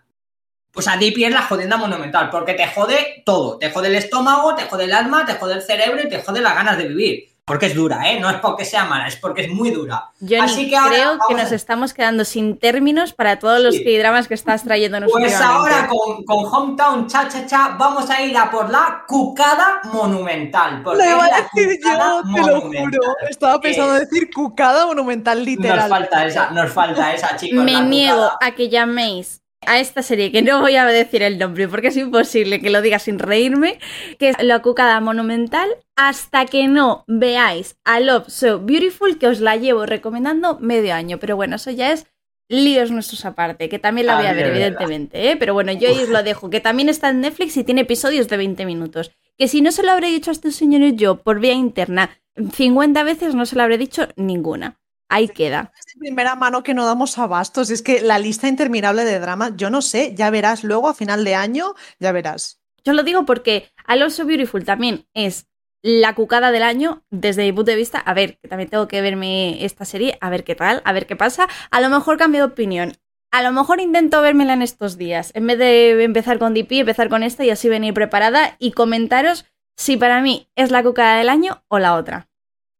O 0.74 0.82
sea, 0.82 0.96
Dipi 0.96 1.24
es 1.24 1.32
la 1.32 1.42
jodienda 1.42 1.76
monumental, 1.76 2.30
porque 2.30 2.54
te 2.54 2.66
jode 2.66 3.22
todo. 3.26 3.58
Te 3.58 3.70
jode 3.70 3.88
el 3.88 3.94
estómago, 3.94 4.54
te 4.54 4.64
jode 4.64 4.84
el 4.84 4.92
alma, 4.92 5.24
te 5.24 5.34
jode 5.34 5.54
el 5.54 5.62
cerebro 5.62 6.00
y 6.02 6.08
te 6.08 6.22
jode 6.22 6.40
las 6.40 6.54
ganas 6.54 6.78
de 6.78 6.88
vivir 6.88 7.33
porque 7.46 7.66
es 7.66 7.74
dura, 7.74 8.10
¿eh? 8.10 8.18
No 8.18 8.30
es 8.30 8.36
porque 8.36 8.64
sea 8.64 8.86
mala, 8.86 9.06
es 9.06 9.16
porque 9.16 9.42
es 9.42 9.50
muy 9.50 9.70
dura. 9.70 10.10
Yo 10.20 10.42
Así 10.42 10.70
que 10.70 10.76
creo 10.88 11.18
que 11.28 11.34
nos 11.34 11.52
estamos 11.52 11.92
quedando 11.92 12.24
sin 12.24 12.58
términos 12.58 13.12
para 13.12 13.38
todos 13.38 13.60
los 13.60 13.76
dramas 13.84 14.28
que 14.28 14.34
estás 14.34 14.64
trayendo. 14.64 14.98
Pues 15.10 15.38
ahora 15.40 15.86
con, 15.88 16.24
con, 16.24 16.46
Hometown 16.46 17.06
Cha 17.06 17.28
Cha 17.28 17.46
Cha 17.46 17.76
vamos 17.78 18.08
a 18.08 18.22
ir 18.22 18.34
a 18.36 18.50
por 18.50 18.70
la 18.70 19.04
cucada 19.06 19.82
monumental. 19.92 20.82
Lo 20.82 20.94
iba 20.94 21.24
a 21.24 21.42
decir 21.42 21.80
yo, 21.84 22.22
te 22.34 22.50
lo 22.50 22.60
juro. 22.62 23.00
Estaba 23.28 23.60
pensando 23.60 23.92
decir 23.92 24.30
cucada 24.32 24.86
monumental 24.86 25.44
literal. 25.44 25.80
Nos 25.80 25.88
falta 25.88 26.26
esa, 26.26 26.50
nos 26.50 26.72
falta 26.72 27.12
esa, 27.12 27.36
chicos. 27.36 27.62
Me 27.62 27.82
niego 27.82 28.30
a 28.40 28.52
que 28.52 28.70
llaméis 28.70 29.43
a 29.66 29.80
esta 29.80 30.02
serie, 30.02 30.32
que 30.32 30.42
no 30.42 30.60
voy 30.60 30.76
a 30.76 30.84
decir 30.86 31.22
el 31.22 31.38
nombre 31.38 31.68
porque 31.68 31.88
es 31.88 31.96
imposible 31.96 32.60
que 32.60 32.70
lo 32.70 32.82
diga 32.82 32.98
sin 32.98 33.18
reírme, 33.18 33.78
que 34.18 34.30
es 34.30 34.42
La 34.42 34.62
Cucada 34.62 35.00
Monumental, 35.00 35.68
hasta 35.96 36.46
que 36.46 36.68
no 36.68 37.04
veáis 37.06 37.76
a 37.84 38.00
Love 38.00 38.28
So 38.28 38.60
Beautiful, 38.60 39.18
que 39.18 39.28
os 39.28 39.40
la 39.40 39.56
llevo 39.56 39.86
recomendando 39.86 40.58
medio 40.60 40.94
año. 40.94 41.18
Pero 41.18 41.36
bueno, 41.36 41.56
eso 41.56 41.70
ya 41.70 41.92
es 41.92 42.06
líos 42.48 42.90
nuestros 42.90 43.24
aparte, 43.24 43.68
que 43.68 43.78
también 43.78 44.06
la 44.06 44.16
voy 44.16 44.26
a 44.26 44.32
ver, 44.32 44.46
evidentemente, 44.46 45.30
¿eh? 45.30 45.36
pero 45.36 45.54
bueno, 45.54 45.72
yo 45.72 45.90
os 45.90 46.08
lo 46.08 46.22
dejo, 46.22 46.50
que 46.50 46.60
también 46.60 46.88
está 46.88 47.08
en 47.08 47.20
Netflix 47.20 47.56
y 47.56 47.64
tiene 47.64 47.82
episodios 47.82 48.28
de 48.28 48.36
20 48.36 48.66
minutos. 48.66 49.12
Que 49.38 49.48
si 49.48 49.62
no 49.62 49.72
se 49.72 49.82
lo 49.82 49.92
habré 49.92 50.08
dicho 50.08 50.30
a 50.30 50.32
estos 50.32 50.54
señores 50.54 50.94
yo 50.96 51.16
por 51.22 51.40
vía 51.40 51.54
interna 51.54 52.10
50 52.36 53.02
veces, 53.04 53.34
no 53.34 53.46
se 53.46 53.56
lo 53.56 53.62
habré 53.62 53.78
dicho 53.78 54.08
ninguna. 54.16 54.78
Ahí 55.14 55.28
queda. 55.28 55.70
Es 55.78 55.94
de 55.94 56.00
primera 56.00 56.34
mano 56.34 56.64
que 56.64 56.74
no 56.74 56.84
damos 56.84 57.18
abastos. 57.18 57.70
Es 57.70 57.82
que 57.82 58.00
la 58.00 58.18
lista 58.18 58.48
interminable 58.48 59.04
de 59.04 59.20
dramas, 59.20 59.52
yo 59.56 59.70
no 59.70 59.80
sé, 59.80 60.12
ya 60.16 60.28
verás 60.28 60.64
luego 60.64 60.88
a 60.88 60.94
final 60.94 61.22
de 61.22 61.36
año, 61.36 61.76
ya 62.00 62.10
verás. 62.10 62.60
Yo 62.84 62.94
lo 62.94 63.04
digo 63.04 63.24
porque 63.24 63.70
Alonso 63.86 64.24
Beautiful 64.24 64.64
también 64.64 65.06
es 65.14 65.46
la 65.82 66.16
cucada 66.16 66.50
del 66.50 66.64
año 66.64 67.04
desde 67.10 67.44
mi 67.44 67.52
punto 67.52 67.70
de 67.70 67.76
vista. 67.76 68.00
A 68.00 68.12
ver, 68.12 68.38
que 68.38 68.48
también 68.48 68.68
tengo 68.68 68.88
que 68.88 69.00
verme 69.02 69.64
esta 69.64 69.84
serie, 69.84 70.18
a 70.20 70.30
ver 70.30 70.42
qué 70.42 70.56
tal, 70.56 70.82
a 70.84 70.92
ver 70.92 71.06
qué 71.06 71.14
pasa. 71.14 71.46
A 71.70 71.80
lo 71.80 71.90
mejor 71.90 72.18
cambio 72.18 72.40
de 72.40 72.52
opinión. 72.52 72.94
A 73.30 73.44
lo 73.44 73.52
mejor 73.52 73.80
intento 73.80 74.20
vérmela 74.20 74.54
en 74.54 74.62
estos 74.62 74.98
días. 74.98 75.30
En 75.36 75.46
vez 75.46 75.58
de 75.58 76.02
empezar 76.02 76.40
con 76.40 76.54
DP, 76.54 76.80
empezar 76.80 77.08
con 77.08 77.22
esta 77.22 77.44
y 77.44 77.50
así 77.50 77.68
venir 77.68 77.94
preparada 77.94 78.56
y 78.58 78.72
comentaros 78.72 79.44
si 79.76 79.96
para 79.96 80.20
mí 80.20 80.48
es 80.56 80.72
la 80.72 80.82
cucada 80.82 81.18
del 81.18 81.28
año 81.28 81.62
o 81.68 81.78
la 81.78 81.94
otra. 81.94 82.28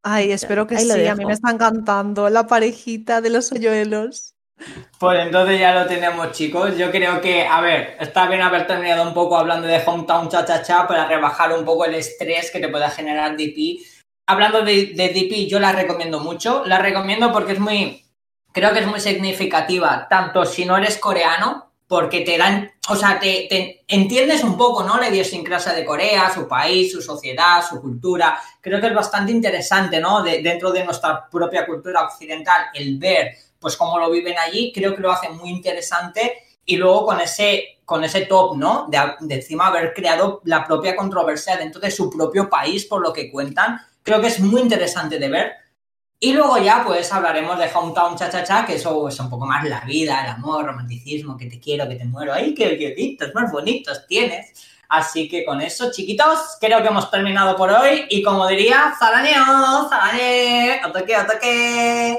Ay, 0.07 0.33
espero 0.33 0.67
que 0.67 0.79
sí, 0.79 1.07
a 1.07 1.15
mí 1.15 1.25
me 1.25 1.33
están 1.33 1.57
cantando 1.57 2.29
la 2.29 2.47
parejita 2.47 3.23
de 3.23 3.31
los 3.31 3.51
hoyuelos. 3.51 4.35
Pues 5.01 5.19
entonces 5.19 5.59
ya 5.59 5.75
lo 5.75 5.87
tenemos, 5.87 6.31
chicos. 6.33 6.77
Yo 6.77 6.91
creo 6.91 7.23
que, 7.23 7.47
a 7.47 7.63
ver, 7.63 7.97
está 7.99 8.29
bien 8.29 8.43
haber 8.43 8.67
terminado 8.67 9.03
un 9.03 9.15
poco 9.15 9.39
hablando 9.39 9.67
de 9.67 9.83
Hometown 9.85 10.29
Cha 10.29 10.45
Cha 10.45 10.63
Cha 10.63 10.87
para 10.87 11.07
rebajar 11.07 11.53
un 11.59 11.65
poco 11.65 11.87
el 11.87 11.95
estrés 11.95 12.51
que 12.51 12.61
te 12.61 12.69
pueda 12.69 12.91
generar 12.91 13.35
DP. 13.37 13.81
Hablando 14.27 14.63
de, 14.63 14.93
de 14.95 15.09
DP, 15.09 15.49
yo 15.49 15.59
la 15.59 15.73
recomiendo 15.73 16.21
mucho. 16.21 16.65
La 16.67 16.79
recomiendo 16.79 17.33
porque 17.33 17.55
es 17.55 17.59
muy, 17.59 18.05
creo 18.53 18.73
que 18.73 18.81
es 18.81 18.87
muy 18.87 19.01
significativa, 19.01 20.07
tanto 20.09 20.45
si 20.45 20.67
no 20.67 20.77
eres 20.77 20.99
coreano, 20.99 21.73
porque 21.95 22.23
te 22.23 22.37
dan, 22.37 22.73
o 22.89 22.97
sea, 22.97 23.21
te, 23.21 23.85
entiendes 23.87 24.43
un 24.43 24.57
poco, 24.57 24.83
¿no? 24.83 24.99
La 24.99 25.11
idiosincrasia 25.11 25.73
de 25.73 25.85
Corea, 25.85 26.29
su 26.35 26.49
país, 26.49 26.91
su 26.91 27.01
sociedad, 27.01 27.65
su 27.65 27.81
cultura. 27.81 28.37
Creo 28.61 28.81
que 28.81 28.89
es 28.89 28.95
bastante 28.95 29.31
interesante, 29.31 30.01
¿no? 30.01 30.21
dentro 30.25 30.73
de 30.73 30.85
nuestra 30.85 31.29
propia 31.31 31.65
cultura 31.65 32.03
occidental, 32.03 32.65
el 32.75 32.99
ver, 32.99 33.37
pues, 33.61 33.77
cómo 33.77 33.97
lo 33.97 34.11
viven 34.11 34.37
allí, 34.37 34.73
creo 34.75 34.93
que 34.97 35.03
lo 35.03 35.13
hace 35.13 35.29
muy 35.29 35.51
interesante. 35.51 36.33
Y 36.67 36.79
luego 36.79 37.07
con 37.07 37.21
ese, 37.21 37.79
con 37.85 38.03
ese 38.03 38.23
top, 38.23 38.57
¿no? 38.57 38.89
De, 38.89 38.99
de 39.21 39.35
encima 39.37 39.69
haber 39.69 39.95
creado 39.95 40.41
la 40.43 40.67
propia 40.67 40.97
controversia 40.97 41.57
dentro 41.57 41.81
de 41.81 41.93
su 41.93 42.11
propio 42.11 42.51
país, 42.51 42.87
por 42.87 43.03
lo 43.03 43.13
que 43.13 43.31
cuentan, 43.31 43.79
creo 44.03 44.21
que 44.21 44.27
es 44.27 44.41
muy 44.41 44.61
interesante 44.61 45.21
de 45.21 45.29
ver 45.29 45.53
y 46.21 46.33
luego 46.33 46.59
ya 46.59 46.83
pues 46.87 47.13
hablaremos 47.13 47.59
de 47.59 47.71
Hometown 47.73 48.17
Cha 48.17 48.31
Cha 48.31 48.43
Cha, 48.43 48.65
que 48.65 48.77
eso 48.77 49.09
es 49.09 49.21
un 49.21 49.29
poco 49.29 49.47
más 49.47 49.65
la 49.65 49.81
vida, 49.81 50.25
el 50.25 50.31
amor, 50.31 50.65
romanticismo, 50.65 51.37
que 51.37 51.47
te 51.47 51.61
quiero, 51.61 51.89
que 51.89 51.97
te 51.97 52.05
muero. 52.05 52.33
¡Ay, 52.33 52.55
qué 52.55 52.71
violitos 52.77 53.35
más 53.35 53.53
bonitos 53.53 54.07
tienes! 54.07 54.53
Así 54.89 55.29
que 55.29 55.45
con 55.45 55.61
eso, 55.61 55.91
chiquitos, 55.91 56.57
creo 56.61 56.81
que 56.81 56.89
hemos 56.89 57.11
terminado 57.11 57.57
por 57.57 57.71
hoy. 57.71 58.07
Y 58.09 58.23
como 58.23 58.47
diría, 58.47 58.95
¡zalaneo! 58.99 59.89
¡zalane! 59.89 60.81
¡Otoque, 60.87 61.17
otoque! 61.17 62.19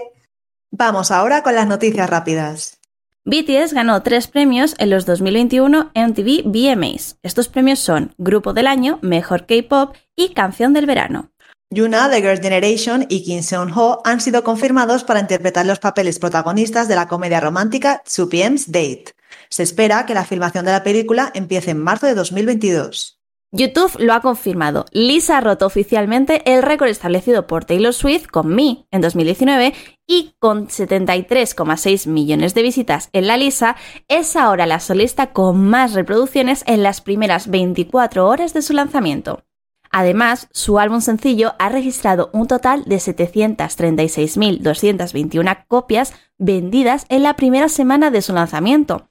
Vamos 0.71 1.09
ahora 1.11 1.41
con 1.41 1.55
las 1.55 1.67
noticias 1.67 2.09
rápidas. 2.09 2.79
BTS 3.23 3.73
ganó 3.73 4.03
tres 4.03 4.27
premios 4.27 4.75
en 4.77 4.91
los 4.91 5.05
2021 5.07 5.91
MTV 5.95 6.43
VMAs. 6.45 7.17
Estos 7.23 7.47
premios 7.47 7.79
son 7.79 8.13
Grupo 8.17 8.53
del 8.53 8.67
Año, 8.67 8.99
Mejor 9.01 9.47
K-Pop 9.47 9.95
y 10.15 10.33
Canción 10.33 10.73
del 10.73 10.85
Verano. 10.85 11.31
Yuna, 11.75 12.09
The 12.09 12.21
Girls' 12.21 12.39
Generation 12.39 13.05
y 13.09 13.21
Kim 13.25 13.43
Seon-ho 13.43 13.99
han 14.05 14.21
sido 14.21 14.45
confirmados 14.45 15.03
para 15.03 15.19
interpretar 15.19 15.65
los 15.65 15.79
papeles 15.79 16.19
protagonistas 16.19 16.87
de 16.87 16.95
la 16.95 17.09
comedia 17.09 17.41
romántica 17.41 18.01
2PM's 18.05 18.71
Date. 18.71 19.13
Se 19.49 19.63
espera 19.63 20.05
que 20.05 20.13
la 20.13 20.23
filmación 20.23 20.63
de 20.63 20.71
la 20.71 20.83
película 20.83 21.31
empiece 21.33 21.71
en 21.71 21.83
marzo 21.83 22.07
de 22.07 22.15
2022. 22.15 23.19
YouTube 23.51 23.91
lo 23.99 24.13
ha 24.13 24.21
confirmado. 24.21 24.85
Lisa 24.91 25.37
ha 25.37 25.41
roto 25.41 25.65
oficialmente 25.65 26.49
el 26.49 26.63
récord 26.63 26.87
establecido 26.87 27.45
por 27.45 27.65
Taylor 27.65 27.93
Swift 27.93 28.27
con 28.27 28.47
Me 28.55 28.87
en 28.91 29.01
2019 29.01 29.73
y 30.07 30.33
con 30.39 30.69
73,6 30.69 32.07
millones 32.07 32.53
de 32.53 32.61
visitas 32.61 33.09
en 33.11 33.27
la 33.27 33.35
Lisa, 33.35 33.75
es 34.07 34.37
ahora 34.37 34.65
la 34.65 34.79
solista 34.79 35.33
con 35.33 35.67
más 35.67 35.91
reproducciones 35.91 36.63
en 36.67 36.83
las 36.83 37.01
primeras 37.01 37.49
24 37.49 38.25
horas 38.29 38.53
de 38.53 38.61
su 38.61 38.71
lanzamiento. 38.71 39.43
Además, 39.91 40.47
su 40.51 40.79
álbum 40.79 41.01
sencillo 41.01 41.53
ha 41.59 41.69
registrado 41.69 42.31
un 42.33 42.47
total 42.47 42.83
de 42.85 42.97
736.221 42.97 45.65
copias 45.67 46.13
vendidas 46.37 47.05
en 47.09 47.23
la 47.23 47.35
primera 47.35 47.69
semana 47.69 48.11
de 48.11 48.21
su 48.21 48.33
lanzamiento. 48.33 49.09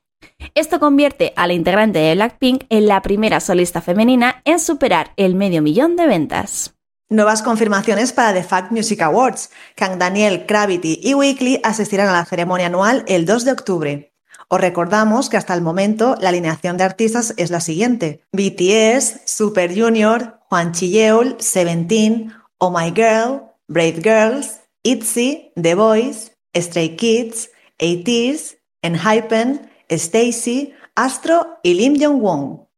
Esto 0.55 0.81
convierte 0.81 1.33
a 1.37 1.47
la 1.47 1.53
integrante 1.53 1.99
de 1.99 2.15
Blackpink 2.15 2.65
en 2.69 2.87
la 2.87 3.03
primera 3.03 3.41
solista 3.41 3.81
femenina 3.81 4.43
en 4.45 4.59
superar 4.59 5.13
el 5.17 5.35
medio 5.35 5.63
millón 5.63 5.97
de 5.97 6.07
ventas. 6.07 6.75
Nuevas 7.11 7.43
confirmaciones 7.43 8.13
para 8.13 8.33
The 8.33 8.43
Fact 8.43 8.73
Music 8.73 9.03
Awards. 9.03 9.51
Kang 9.77 9.99
Daniel, 9.99 10.47
Gravity 10.49 11.01
y 11.03 11.15
Weekly 11.15 11.61
asistirán 11.63 12.09
a 12.09 12.13
la 12.13 12.25
ceremonia 12.25 12.67
anual 12.67 13.05
el 13.07 13.27
2 13.27 13.45
de 13.45 13.53
octubre. 13.53 14.14
Os 14.49 14.61
recordamos 14.61 15.29
que 15.29 15.37
hasta 15.37 15.55
el 15.55 15.63
momento 15.63 16.17
la 16.21 16.29
alineación 16.29 16.77
de 16.77 16.85
artistas 16.85 17.35
es 17.37 17.51
la 17.51 17.61
siguiente: 17.61 18.23
BTS, 18.33 19.23
Super 19.25 19.79
Junior, 19.79 20.41
Juan 20.49 20.73
Yeol, 20.73 21.37
Seventeen, 21.39 22.33
Oh 22.59 22.71
My 22.71 22.93
Girl, 22.95 23.43
Brave 23.69 24.01
Girls, 24.03 24.61
ITZY, 24.83 25.53
The 25.61 25.75
Voice, 25.75 26.33
Stray 26.55 26.97
Kids, 26.97 27.51
ATEEZ, 27.79 28.59
Enhypen, 28.83 29.71
Stacy, 29.89 30.73
Astro 30.95 31.59
y 31.63 31.75
Lim 31.75 31.99
Jong-won. 32.01 32.69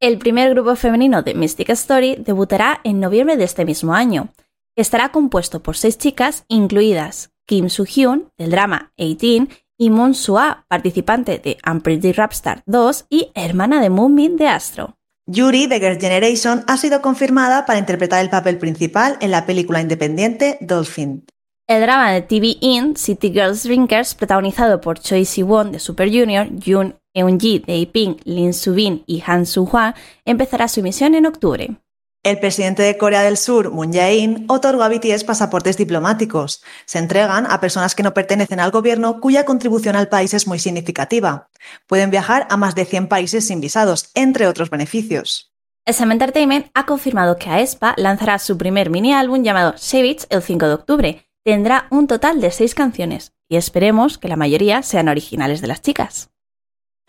El 0.00 0.18
primer 0.18 0.50
grupo 0.50 0.74
femenino 0.76 1.22
de 1.22 1.34
Mystic 1.34 1.70
Story 1.70 2.16
debutará 2.16 2.80
en 2.84 3.00
noviembre 3.00 3.36
de 3.36 3.44
este 3.44 3.64
mismo 3.64 3.94
año. 3.94 4.32
Estará 4.74 5.10
compuesto 5.10 5.62
por 5.62 5.76
seis 5.76 5.96
chicas, 5.98 6.44
incluidas 6.48 7.30
Kim 7.46 7.68
Soo-hyun, 7.68 8.32
del 8.38 8.50
drama 8.50 8.92
18, 8.96 9.46
y 9.82 9.90
Moon 9.90 10.14
Soo-ah, 10.14 10.64
participante 10.68 11.38
de 11.38 11.58
Unpretty 11.68 12.12
Rapstar 12.12 12.62
2 12.66 13.06
y 13.10 13.32
hermana 13.34 13.82
de 13.82 13.90
Moonbin 13.90 14.36
de 14.36 14.46
Astro. 14.46 14.96
Yuri 15.26 15.66
de 15.66 15.80
Girls' 15.80 16.00
Generation 16.00 16.62
ha 16.68 16.76
sido 16.76 17.02
confirmada 17.02 17.66
para 17.66 17.80
interpretar 17.80 18.22
el 18.22 18.30
papel 18.30 18.58
principal 18.58 19.16
en 19.20 19.32
la 19.32 19.44
película 19.44 19.80
independiente 19.80 20.56
Dolphin. 20.60 21.24
El 21.66 21.82
drama 21.82 22.12
de 22.12 22.22
TV 22.22 22.58
In, 22.60 22.96
City 22.96 23.32
Girls 23.32 23.64
Drinkers, 23.64 24.14
protagonizado 24.14 24.80
por 24.80 25.00
Choi 25.00 25.24
Si-won 25.24 25.72
de 25.72 25.80
Super 25.80 26.08
Junior, 26.08 26.46
Yoon 26.52 26.94
Eun-ji 27.12 27.64
de 27.66 27.78
Iping, 27.78 28.20
Lin 28.24 28.54
Soo-bin 28.54 29.02
y 29.08 29.24
Han 29.26 29.46
Soo-hwa, 29.46 29.96
empezará 30.24 30.68
su 30.68 30.78
emisión 30.78 31.16
en 31.16 31.26
octubre. 31.26 31.81
El 32.24 32.38
presidente 32.38 32.84
de 32.84 32.96
Corea 32.96 33.22
del 33.22 33.36
Sur, 33.36 33.72
Moon 33.72 33.92
Jae-in, 33.92 34.44
otorgó 34.48 34.84
a 34.84 34.88
BTS 34.88 35.24
pasaportes 35.24 35.76
diplomáticos. 35.76 36.62
Se 36.84 37.00
entregan 37.00 37.50
a 37.50 37.60
personas 37.60 37.96
que 37.96 38.04
no 38.04 38.14
pertenecen 38.14 38.60
al 38.60 38.70
gobierno 38.70 39.20
cuya 39.20 39.44
contribución 39.44 39.96
al 39.96 40.08
país 40.08 40.32
es 40.32 40.46
muy 40.46 40.60
significativa. 40.60 41.48
Pueden 41.88 42.10
viajar 42.10 42.46
a 42.48 42.56
más 42.56 42.76
de 42.76 42.84
100 42.84 43.08
países 43.08 43.48
sin 43.48 43.60
visados, 43.60 44.10
entre 44.14 44.46
otros 44.46 44.70
beneficios. 44.70 45.52
SM 45.84 46.12
Entertainment 46.12 46.66
ha 46.74 46.86
confirmado 46.86 47.38
que 47.38 47.50
aespa 47.50 47.94
lanzará 47.96 48.38
su 48.38 48.56
primer 48.56 48.88
mini 48.88 49.12
álbum 49.12 49.42
llamado 49.42 49.74
Savage 49.76 50.26
el 50.30 50.42
5 50.42 50.66
de 50.68 50.74
octubre, 50.74 51.26
tendrá 51.44 51.88
un 51.90 52.06
total 52.06 52.40
de 52.40 52.52
seis 52.52 52.76
canciones 52.76 53.32
y 53.48 53.56
esperemos 53.56 54.16
que 54.16 54.28
la 54.28 54.36
mayoría 54.36 54.84
sean 54.84 55.08
originales 55.08 55.60
de 55.60 55.66
las 55.66 55.82
chicas. 55.82 56.31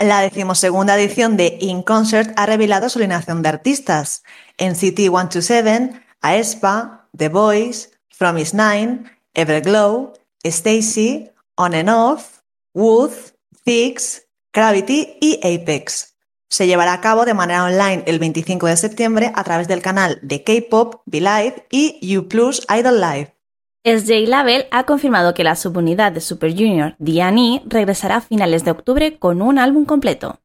La 0.04 0.20
decimosegunda 0.20 0.98
edición 0.98 1.38
de 1.38 1.58
In 1.62 1.82
Concert 1.82 2.34
ha 2.36 2.46
revelado 2.46 2.90
su 2.90 3.00
alineación 3.00 3.42
de 3.42 3.48
artistas. 3.48 4.24
En 4.58 4.76
City 4.76 5.04
127, 5.04 5.94
Aespa, 6.20 7.08
The 7.16 7.30
Boys, 7.30 7.90
From 8.10 8.38
Is 8.38 8.54
Nine, 8.54 9.10
Everglow, 9.34 10.12
Stacy, 10.44 11.32
On 11.56 11.74
and 11.74 11.88
Off, 11.90 12.42
Wood, 12.74 13.12
Fix, 13.64 14.24
Gravity 14.52 15.16
y 15.22 15.40
Apex. 15.42 16.16
Se 16.50 16.68
llevará 16.68 16.92
a 16.92 17.00
cabo 17.00 17.24
de 17.24 17.34
manera 17.34 17.64
online 17.64 18.04
el 18.06 18.20
25 18.20 18.68
de 18.68 18.76
septiembre 18.76 19.32
a 19.34 19.46
través 19.46 19.70
del 19.70 19.82
canal 19.82 20.20
de 20.22 20.44
K-Pop, 20.44 21.02
Live 21.06 21.66
y 21.72 22.18
U 22.18 22.28
Idol 22.78 23.00
Live. 23.00 23.33
SJ 23.86 24.28
Label 24.28 24.66
ha 24.72 24.86
confirmado 24.86 25.34
que 25.34 25.44
la 25.44 25.58
subunidad 25.58 26.14
de 26.14 26.22
Super 26.22 26.54
Junior, 26.54 26.96
D&E, 27.00 27.64
regresará 27.66 28.18
a 28.18 28.22
finales 28.22 28.64
de 28.64 28.72
octubre 28.72 29.20
con 29.20 29.42
un 29.42 29.60
álbum 29.60 29.84
completo. 29.84 30.40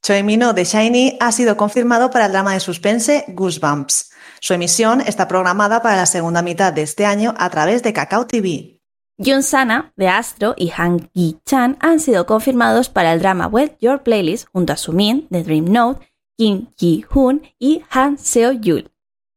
Choi 0.00 0.22
Mino 0.22 0.52
de 0.52 0.64
Shiny 0.64 1.16
ha 1.18 1.32
sido 1.32 1.56
confirmado 1.56 2.10
para 2.10 2.26
el 2.26 2.32
drama 2.32 2.52
de 2.52 2.60
suspense 2.60 3.24
Goosebumps. 3.26 4.12
Su 4.38 4.54
emisión 4.54 5.00
está 5.00 5.26
programada 5.26 5.82
para 5.82 5.96
la 5.96 6.06
segunda 6.06 6.40
mitad 6.42 6.72
de 6.72 6.82
este 6.82 7.04
año 7.04 7.34
a 7.36 7.50
través 7.50 7.82
de 7.82 7.92
Kakao 7.92 8.28
TV. 8.28 8.80
Jun 9.18 9.42
Sana 9.42 9.92
de 9.96 10.06
Astro 10.06 10.54
y 10.56 10.70
Han 10.76 11.10
Gi-chan 11.14 11.76
han 11.80 11.98
sido 11.98 12.26
confirmados 12.26 12.90
para 12.90 13.12
el 13.12 13.18
drama 13.18 13.48
Wet 13.48 13.76
Your 13.80 14.04
Playlist 14.04 14.46
junto 14.52 14.72
a 14.72 14.76
Sumin 14.76 15.26
de 15.30 15.42
Dream 15.42 15.64
Note, 15.64 16.06
Kim 16.36 16.68
Ji-hoon 16.76 17.42
y 17.58 17.82
Han 17.90 18.18
Seo-yul. 18.18 18.92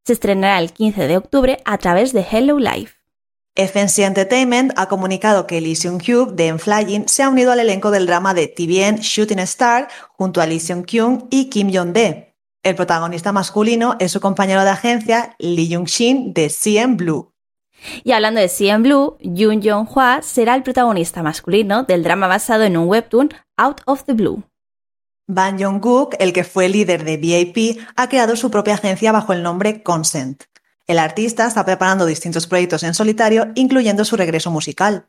Se 0.05 0.13
estrenará 0.13 0.59
el 0.59 0.73
15 0.73 1.07
de 1.07 1.17
octubre 1.17 1.59
a 1.65 1.79
través 1.79 2.13
de 2.13 2.23
Hello 2.29 2.59
Life. 2.59 2.96
FNC 3.57 4.03
Entertainment 4.03 4.71
ha 4.75 4.87
comunicado 4.87 5.47
que 5.47 5.59
Lee 5.59 5.75
Seung-hyuk 5.75 6.33
de 6.33 6.45
Enflying 6.45 7.07
se 7.07 7.23
ha 7.23 7.29
unido 7.29 7.51
al 7.51 7.59
elenco 7.59 7.89
del 7.89 8.05
drama 8.05 8.35
de 8.35 8.47
TVN 8.47 8.97
Shooting 8.99 9.39
Star 9.39 9.87
junto 10.15 10.41
a 10.41 10.45
Lee 10.45 10.59
Seung-kyung 10.59 11.25
y 11.31 11.49
Kim 11.49 11.71
Jong-de. 11.73 12.35
El 12.61 12.75
protagonista 12.75 13.31
masculino 13.31 13.95
es 13.97 14.11
su 14.11 14.21
compañero 14.21 14.63
de 14.63 14.69
agencia 14.69 15.35
Lee 15.39 15.73
Jung-shin 15.73 16.33
de 16.33 16.49
CM 16.49 16.97
Blue. 16.97 17.33
Y 18.03 18.11
hablando 18.11 18.39
de 18.39 18.47
CM 18.47 18.83
Blue, 18.83 19.17
Yoon 19.21 19.63
Jong-hwa 19.63 20.21
será 20.21 20.53
el 20.53 20.61
protagonista 20.61 21.23
masculino 21.23 21.83
del 21.83 22.03
drama 22.03 22.27
basado 22.27 22.63
en 22.63 22.77
un 22.77 22.87
webtoon 22.87 23.33
Out 23.57 23.81
of 23.85 24.03
the 24.03 24.13
Blue. 24.13 24.43
Ban 25.25 25.57
Jong-guk, 25.57 26.15
el 26.19 26.31
que 26.31 26.43
fue 26.43 26.69
líder 26.69 27.03
de 27.03 27.17
VIP, 27.17 27.79
ha 27.95 28.07
creado 28.07 28.35
su 28.35 28.51
propia 28.51 28.75
agencia 28.75 29.11
bajo 29.11 29.33
el 29.33 29.41
nombre 29.41 29.81
Consent. 29.81 30.43
El 30.87 30.99
artista 30.99 31.45
está 31.45 31.65
preparando 31.65 32.05
distintos 32.05 32.47
proyectos 32.47 32.81
en 32.83 32.93
solitario, 32.93 33.49
incluyendo 33.55 34.05
su 34.05 34.15
regreso 34.15 34.51
musical. 34.51 35.07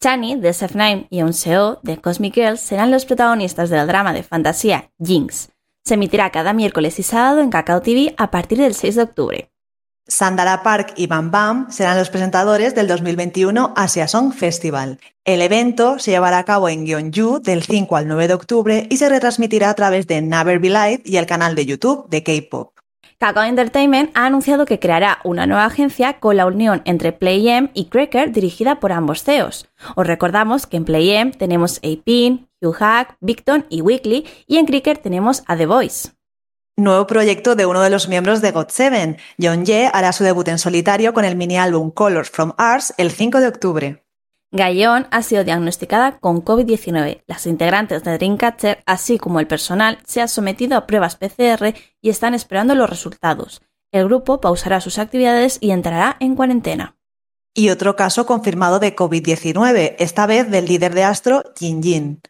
Chani, 0.00 0.36
de 0.36 0.50
SF9 0.50 1.08
y 1.10 1.22
Unseo, 1.22 1.80
de 1.82 2.00
Cosmic 2.00 2.34
Girls, 2.34 2.60
serán 2.60 2.92
los 2.92 3.04
protagonistas 3.04 3.68
del 3.68 3.88
drama 3.88 4.12
de 4.12 4.22
fantasía 4.22 4.92
Jinx. 5.04 5.48
Se 5.84 5.94
emitirá 5.94 6.30
cada 6.30 6.52
miércoles 6.52 7.00
y 7.00 7.02
sábado 7.02 7.40
en 7.40 7.50
Kakao 7.50 7.82
TV 7.82 8.14
a 8.16 8.30
partir 8.30 8.58
del 8.58 8.76
6 8.76 8.94
de 8.94 9.02
octubre. 9.02 9.50
Sandara 10.06 10.62
Park 10.62 10.92
y 10.96 11.08
Bam 11.08 11.32
Bam 11.32 11.70
serán 11.72 11.98
los 11.98 12.10
presentadores 12.10 12.76
del 12.76 12.86
2021 12.86 13.74
Asia 13.76 14.06
Song 14.06 14.32
Festival. 14.32 15.00
El 15.24 15.42
evento 15.42 15.98
se 15.98 16.12
llevará 16.12 16.38
a 16.38 16.44
cabo 16.44 16.68
en 16.68 16.86
Gyeongju 16.86 17.40
del 17.40 17.64
5 17.64 17.96
al 17.96 18.06
9 18.06 18.28
de 18.28 18.34
octubre 18.34 18.86
y 18.88 18.96
se 18.96 19.08
retransmitirá 19.08 19.68
a 19.70 19.74
través 19.74 20.06
de 20.06 20.22
Never 20.22 20.60
Be 20.60 20.68
Live 20.68 21.02
y 21.04 21.16
el 21.16 21.26
canal 21.26 21.56
de 21.56 21.66
YouTube 21.66 22.08
de 22.08 22.22
K-Pop. 22.22 22.77
Kakao 23.20 23.42
Entertainment 23.42 24.12
ha 24.14 24.26
anunciado 24.26 24.64
que 24.64 24.78
creará 24.78 25.18
una 25.24 25.44
nueva 25.44 25.64
agencia 25.64 26.20
con 26.20 26.36
la 26.36 26.46
unión 26.46 26.82
entre 26.84 27.10
PlayM 27.10 27.70
y 27.74 27.86
Cracker 27.86 28.30
dirigida 28.30 28.78
por 28.78 28.92
ambos 28.92 29.24
CEOs. 29.24 29.68
Os 29.96 30.06
recordamos 30.06 30.68
que 30.68 30.76
en 30.76 30.84
PlayM 30.84 31.32
tenemos 31.32 31.78
a 31.78 32.00
Pin, 32.04 32.48
Hugh 32.60 32.74
Hack, 32.74 33.16
Victon 33.20 33.66
y 33.70 33.80
Weekly 33.80 34.24
y 34.46 34.58
en 34.58 34.66
Cracker 34.66 34.98
tenemos 34.98 35.42
a 35.48 35.56
The 35.56 35.66
Voice. 35.66 36.10
Nuevo 36.76 37.08
proyecto 37.08 37.56
de 37.56 37.66
uno 37.66 37.80
de 37.80 37.90
los 37.90 38.08
miembros 38.08 38.40
de 38.40 38.54
GOT7. 38.54 39.16
John 39.42 39.64
Ye 39.64 39.90
hará 39.92 40.12
su 40.12 40.22
debut 40.22 40.46
en 40.46 40.60
solitario 40.60 41.12
con 41.12 41.24
el 41.24 41.34
mini 41.34 41.58
álbum 41.58 41.90
Colors 41.90 42.30
from 42.30 42.52
Ars 42.56 42.94
el 42.98 43.10
5 43.10 43.40
de 43.40 43.48
octubre. 43.48 44.07
Gallón 44.50 45.06
ha 45.10 45.22
sido 45.22 45.44
diagnosticada 45.44 46.18
con 46.18 46.42
COVID-19. 46.42 47.22
Las 47.26 47.46
integrantes 47.46 48.02
de 48.02 48.16
Dreamcatcher, 48.16 48.82
así 48.86 49.18
como 49.18 49.40
el 49.40 49.46
personal, 49.46 49.98
se 50.06 50.22
han 50.22 50.28
sometido 50.28 50.78
a 50.78 50.86
pruebas 50.86 51.16
PCR 51.16 51.74
y 52.00 52.08
están 52.08 52.32
esperando 52.32 52.74
los 52.74 52.88
resultados. 52.88 53.60
El 53.92 54.06
grupo 54.06 54.40
pausará 54.40 54.80
sus 54.80 54.98
actividades 54.98 55.58
y 55.60 55.70
entrará 55.70 56.16
en 56.20 56.34
cuarentena. 56.34 56.96
Y 57.52 57.68
otro 57.70 57.94
caso 57.96 58.24
confirmado 58.24 58.78
de 58.78 58.96
COVID-19, 58.96 59.96
esta 59.98 60.26
vez 60.26 60.50
del 60.50 60.66
líder 60.66 60.94
de 60.94 61.04
Astro, 61.04 61.42
Jin 61.58 61.82
Jin. 61.82 62.22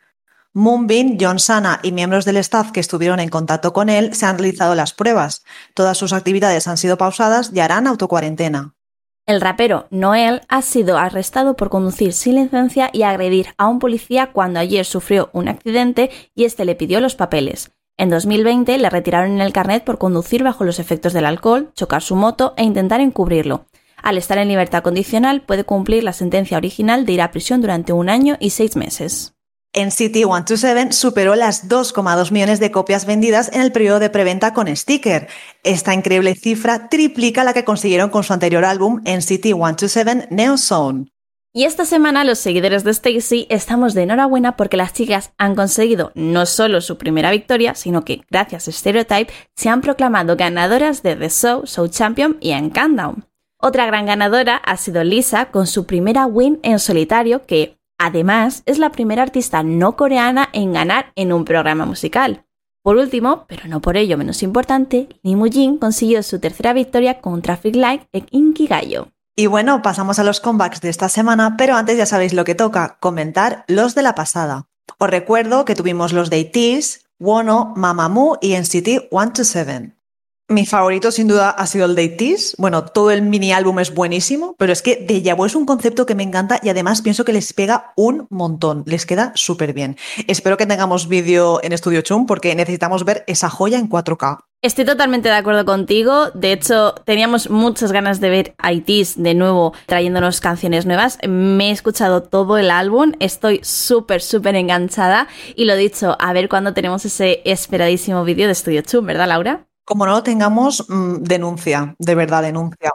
Moonbin, 0.55 1.19
John 1.21 1.39
Sana 1.39 1.79
y 1.85 1.93
miembros 1.93 2.25
del 2.25 2.39
staff 2.39 2.73
que 2.73 2.81
estuvieron 2.81 3.21
en 3.21 3.29
contacto 3.29 3.73
con 3.73 3.89
él 3.89 4.15
se 4.15 4.27
han 4.27 4.39
realizado 4.39 4.75
las 4.75 4.93
pruebas. 4.93 5.45
Todas 5.75 5.97
sus 5.97 6.13
actividades 6.13 6.67
han 6.67 6.79
sido 6.79 6.99
pausadas 6.99 7.53
y 7.55 7.61
harán 7.61 7.87
autocuarentena. 7.87 8.75
El 9.29 9.43
rapero 9.43 9.89
Noel 9.91 10.41
ha 10.49 10.63
sido 10.63 10.97
arrestado 10.97 11.55
por 11.55 11.69
conducir 11.69 12.15
sin 12.15 12.37
licencia 12.37 12.89
y 12.95 13.03
agredir 13.03 13.49
a 13.59 13.69
un 13.69 13.79
policía 13.79 14.33
cuando 14.33 14.59
ayer 14.59 14.87
sufrió 14.87 15.29
un 15.35 15.49
accidente 15.49 16.09
y 16.35 16.45
este 16.45 16.65
le 16.65 16.75
pidió 16.75 16.99
los 16.99 17.15
papeles. 17.15 17.71
En 17.99 18.09
2020 18.09 18.79
le 18.79 18.89
retiraron 18.89 19.43
el 19.43 19.53
carnet 19.53 19.85
por 19.85 19.99
conducir 19.99 20.43
bajo 20.43 20.65
los 20.65 20.79
efectos 20.79 21.13
del 21.13 21.27
alcohol, 21.27 21.73
chocar 21.75 22.01
su 22.01 22.17
moto 22.17 22.55
e 22.57 22.65
intentar 22.65 23.03
encubrirlo. 23.03 23.67
Al 24.03 24.17
estar 24.17 24.39
en 24.39 24.49
libertad 24.49 24.83
condicional 24.83 25.43
puede 25.43 25.65
cumplir 25.65 26.05
la 26.05 26.15
sentencia 26.15 26.57
original 26.57 27.05
de 27.05 27.13
ir 27.13 27.21
a 27.21 27.31
prisión 27.31 27.61
durante 27.61 27.93
un 27.93 28.09
año 28.09 28.39
y 28.41 28.49
seis 28.49 28.77
meses. 28.77 29.35
En 29.75 29.91
City 29.91 30.25
127 30.25 30.93
superó 30.93 31.35
las 31.35 31.69
2,2 31.69 32.33
millones 32.33 32.59
de 32.59 32.71
copias 32.71 33.05
vendidas 33.05 33.51
en 33.53 33.61
el 33.61 33.71
periodo 33.71 33.99
de 33.99 34.09
preventa 34.09 34.55
con 34.55 34.75
sticker. 34.75 35.29
Esta 35.63 35.93
increíble 35.93 36.35
cifra 36.35 36.89
triplica 36.89 37.45
la 37.45 37.53
que 37.53 37.65
consiguieron 37.65 38.09
con 38.09 38.25
su 38.25 38.33
anterior 38.33 38.65
álbum 38.65 39.03
en 39.05 39.21
City 39.21 39.53
127 39.53 40.29
Neo 40.31 40.57
Zone. 40.57 41.07
Y 41.53 41.65
esta 41.65 41.85
semana 41.85 42.25
los 42.25 42.39
seguidores 42.39 42.85
de 42.85 42.91
Stacy 42.93 43.47
estamos 43.51 43.95
de 43.95 44.03
enhorabuena 44.03 44.57
porque 44.57 44.77
las 44.77 44.93
chicas 44.93 45.33
han 45.39 45.55
conseguido 45.55 46.13
no 46.15 46.47
solo 46.47 46.81
su 46.81 46.99
primera 46.99 47.31
victoria, 47.31 47.75
sino 47.75 48.05
que 48.05 48.23
gracias 48.31 48.69
a 48.69 48.73
Stereotype 48.73 49.33
se 49.57 49.69
han 49.69 49.81
proclamado 49.81 50.37
ganadoras 50.37 51.03
de 51.03 51.17
The 51.17 51.31
Show, 51.31 51.67
Show 51.67 51.89
Champion 51.89 52.37
y 52.41 52.51
en 52.51 52.71
Countdown. 52.71 53.27
Otra 53.61 53.87
gran 53.87 54.07
ganadora 54.07 54.57
ha 54.57 54.77
sido 54.77 55.03
Lisa 55.03 55.47
con 55.47 55.67
su 55.67 55.85
primera 55.85 56.27
win 56.27 56.61
en 56.63 56.79
solitario 56.79 57.45
que, 57.45 57.78
Además, 57.99 58.63
es 58.65 58.79
la 58.79 58.93
primera 58.93 59.23
artista 59.23 59.63
no 59.63 59.97
coreana 59.97 60.49
en 60.53 60.73
ganar 60.73 61.13
en 61.17 61.33
un 61.33 61.45
programa 61.45 61.85
musical. 61.85 62.45
Por 62.83 62.97
último, 62.97 63.45
pero 63.49 63.67
no 63.67 63.81
por 63.81 63.97
ello 63.97 64.17
menos 64.17 64.43
importante, 64.43 65.09
Lee 65.23 65.37
Jin 65.51 65.79
consiguió 65.79 66.23
su 66.23 66.39
tercera 66.39 66.73
victoria 66.73 67.21
con 67.21 67.43
Traffic 67.43 67.75
Light 67.75 68.03
en 68.13 68.27
Inkigayo. 68.31 69.09
Y 69.37 69.47
bueno, 69.47 69.83
pasamos 69.83 70.19
a 70.19 70.25
los 70.25 70.41
comebacks 70.41 70.81
de 70.81 70.89
esta 70.89 71.09
semana, 71.09 71.57
pero 71.57 71.77
antes 71.77 71.99
ya 71.99 72.07
sabéis 72.07 72.33
lo 72.33 72.45
que 72.45 72.55
toca, 72.55 72.99
comentar 73.01 73.65
los 73.69 73.95
de 73.95 74.03
la 74.03 74.15
pasada. 74.15 74.69
Os 74.99 75.11
recuerdo 75.11 75.65
que 75.65 75.75
tuvimos 75.75 76.13
los 76.13 76.31
de 76.31 76.39
ITZY, 76.39 77.01
Wono, 77.19 77.73
Mamamoo 77.77 78.39
y 78.41 78.57
NCT 78.57 79.11
127. 79.11 79.98
Mi 80.51 80.65
favorito 80.65 81.13
sin 81.13 81.29
duda 81.29 81.51
ha 81.51 81.67
sido 81.67 81.85
el 81.85 81.95
de 81.95 82.05
ITZY. 82.05 82.55
Bueno, 82.57 82.83
todo 82.87 83.11
el 83.11 83.21
mini 83.21 83.53
álbum 83.53 83.81
es 83.81 83.93
buenísimo, 83.93 84.57
pero 84.57 84.73
es 84.73 84.81
que 84.81 84.97
Deja 84.97 85.35
Vu 85.35 85.45
es 85.45 85.55
un 85.55 85.67
concepto 85.67 86.07
que 86.07 86.15
me 86.15 86.23
encanta 86.23 86.59
y 86.63 86.71
además 86.71 87.03
pienso 87.03 87.27
que 87.27 87.35
les 87.35 87.53
pega 87.53 87.93
un 87.97 88.27
montón. 88.31 88.83
Les 88.87 89.05
queda 89.05 89.33
súper 89.35 89.75
bien. 89.75 89.99
Espero 90.27 90.57
que 90.57 90.65
tengamos 90.65 91.07
vídeo 91.07 91.63
en 91.63 91.75
Estudio 91.75 92.01
Chum 92.01 92.25
porque 92.25 92.55
necesitamos 92.55 93.05
ver 93.05 93.25
esa 93.27 93.51
joya 93.51 93.79
en 93.79 93.91
4K. 93.91 94.39
Estoy 94.63 94.87
totalmente 94.87 95.29
de 95.29 95.35
acuerdo 95.35 95.67
contigo. 95.67 96.31
De 96.31 96.53
hecho, 96.53 96.95
teníamos 97.05 97.51
muchas 97.51 97.93
ganas 97.93 98.19
de 98.19 98.31
ver 98.31 98.55
a 98.57 98.73
de 98.73 99.35
nuevo 99.35 99.75
trayéndonos 99.85 100.41
canciones 100.41 100.87
nuevas. 100.87 101.19
Me 101.29 101.69
he 101.69 101.73
escuchado 101.73 102.23
todo 102.23 102.57
el 102.57 102.71
álbum. 102.71 103.13
Estoy 103.21 103.61
súper, 103.63 104.23
súper 104.23 104.57
enganchada. 104.57 105.29
Y 105.57 105.67
lo 105.67 105.77
dicho, 105.77 106.17
a 106.19 106.33
ver 106.33 106.49
cuándo 106.49 106.73
tenemos 106.73 107.05
ese 107.05 107.43
esperadísimo 107.45 108.25
vídeo 108.25 108.47
de 108.47 108.53
Estudio 108.53 108.81
Chum, 108.81 109.05
¿verdad, 109.05 109.29
Laura? 109.29 109.68
Como 109.89 110.05
no 110.05 110.13
lo 110.13 110.23
tengamos, 110.23 110.85
mm, 110.87 111.23
denuncia, 111.23 111.97
de 111.99 112.15
verdad, 112.15 112.43
denuncia. 112.43 112.91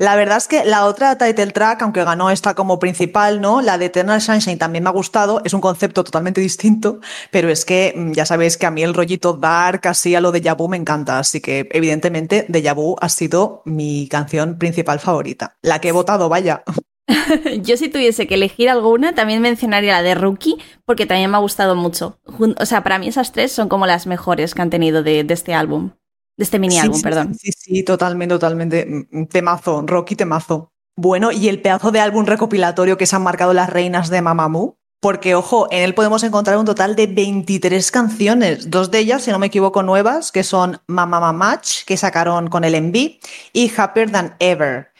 La 0.00 0.16
verdad 0.16 0.38
es 0.38 0.48
que 0.48 0.64
la 0.64 0.86
otra 0.86 1.16
title 1.16 1.52
track, 1.52 1.82
aunque 1.82 2.02
ganó 2.02 2.30
esta 2.30 2.54
como 2.54 2.80
principal, 2.80 3.40
¿no? 3.40 3.62
La 3.62 3.78
de 3.78 3.86
Eternal 3.86 4.20
Sunshine 4.20 4.58
también 4.58 4.82
me 4.82 4.90
ha 4.90 4.92
gustado, 4.92 5.42
es 5.44 5.54
un 5.54 5.60
concepto 5.60 6.02
totalmente 6.02 6.40
distinto, 6.40 6.98
pero 7.30 7.50
es 7.50 7.64
que 7.64 7.94
mm, 7.96 8.12
ya 8.12 8.26
sabéis 8.26 8.56
que 8.56 8.66
a 8.66 8.72
mí 8.72 8.82
el 8.82 8.94
rollito 8.94 9.34
dark, 9.34 9.86
así 9.86 10.16
a 10.16 10.20
lo 10.20 10.32
de 10.32 10.40
Yabu 10.40 10.68
me 10.68 10.76
encanta, 10.76 11.20
así 11.20 11.40
que 11.40 11.68
evidentemente 11.70 12.46
de 12.48 12.62
Yabu 12.62 12.96
ha 13.00 13.08
sido 13.08 13.62
mi 13.64 14.08
canción 14.08 14.58
principal 14.58 14.98
favorita, 14.98 15.56
la 15.62 15.80
que 15.80 15.90
he 15.90 15.92
votado, 15.92 16.28
vaya. 16.28 16.64
Yo 17.62 17.76
si 17.76 17.88
tuviese 17.88 18.26
que 18.26 18.34
elegir 18.34 18.68
alguna, 18.70 19.14
también 19.14 19.40
mencionaría 19.40 19.92
la 19.92 20.02
de 20.02 20.16
Rookie, 20.16 20.56
porque 20.84 21.06
también 21.06 21.30
me 21.30 21.36
ha 21.36 21.40
gustado 21.40 21.76
mucho. 21.76 22.18
O 22.58 22.66
sea, 22.66 22.82
para 22.82 22.98
mí 22.98 23.06
esas 23.06 23.30
tres 23.30 23.52
son 23.52 23.68
como 23.68 23.86
las 23.86 24.08
mejores 24.08 24.52
que 24.52 24.62
han 24.62 24.70
tenido 24.70 25.04
de 25.04 25.24
este 25.28 25.54
álbum. 25.54 25.92
De 26.36 26.44
este 26.44 26.58
mini 26.58 26.78
álbum, 26.78 27.00
perdón. 27.00 27.34
Sí, 27.34 27.52
sí, 27.52 27.82
totalmente, 27.82 28.34
totalmente. 28.34 29.06
Mm, 29.10 29.26
temazo, 29.26 29.84
Rocky 29.86 30.16
temazo. 30.16 30.72
Bueno, 30.96 31.32
y 31.32 31.48
el 31.48 31.60
pedazo 31.60 31.90
de 31.90 32.00
álbum 32.00 32.24
recopilatorio 32.24 32.96
que 32.96 33.06
se 33.06 33.16
han 33.16 33.22
marcado 33.22 33.52
las 33.52 33.70
reinas 33.70 34.10
de 34.10 34.22
Mamamoo, 34.22 34.78
porque 35.00 35.34
ojo, 35.34 35.68
en 35.70 35.82
él 35.82 35.94
podemos 35.94 36.22
encontrar 36.22 36.56
un 36.56 36.64
total 36.64 36.96
de 36.96 37.06
23 37.06 37.90
canciones, 37.90 38.70
dos 38.70 38.90
de 38.90 39.00
ellas, 39.00 39.22
si 39.22 39.30
no 39.30 39.38
me 39.38 39.48
equivoco, 39.48 39.82
nuevas, 39.82 40.32
que 40.32 40.42
son 40.42 40.80
Mama 40.86 41.32
Match, 41.32 41.84
que 41.84 41.96
sacaron 41.96 42.48
con 42.48 42.64
el 42.64 42.74
MV, 42.74 43.18
y 43.52 43.72
Happier 43.76 44.10
Than 44.10 44.36
Ever. 44.38 44.93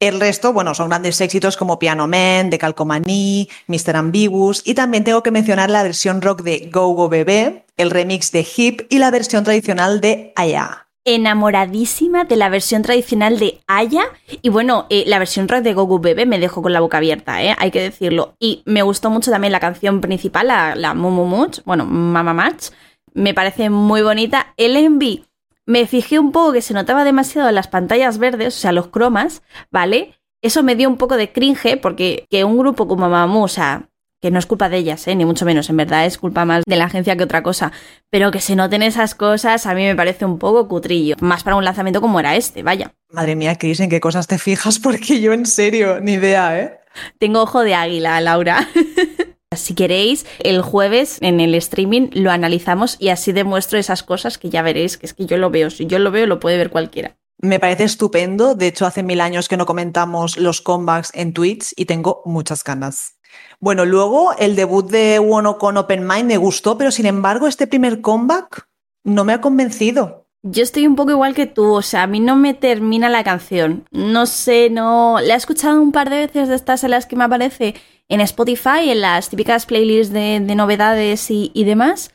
El 0.00 0.20
resto, 0.20 0.52
bueno, 0.52 0.74
son 0.74 0.90
grandes 0.90 1.20
éxitos 1.20 1.56
como 1.56 1.80
Piano 1.80 2.06
Man, 2.06 2.50
de 2.50 2.58
Calcomaní, 2.58 3.48
Mr. 3.66 3.96
Ambiguous 3.96 4.62
y 4.64 4.74
también 4.74 5.02
tengo 5.02 5.24
que 5.24 5.32
mencionar 5.32 5.70
la 5.70 5.82
versión 5.82 6.22
rock 6.22 6.42
de 6.42 6.70
Go 6.72 6.88
Go 6.94 7.08
Bebé, 7.08 7.64
el 7.76 7.90
remix 7.90 8.30
de 8.30 8.46
Hip 8.56 8.82
y 8.90 8.98
la 8.98 9.10
versión 9.10 9.42
tradicional 9.42 10.00
de 10.00 10.32
Aya 10.36 10.88
enamoradísima 11.14 12.24
de 12.24 12.36
la 12.36 12.50
versión 12.50 12.82
tradicional 12.82 13.38
de 13.38 13.60
Aya. 13.66 14.02
Y 14.42 14.50
bueno, 14.50 14.86
eh, 14.90 15.04
la 15.06 15.18
versión 15.18 15.48
rock 15.48 15.62
de 15.62 15.74
Gogo 15.74 15.98
Bebe 15.98 16.26
me 16.26 16.38
dejó 16.38 16.60
con 16.62 16.72
la 16.72 16.80
boca 16.80 16.98
abierta, 16.98 17.42
¿eh? 17.42 17.54
hay 17.58 17.70
que 17.70 17.80
decirlo. 17.80 18.34
Y 18.38 18.62
me 18.66 18.82
gustó 18.82 19.08
mucho 19.10 19.30
también 19.30 19.52
la 19.52 19.60
canción 19.60 20.00
principal, 20.00 20.48
la, 20.48 20.74
la 20.74 20.94
Much, 20.94 21.60
bueno, 21.64 21.86
Mama 21.86 22.34
Match. 22.34 22.70
Me 23.14 23.34
parece 23.34 23.70
muy 23.70 24.02
bonita. 24.02 24.52
El 24.56 24.76
Envy 24.76 25.24
me 25.68 25.86
fijé 25.86 26.18
un 26.18 26.32
poco 26.32 26.54
que 26.54 26.62
se 26.62 26.72
notaba 26.72 27.04
demasiado 27.04 27.50
en 27.50 27.54
las 27.54 27.68
pantallas 27.68 28.16
verdes, 28.16 28.56
o 28.56 28.58
sea, 28.58 28.72
los 28.72 28.88
cromas, 28.88 29.42
¿vale? 29.70 30.14
Eso 30.40 30.62
me 30.62 30.76
dio 30.76 30.88
un 30.88 30.96
poco 30.96 31.18
de 31.18 31.30
cringe 31.30 31.78
porque 31.80 32.26
que 32.30 32.42
un 32.42 32.56
grupo 32.56 32.88
como 32.88 33.02
Mamamoo, 33.02 33.44
o 33.44 33.48
sea, 33.48 33.90
que 34.22 34.30
no 34.30 34.38
es 34.38 34.46
culpa 34.46 34.70
de 34.70 34.78
ellas, 34.78 35.06
¿eh? 35.06 35.14
ni 35.14 35.26
mucho 35.26 35.44
menos, 35.44 35.68
en 35.68 35.76
verdad 35.76 36.06
es 36.06 36.16
culpa 36.16 36.46
más 36.46 36.64
de 36.66 36.76
la 36.76 36.86
agencia 36.86 37.16
que 37.16 37.24
otra 37.24 37.42
cosa, 37.42 37.70
pero 38.08 38.30
que 38.30 38.40
se 38.40 38.56
noten 38.56 38.82
esas 38.82 39.14
cosas 39.14 39.66
a 39.66 39.74
mí 39.74 39.84
me 39.84 39.94
parece 39.94 40.24
un 40.24 40.38
poco 40.38 40.68
cutrillo, 40.68 41.16
más 41.20 41.44
para 41.44 41.56
un 41.56 41.64
lanzamiento 41.64 42.00
como 42.00 42.18
era 42.18 42.34
este, 42.34 42.62
vaya. 42.62 42.94
Madre 43.10 43.36
mía, 43.36 43.58
Cris, 43.58 43.80
¿en 43.80 43.90
qué 43.90 44.00
cosas 44.00 44.26
te 44.26 44.38
fijas? 44.38 44.78
Porque 44.82 45.20
yo 45.20 45.34
en 45.34 45.44
serio, 45.44 46.00
ni 46.00 46.14
idea, 46.14 46.58
¿eh? 46.58 46.80
Tengo 47.18 47.42
ojo 47.42 47.60
de 47.60 47.74
águila, 47.74 48.18
Laura. 48.22 48.66
Si 49.56 49.74
queréis, 49.74 50.26
el 50.40 50.60
jueves 50.60 51.16
en 51.22 51.40
el 51.40 51.54
streaming 51.54 52.10
lo 52.12 52.30
analizamos 52.30 52.96
y 53.00 53.08
así 53.08 53.32
demuestro 53.32 53.78
esas 53.78 54.02
cosas 54.02 54.36
que 54.36 54.50
ya 54.50 54.60
veréis, 54.60 54.98
que 54.98 55.06
es 55.06 55.14
que 55.14 55.24
yo 55.24 55.38
lo 55.38 55.50
veo, 55.50 55.70
si 55.70 55.86
yo 55.86 55.98
lo 55.98 56.10
veo 56.10 56.26
lo 56.26 56.38
puede 56.38 56.58
ver 56.58 56.68
cualquiera. 56.68 57.16
Me 57.40 57.58
parece 57.58 57.84
estupendo, 57.84 58.54
de 58.54 58.66
hecho 58.66 58.84
hace 58.84 59.02
mil 59.02 59.22
años 59.22 59.48
que 59.48 59.56
no 59.56 59.64
comentamos 59.64 60.36
los 60.36 60.60
comebacks 60.60 61.12
en 61.14 61.32
Twitch 61.32 61.72
y 61.76 61.86
tengo 61.86 62.20
muchas 62.26 62.62
ganas. 62.62 63.14
Bueno, 63.58 63.86
luego 63.86 64.32
el 64.38 64.54
debut 64.54 64.90
de 64.90 65.18
Wono 65.18 65.56
con 65.56 65.78
Open 65.78 66.06
Mind 66.06 66.26
me 66.26 66.36
gustó, 66.36 66.76
pero 66.76 66.90
sin 66.90 67.06
embargo 67.06 67.46
este 67.46 67.66
primer 67.66 68.02
comeback 68.02 68.68
no 69.04 69.24
me 69.24 69.32
ha 69.32 69.40
convencido. 69.40 70.26
Yo 70.42 70.62
estoy 70.62 70.86
un 70.86 70.94
poco 70.94 71.12
igual 71.12 71.34
que 71.34 71.46
tú, 71.46 71.72
o 71.72 71.82
sea, 71.82 72.04
a 72.04 72.06
mí 72.06 72.20
no 72.20 72.36
me 72.36 72.54
termina 72.54 73.08
la 73.08 73.24
canción. 73.24 73.84
No 73.90 74.26
sé, 74.26 74.70
no. 74.70 75.18
La 75.20 75.34
he 75.34 75.36
escuchado 75.36 75.80
un 75.80 75.90
par 75.90 76.10
de 76.10 76.26
veces 76.26 76.48
de 76.48 76.54
estas 76.54 76.84
en 76.84 76.92
las 76.92 77.06
que 77.06 77.16
me 77.16 77.24
aparece 77.24 77.74
en 78.08 78.20
Spotify, 78.20 78.90
en 78.90 79.00
las 79.00 79.28
típicas 79.28 79.66
playlists 79.66 80.12
de, 80.12 80.40
novedades 80.40 81.30
y, 81.30 81.64
demás, 81.64 82.12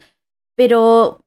pero 0.55 1.21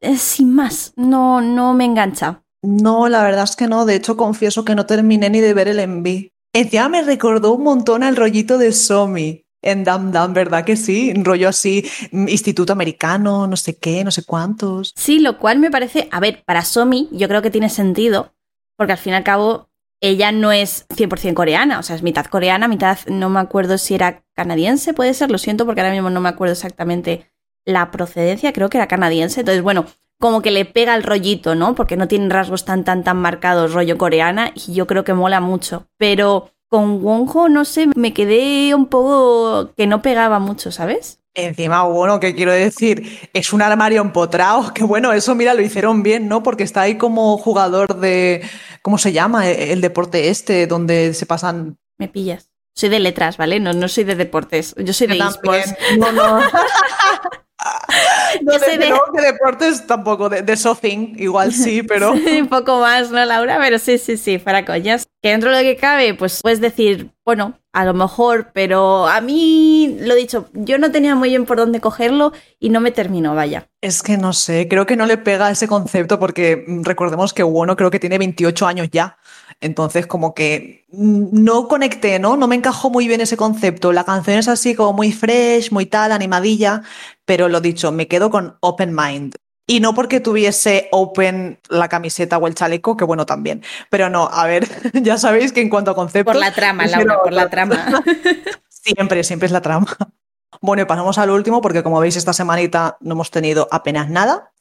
eh, 0.00 0.16
sin 0.16 0.54
más, 0.54 0.92
no, 0.96 1.40
no 1.40 1.74
me 1.74 1.84
engancha. 1.84 2.42
No, 2.62 3.08
la 3.08 3.22
verdad 3.22 3.44
es 3.44 3.54
que 3.54 3.68
no. 3.68 3.84
De 3.84 3.94
hecho, 3.94 4.16
confieso 4.16 4.64
que 4.64 4.74
no 4.74 4.86
terminé 4.86 5.30
ni 5.30 5.40
de 5.40 5.54
ver 5.54 5.68
el 5.68 5.78
enví. 5.78 6.32
Encima 6.52 6.88
me 6.88 7.02
recordó 7.02 7.52
un 7.52 7.62
montón 7.62 8.02
al 8.02 8.16
rollito 8.16 8.58
de 8.58 8.72
Somi 8.72 9.46
en 9.62 9.84
Dam 9.84 10.12
Dam, 10.12 10.32
¿verdad 10.32 10.64
que 10.64 10.76
sí? 10.76 11.12
Un 11.14 11.24
rollo 11.24 11.48
así, 11.48 11.84
mm, 12.12 12.28
instituto 12.28 12.72
americano, 12.72 13.46
no 13.46 13.56
sé 13.56 13.76
qué, 13.76 14.04
no 14.04 14.10
sé 14.10 14.24
cuántos. 14.24 14.92
Sí, 14.96 15.18
lo 15.18 15.38
cual 15.38 15.58
me 15.58 15.70
parece, 15.70 16.08
a 16.12 16.20
ver, 16.20 16.42
para 16.44 16.64
Somi 16.64 17.08
yo 17.12 17.28
creo 17.28 17.42
que 17.42 17.50
tiene 17.50 17.68
sentido, 17.68 18.32
porque 18.76 18.92
al 18.92 18.98
fin 18.98 19.12
y 19.12 19.16
al 19.16 19.24
cabo 19.24 19.68
ella 20.00 20.32
no 20.32 20.52
es 20.52 20.86
100% 20.88 21.34
coreana, 21.34 21.78
o 21.78 21.82
sea, 21.82 21.96
es 21.96 22.02
mitad 22.02 22.26
coreana, 22.26 22.68
mitad, 22.68 22.98
no 23.06 23.30
me 23.30 23.40
acuerdo 23.40 23.78
si 23.78 23.94
era 23.94 24.22
canadiense, 24.34 24.94
puede 24.94 25.14
ser, 25.14 25.30
lo 25.30 25.38
siento 25.38 25.64
porque 25.64 25.80
ahora 25.80 25.92
mismo 25.92 26.10
no 26.10 26.20
me 26.20 26.28
acuerdo 26.28 26.52
exactamente 26.52 27.30
la 27.64 27.90
procedencia, 27.90 28.52
creo 28.52 28.68
que 28.68 28.78
era 28.78 28.88
canadiense, 28.88 29.40
entonces 29.40 29.62
bueno, 29.62 29.86
como 30.18 30.42
que 30.42 30.50
le 30.50 30.64
pega 30.64 30.94
el 30.94 31.02
rollito, 31.02 31.54
¿no? 31.54 31.74
Porque 31.74 31.96
no 31.96 32.08
tiene 32.08 32.28
rasgos 32.28 32.64
tan, 32.64 32.84
tan, 32.84 33.04
tan 33.04 33.18
marcados 33.18 33.72
rollo 33.72 33.98
coreana 33.98 34.52
y 34.54 34.74
yo 34.74 34.86
creo 34.86 35.04
que 35.04 35.14
mola 35.14 35.40
mucho, 35.40 35.88
pero 35.98 36.50
con 36.68 37.02
Wonho, 37.04 37.48
no 37.48 37.64
sé, 37.64 37.88
me 37.94 38.12
quedé 38.12 38.74
un 38.74 38.86
poco 38.86 39.72
que 39.76 39.86
no 39.86 40.02
pegaba 40.02 40.38
mucho, 40.38 40.72
¿sabes? 40.72 41.20
Encima, 41.38 41.82
bueno, 41.82 42.18
¿qué 42.18 42.34
quiero 42.34 42.50
decir? 42.50 43.28
Es 43.34 43.52
un 43.52 43.60
armario 43.60 44.00
empotrado, 44.00 44.72
que 44.74 44.82
bueno, 44.84 45.12
eso 45.12 45.34
mira, 45.34 45.52
lo 45.52 45.60
hicieron 45.60 46.02
bien, 46.02 46.28
¿no? 46.28 46.42
Porque 46.42 46.64
está 46.64 46.80
ahí 46.80 46.96
como 46.96 47.36
jugador 47.36 48.00
de, 48.00 48.42
¿cómo 48.80 48.96
se 48.96 49.12
llama? 49.12 49.46
E, 49.46 49.72
el 49.72 49.82
deporte 49.82 50.30
este, 50.30 50.66
donde 50.66 51.12
se 51.12 51.26
pasan... 51.26 51.76
Me 51.98 52.08
pillas. 52.08 52.48
Soy 52.74 52.88
de 52.88 53.00
letras, 53.00 53.36
¿vale? 53.36 53.60
No, 53.60 53.74
no 53.74 53.88
soy 53.88 54.04
de 54.04 54.14
deportes. 54.16 54.74
Yo 54.78 54.92
soy 54.94 55.06
de 55.08 55.18
esports. 55.18 55.74
No, 55.98 56.10
no. 56.12 56.40
no, 58.42 58.52
de, 58.58 58.78
de... 58.78 59.22
deportes 59.22 59.86
tampoco, 59.86 60.28
de, 60.28 60.42
de 60.42 60.56
igual 61.16 61.52
sí, 61.52 61.82
pero... 61.88 62.12
un 62.12 62.48
poco 62.48 62.80
más, 62.80 63.10
¿no, 63.10 63.24
Laura? 63.24 63.58
Pero 63.60 63.78
sí, 63.78 63.98
sí, 63.98 64.16
sí, 64.16 64.38
para 64.38 64.64
coñas. 64.64 65.06
Que 65.22 65.30
dentro 65.30 65.50
de 65.50 65.62
lo 65.62 65.62
que 65.62 65.76
cabe, 65.76 66.14
pues 66.14 66.40
puedes 66.42 66.60
decir, 66.60 67.10
bueno, 67.24 67.58
a 67.72 67.84
lo 67.84 67.94
mejor, 67.94 68.52
pero 68.52 69.06
a 69.06 69.20
mí, 69.20 69.96
lo 70.00 70.14
dicho, 70.14 70.48
yo 70.52 70.78
no 70.78 70.92
tenía 70.92 71.14
muy 71.14 71.30
bien 71.30 71.44
por 71.44 71.56
dónde 71.56 71.80
cogerlo 71.80 72.32
y 72.58 72.70
no 72.70 72.80
me 72.80 72.90
terminó, 72.90 73.34
vaya. 73.34 73.68
Es 73.80 74.02
que 74.02 74.16
no 74.16 74.32
sé, 74.32 74.68
creo 74.68 74.86
que 74.86 74.96
no 74.96 75.06
le 75.06 75.18
pega 75.18 75.50
ese 75.50 75.68
concepto 75.68 76.18
porque 76.18 76.64
mm, 76.66 76.82
recordemos 76.84 77.32
que 77.32 77.42
Bueno 77.42 77.76
creo 77.76 77.90
que 77.90 78.00
tiene 78.00 78.18
28 78.18 78.66
años 78.66 78.88
ya. 78.90 79.18
Entonces, 79.60 80.06
como 80.06 80.34
que 80.34 80.84
no 80.90 81.66
conecté, 81.66 82.18
¿no? 82.18 82.36
No 82.36 82.46
me 82.46 82.56
encajó 82.56 82.90
muy 82.90 83.08
bien 83.08 83.22
ese 83.22 83.36
concepto. 83.36 83.92
La 83.92 84.04
canción 84.04 84.38
es 84.38 84.48
así 84.48 84.74
como 84.74 84.92
muy 84.92 85.12
fresh, 85.12 85.72
muy 85.72 85.86
tal, 85.86 86.12
animadilla, 86.12 86.82
pero 87.26 87.48
lo 87.48 87.60
dicho, 87.60 87.92
me 87.92 88.08
quedo 88.08 88.30
con 88.30 88.56
Open 88.60 88.94
Mind. 88.94 89.34
Y 89.68 89.80
no 89.80 89.94
porque 89.94 90.20
tuviese 90.20 90.88
open 90.92 91.58
la 91.68 91.88
camiseta 91.88 92.38
o 92.38 92.46
el 92.46 92.54
chaleco, 92.54 92.96
que 92.96 93.04
bueno 93.04 93.26
también. 93.26 93.64
Pero 93.90 94.08
no, 94.08 94.28
a 94.32 94.46
ver, 94.46 94.68
ya 95.02 95.18
sabéis 95.18 95.52
que 95.52 95.60
en 95.60 95.68
cuanto 95.68 95.90
a 95.90 95.94
conceptos... 95.94 96.34
Por 96.34 96.40
la 96.40 96.52
trama, 96.52 96.86
Laura, 96.86 97.20
por 97.22 97.32
la 97.32 97.50
trama. 97.50 98.02
siempre, 98.68 99.24
siempre 99.24 99.46
es 99.46 99.52
la 99.52 99.60
trama. 99.60 99.86
Bueno, 100.60 100.82
y 100.82 100.86
pasamos 100.86 101.18
al 101.18 101.30
último, 101.30 101.60
porque 101.60 101.82
como 101.82 101.98
veis, 101.98 102.16
esta 102.16 102.32
semanita 102.32 102.96
no 103.00 103.14
hemos 103.14 103.32
tenido 103.32 103.68
apenas 103.72 104.08
nada. 104.08 104.52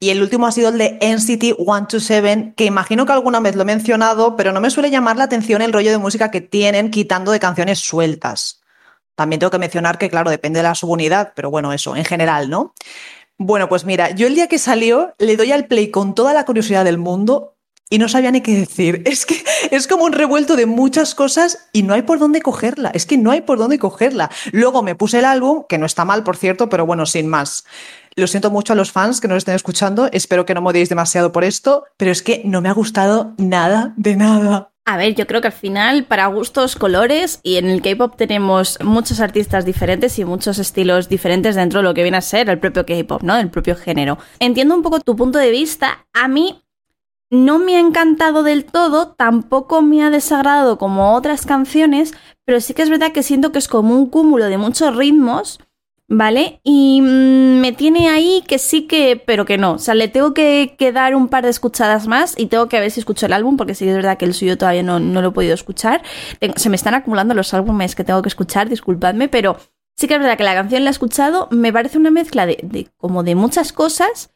Y 0.00 0.10
el 0.10 0.22
último 0.22 0.46
ha 0.46 0.52
sido 0.52 0.70
el 0.70 0.78
de 0.78 0.98
NCT 1.00 1.56
127, 1.56 2.54
que 2.56 2.64
imagino 2.64 3.06
que 3.06 3.12
alguna 3.12 3.40
vez 3.40 3.56
lo 3.56 3.62
he 3.62 3.66
mencionado, 3.66 4.36
pero 4.36 4.52
no 4.52 4.60
me 4.60 4.70
suele 4.70 4.90
llamar 4.90 5.16
la 5.16 5.24
atención 5.24 5.62
el 5.62 5.72
rollo 5.72 5.90
de 5.90 5.98
música 5.98 6.30
que 6.30 6.40
tienen 6.40 6.90
quitando 6.90 7.30
de 7.30 7.40
canciones 7.40 7.78
sueltas. 7.78 8.62
También 9.16 9.40
tengo 9.40 9.50
que 9.50 9.58
mencionar 9.58 9.98
que, 9.98 10.08
claro, 10.08 10.30
depende 10.30 10.60
de 10.60 10.64
la 10.64 10.74
subunidad, 10.74 11.32
pero 11.34 11.50
bueno, 11.50 11.72
eso, 11.72 11.96
en 11.96 12.04
general, 12.04 12.48
¿no? 12.48 12.74
Bueno, 13.38 13.68
pues 13.68 13.84
mira, 13.84 14.10
yo 14.10 14.26
el 14.26 14.34
día 14.34 14.46
que 14.46 14.58
salió 14.58 15.14
le 15.18 15.36
doy 15.36 15.52
al 15.52 15.66
play 15.66 15.90
con 15.90 16.14
toda 16.14 16.32
la 16.32 16.44
curiosidad 16.44 16.84
del 16.84 16.98
mundo 16.98 17.56
y 17.88 17.98
no 17.98 18.08
sabía 18.08 18.30
ni 18.30 18.40
qué 18.40 18.54
decir. 18.54 19.02
Es 19.06 19.26
que 19.26 19.42
es 19.70 19.86
como 19.86 20.04
un 20.04 20.12
revuelto 20.12 20.56
de 20.56 20.66
muchas 20.66 21.14
cosas 21.14 21.68
y 21.72 21.82
no 21.82 21.94
hay 21.94 22.02
por 22.02 22.18
dónde 22.18 22.40
cogerla. 22.42 22.90
Es 22.90 23.06
que 23.06 23.18
no 23.18 23.30
hay 23.30 23.42
por 23.42 23.58
dónde 23.58 23.78
cogerla. 23.78 24.30
Luego 24.52 24.82
me 24.82 24.94
puse 24.94 25.18
el 25.18 25.24
álbum, 25.24 25.64
que 25.68 25.78
no 25.78 25.86
está 25.86 26.04
mal, 26.04 26.22
por 26.22 26.36
cierto, 26.36 26.68
pero 26.68 26.86
bueno, 26.86 27.06
sin 27.06 27.28
más. 27.28 27.64
Lo 28.16 28.26
siento 28.26 28.50
mucho 28.50 28.72
a 28.72 28.76
los 28.76 28.92
fans 28.92 29.20
que 29.20 29.28
nos 29.28 29.38
estén 29.38 29.54
escuchando. 29.54 30.08
Espero 30.12 30.46
que 30.46 30.54
no 30.54 30.62
me 30.62 30.70
odiéis 30.70 30.88
demasiado 30.88 31.32
por 31.32 31.44
esto, 31.44 31.84
pero 31.96 32.10
es 32.10 32.22
que 32.22 32.42
no 32.44 32.60
me 32.60 32.68
ha 32.68 32.72
gustado 32.72 33.34
nada 33.36 33.92
de 33.96 34.16
nada. 34.16 34.70
A 34.88 34.96
ver, 34.96 35.16
yo 35.16 35.26
creo 35.26 35.40
que 35.40 35.48
al 35.48 35.52
final, 35.52 36.04
para 36.04 36.28
gustos, 36.28 36.76
colores, 36.76 37.40
y 37.42 37.56
en 37.56 37.66
el 37.66 37.82
K-pop 37.82 38.14
tenemos 38.16 38.78
muchos 38.84 39.18
artistas 39.18 39.64
diferentes 39.64 40.16
y 40.20 40.24
muchos 40.24 40.60
estilos 40.60 41.08
diferentes 41.08 41.56
dentro 41.56 41.80
de 41.80 41.82
lo 41.82 41.92
que 41.92 42.04
viene 42.04 42.18
a 42.18 42.20
ser 42.20 42.48
el 42.48 42.60
propio 42.60 42.86
K-pop, 42.86 43.22
¿no? 43.22 43.36
El 43.36 43.50
propio 43.50 43.74
género. 43.74 44.16
Entiendo 44.38 44.76
un 44.76 44.84
poco 44.84 45.00
tu 45.00 45.16
punto 45.16 45.40
de 45.40 45.50
vista. 45.50 46.06
A 46.12 46.28
mí 46.28 46.62
no 47.30 47.58
me 47.58 47.74
ha 47.74 47.80
encantado 47.80 48.44
del 48.44 48.64
todo, 48.64 49.08
tampoco 49.08 49.82
me 49.82 50.04
ha 50.04 50.10
desagradado 50.10 50.78
como 50.78 51.14
otras 51.14 51.46
canciones, 51.46 52.14
pero 52.44 52.60
sí 52.60 52.72
que 52.72 52.82
es 52.82 52.90
verdad 52.90 53.10
que 53.10 53.24
siento 53.24 53.50
que 53.50 53.58
es 53.58 53.66
como 53.66 53.92
un 53.92 54.08
cúmulo 54.08 54.44
de 54.44 54.56
muchos 54.56 54.94
ritmos, 54.94 55.58
¿vale? 56.08 56.60
Y 56.62 57.00
mm, 57.00 57.60
me 57.60 57.72
tiene 57.72 58.08
ahí 58.08 58.42
que 58.46 58.58
sí 58.58 58.82
que, 58.86 59.22
pero 59.24 59.44
que 59.44 59.58
no. 59.58 59.72
O 59.74 59.78
sea, 59.78 59.94
le 59.94 60.08
tengo 60.08 60.34
que, 60.34 60.76
dar 60.92 61.14
un 61.14 61.28
par 61.28 61.44
de 61.44 61.50
escuchadas 61.50 62.06
más 62.06 62.34
y 62.38 62.46
tengo 62.46 62.68
que 62.68 62.80
ver 62.80 62.90
si 62.90 63.00
escucho 63.00 63.26
el 63.26 63.32
álbum, 63.32 63.56
porque 63.56 63.74
sí 63.74 63.84
que 63.84 63.90
es 63.90 63.96
verdad 63.96 64.18
que 64.18 64.24
el 64.24 64.34
suyo 64.34 64.56
todavía 64.56 64.82
no, 64.82 64.98
lo 64.98 65.28
he 65.28 65.32
podido 65.32 65.54
escuchar. 65.54 66.02
se 66.56 66.70
me 66.70 66.76
están 66.76 66.94
acumulando 66.94 67.34
los 67.34 67.52
álbumes 67.54 67.94
que 67.94 68.04
tengo 68.04 68.22
que 68.22 68.28
escuchar, 68.28 68.68
disculpadme, 68.68 69.28
pero 69.28 69.56
sí 69.96 70.06
que 70.08 70.14
es 70.14 70.20
verdad 70.20 70.36
que 70.36 70.44
la 70.44 70.54
canción 70.54 70.84
la 70.84 70.90
he 70.90 70.92
escuchado, 70.92 71.48
me 71.50 71.72
parece 71.72 71.98
una 71.98 72.10
mezcla 72.10 72.46
de, 72.46 72.58
de 72.62 72.88
como 72.96 73.22
de 73.22 73.34
muchas 73.34 73.72
cosas 73.72 74.35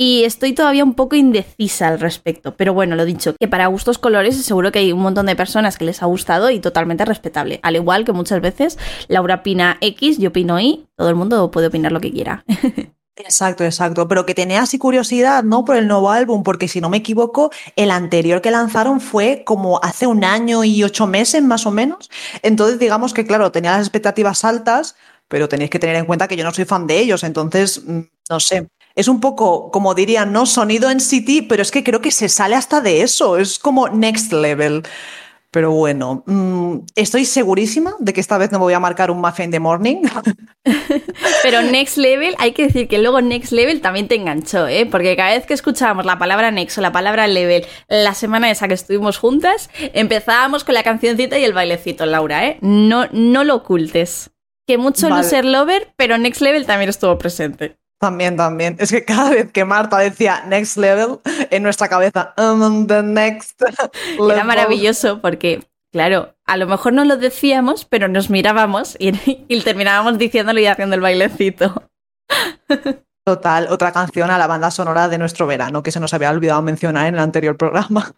y 0.00 0.22
estoy 0.22 0.52
todavía 0.52 0.84
un 0.84 0.94
poco 0.94 1.16
indecisa 1.16 1.88
al 1.88 1.98
respecto. 1.98 2.56
Pero 2.56 2.72
bueno, 2.72 2.94
lo 2.94 3.04
dicho, 3.04 3.34
que 3.38 3.48
para 3.48 3.66
gustos 3.66 3.98
colores 3.98 4.40
seguro 4.42 4.70
que 4.70 4.78
hay 4.78 4.92
un 4.92 5.00
montón 5.00 5.26
de 5.26 5.34
personas 5.34 5.76
que 5.76 5.84
les 5.84 6.02
ha 6.02 6.06
gustado 6.06 6.50
y 6.50 6.60
totalmente 6.60 7.04
respetable. 7.04 7.58
Al 7.64 7.74
igual 7.74 8.04
que 8.04 8.12
muchas 8.12 8.40
veces 8.40 8.78
Laura 9.08 9.34
opina 9.36 9.76
X, 9.80 10.18
yo 10.18 10.28
opino 10.30 10.60
Y, 10.60 10.86
todo 10.96 11.08
el 11.08 11.16
mundo 11.16 11.50
puede 11.50 11.66
opinar 11.66 11.90
lo 11.90 12.00
que 12.00 12.12
quiera. 12.12 12.44
Exacto, 13.20 13.64
exacto. 13.64 14.06
Pero 14.06 14.24
que 14.26 14.32
tenía 14.32 14.62
así 14.62 14.78
curiosidad, 14.78 15.42
¿no? 15.42 15.64
Por 15.64 15.74
el 15.74 15.88
nuevo 15.88 16.12
álbum, 16.12 16.44
porque 16.44 16.68
si 16.68 16.80
no 16.80 16.88
me 16.88 16.98
equivoco, 16.98 17.50
el 17.74 17.90
anterior 17.90 18.40
que 18.40 18.52
lanzaron 18.52 19.00
fue 19.00 19.42
como 19.44 19.80
hace 19.82 20.06
un 20.06 20.22
año 20.22 20.62
y 20.62 20.84
ocho 20.84 21.08
meses 21.08 21.42
más 21.42 21.66
o 21.66 21.72
menos. 21.72 22.10
Entonces, 22.42 22.78
digamos 22.78 23.14
que, 23.14 23.26
claro, 23.26 23.50
tenía 23.50 23.72
las 23.72 23.80
expectativas 23.80 24.44
altas, 24.44 24.94
pero 25.26 25.48
tenéis 25.48 25.68
que 25.68 25.80
tener 25.80 25.96
en 25.96 26.06
cuenta 26.06 26.28
que 26.28 26.36
yo 26.36 26.44
no 26.44 26.54
soy 26.54 26.64
fan 26.64 26.86
de 26.86 27.00
ellos. 27.00 27.24
Entonces, 27.24 27.82
mm, 27.84 28.02
no 28.30 28.38
sé 28.38 28.68
es 28.98 29.06
un 29.06 29.20
poco, 29.20 29.70
como 29.70 29.94
dirían, 29.94 30.32
¿no? 30.32 30.44
Sonido 30.44 30.90
en 30.90 30.98
City, 30.98 31.40
pero 31.40 31.62
es 31.62 31.70
que 31.70 31.84
creo 31.84 32.00
que 32.00 32.10
se 32.10 32.28
sale 32.28 32.56
hasta 32.56 32.80
de 32.80 33.02
eso, 33.02 33.36
es 33.38 33.60
como 33.60 33.88
next 33.88 34.32
level. 34.32 34.82
Pero 35.52 35.70
bueno, 35.70 36.24
mm, 36.26 36.78
estoy 36.96 37.24
segurísima 37.24 37.94
de 38.00 38.12
que 38.12 38.20
esta 38.20 38.38
vez 38.38 38.50
no 38.50 38.58
voy 38.58 38.74
a 38.74 38.80
marcar 38.80 39.12
un 39.12 39.20
muffin 39.20 39.52
de 39.52 39.60
morning. 39.60 40.02
Pero 41.44 41.62
next 41.62 41.96
level, 41.96 42.34
hay 42.38 42.52
que 42.52 42.64
decir 42.64 42.88
que 42.88 42.98
luego 42.98 43.20
next 43.20 43.52
level 43.52 43.80
también 43.80 44.08
te 44.08 44.16
enganchó, 44.16 44.66
¿eh? 44.66 44.84
Porque 44.84 45.14
cada 45.16 45.30
vez 45.30 45.46
que 45.46 45.54
escuchábamos 45.54 46.04
la 46.04 46.18
palabra 46.18 46.50
next 46.50 46.76
o 46.78 46.80
la 46.80 46.90
palabra 46.90 47.28
level 47.28 47.64
la 47.88 48.14
semana 48.14 48.50
esa 48.50 48.66
que 48.66 48.74
estuvimos 48.74 49.16
juntas, 49.18 49.70
empezábamos 49.94 50.64
con 50.64 50.74
la 50.74 50.82
cancioncita 50.82 51.38
y 51.38 51.44
el 51.44 51.52
bailecito, 51.52 52.04
Laura, 52.04 52.44
¿eh? 52.48 52.58
No, 52.62 53.06
no 53.12 53.44
lo 53.44 53.54
ocultes. 53.54 54.30
Que 54.66 54.76
mucho 54.76 55.08
no 55.08 55.22
ser 55.22 55.44
lover, 55.44 55.94
pero 55.96 56.18
next 56.18 56.42
level 56.42 56.66
también 56.66 56.90
estuvo 56.90 57.16
presente. 57.16 57.78
También, 57.98 58.36
también. 58.36 58.76
Es 58.78 58.90
que 58.90 59.04
cada 59.04 59.30
vez 59.30 59.50
que 59.50 59.64
Marta 59.64 59.98
decía 59.98 60.44
next 60.46 60.76
level, 60.76 61.18
en 61.50 61.62
nuestra 61.62 61.88
cabeza, 61.88 62.32
um, 62.38 62.86
the 62.86 63.02
next 63.02 63.60
level. 64.18 64.30
Era 64.30 64.44
maravilloso 64.44 65.20
porque, 65.20 65.64
claro, 65.92 66.36
a 66.46 66.56
lo 66.56 66.66
mejor 66.66 66.92
no 66.92 67.04
lo 67.04 67.16
decíamos, 67.16 67.84
pero 67.84 68.06
nos 68.06 68.30
mirábamos 68.30 68.96
y, 69.00 69.12
y 69.48 69.60
terminábamos 69.62 70.16
diciéndolo 70.18 70.60
y 70.60 70.66
haciendo 70.66 70.94
el 70.94 71.00
bailecito. 71.00 71.82
Total, 73.26 73.66
otra 73.68 73.92
canción 73.92 74.30
a 74.30 74.38
la 74.38 74.46
banda 74.46 74.70
sonora 74.70 75.08
de 75.08 75.18
nuestro 75.18 75.46
verano 75.46 75.82
que 75.82 75.90
se 75.90 76.00
nos 76.00 76.14
había 76.14 76.30
olvidado 76.30 76.62
mencionar 76.62 77.08
en 77.08 77.14
el 77.14 77.20
anterior 77.20 77.58
programa. 77.58 78.14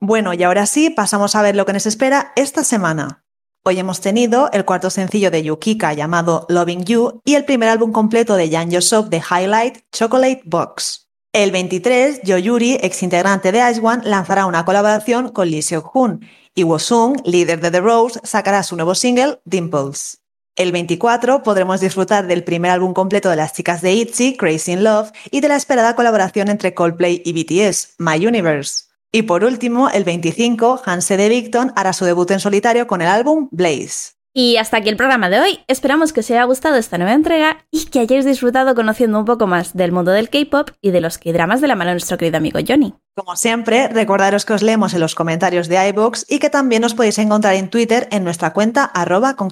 Bueno, 0.00 0.34
y 0.34 0.42
ahora 0.42 0.66
sí, 0.66 0.90
pasamos 0.90 1.36
a 1.36 1.42
ver 1.42 1.54
lo 1.54 1.64
que 1.64 1.72
nos 1.72 1.86
espera 1.86 2.32
esta 2.34 2.64
semana. 2.64 3.25
Hoy 3.68 3.80
hemos 3.80 4.00
tenido 4.00 4.48
el 4.52 4.64
cuarto 4.64 4.90
sencillo 4.90 5.32
de 5.32 5.42
Yukika 5.42 5.92
llamado 5.92 6.46
Loving 6.48 6.84
You 6.84 7.20
y 7.24 7.34
el 7.34 7.44
primer 7.44 7.68
álbum 7.68 7.90
completo 7.90 8.36
de 8.36 8.48
Jan 8.48 8.70
Yosop 8.70 9.08
de 9.08 9.20
Highlight, 9.28 9.78
Chocolate 9.90 10.42
Box. 10.44 11.08
El 11.32 11.50
23, 11.50 12.20
Yoyuri, 12.22 12.78
ex 12.80 13.02
integrante 13.02 13.50
de 13.50 13.68
Ice 13.68 13.80
One, 13.82 14.04
lanzará 14.04 14.46
una 14.46 14.64
colaboración 14.64 15.30
con 15.30 15.50
Lee 15.50 15.62
Seok-hoon 15.62 16.20
y 16.54 16.62
Wosung, 16.62 17.16
líder 17.24 17.60
de 17.60 17.72
The 17.72 17.80
Rose, 17.80 18.20
sacará 18.22 18.62
su 18.62 18.76
nuevo 18.76 18.94
single, 18.94 19.40
Dimples. 19.44 20.20
El 20.54 20.70
24 20.70 21.42
podremos 21.42 21.80
disfrutar 21.80 22.28
del 22.28 22.44
primer 22.44 22.70
álbum 22.70 22.94
completo 22.94 23.30
de 23.30 23.36
las 23.36 23.52
chicas 23.52 23.82
de 23.82 23.94
ITZY, 23.94 24.36
Crazy 24.36 24.74
in 24.74 24.84
Love, 24.84 25.10
y 25.32 25.40
de 25.40 25.48
la 25.48 25.56
esperada 25.56 25.96
colaboración 25.96 26.50
entre 26.50 26.72
Coldplay 26.72 27.20
y 27.24 27.32
BTS, 27.32 27.96
My 27.98 28.24
Universe. 28.24 28.85
Y 29.12 29.22
por 29.22 29.44
último, 29.44 29.88
el 29.88 30.04
25, 30.04 30.82
Hanse 30.84 31.16
de 31.16 31.28
Victon 31.28 31.72
hará 31.76 31.92
su 31.92 32.04
debut 32.04 32.30
en 32.30 32.40
solitario 32.40 32.86
con 32.86 33.02
el 33.02 33.08
álbum 33.08 33.48
Blaze. 33.50 34.16
Y 34.38 34.58
hasta 34.58 34.76
aquí 34.76 34.90
el 34.90 34.98
programa 34.98 35.30
de 35.30 35.40
hoy. 35.40 35.60
Esperamos 35.66 36.12
que 36.12 36.20
os 36.20 36.30
haya 36.30 36.44
gustado 36.44 36.76
esta 36.76 36.98
nueva 36.98 37.14
entrega 37.14 37.64
y 37.70 37.86
que 37.86 38.00
hayáis 38.00 38.26
disfrutado 38.26 38.74
conociendo 38.74 39.18
un 39.18 39.24
poco 39.24 39.46
más 39.46 39.74
del 39.74 39.92
mundo 39.92 40.10
del 40.10 40.28
K-pop 40.28 40.72
y 40.82 40.90
de 40.90 41.00
los 41.00 41.16
K-dramas 41.16 41.62
de 41.62 41.68
la 41.68 41.74
mano 41.74 41.88
de 41.88 41.94
nuestro 41.94 42.18
querido 42.18 42.36
amigo 42.36 42.58
Johnny. 42.68 42.92
Como 43.14 43.34
siempre, 43.36 43.88
recordaros 43.88 44.44
que 44.44 44.52
os 44.52 44.62
leemos 44.62 44.92
en 44.92 45.00
los 45.00 45.14
comentarios 45.14 45.68
de 45.68 45.88
iBox 45.88 46.26
y 46.28 46.38
que 46.38 46.50
también 46.50 46.84
os 46.84 46.92
podéis 46.92 47.16
encontrar 47.16 47.54
en 47.54 47.70
Twitter 47.70 48.08
en 48.10 48.24
nuestra 48.24 48.52
cuenta 48.52 48.84
arroba 48.84 49.36
con 49.36 49.48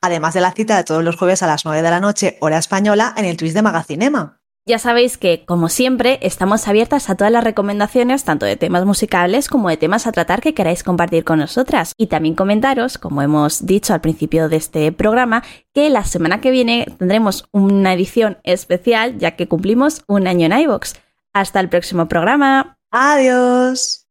además 0.00 0.32
de 0.32 0.40
la 0.40 0.52
cita 0.52 0.78
de 0.78 0.84
todos 0.84 1.04
los 1.04 1.16
jueves 1.16 1.42
a 1.42 1.46
las 1.46 1.66
9 1.66 1.82
de 1.82 1.90
la 1.90 2.00
noche, 2.00 2.38
hora 2.40 2.56
española, 2.56 3.12
en 3.18 3.26
el 3.26 3.36
twist 3.36 3.54
de 3.54 3.60
Magacinema. 3.60 4.40
Ya 4.66 4.78
sabéis 4.78 5.18
que, 5.18 5.44
como 5.44 5.68
siempre, 5.68 6.18
estamos 6.22 6.66
abiertas 6.68 7.10
a 7.10 7.16
todas 7.16 7.30
las 7.30 7.44
recomendaciones, 7.44 8.24
tanto 8.24 8.46
de 8.46 8.56
temas 8.56 8.86
musicales 8.86 9.48
como 9.48 9.68
de 9.68 9.76
temas 9.76 10.06
a 10.06 10.12
tratar 10.12 10.40
que 10.40 10.54
queráis 10.54 10.82
compartir 10.82 11.22
con 11.22 11.38
nosotras. 11.38 11.92
Y 11.98 12.06
también 12.06 12.34
comentaros, 12.34 12.96
como 12.96 13.20
hemos 13.20 13.66
dicho 13.66 13.92
al 13.92 14.00
principio 14.00 14.48
de 14.48 14.56
este 14.56 14.90
programa, 14.90 15.42
que 15.74 15.90
la 15.90 16.04
semana 16.04 16.40
que 16.40 16.50
viene 16.50 16.86
tendremos 16.98 17.46
una 17.52 17.92
edición 17.92 18.38
especial, 18.42 19.18
ya 19.18 19.36
que 19.36 19.48
cumplimos 19.48 20.02
un 20.06 20.26
año 20.26 20.46
en 20.46 20.58
iVoox. 20.58 20.94
Hasta 21.34 21.60
el 21.60 21.68
próximo 21.68 22.08
programa. 22.08 22.78
Adiós. 22.90 24.03